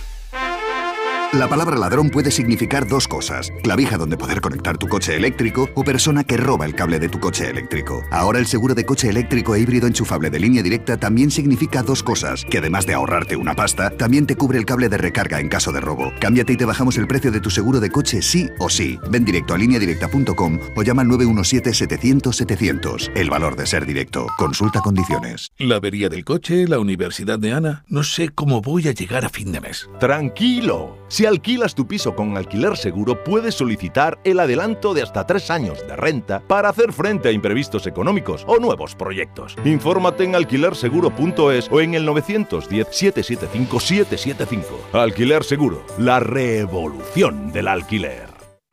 [1.33, 3.51] La palabra ladrón puede significar dos cosas.
[3.61, 7.19] Clavija donde poder conectar tu coche eléctrico o persona que roba el cable de tu
[7.19, 8.01] coche eléctrico.
[8.11, 12.01] Ahora el seguro de coche eléctrico e híbrido enchufable de línea directa también significa dos
[12.01, 12.45] cosas.
[12.49, 15.73] Que además de ahorrarte una pasta, también te cubre el cable de recarga en caso
[15.73, 16.13] de robo.
[16.21, 18.97] Cámbiate y te bajamos el precio de tu seguro de coche sí o sí.
[19.09, 23.11] Ven directo a lineadirecta.com o llama al 917-700-700.
[23.15, 24.27] El valor de ser directo.
[24.37, 25.51] Consulta condiciones.
[25.57, 27.83] La avería del coche, la universidad de Ana.
[27.89, 29.89] No sé cómo voy a llegar a fin de mes.
[29.99, 30.95] Tranquilo.
[31.09, 35.79] Si alquilas tu piso con alquiler seguro, puedes solicitar el adelanto de hasta tres años
[35.87, 39.55] de renta para hacer frente a imprevistos económicos o nuevos proyectos.
[39.63, 44.63] Infórmate en alquilerseguro.es o en el 910-775-775.
[44.93, 48.26] Alquiler Seguro, la revolución del alquiler.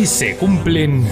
[0.00, 1.06] Hoy se cumplen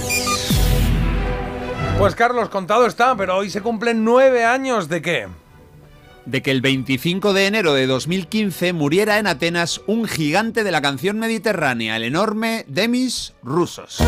[1.99, 5.29] Pues Carlos, contado está, pero hoy se cumplen nueve años de qué?
[6.25, 10.81] de que el 25 de enero de 2015 muriera en Atenas un gigante de la
[10.81, 13.99] canción mediterránea, el enorme Demis Roussos.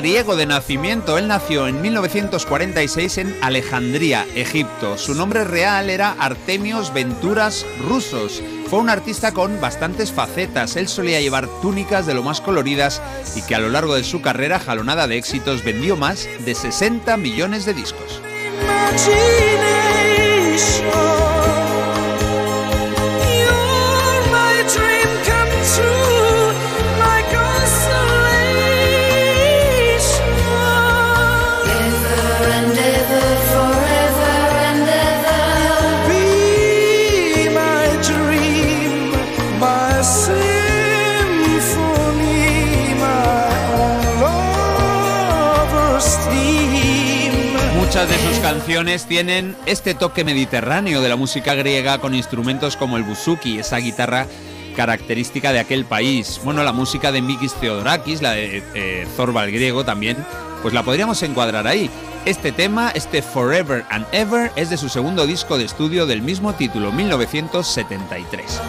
[0.00, 1.18] Griego de nacimiento.
[1.18, 4.96] Él nació en 1946 en Alejandría, Egipto.
[4.96, 8.42] Su nombre real era Artemios Venturas Rusos.
[8.70, 10.76] Fue un artista con bastantes facetas.
[10.76, 13.02] Él solía llevar túnicas de lo más coloridas
[13.36, 17.18] y que a lo largo de su carrera jalonada de éxitos vendió más de 60
[17.18, 18.22] millones de discos.
[48.54, 53.76] Canciones tienen este toque mediterráneo de la música griega con instrumentos como el buzuki, esa
[53.76, 54.26] guitarra
[54.74, 56.40] característica de aquel país.
[56.42, 60.16] Bueno, la música de Mikis Theodorakis, la de eh, Zorba el griego también,
[60.62, 61.88] pues la podríamos encuadrar ahí.
[62.24, 66.52] Este tema, este Forever and Ever, es de su segundo disco de estudio del mismo
[66.52, 68.60] título, 1973.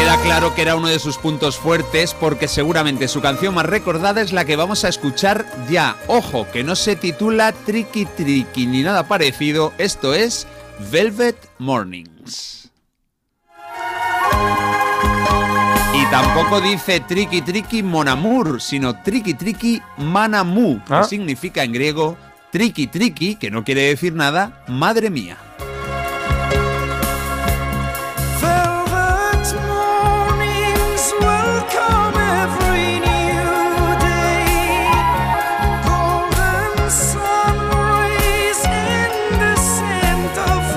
[0.00, 4.22] Queda claro que era uno de sus puntos fuertes porque seguramente su canción más recordada
[4.22, 5.94] es la que vamos a escuchar ya.
[6.06, 10.46] Ojo, que no se titula Tricky Tricky ni nada parecido, esto es
[10.90, 12.70] Velvet Mornings.
[15.92, 22.16] Y tampoco dice Tricky Tricky Mon Amour, sino Tricky Tricky Manamu, que significa en griego
[22.50, 25.36] Tricky Tricky, que no quiere decir nada, madre mía.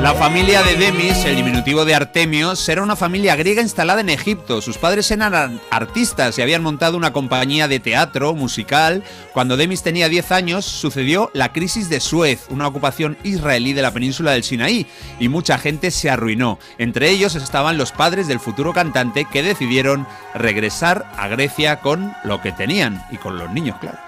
[0.03, 4.61] La familia de Demis, el diminutivo de Artemios, era una familia griega instalada en Egipto.
[4.61, 9.01] Sus padres eran ar- artistas y habían montado una compañía de teatro musical.
[9.31, 13.91] Cuando Demis tenía 10 años, sucedió la crisis de Suez, una ocupación israelí de la
[13.93, 14.87] península del Sinaí,
[15.21, 16.59] y mucha gente se arruinó.
[16.77, 22.41] Entre ellos estaban los padres del futuro cantante que decidieron regresar a Grecia con lo
[22.41, 23.99] que tenían y con los niños, claro.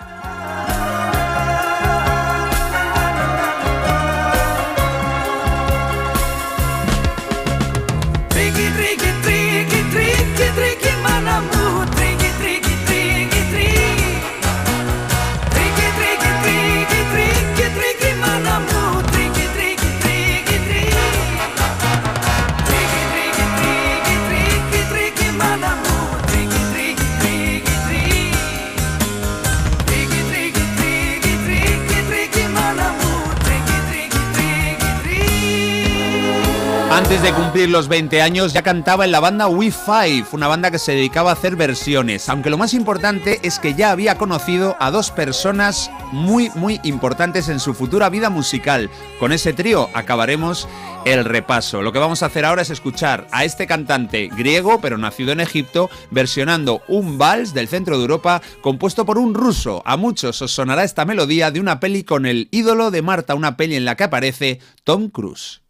[37.06, 40.80] Antes de cumplir los 20 años ya cantaba en la banda We5, una banda que
[40.80, 44.90] se dedicaba a hacer versiones, aunque lo más importante es que ya había conocido a
[44.90, 48.90] dos personas muy muy importantes en su futura vida musical.
[49.20, 50.68] Con ese trío acabaremos
[51.06, 51.84] el repaso.
[51.84, 55.42] Lo que vamos a hacer ahora es escuchar a este cantante griego, pero nacido en
[55.42, 59.84] Egipto, versionando un vals del centro de Europa compuesto por un ruso.
[59.86, 63.58] A muchos os sonará esta melodía de una peli con el ídolo de Marta, una
[63.58, 65.62] peli en la que aparece Tom Cruise.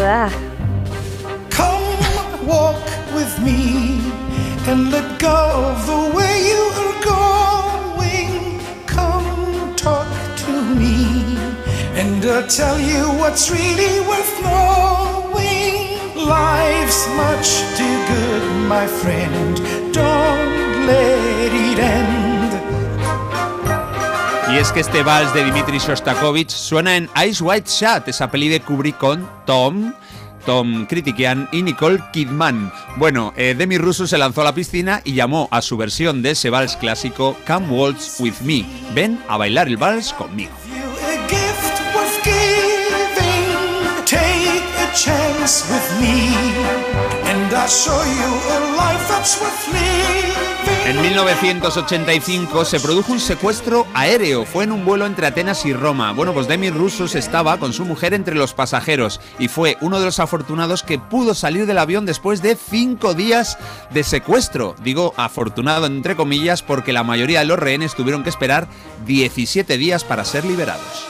[0.00, 1.84] Come
[2.46, 4.00] walk with me
[4.66, 8.60] and let go of the way you are going.
[8.86, 11.36] Come talk to me
[12.00, 15.98] and I'll tell you what's really worth knowing.
[16.16, 19.56] Life's much too good, my friend.
[19.92, 22.19] Don't let it end.
[24.52, 28.48] Y es que este vals de Dimitri Shostakovich suena en Ice White Shot, esa peli
[28.48, 29.92] de Kubrick con Tom,
[30.44, 32.72] Tom Kritikian y Nicole Kidman.
[32.96, 36.32] Bueno, eh, Demi Russo se lanzó a la piscina y llamó a su versión de
[36.32, 38.66] ese vals clásico Come Waltz With Me.
[38.92, 40.52] Ven a bailar el vals conmigo.
[50.86, 54.44] En 1985 se produjo un secuestro aéreo.
[54.44, 56.12] Fue en un vuelo entre Atenas y Roma.
[56.12, 60.06] Bueno, pues Demi Russos estaba con su mujer entre los pasajeros y fue uno de
[60.06, 63.58] los afortunados que pudo salir del avión después de cinco días
[63.90, 64.74] de secuestro.
[64.82, 68.66] Digo afortunado entre comillas porque la mayoría de los rehenes tuvieron que esperar
[69.06, 71.06] 17 días para ser liberados.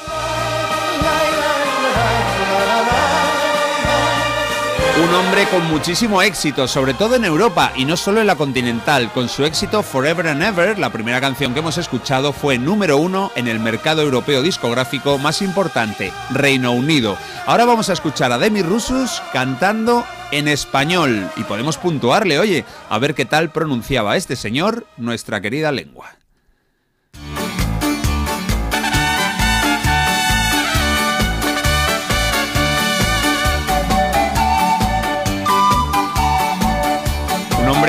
[5.03, 9.11] Un hombre con muchísimo éxito, sobre todo en Europa y no solo en la continental.
[9.13, 13.33] Con su éxito Forever and Ever, la primera canción que hemos escuchado fue número uno
[13.35, 17.17] en el mercado europeo discográfico más importante, Reino Unido.
[17.47, 22.99] Ahora vamos a escuchar a Demi Russos cantando en español y podemos puntuarle, oye, a
[22.99, 26.20] ver qué tal pronunciaba este señor nuestra querida lengua.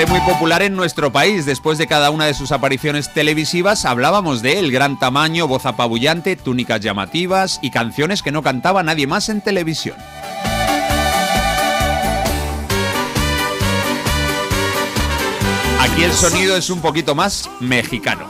[0.06, 1.46] Muy popular en nuestro país.
[1.46, 4.72] Después de cada una de sus apariciones televisivas hablábamos de él.
[4.72, 9.98] Gran tamaño, voz apabullante, túnicas llamativas y canciones que no cantaba nadie más en televisión.
[15.80, 18.28] Aquí el sonido es un poquito más mexicano.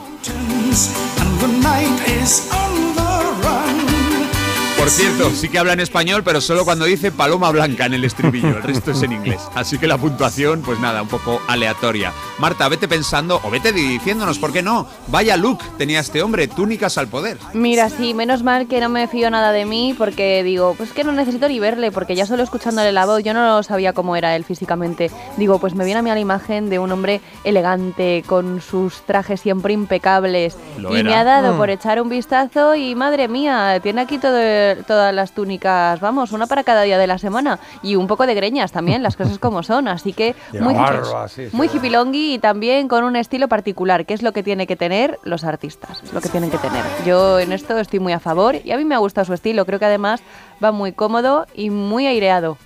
[4.82, 8.04] Por cierto, sí que habla en español, pero solo cuando dice paloma blanca en el
[8.04, 8.48] estribillo.
[8.48, 9.40] El resto es en inglés.
[9.54, 12.12] Así que la puntuación, pues nada, un poco aleatoria.
[12.42, 14.88] Marta, vete pensando, o vete diciéndonos, ¿por qué no?
[15.10, 17.38] Vaya look tenía este hombre, túnicas al poder.
[17.54, 21.04] Mira, sí, menos mal que no me fío nada de mí porque digo, pues que
[21.04, 24.36] no necesito ni verle, porque ya solo escuchándole la voz yo no sabía cómo era
[24.36, 25.12] él físicamente.
[25.38, 29.02] Digo, pues me viene a mí a la imagen de un hombre elegante, con sus
[29.04, 30.58] trajes siempre impecables.
[30.80, 31.58] Lo y me ha dado Mm.
[31.58, 36.48] por echar un vistazo y madre mía, tiene aquí todo- todas las túnicas, vamos, una
[36.48, 37.60] para cada día de la semana.
[37.84, 39.88] Y un poco de greñas también, las cosas como son.
[39.88, 41.56] Así que muy, barba, sí, sí.
[41.56, 45.20] muy hipilongui y también con un estilo particular, que es lo que tiene que tener
[45.24, 46.84] los artistas, es lo que tienen que tener.
[47.06, 49.66] Yo en esto estoy muy a favor y a mí me ha gustado su estilo,
[49.66, 50.22] creo que además
[50.64, 52.58] va muy cómodo y muy aireado.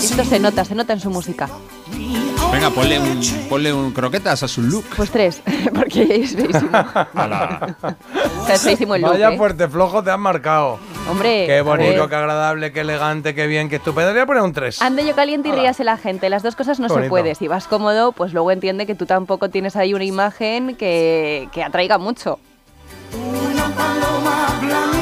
[0.00, 1.48] Esto se nota, se nota en su música.
[2.52, 4.84] Venga, ponle un, ponle un croquetas a su look.
[4.96, 5.42] Pues tres,
[5.74, 6.48] porque es feísimo.
[8.42, 9.36] O sea, es feísimo el look, Vaya ¿eh?
[9.36, 10.78] fuerte flojo te han marcado.
[11.10, 14.10] Hombre, Qué bonito, qué agradable, qué elegante, qué bien, qué estupendo.
[14.10, 14.80] Le voy a poner un 3.
[14.82, 16.28] Ande yo caliente y ríase la gente.
[16.30, 17.10] Las dos cosas no Qué se bonito.
[17.10, 17.34] puede.
[17.34, 21.62] Si vas cómodo, pues luego entiende que tú tampoco tienes ahí una imagen que, que
[21.62, 22.38] atraiga mucho.
[23.14, 25.01] Una paloma blanca.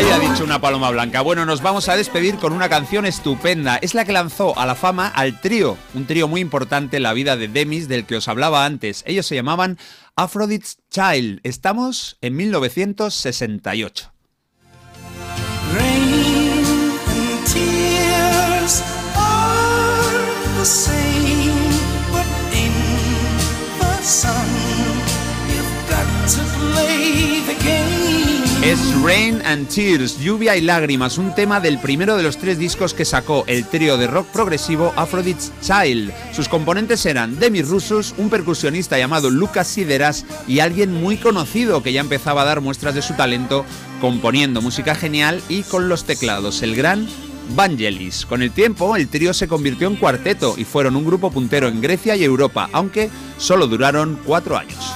[0.00, 0.10] Fly.
[0.10, 1.20] Ahí ha dicho una paloma blanca.
[1.20, 3.76] Bueno, nos vamos a despedir con una canción estupenda.
[3.76, 7.12] Es la que lanzó a la fama al trío, un trío muy importante en la
[7.12, 9.02] vida de Demis del que os hablaba antes.
[9.06, 9.78] Ellos se llamaban
[10.16, 11.40] Aphrodite's Child.
[11.42, 14.12] Estamos en 1968.
[15.74, 16.02] Rain
[17.06, 18.82] and tears
[19.16, 21.19] are the same,
[28.70, 32.94] Es Rain and Tears, Lluvia y Lágrimas, un tema del primero de los tres discos
[32.94, 36.12] que sacó el trío de rock progresivo Aphrodite's Child.
[36.32, 41.92] Sus componentes eran Demi Russos, un percusionista llamado Lucas Sideras y alguien muy conocido que
[41.92, 43.64] ya empezaba a dar muestras de su talento
[44.00, 47.08] componiendo música genial y con los teclados, el gran
[47.56, 48.24] Vangelis.
[48.24, 51.80] Con el tiempo, el trío se convirtió en cuarteto y fueron un grupo puntero en
[51.80, 54.94] Grecia y Europa, aunque solo duraron cuatro años.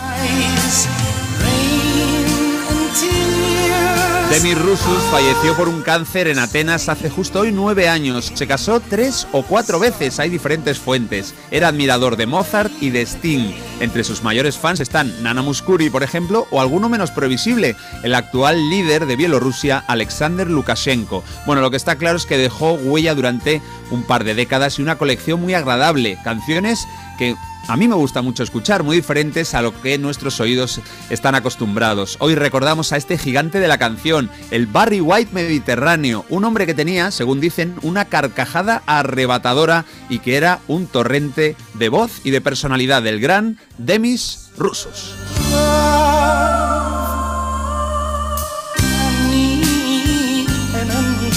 [4.35, 4.45] Tears.
[4.45, 8.33] Demi Russus falleció por un cáncer en Atenas hace justo hoy nueve años.
[8.35, 11.35] Se casó tres o cuatro veces, hay diferentes fuentes.
[11.51, 13.53] Era admirador de Mozart y de Sting.
[13.81, 18.71] Entre sus mayores fans están Nana Muscuri, por ejemplo, o alguno menos previsible, el actual
[18.71, 21.25] líder de Bielorrusia, Alexander Lukashenko.
[21.47, 24.83] Bueno, lo que está claro es que dejó huella durante un par de décadas y
[24.83, 26.19] una colección muy agradable.
[26.25, 26.87] Canciones
[27.19, 27.35] que
[27.67, 32.17] a mí me gusta mucho escuchar, muy diferentes a lo que nuestros oídos están acostumbrados.
[32.21, 36.75] Hoy recordamos a este gigante de la canción, el Barry White mediterráneo, un hombre que
[36.75, 42.43] tenía, según dicen, una carcajada arrebatadora y que era un torrente de voz y de
[42.43, 45.15] personalidad del gran Demis Russos.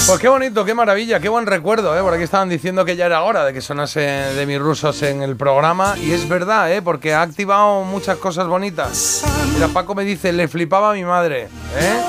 [0.08, 2.02] Pues qué bonito, qué maravilla, qué buen recuerdo, ¿eh?
[2.02, 5.22] Por aquí estaban diciendo que ya era hora de que sonase de mis rusos en
[5.22, 5.95] el programa.
[6.02, 6.82] Y es verdad, ¿eh?
[6.82, 9.24] Porque ha activado muchas cosas bonitas.
[9.53, 12.02] Mira, Paco me dice, le flipaba a mi madre, ¿eh?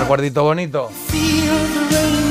[0.00, 0.90] Recuerdito bonito.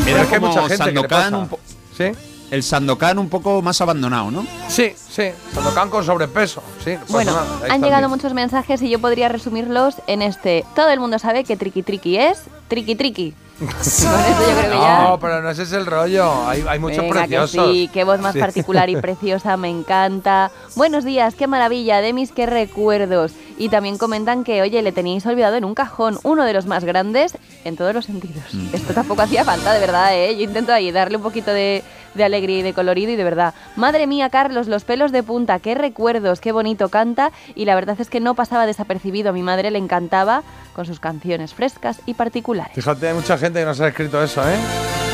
[0.06, 1.38] Era es que hay mucha gente que le Sandokan pasa.
[1.38, 1.60] un po-
[1.98, 2.12] ¿Sí?
[2.52, 4.46] El Sandokan un poco más abandonado, ¿no?
[4.68, 5.30] Sí, sí.
[5.54, 6.62] Sandokan con sobrepeso.
[6.84, 10.66] Sí, no Bueno, nada, han llegado muchos mensajes y yo podría resumirlos en este.
[10.76, 13.34] Todo el mundo sabe que triqui triqui es triqui triqui.
[13.62, 15.04] Con eso yo creo que ya.
[15.04, 16.48] No, pero no ese es el rollo.
[16.48, 17.72] Hay, hay muchos Venga, que preciosos.
[17.72, 18.40] sí, qué voz más Sí.
[18.40, 20.52] particular y preciosa, me encanta.
[20.76, 23.34] Buenos días, qué maravilla, de mis qué recuerdos.
[23.58, 26.84] Y también comentan que, oye, le teníais olvidado en un cajón, uno de los más
[26.84, 28.54] grandes en todos los sentidos.
[28.54, 28.74] Mm.
[28.74, 30.36] Esto tampoco hacía falta, de verdad, ¿eh?
[30.36, 33.54] Yo intento ahí darle un poquito de, de alegría y de colorido y de verdad.
[33.76, 37.32] Madre mía, Carlos, los pelos de punta, qué recuerdos, qué bonito canta.
[37.56, 39.30] Y la verdad es que no pasaba desapercibido.
[39.30, 42.74] A mi madre le encantaba con sus canciones frescas y particulares.
[42.76, 44.56] Fíjate, hay mucha gente que nos ha escrito eso, ¿eh?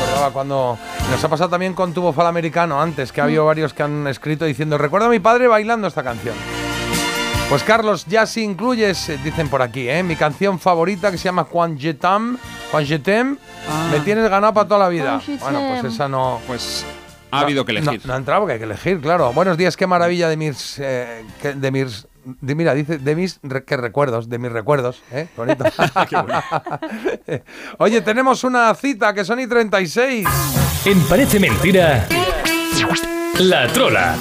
[0.00, 0.78] Recordaba cuando.
[1.10, 4.06] Nos ha pasado también con Tubo Fal Americano antes, que ha habido varios que han
[4.06, 6.34] escrito diciendo: Recuerdo a mi padre bailando esta canción.
[7.48, 10.02] Pues Carlos, ya si incluyes, eh, dicen por aquí, ¿eh?
[10.02, 12.36] mi canción favorita que se llama Quan Je Tam,
[12.70, 13.36] Quan Je T'aime,
[13.90, 15.20] me tienes ganado para toda la vida.
[15.40, 16.40] Bueno, pues esa no.
[16.46, 16.84] Pues
[17.30, 18.02] ha habido que elegir.
[18.02, 19.32] No, no ha entrado porque hay que elegir, claro.
[19.32, 20.78] Buenos días, qué maravilla de mis.
[20.78, 22.06] eh, que- de mis.
[22.24, 25.26] de- mira, dice de mis re- qué recuerdos, de mis recuerdos, ¿eh?
[25.34, 25.64] Bonito.
[27.78, 30.28] Oye, tenemos una cita que son y 36.
[30.84, 32.06] En Parece Mentira,
[33.38, 34.16] La Trola.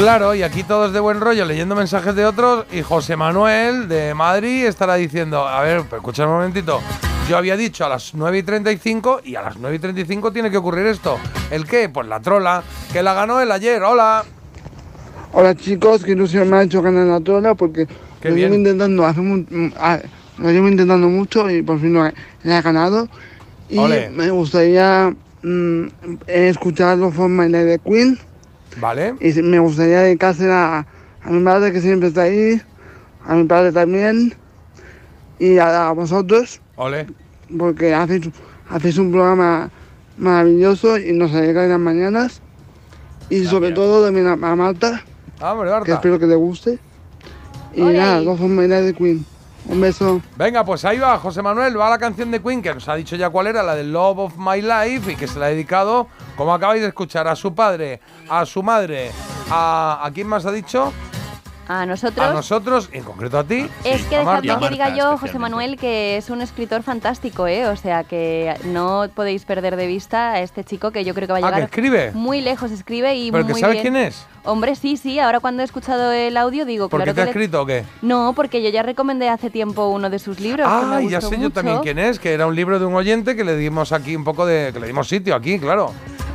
[0.00, 4.14] Claro, y aquí todos de buen rollo leyendo mensajes de otros y José Manuel de
[4.14, 6.80] Madrid estará diciendo, a ver, escucha un momentito,
[7.28, 10.50] yo había dicho a las 9 y 35 y a las 9 y 35 tiene
[10.50, 11.18] que ocurrir esto.
[11.50, 11.90] ¿El qué?
[11.90, 12.62] Pues la trola,
[12.94, 14.24] que la ganó el ayer, hola.
[15.34, 17.86] Hola chicos, que ilusión me ha hecho ganar la trola porque
[18.30, 19.72] lo llevo intentando hace mu- mm,
[20.38, 22.12] lo llevo intentando mucho y por fin la
[22.58, 23.06] he ganado.
[23.68, 23.78] Y
[24.12, 25.84] me gustaría mm,
[26.26, 28.18] escuchar los formas de Queen
[28.80, 29.14] Vale.
[29.20, 30.86] y me gustaría dedicársela a,
[31.22, 32.60] a mi madre que siempre está ahí,
[33.26, 34.34] a mi padre también
[35.38, 37.06] y a, a vosotros Ole.
[37.58, 38.28] porque hacéis,
[38.68, 39.70] hacéis un programa
[40.18, 42.40] maravilloso y nos alegra las mañanas
[43.28, 45.02] y sobre todo también a, a Marta
[45.40, 45.94] Ah, hombre, que Marta.
[45.94, 46.78] espero que te guste.
[47.74, 47.96] Y Ole.
[47.98, 49.24] nada, dos formas de Queen.
[49.66, 50.20] Un beso.
[50.36, 53.16] Venga, pues ahí va, José Manuel, va la canción de Queen, que nos ha dicho
[53.16, 56.08] ya cuál era, la de Love of My Life, y que se la ha dedicado,
[56.36, 59.10] como acabáis de escuchar, a su padre, a su madre,
[59.50, 60.00] a...
[60.02, 60.92] ¿A quién más ha dicho?
[61.72, 62.26] A nosotros.
[62.26, 63.64] A nosotros, en concreto a ti.
[63.84, 64.40] Es que a Marta.
[64.42, 67.68] dejadme que diga yo, José Manuel, que es un escritor fantástico, ¿eh?
[67.68, 71.32] O sea, que no podéis perder de vista a este chico que yo creo que
[71.34, 72.10] va a Ah, llegar ¿que escribe?
[72.12, 73.82] muy lejos, escribe y ¿Pero que muy sabe bien.
[73.84, 74.26] quién es?
[74.42, 77.24] Hombre, sí, sí, ahora cuando he escuchado el audio digo, ¿Por qué te ha que
[77.26, 77.84] le- escrito o qué?
[78.02, 80.66] No, porque yo ya recomendé hace tiempo uno de sus libros.
[80.66, 82.86] que me Ah, ya gustó sé yo también quién es, que era un libro de
[82.86, 84.70] un oyente que le dimos aquí un poco de.
[84.72, 85.92] que le dimos sitio aquí, claro.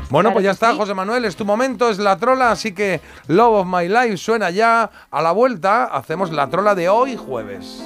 [0.09, 0.77] Bueno, Claro pues ya está, sí.
[0.77, 4.49] José Manuel, es tu momento, es la trola, así que Love of My Life suena
[4.49, 5.85] ya a la vuelta.
[5.85, 7.83] Hacemos la trola de hoy jueves.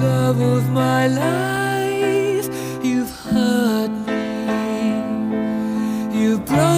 [0.00, 1.57] Love of my life,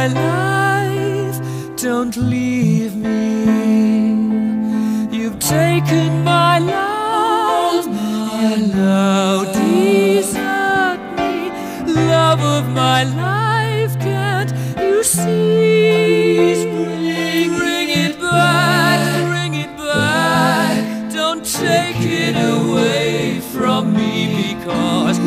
[0.00, 1.36] My life,
[1.76, 3.44] don't leave me.
[5.14, 11.50] You've taken my love, and now desert me.
[11.92, 16.64] Love of my life, can't you see?
[16.64, 21.12] Bring, bring it back, bring it back.
[21.12, 25.19] Don't take it away from me because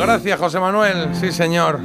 [0.00, 1.14] Gracias, José Manuel.
[1.14, 1.80] Sí, señor.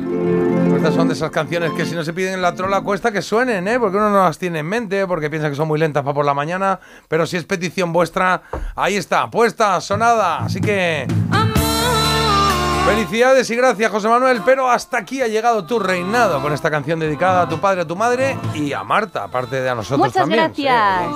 [0.75, 3.21] Estas son de esas canciones que si no se piden en la trola cuesta que
[3.21, 3.79] suenen, ¿eh?
[3.79, 6.25] Porque uno no las tiene en mente, porque piensa que son muy lentas para por
[6.25, 6.79] la mañana.
[7.07, 8.41] Pero si es petición vuestra,
[8.75, 10.39] ahí está, puesta, sonada.
[10.39, 11.07] Así que...
[12.85, 14.41] Felicidades y gracias, José Manuel.
[14.43, 17.87] Pero hasta aquí ha llegado tu reinado con esta canción dedicada a tu padre, a
[17.87, 20.53] tu madre y a Marta, aparte de a nosotros Muchas también.
[20.53, 21.13] Sí, gracias.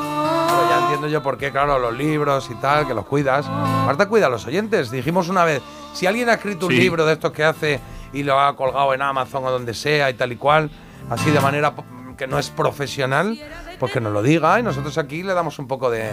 [0.47, 3.49] pero ya entiendo yo por qué, claro, los libros y tal, que los cuidas.
[3.49, 4.91] Marta cuida a los oyentes.
[4.91, 5.61] Dijimos una vez,
[5.97, 7.79] si alguien ha escrito un libro de estos que hace
[8.13, 10.69] y lo ha colgado en Amazon o donde sea y tal y cual,
[11.09, 11.73] así de manera
[12.15, 13.35] que no es profesional,
[13.79, 16.11] pues que nos lo diga y nosotros aquí le damos un poco de,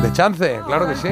[0.00, 1.08] de chance, claro que sí.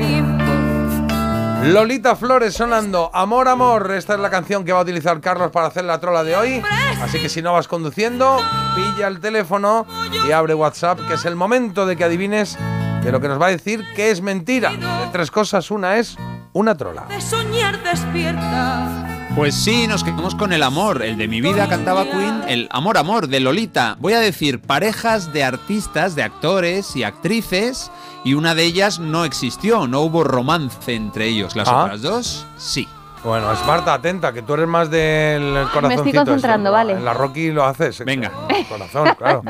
[1.65, 3.91] Lolita Flores sonando Amor, Amor.
[3.91, 6.63] Esta es la canción que va a utilizar Carlos para hacer la trola de hoy.
[7.03, 8.41] Así que si no vas conduciendo,
[8.75, 9.85] pilla el teléfono
[10.27, 12.57] y abre WhatsApp, que es el momento de que adivines
[13.03, 14.71] de lo que nos va a decir que es mentira.
[14.71, 16.17] De tres cosas, una es
[16.53, 17.05] una trola.
[17.09, 19.05] De soñar despierta.
[19.37, 21.03] Pues sí, nos quedamos con el amor.
[21.03, 23.97] El de mi vida cantaba Queen, el amor, amor de Lolita.
[24.01, 27.91] Voy a decir parejas de artistas, de actores y actrices,
[28.25, 31.55] y una de ellas no existió, no hubo romance entre ellos.
[31.55, 31.85] Las Ah.
[31.85, 32.89] otras dos, sí.
[33.23, 36.07] Bueno, es Marta, atenta, que tú eres más del corazoncito.
[36.09, 36.73] este, concentrando, ¿no?
[36.73, 36.93] vale.
[36.95, 38.05] En la Rocky lo haces.
[38.05, 38.33] Venga.
[38.69, 39.43] Corazón, claro.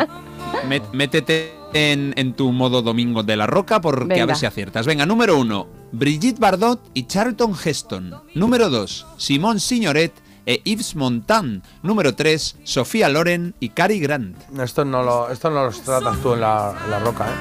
[0.92, 4.26] Métete en, en tu modo domingo de la roca porque a Venga.
[4.26, 4.86] ver si aciertas.
[4.86, 8.14] Venga, número uno, Brigitte Bardot y Charlton Heston.
[8.34, 10.12] Número dos, Simone Signoret
[10.46, 11.62] e Yves Montand.
[11.82, 14.36] Número tres, Sofía Loren y Cary Grant.
[14.60, 17.34] Esto no, lo, esto no los tratas tú en la, en la roca, ¿eh?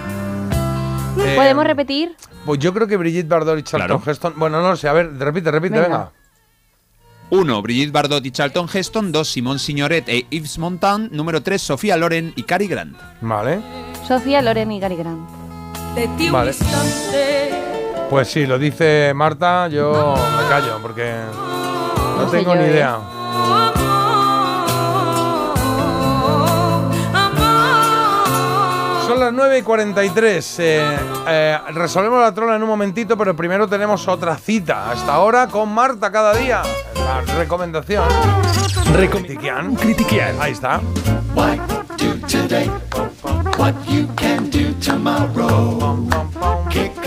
[1.19, 2.15] Eh, ¿Podemos repetir?
[2.45, 4.33] Pues yo creo que Brigitte Bardot y Charlton Heston.
[4.37, 4.87] Bueno, no lo sé.
[4.87, 5.87] A ver, repite, repite, Venga.
[5.87, 6.11] venga.
[7.29, 7.61] 1.
[7.61, 9.11] Brigitte Bardot y Charlton Heston.
[9.11, 9.27] 2.
[9.27, 11.11] Simone Signoret e Yves Montand.
[11.11, 11.59] Número 3.
[11.61, 12.95] Sofía Loren y Cary Grant.
[13.21, 13.59] Vale.
[14.07, 15.27] Sofía, Loren y Gary Grant.
[15.95, 16.51] De ti un Vale.
[16.51, 17.66] instante.
[18.09, 21.13] Pues sí, lo dice Marta, yo me callo porque
[22.17, 22.71] no, tengo yo, ni ¿eh?
[22.71, 22.99] idea.
[29.07, 30.59] Son las 9 y 43.
[30.59, 35.47] eh, eh, resolvemos la trola en un momentito, pero primero tenemos otra cita hasta ahora
[35.47, 36.61] con Marta cada día.
[36.95, 38.07] La recomendación.
[38.93, 39.75] Critiquean.
[39.75, 40.35] Critiquean.
[40.41, 40.81] Ahí está.
[41.35, 41.57] What
[41.97, 42.69] do today?
[43.57, 46.07] What you can do tomorrow?
[46.69, 47.06] Kick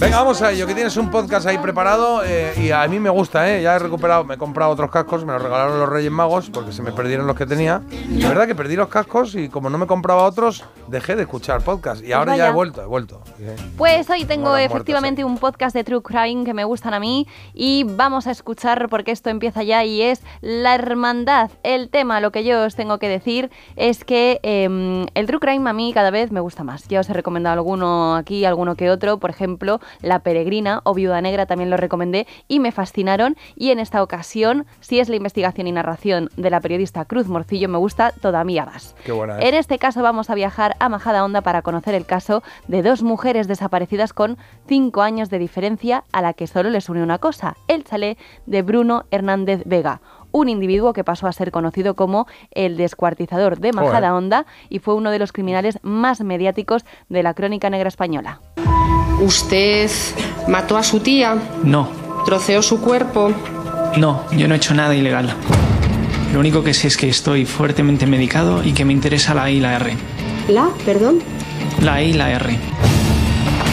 [0.00, 3.08] Venga, vamos a ello, que tienes un podcast ahí preparado eh, y a mí me
[3.10, 3.62] gusta, ¿eh?
[3.62, 6.72] Ya he recuperado, me he comprado otros cascos, me los regalaron los Reyes Magos porque
[6.72, 7.82] se me perdieron los que tenía.
[7.90, 11.22] Y es verdad que perdí los cascos y como no me compraba otros, dejé de
[11.22, 12.04] escuchar podcast.
[12.04, 13.22] Y ahora ya he vuelto, he vuelto.
[13.40, 17.26] Eh, Pues hoy tengo efectivamente un podcast de True Crime que me gustan a mí
[17.54, 21.50] y vamos a escuchar porque esto empieza ya y es la hermandad.
[21.62, 25.70] El tema, lo que yo os tengo que decir es que em, el True Crime
[25.70, 26.86] a mí cada vez me gusta más.
[26.88, 29.18] Ya os he recomendado alguno aquí, alguno que otro.
[29.18, 33.36] Por ejemplo, La Peregrina o Viuda Negra también lo recomendé y me fascinaron.
[33.54, 37.68] Y en esta ocasión, si es la investigación y narración de la periodista Cruz Morcillo,
[37.68, 38.96] me gusta todavía más.
[39.04, 39.38] Qué buena.
[39.38, 43.46] En este caso vamos a viajar a Majadahonda para conocer el caso de dos mujeres
[43.46, 47.84] desaparecidas con cinco años de diferencia a la que solo les une una cosa, el
[47.84, 50.00] chalet de Bruno Hernández Vega,
[50.36, 53.72] un individuo que pasó a ser conocido como el descuartizador de.
[53.72, 58.40] Majadahonda y fue uno de los criminales más mediáticos de la crónica negra española.
[59.20, 59.90] ¿Usted
[60.46, 61.36] mató a su tía?
[61.64, 61.88] No,
[62.26, 63.32] ¿Troceó su cuerpo?
[63.96, 65.32] no, yo no he hecho nada ilegal.
[66.32, 69.56] Lo único que sé es que estoy fuertemente medicado y que me interesa la I
[69.56, 69.96] y la R.
[70.48, 70.68] ¿La?
[70.84, 71.20] ¿Perdón?
[71.82, 72.58] La I y la R.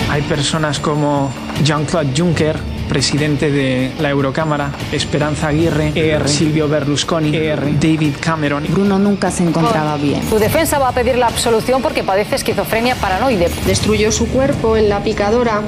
[0.09, 1.29] Hay personas como
[1.63, 2.55] Jean-Claude Juncker,
[2.87, 8.65] presidente de la Eurocámara, Esperanza Aguirre, ER, Silvio Berlusconi, ER, David Cameron.
[8.69, 10.21] Bruno nunca se encontraba bien.
[10.29, 13.49] Su defensa va a pedir la absolución porque padece esquizofrenia paranoide.
[13.65, 15.61] Destruyó su cuerpo en la picadora.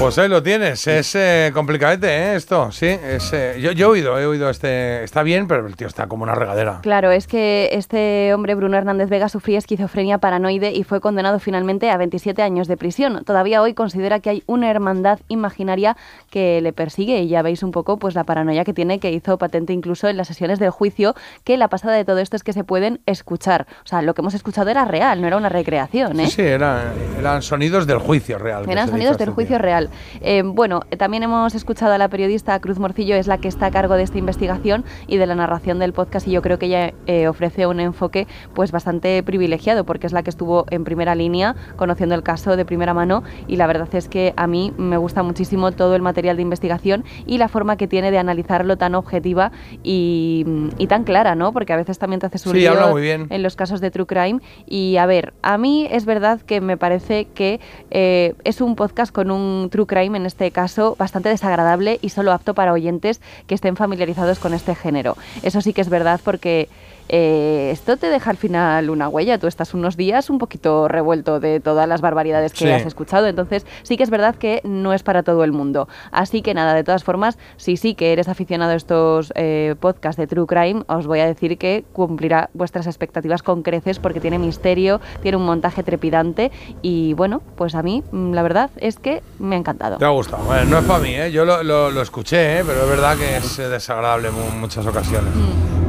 [0.00, 2.34] Pues ahí lo tienes, es eh, complicadete, ¿eh?
[2.34, 2.86] Esto, sí.
[2.86, 5.04] Es, eh, yo, yo he oído, he oído este.
[5.04, 6.78] Está bien, pero el tío está como una regadera.
[6.80, 11.90] Claro, es que este hombre, Bruno Hernández Vega, sufría esquizofrenia paranoide y fue condenado finalmente
[11.90, 13.22] a 27 años de prisión.
[13.26, 15.98] Todavía hoy considera que hay una hermandad imaginaria
[16.30, 19.36] que le persigue y ya veis un poco pues la paranoia que tiene, que hizo
[19.36, 21.14] patente incluso en las sesiones del juicio,
[21.44, 23.66] que la pasada de todo esto es que se pueden escuchar.
[23.84, 26.30] O sea, lo que hemos escuchado era real, no era una recreación, ¿eh?
[26.30, 28.64] Sí, eran, eran sonidos del juicio real.
[28.66, 29.89] Eran sonidos del juicio real.
[30.20, 33.70] Eh, bueno, también hemos escuchado a la periodista Cruz Morcillo, es la que está a
[33.70, 36.92] cargo de esta investigación y de la narración del podcast y yo creo que ella
[37.06, 41.54] eh, ofrece un enfoque pues bastante privilegiado porque es la que estuvo en primera línea
[41.76, 45.22] conociendo el caso de primera mano y la verdad es que a mí me gusta
[45.22, 49.52] muchísimo todo el material de investigación y la forma que tiene de analizarlo tan objetiva
[49.82, 50.44] y,
[50.78, 51.52] y tan clara, ¿no?
[51.52, 53.26] Porque a veces también te haces un Sí, lío habla muy bien.
[53.30, 54.40] en los casos de True Crime.
[54.66, 57.60] Y a ver, a mí es verdad que me parece que
[57.90, 62.32] eh, es un podcast con un True Crime, en este caso, bastante desagradable y solo
[62.32, 65.16] apto para oyentes que estén familiarizados con este género.
[65.42, 66.68] Eso sí que es verdad porque...
[67.12, 69.38] eh, esto te deja al final una huella.
[69.38, 72.70] Tú estás unos días un poquito revuelto de todas las barbaridades que Sí.
[72.70, 73.26] has escuchado.
[73.26, 75.88] Entonces, sí que es verdad que no es para todo el mundo.
[76.12, 80.18] Así que nada, de todas formas, si sí que eres aficionado a estos eh, podcasts
[80.20, 84.38] de True Crime, os voy a decir que cumplirá vuestras expectativas con creces porque tiene
[84.38, 89.22] misterio, tiene un montaje trepidante y bueno, pues a mí mm, la verdad es que
[89.38, 89.98] me ha encantado.
[89.98, 90.44] Te ha gustado.
[90.44, 91.32] Bueno, no es para mí, ¿eh?
[91.32, 95.32] Yo lo, lo- lo escuché, pero es verdad que es desagradable en muchas ocasiones.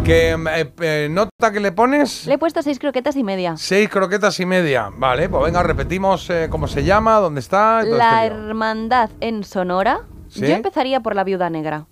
[0.03, 2.25] ¿Qué eh, eh, nota que le pones?
[2.25, 3.53] Le he puesto seis croquetas y media.
[3.57, 4.89] Seis croquetas y media.
[4.97, 7.81] Vale, pues venga, repetimos eh, cómo se llama, dónde está.
[7.83, 8.35] todo La este.
[8.37, 10.01] Hermandad en Sonora.
[10.29, 10.41] ¿Sí?
[10.41, 11.85] Yo empezaría por la Viuda Negra.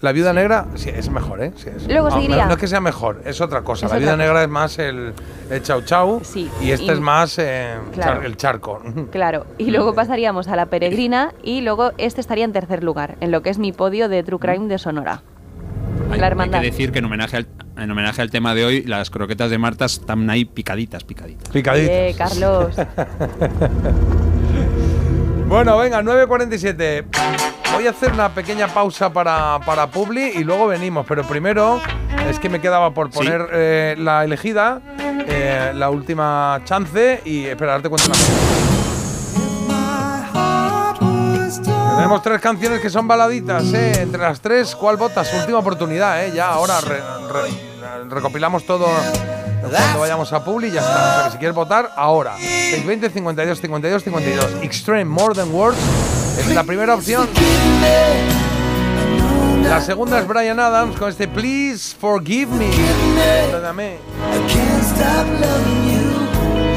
[0.00, 1.52] La viuda negra, sí, es mejor, ¿eh?
[1.54, 2.46] Sí, es- Luego no, seguiría.
[2.46, 3.86] No, es que sea mejor, es otra cosa.
[3.86, 5.14] Es la viuda negra es más el,
[5.48, 6.20] el chau chau
[6.60, 8.14] y este y- es más eh, Claro.
[8.20, 8.82] char- el charco.
[9.12, 13.30] Claro, y luego pasaríamos a la peregrina y luego este estaría en tercer lugar, en
[13.30, 15.22] lo que es mi podio de True Crime de Sonora.
[16.10, 16.60] Hay, La hay hermandad.
[16.60, 19.58] que decir que en homenaje, al, en homenaje al tema de hoy, las croquetas de
[19.58, 21.50] Marta están ahí picaditas, picaditas.
[21.54, 22.76] Eh, Carlos.
[25.48, 27.04] Bueno, venga, 9.47.
[27.74, 31.04] Voy a hacer una pequeña pausa para, para Publi y luego venimos.
[31.06, 31.78] Pero primero
[32.26, 34.80] es que me quedaba por poner eh, la elegida,
[35.28, 37.20] eh, la última chance.
[37.26, 38.81] Y espera, ahora te cuento una cosa.
[41.96, 44.02] Tenemos tres canciones que son baladitas, ¿eh?
[44.02, 45.32] Entre las tres, ¿cuál votas?
[45.38, 46.32] Última oportunidad, ¿eh?
[46.34, 48.86] Ya, ahora re- re- recopilamos todo
[49.60, 50.92] cuando vayamos a Publi ya está.
[50.92, 52.36] O sea que si quieres votar, ahora.
[52.38, 54.46] 620 52 52 52.
[54.62, 55.78] Extreme More Than Words
[56.38, 57.28] es la primera opción.
[59.68, 62.70] La segunda es Brian Adams con este Please Forgive Me.
[63.50, 63.98] Perdóname.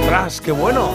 [0.06, 0.92] Ostras, qué bueno.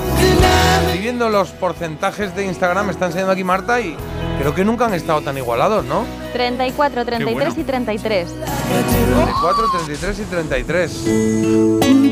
[0.83, 3.97] Estoy viendo los porcentajes de Instagram, me está enseñando aquí Marta y
[4.39, 6.05] creo que nunca han estado tan igualados, ¿no?
[6.33, 7.61] 34, 33 bueno.
[7.61, 8.29] y 33.
[8.29, 11.05] 34, 33 y 33.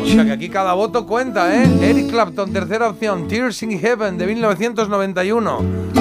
[0.03, 1.69] O sea que aquí cada voto cuenta, ¿eh?
[1.83, 3.29] Eric Clapton, tercera opción.
[3.29, 5.61] Tears in Heaven de 1991.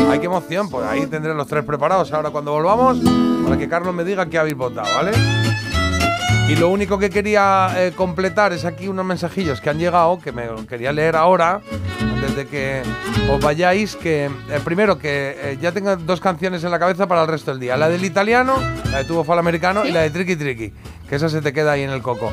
[0.09, 0.67] Ay, qué emoción.
[0.67, 2.97] Pues ahí tendré los tres preparados ahora cuando volvamos
[3.43, 5.11] para que Carlos me diga qué habéis votado, ¿vale?
[6.47, 10.31] Y lo único que quería eh, completar es aquí unos mensajillos que han llegado, que
[10.31, 11.59] me quería leer ahora,
[11.99, 12.83] antes de que
[13.29, 17.23] os vayáis, que eh, primero que eh, ya tengo dos canciones en la cabeza para
[17.23, 17.75] el resto del día.
[17.75, 18.55] La del italiano,
[18.89, 20.71] la de tubo fal americano y la de Tricky Tricky,
[21.09, 22.31] que esa se te queda ahí en el coco.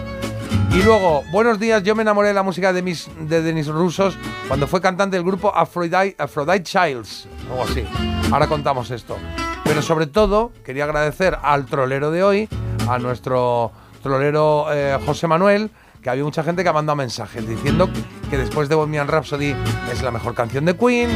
[0.70, 4.16] Y luego, buenos días, yo me enamoré de la música de, mis, de Denis Rusos
[4.46, 7.84] cuando fue cantante del grupo Aphrodite, Aphrodite Childs, algo así.
[8.30, 9.16] Ahora contamos esto.
[9.64, 12.48] Pero sobre todo, quería agradecer al trolero de hoy,
[12.88, 13.72] a nuestro
[14.05, 15.70] trolero eh, José Manuel,
[16.02, 17.89] que había mucha gente que ha mandado mensajes diciendo
[18.31, 19.57] que después de Bohemian Rhapsody
[19.91, 21.08] es la mejor canción de Queen,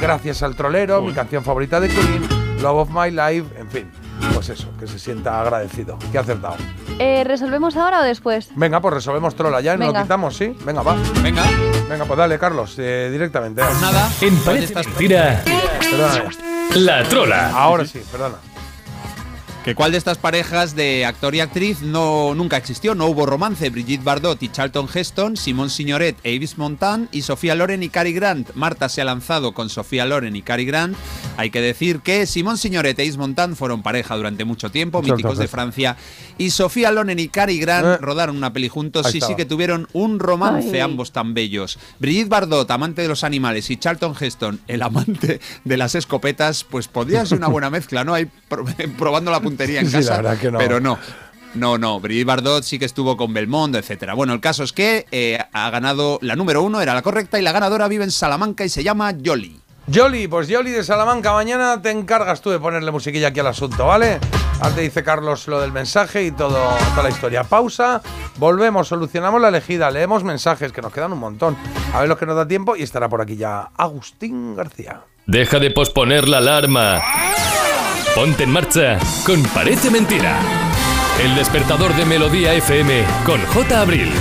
[0.00, 2.26] gracias al trolero, mi canción favorita de Queen,
[2.62, 3.90] Love of My Life, en fin.
[4.34, 6.56] Pues eso, que se sienta agradecido, que ha acertado.
[6.98, 8.48] Eh, ¿Resolvemos ahora o después?
[8.56, 10.56] Venga, pues resolvemos trola ya y nos lo quitamos, ¿sí?
[10.64, 10.96] Venga, va.
[11.22, 11.42] Venga.
[11.88, 13.62] Venga, pues dale, Carlos, eh, directamente.
[13.62, 14.08] Pues nada.
[14.22, 16.30] En Parece Mentira, Perdona.
[16.76, 17.50] la trola.
[17.54, 18.36] Ahora sí, perdona.
[19.64, 22.94] ¿Que cuál de estas parejas de actor y actriz no nunca existió?
[22.94, 23.68] No hubo romance.
[23.68, 28.14] Brigitte Bardot y Charlton Heston, Simone Signoret e Yves Montand y Sofía Loren y Cary
[28.14, 28.54] Grant.
[28.54, 30.96] Marta se ha lanzado con Sofía Loren y Cary Grant.
[31.36, 35.36] Hay que decir que Simone Signoret e Yves Montand fueron pareja durante mucho tiempo, míticos
[35.36, 35.46] de.
[35.46, 35.94] Francia.
[36.40, 39.04] Y Sofía Loren y Cary Grant rodaron una peli juntos.
[39.04, 40.80] Ahí Sí, sí que tuvieron un romance, Ay.
[40.80, 41.78] ambos tan bellos.
[41.98, 46.88] Brigitte Bardot, amante de los animales, y Charlton Heston, el amante de las escopetas, pues
[46.88, 48.14] podría ser una buena mezcla, ¿no?
[48.14, 48.64] Ahí pro-
[48.98, 50.16] probando la puntería en Sí, la casa.
[50.16, 50.58] verdad que no.
[50.58, 50.98] Pero no.
[51.52, 54.14] No, no, Brigitte Bardot sí que estuvo con Belmondo, etcétera.
[54.14, 57.42] Bueno, el caso es que eh, ha ganado la número uno, era la correcta, y
[57.42, 59.60] la ganadora vive en Salamanca y se llama Yoli.
[59.86, 63.86] Yoli, pues Yoli de Salamanca, mañana te encargas tú de ponerle musiquilla aquí al asunto,
[63.86, 64.20] ¿vale?
[64.60, 66.58] Ahora te dice Carlos lo del mensaje y todo,
[66.90, 67.44] toda la historia.
[67.44, 68.02] Pausa,
[68.36, 71.56] volvemos, solucionamos la elegida, leemos mensajes, que nos quedan un montón.
[71.94, 75.00] A ver los que nos da tiempo y estará por aquí ya Agustín García.
[75.26, 77.00] Deja de posponer la alarma.
[78.14, 80.38] Ponte en marcha con Parece Mentira.
[81.22, 83.80] El despertador de Melodía FM con J.
[83.80, 84.12] Abril.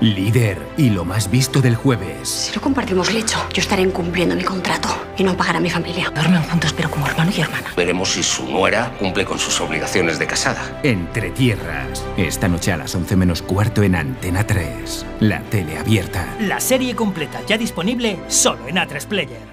[0.00, 2.28] Líder y lo más visto del jueves.
[2.28, 6.10] Si no compartimos lecho, yo estaré incumpliendo mi contrato y no pagar a mi familia.
[6.12, 7.72] Duermen juntos, pero como hermano y hermana.
[7.76, 10.80] Veremos si su nuera cumple con sus obligaciones de casada.
[10.82, 12.04] Entre tierras.
[12.16, 15.06] Esta noche a las 11 menos cuarto en Antena 3.
[15.20, 16.26] La tele abierta.
[16.40, 19.51] La serie completa ya disponible solo en A3 Player.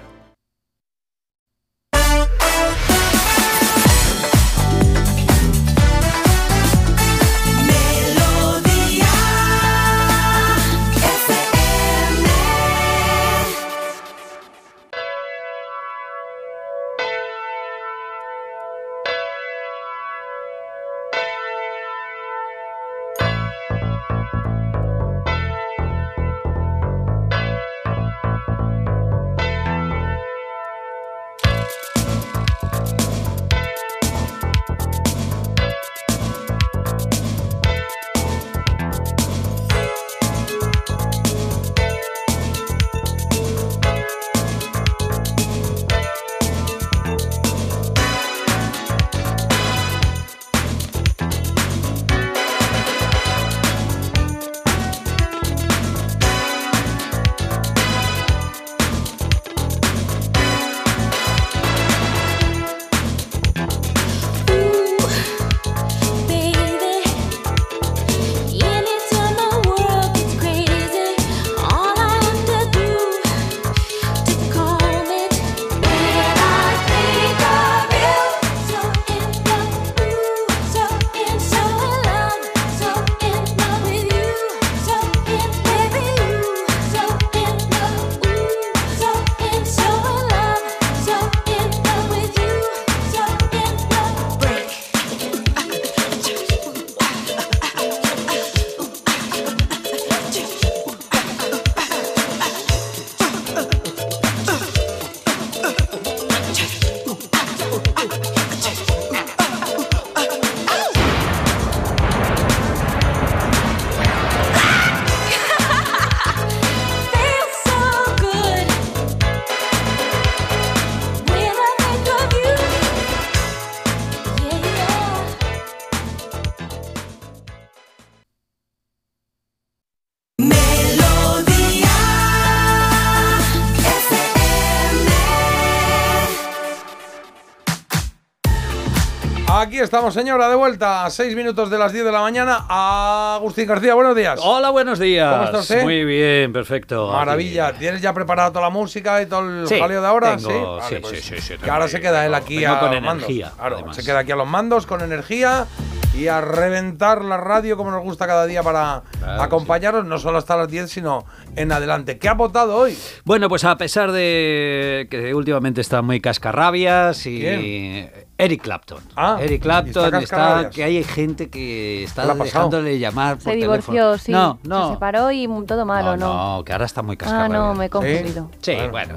[139.80, 142.66] Aquí estamos, señora, de vuelta a 6 minutos de las 10 de la mañana.
[142.68, 144.38] Agustín García, buenos días.
[144.42, 145.32] Hola, buenos días.
[145.32, 145.82] ¿Cómo está usted?
[145.84, 147.10] Muy bien, perfecto.
[147.10, 147.72] Maravilla.
[147.72, 150.36] ¿Tienes ya preparado toda la música y todo el Sí, jaleo de ahora?
[150.36, 152.78] tengo- Vale, sí, pues, sí, sí, sí, Que ahora ahí, se queda él aquí a
[152.78, 153.24] con los mandos.
[153.24, 153.96] energía, Claro, además.
[153.96, 155.64] se queda aquí a los mandos con energía
[156.14, 160.38] y a reventar la radio como nos gusta cada día para Claro, acompañaros, no solo
[160.38, 161.24] hasta las 10, sino
[161.56, 162.18] en adelante.
[162.18, 162.98] ¿Qué ha votado hoy?
[163.24, 168.12] Bueno, pues a pesar de que últimamente está muy cascarrabias y ¿Quién?
[168.38, 168.98] Eric Clapton.
[169.16, 173.92] Ah, Eric ¿y Clapton está que hay gente que está dejándole llamar por Se divorció,
[173.92, 174.18] teléfono.
[174.18, 174.32] sí.
[174.32, 174.88] No, no.
[174.88, 176.56] Se separó y todo malo, no, ¿no?
[176.58, 177.52] no, que ahora está muy Ah, cascarrabias.
[177.60, 178.50] no, me he confundido.
[178.60, 179.14] Sí, bueno.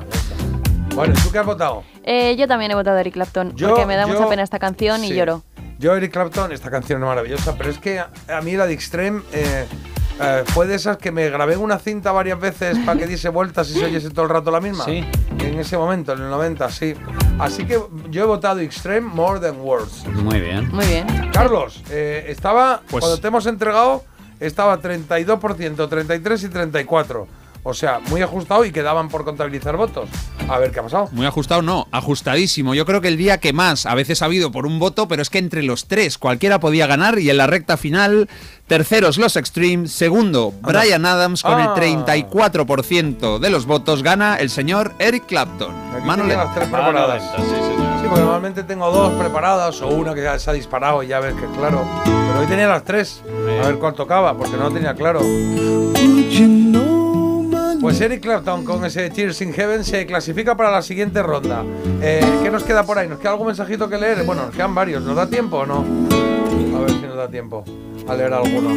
[0.93, 1.83] Bueno, ¿y tú qué has votado?
[2.03, 4.43] Eh, yo también he votado a Eric Clapton, Yo- porque me da yo- mucha pena
[4.43, 5.07] esta canción sí.
[5.11, 5.41] y lloro.
[5.83, 8.71] Yo, Eric Clapton, esta canción es maravillosa, pero es que a, a mí la de
[8.71, 9.65] Extreme eh,
[10.21, 13.27] eh, fue de esas que me grabé en una cinta varias veces para que diese
[13.27, 14.85] vueltas y se oyese todo el rato la misma.
[14.85, 15.03] Sí.
[15.39, 16.93] En ese momento, en el 90, sí.
[17.37, 20.05] Así que yo he votado Extreme More Than Words.
[20.07, 20.69] Muy bien.
[20.69, 21.05] Muy bien.
[21.33, 24.05] Carlos, eh, estaba, Pues- cuando te hemos entregado,
[24.39, 27.27] estaba 32%, 33 y 34.
[27.66, 30.09] O sea, muy ajustado y quedaban por contabilizar votos.
[30.50, 31.08] A ver qué ha pasado.
[31.14, 32.75] Muy ajustado, no, ajustadísimo.
[32.75, 35.22] Yo creo que el día que más a veces ha habido por un voto, pero
[35.22, 38.27] es que entre los tres cualquiera podía ganar y en la recta final,
[38.67, 41.74] terceros los Extreme, segundo Brian Adams con Ah.
[41.77, 45.74] el 34% de los votos gana el señor Eric Clapton.
[45.95, 47.24] Aquí Mano las tres preparadas.
[47.38, 51.22] Sí, porque normalmente tengo dos preparadas o una que ya se ha disparado y ya
[51.22, 51.82] ves que claro.
[52.03, 53.22] Pero hoy tenía las tres.
[53.64, 55.22] A ver cuál tocaba, porque no lo tenía claro.
[57.83, 61.65] Pues Eric Clapton con ese Tears in Heaven se clasifica para la siguiente ronda.
[62.01, 63.09] Eh, ¿Qué nos queda por ahí?
[63.09, 64.23] ¿Nos queda algún mensajito que leer?
[64.23, 65.03] Bueno, nos quedan varios.
[65.03, 65.83] ¿Nos da tiempo o no?
[66.77, 67.65] A ver si nos da tiempo
[68.07, 68.69] a leer alguno.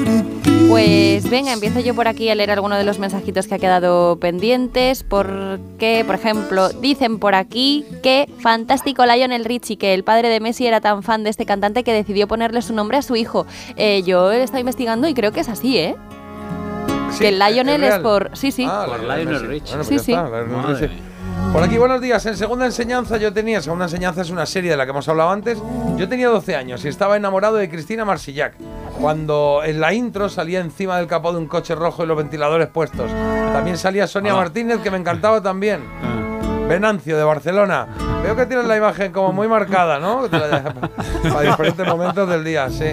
[0.69, 4.19] Pues venga, empiezo yo por aquí a leer alguno de los mensajitos que ha quedado
[4.19, 5.05] pendientes.
[5.05, 10.67] Porque, por ejemplo, dicen por aquí que fantástico Lionel Richie, que el padre de Messi
[10.67, 13.47] era tan fan de este cantante que decidió ponerle su nombre a su hijo.
[13.77, 15.95] Eh, yo he estado investigando y creo que es así, ¿eh?
[17.19, 18.31] Que el Lionel es, por.
[18.37, 18.67] Sí, sí.
[18.69, 19.49] Ah, Por Lionel.
[19.49, 19.77] Richie.
[19.77, 21.03] Bueno, pues Sí, sí.
[21.53, 22.25] Por aquí, buenos días.
[22.27, 25.31] En segunda enseñanza yo tenía, segunda enseñanza es una serie de la que hemos hablado
[25.31, 25.59] antes.
[25.97, 28.55] Yo tenía 12 años y estaba enamorado de Cristina Marsillac.
[29.01, 32.69] Cuando en la intro salía encima del capó de un coche rojo y los ventiladores
[32.69, 33.11] puestos.
[33.53, 34.35] También salía Sonia.
[34.35, 35.81] Martínez, que me encantaba también.
[36.69, 37.87] Venancio, de Barcelona.
[38.23, 40.23] Veo que tienes la imagen como muy marcada, ¿no?
[40.31, 42.87] Para diferentes momentos del día, sí.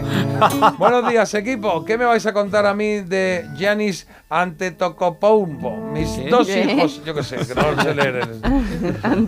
[0.78, 1.84] Buenos días, equipo.
[1.84, 5.76] ¿Qué me vais a contar a mí de Giannis Antetokounmpo?
[5.92, 6.30] Mis ¿Qué?
[6.30, 8.16] dos hijos, yo qué sé, que no lo sé leer.
[8.16, 9.28] el-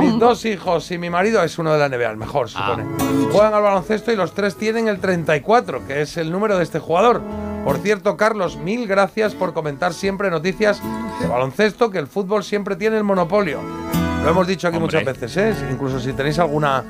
[0.00, 2.84] mis dos hijos y mi marido es uno de la NBA, el mejor, supone.
[3.32, 6.78] Juegan al baloncesto y los tres tienen el 34, que es el número de este
[6.78, 7.20] jugador.
[7.64, 10.80] Por cierto, Carlos, mil gracias por comentar siempre noticias
[11.20, 13.60] de baloncesto, que el fútbol siempre tiene el monopolio.
[14.22, 14.98] Lo hemos dicho aquí Hombre.
[15.00, 15.68] muchas veces, ¿eh?
[15.70, 16.82] Incluso si tenéis alguna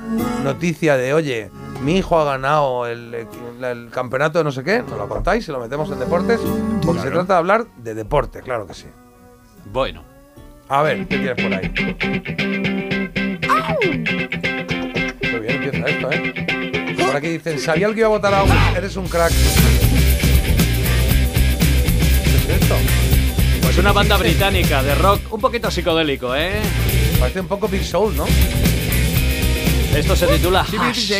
[0.42, 1.50] noticia de, oye,
[1.82, 3.26] mi hijo ha ganado el,
[3.62, 6.40] el campeonato de no sé qué, nos lo contáis y lo metemos en deportes,
[6.84, 8.86] porque se trata de hablar de deporte, claro que sí.
[9.66, 10.04] Bueno.
[10.68, 11.72] A ver, ¿qué tienes por ahí?
[15.20, 16.94] Qué bien empieza esto, ¿eh?
[17.04, 18.44] Por aquí dicen, sabía el que iba a votar a
[18.76, 19.32] eres un crack.
[23.62, 26.60] Pues una banda británica de rock un poquito psicodélico, ¿eh?
[27.18, 28.24] Parece un poco Big Soul, ¿no?
[29.94, 31.12] Esto se titula Hash.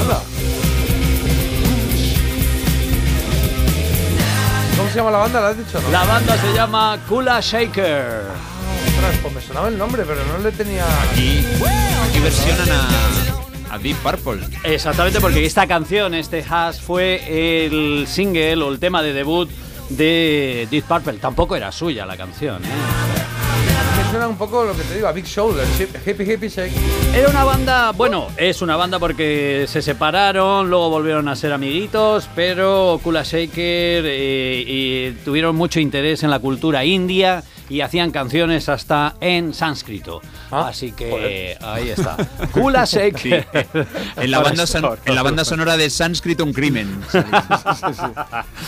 [0.00, 0.22] Anda.
[4.76, 5.40] ¿Cómo se llama la banda?
[5.40, 5.80] ¿La has dicho?
[5.80, 5.90] No?
[5.90, 8.51] La banda se llama Kula Shaker.
[9.02, 10.84] Ostras, pues me sonaba el nombre, pero no le tenía...
[11.10, 11.44] Aquí,
[12.08, 14.46] aquí versionan a, a Deep Purple.
[14.62, 19.50] Exactamente, porque esta canción, este Hash, fue el single o el tema de debut
[19.88, 21.14] de Deep Purple.
[21.14, 22.68] Tampoco era suya la canción, ¿eh?
[24.04, 26.72] Me suena un poco lo que te digo, a Big chip- Hippie Hippie Shake.
[27.12, 32.28] Era una banda, bueno, es una banda porque se separaron, luego volvieron a ser amiguitos,
[32.36, 37.42] pero Kula Shaker eh, y tuvieron mucho interés en la cultura india
[37.72, 40.20] y hacían canciones hasta en sánscrito.
[40.50, 42.16] Así que ahí está.
[42.52, 43.46] Kula Shaker.
[44.16, 47.00] En la, banda son- en la banda sonora de Sánscrito un crimen.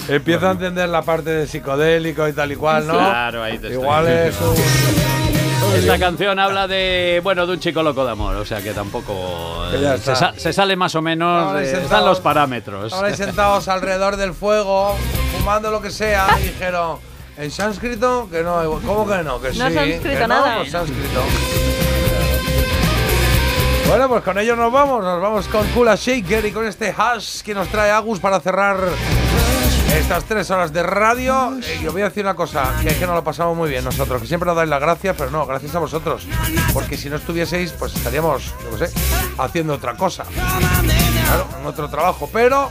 [0.08, 2.94] Empieza a entender la parte de psicodélico y tal y cual, ¿no?
[2.94, 4.54] Claro, ahí te Igual estoy.
[4.54, 5.74] es un...
[5.74, 9.66] Esta canción habla de, bueno, de un chico loco de amor, o sea que tampoco
[9.72, 12.92] eh, se, sa- se sale más o menos, eh, sentados- están los parámetros.
[12.92, 14.96] Ahora sentados alrededor del fuego,
[15.36, 16.98] fumando lo que sea, y dijeron,
[17.36, 18.28] ¿en sánscrito?
[18.30, 19.40] Que no, ¿cómo que no?
[19.40, 20.56] Que sí, No sánscrito que no, nada.
[20.58, 21.20] pues sánscrito.
[23.88, 27.42] Bueno, pues con ello nos vamos, nos vamos con Kula Shaker y con este hash
[27.42, 28.78] que nos trae Agus para cerrar
[29.94, 31.52] estas tres horas de radio.
[31.62, 33.68] Eh, y os voy a decir una cosa, que es que nos lo pasamos muy
[33.68, 36.26] bien nosotros, que siempre nos dais las gracias, pero no, gracias a vosotros.
[36.72, 38.94] Porque si no estuvieseis, pues estaríamos, yo qué sé,
[39.38, 40.24] haciendo otra cosa.
[40.24, 42.70] Claro, en otro trabajo, pero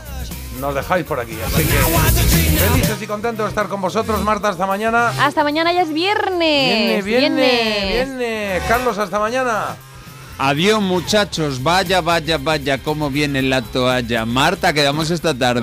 [0.60, 1.36] nos dejáis por aquí.
[1.46, 5.08] Así que felices y contentos de estar con vosotros, Marta, hasta mañana.
[5.20, 7.04] Hasta mañana ya es Viene, viernes.
[7.04, 8.08] viene, Viernes.
[8.18, 8.60] viene.
[8.68, 9.76] Carlos, hasta mañana.
[10.36, 14.24] Adiós muchachos, vaya, vaya, vaya, cómo viene la toalla.
[14.26, 15.60] Marta, quedamos esta tarde.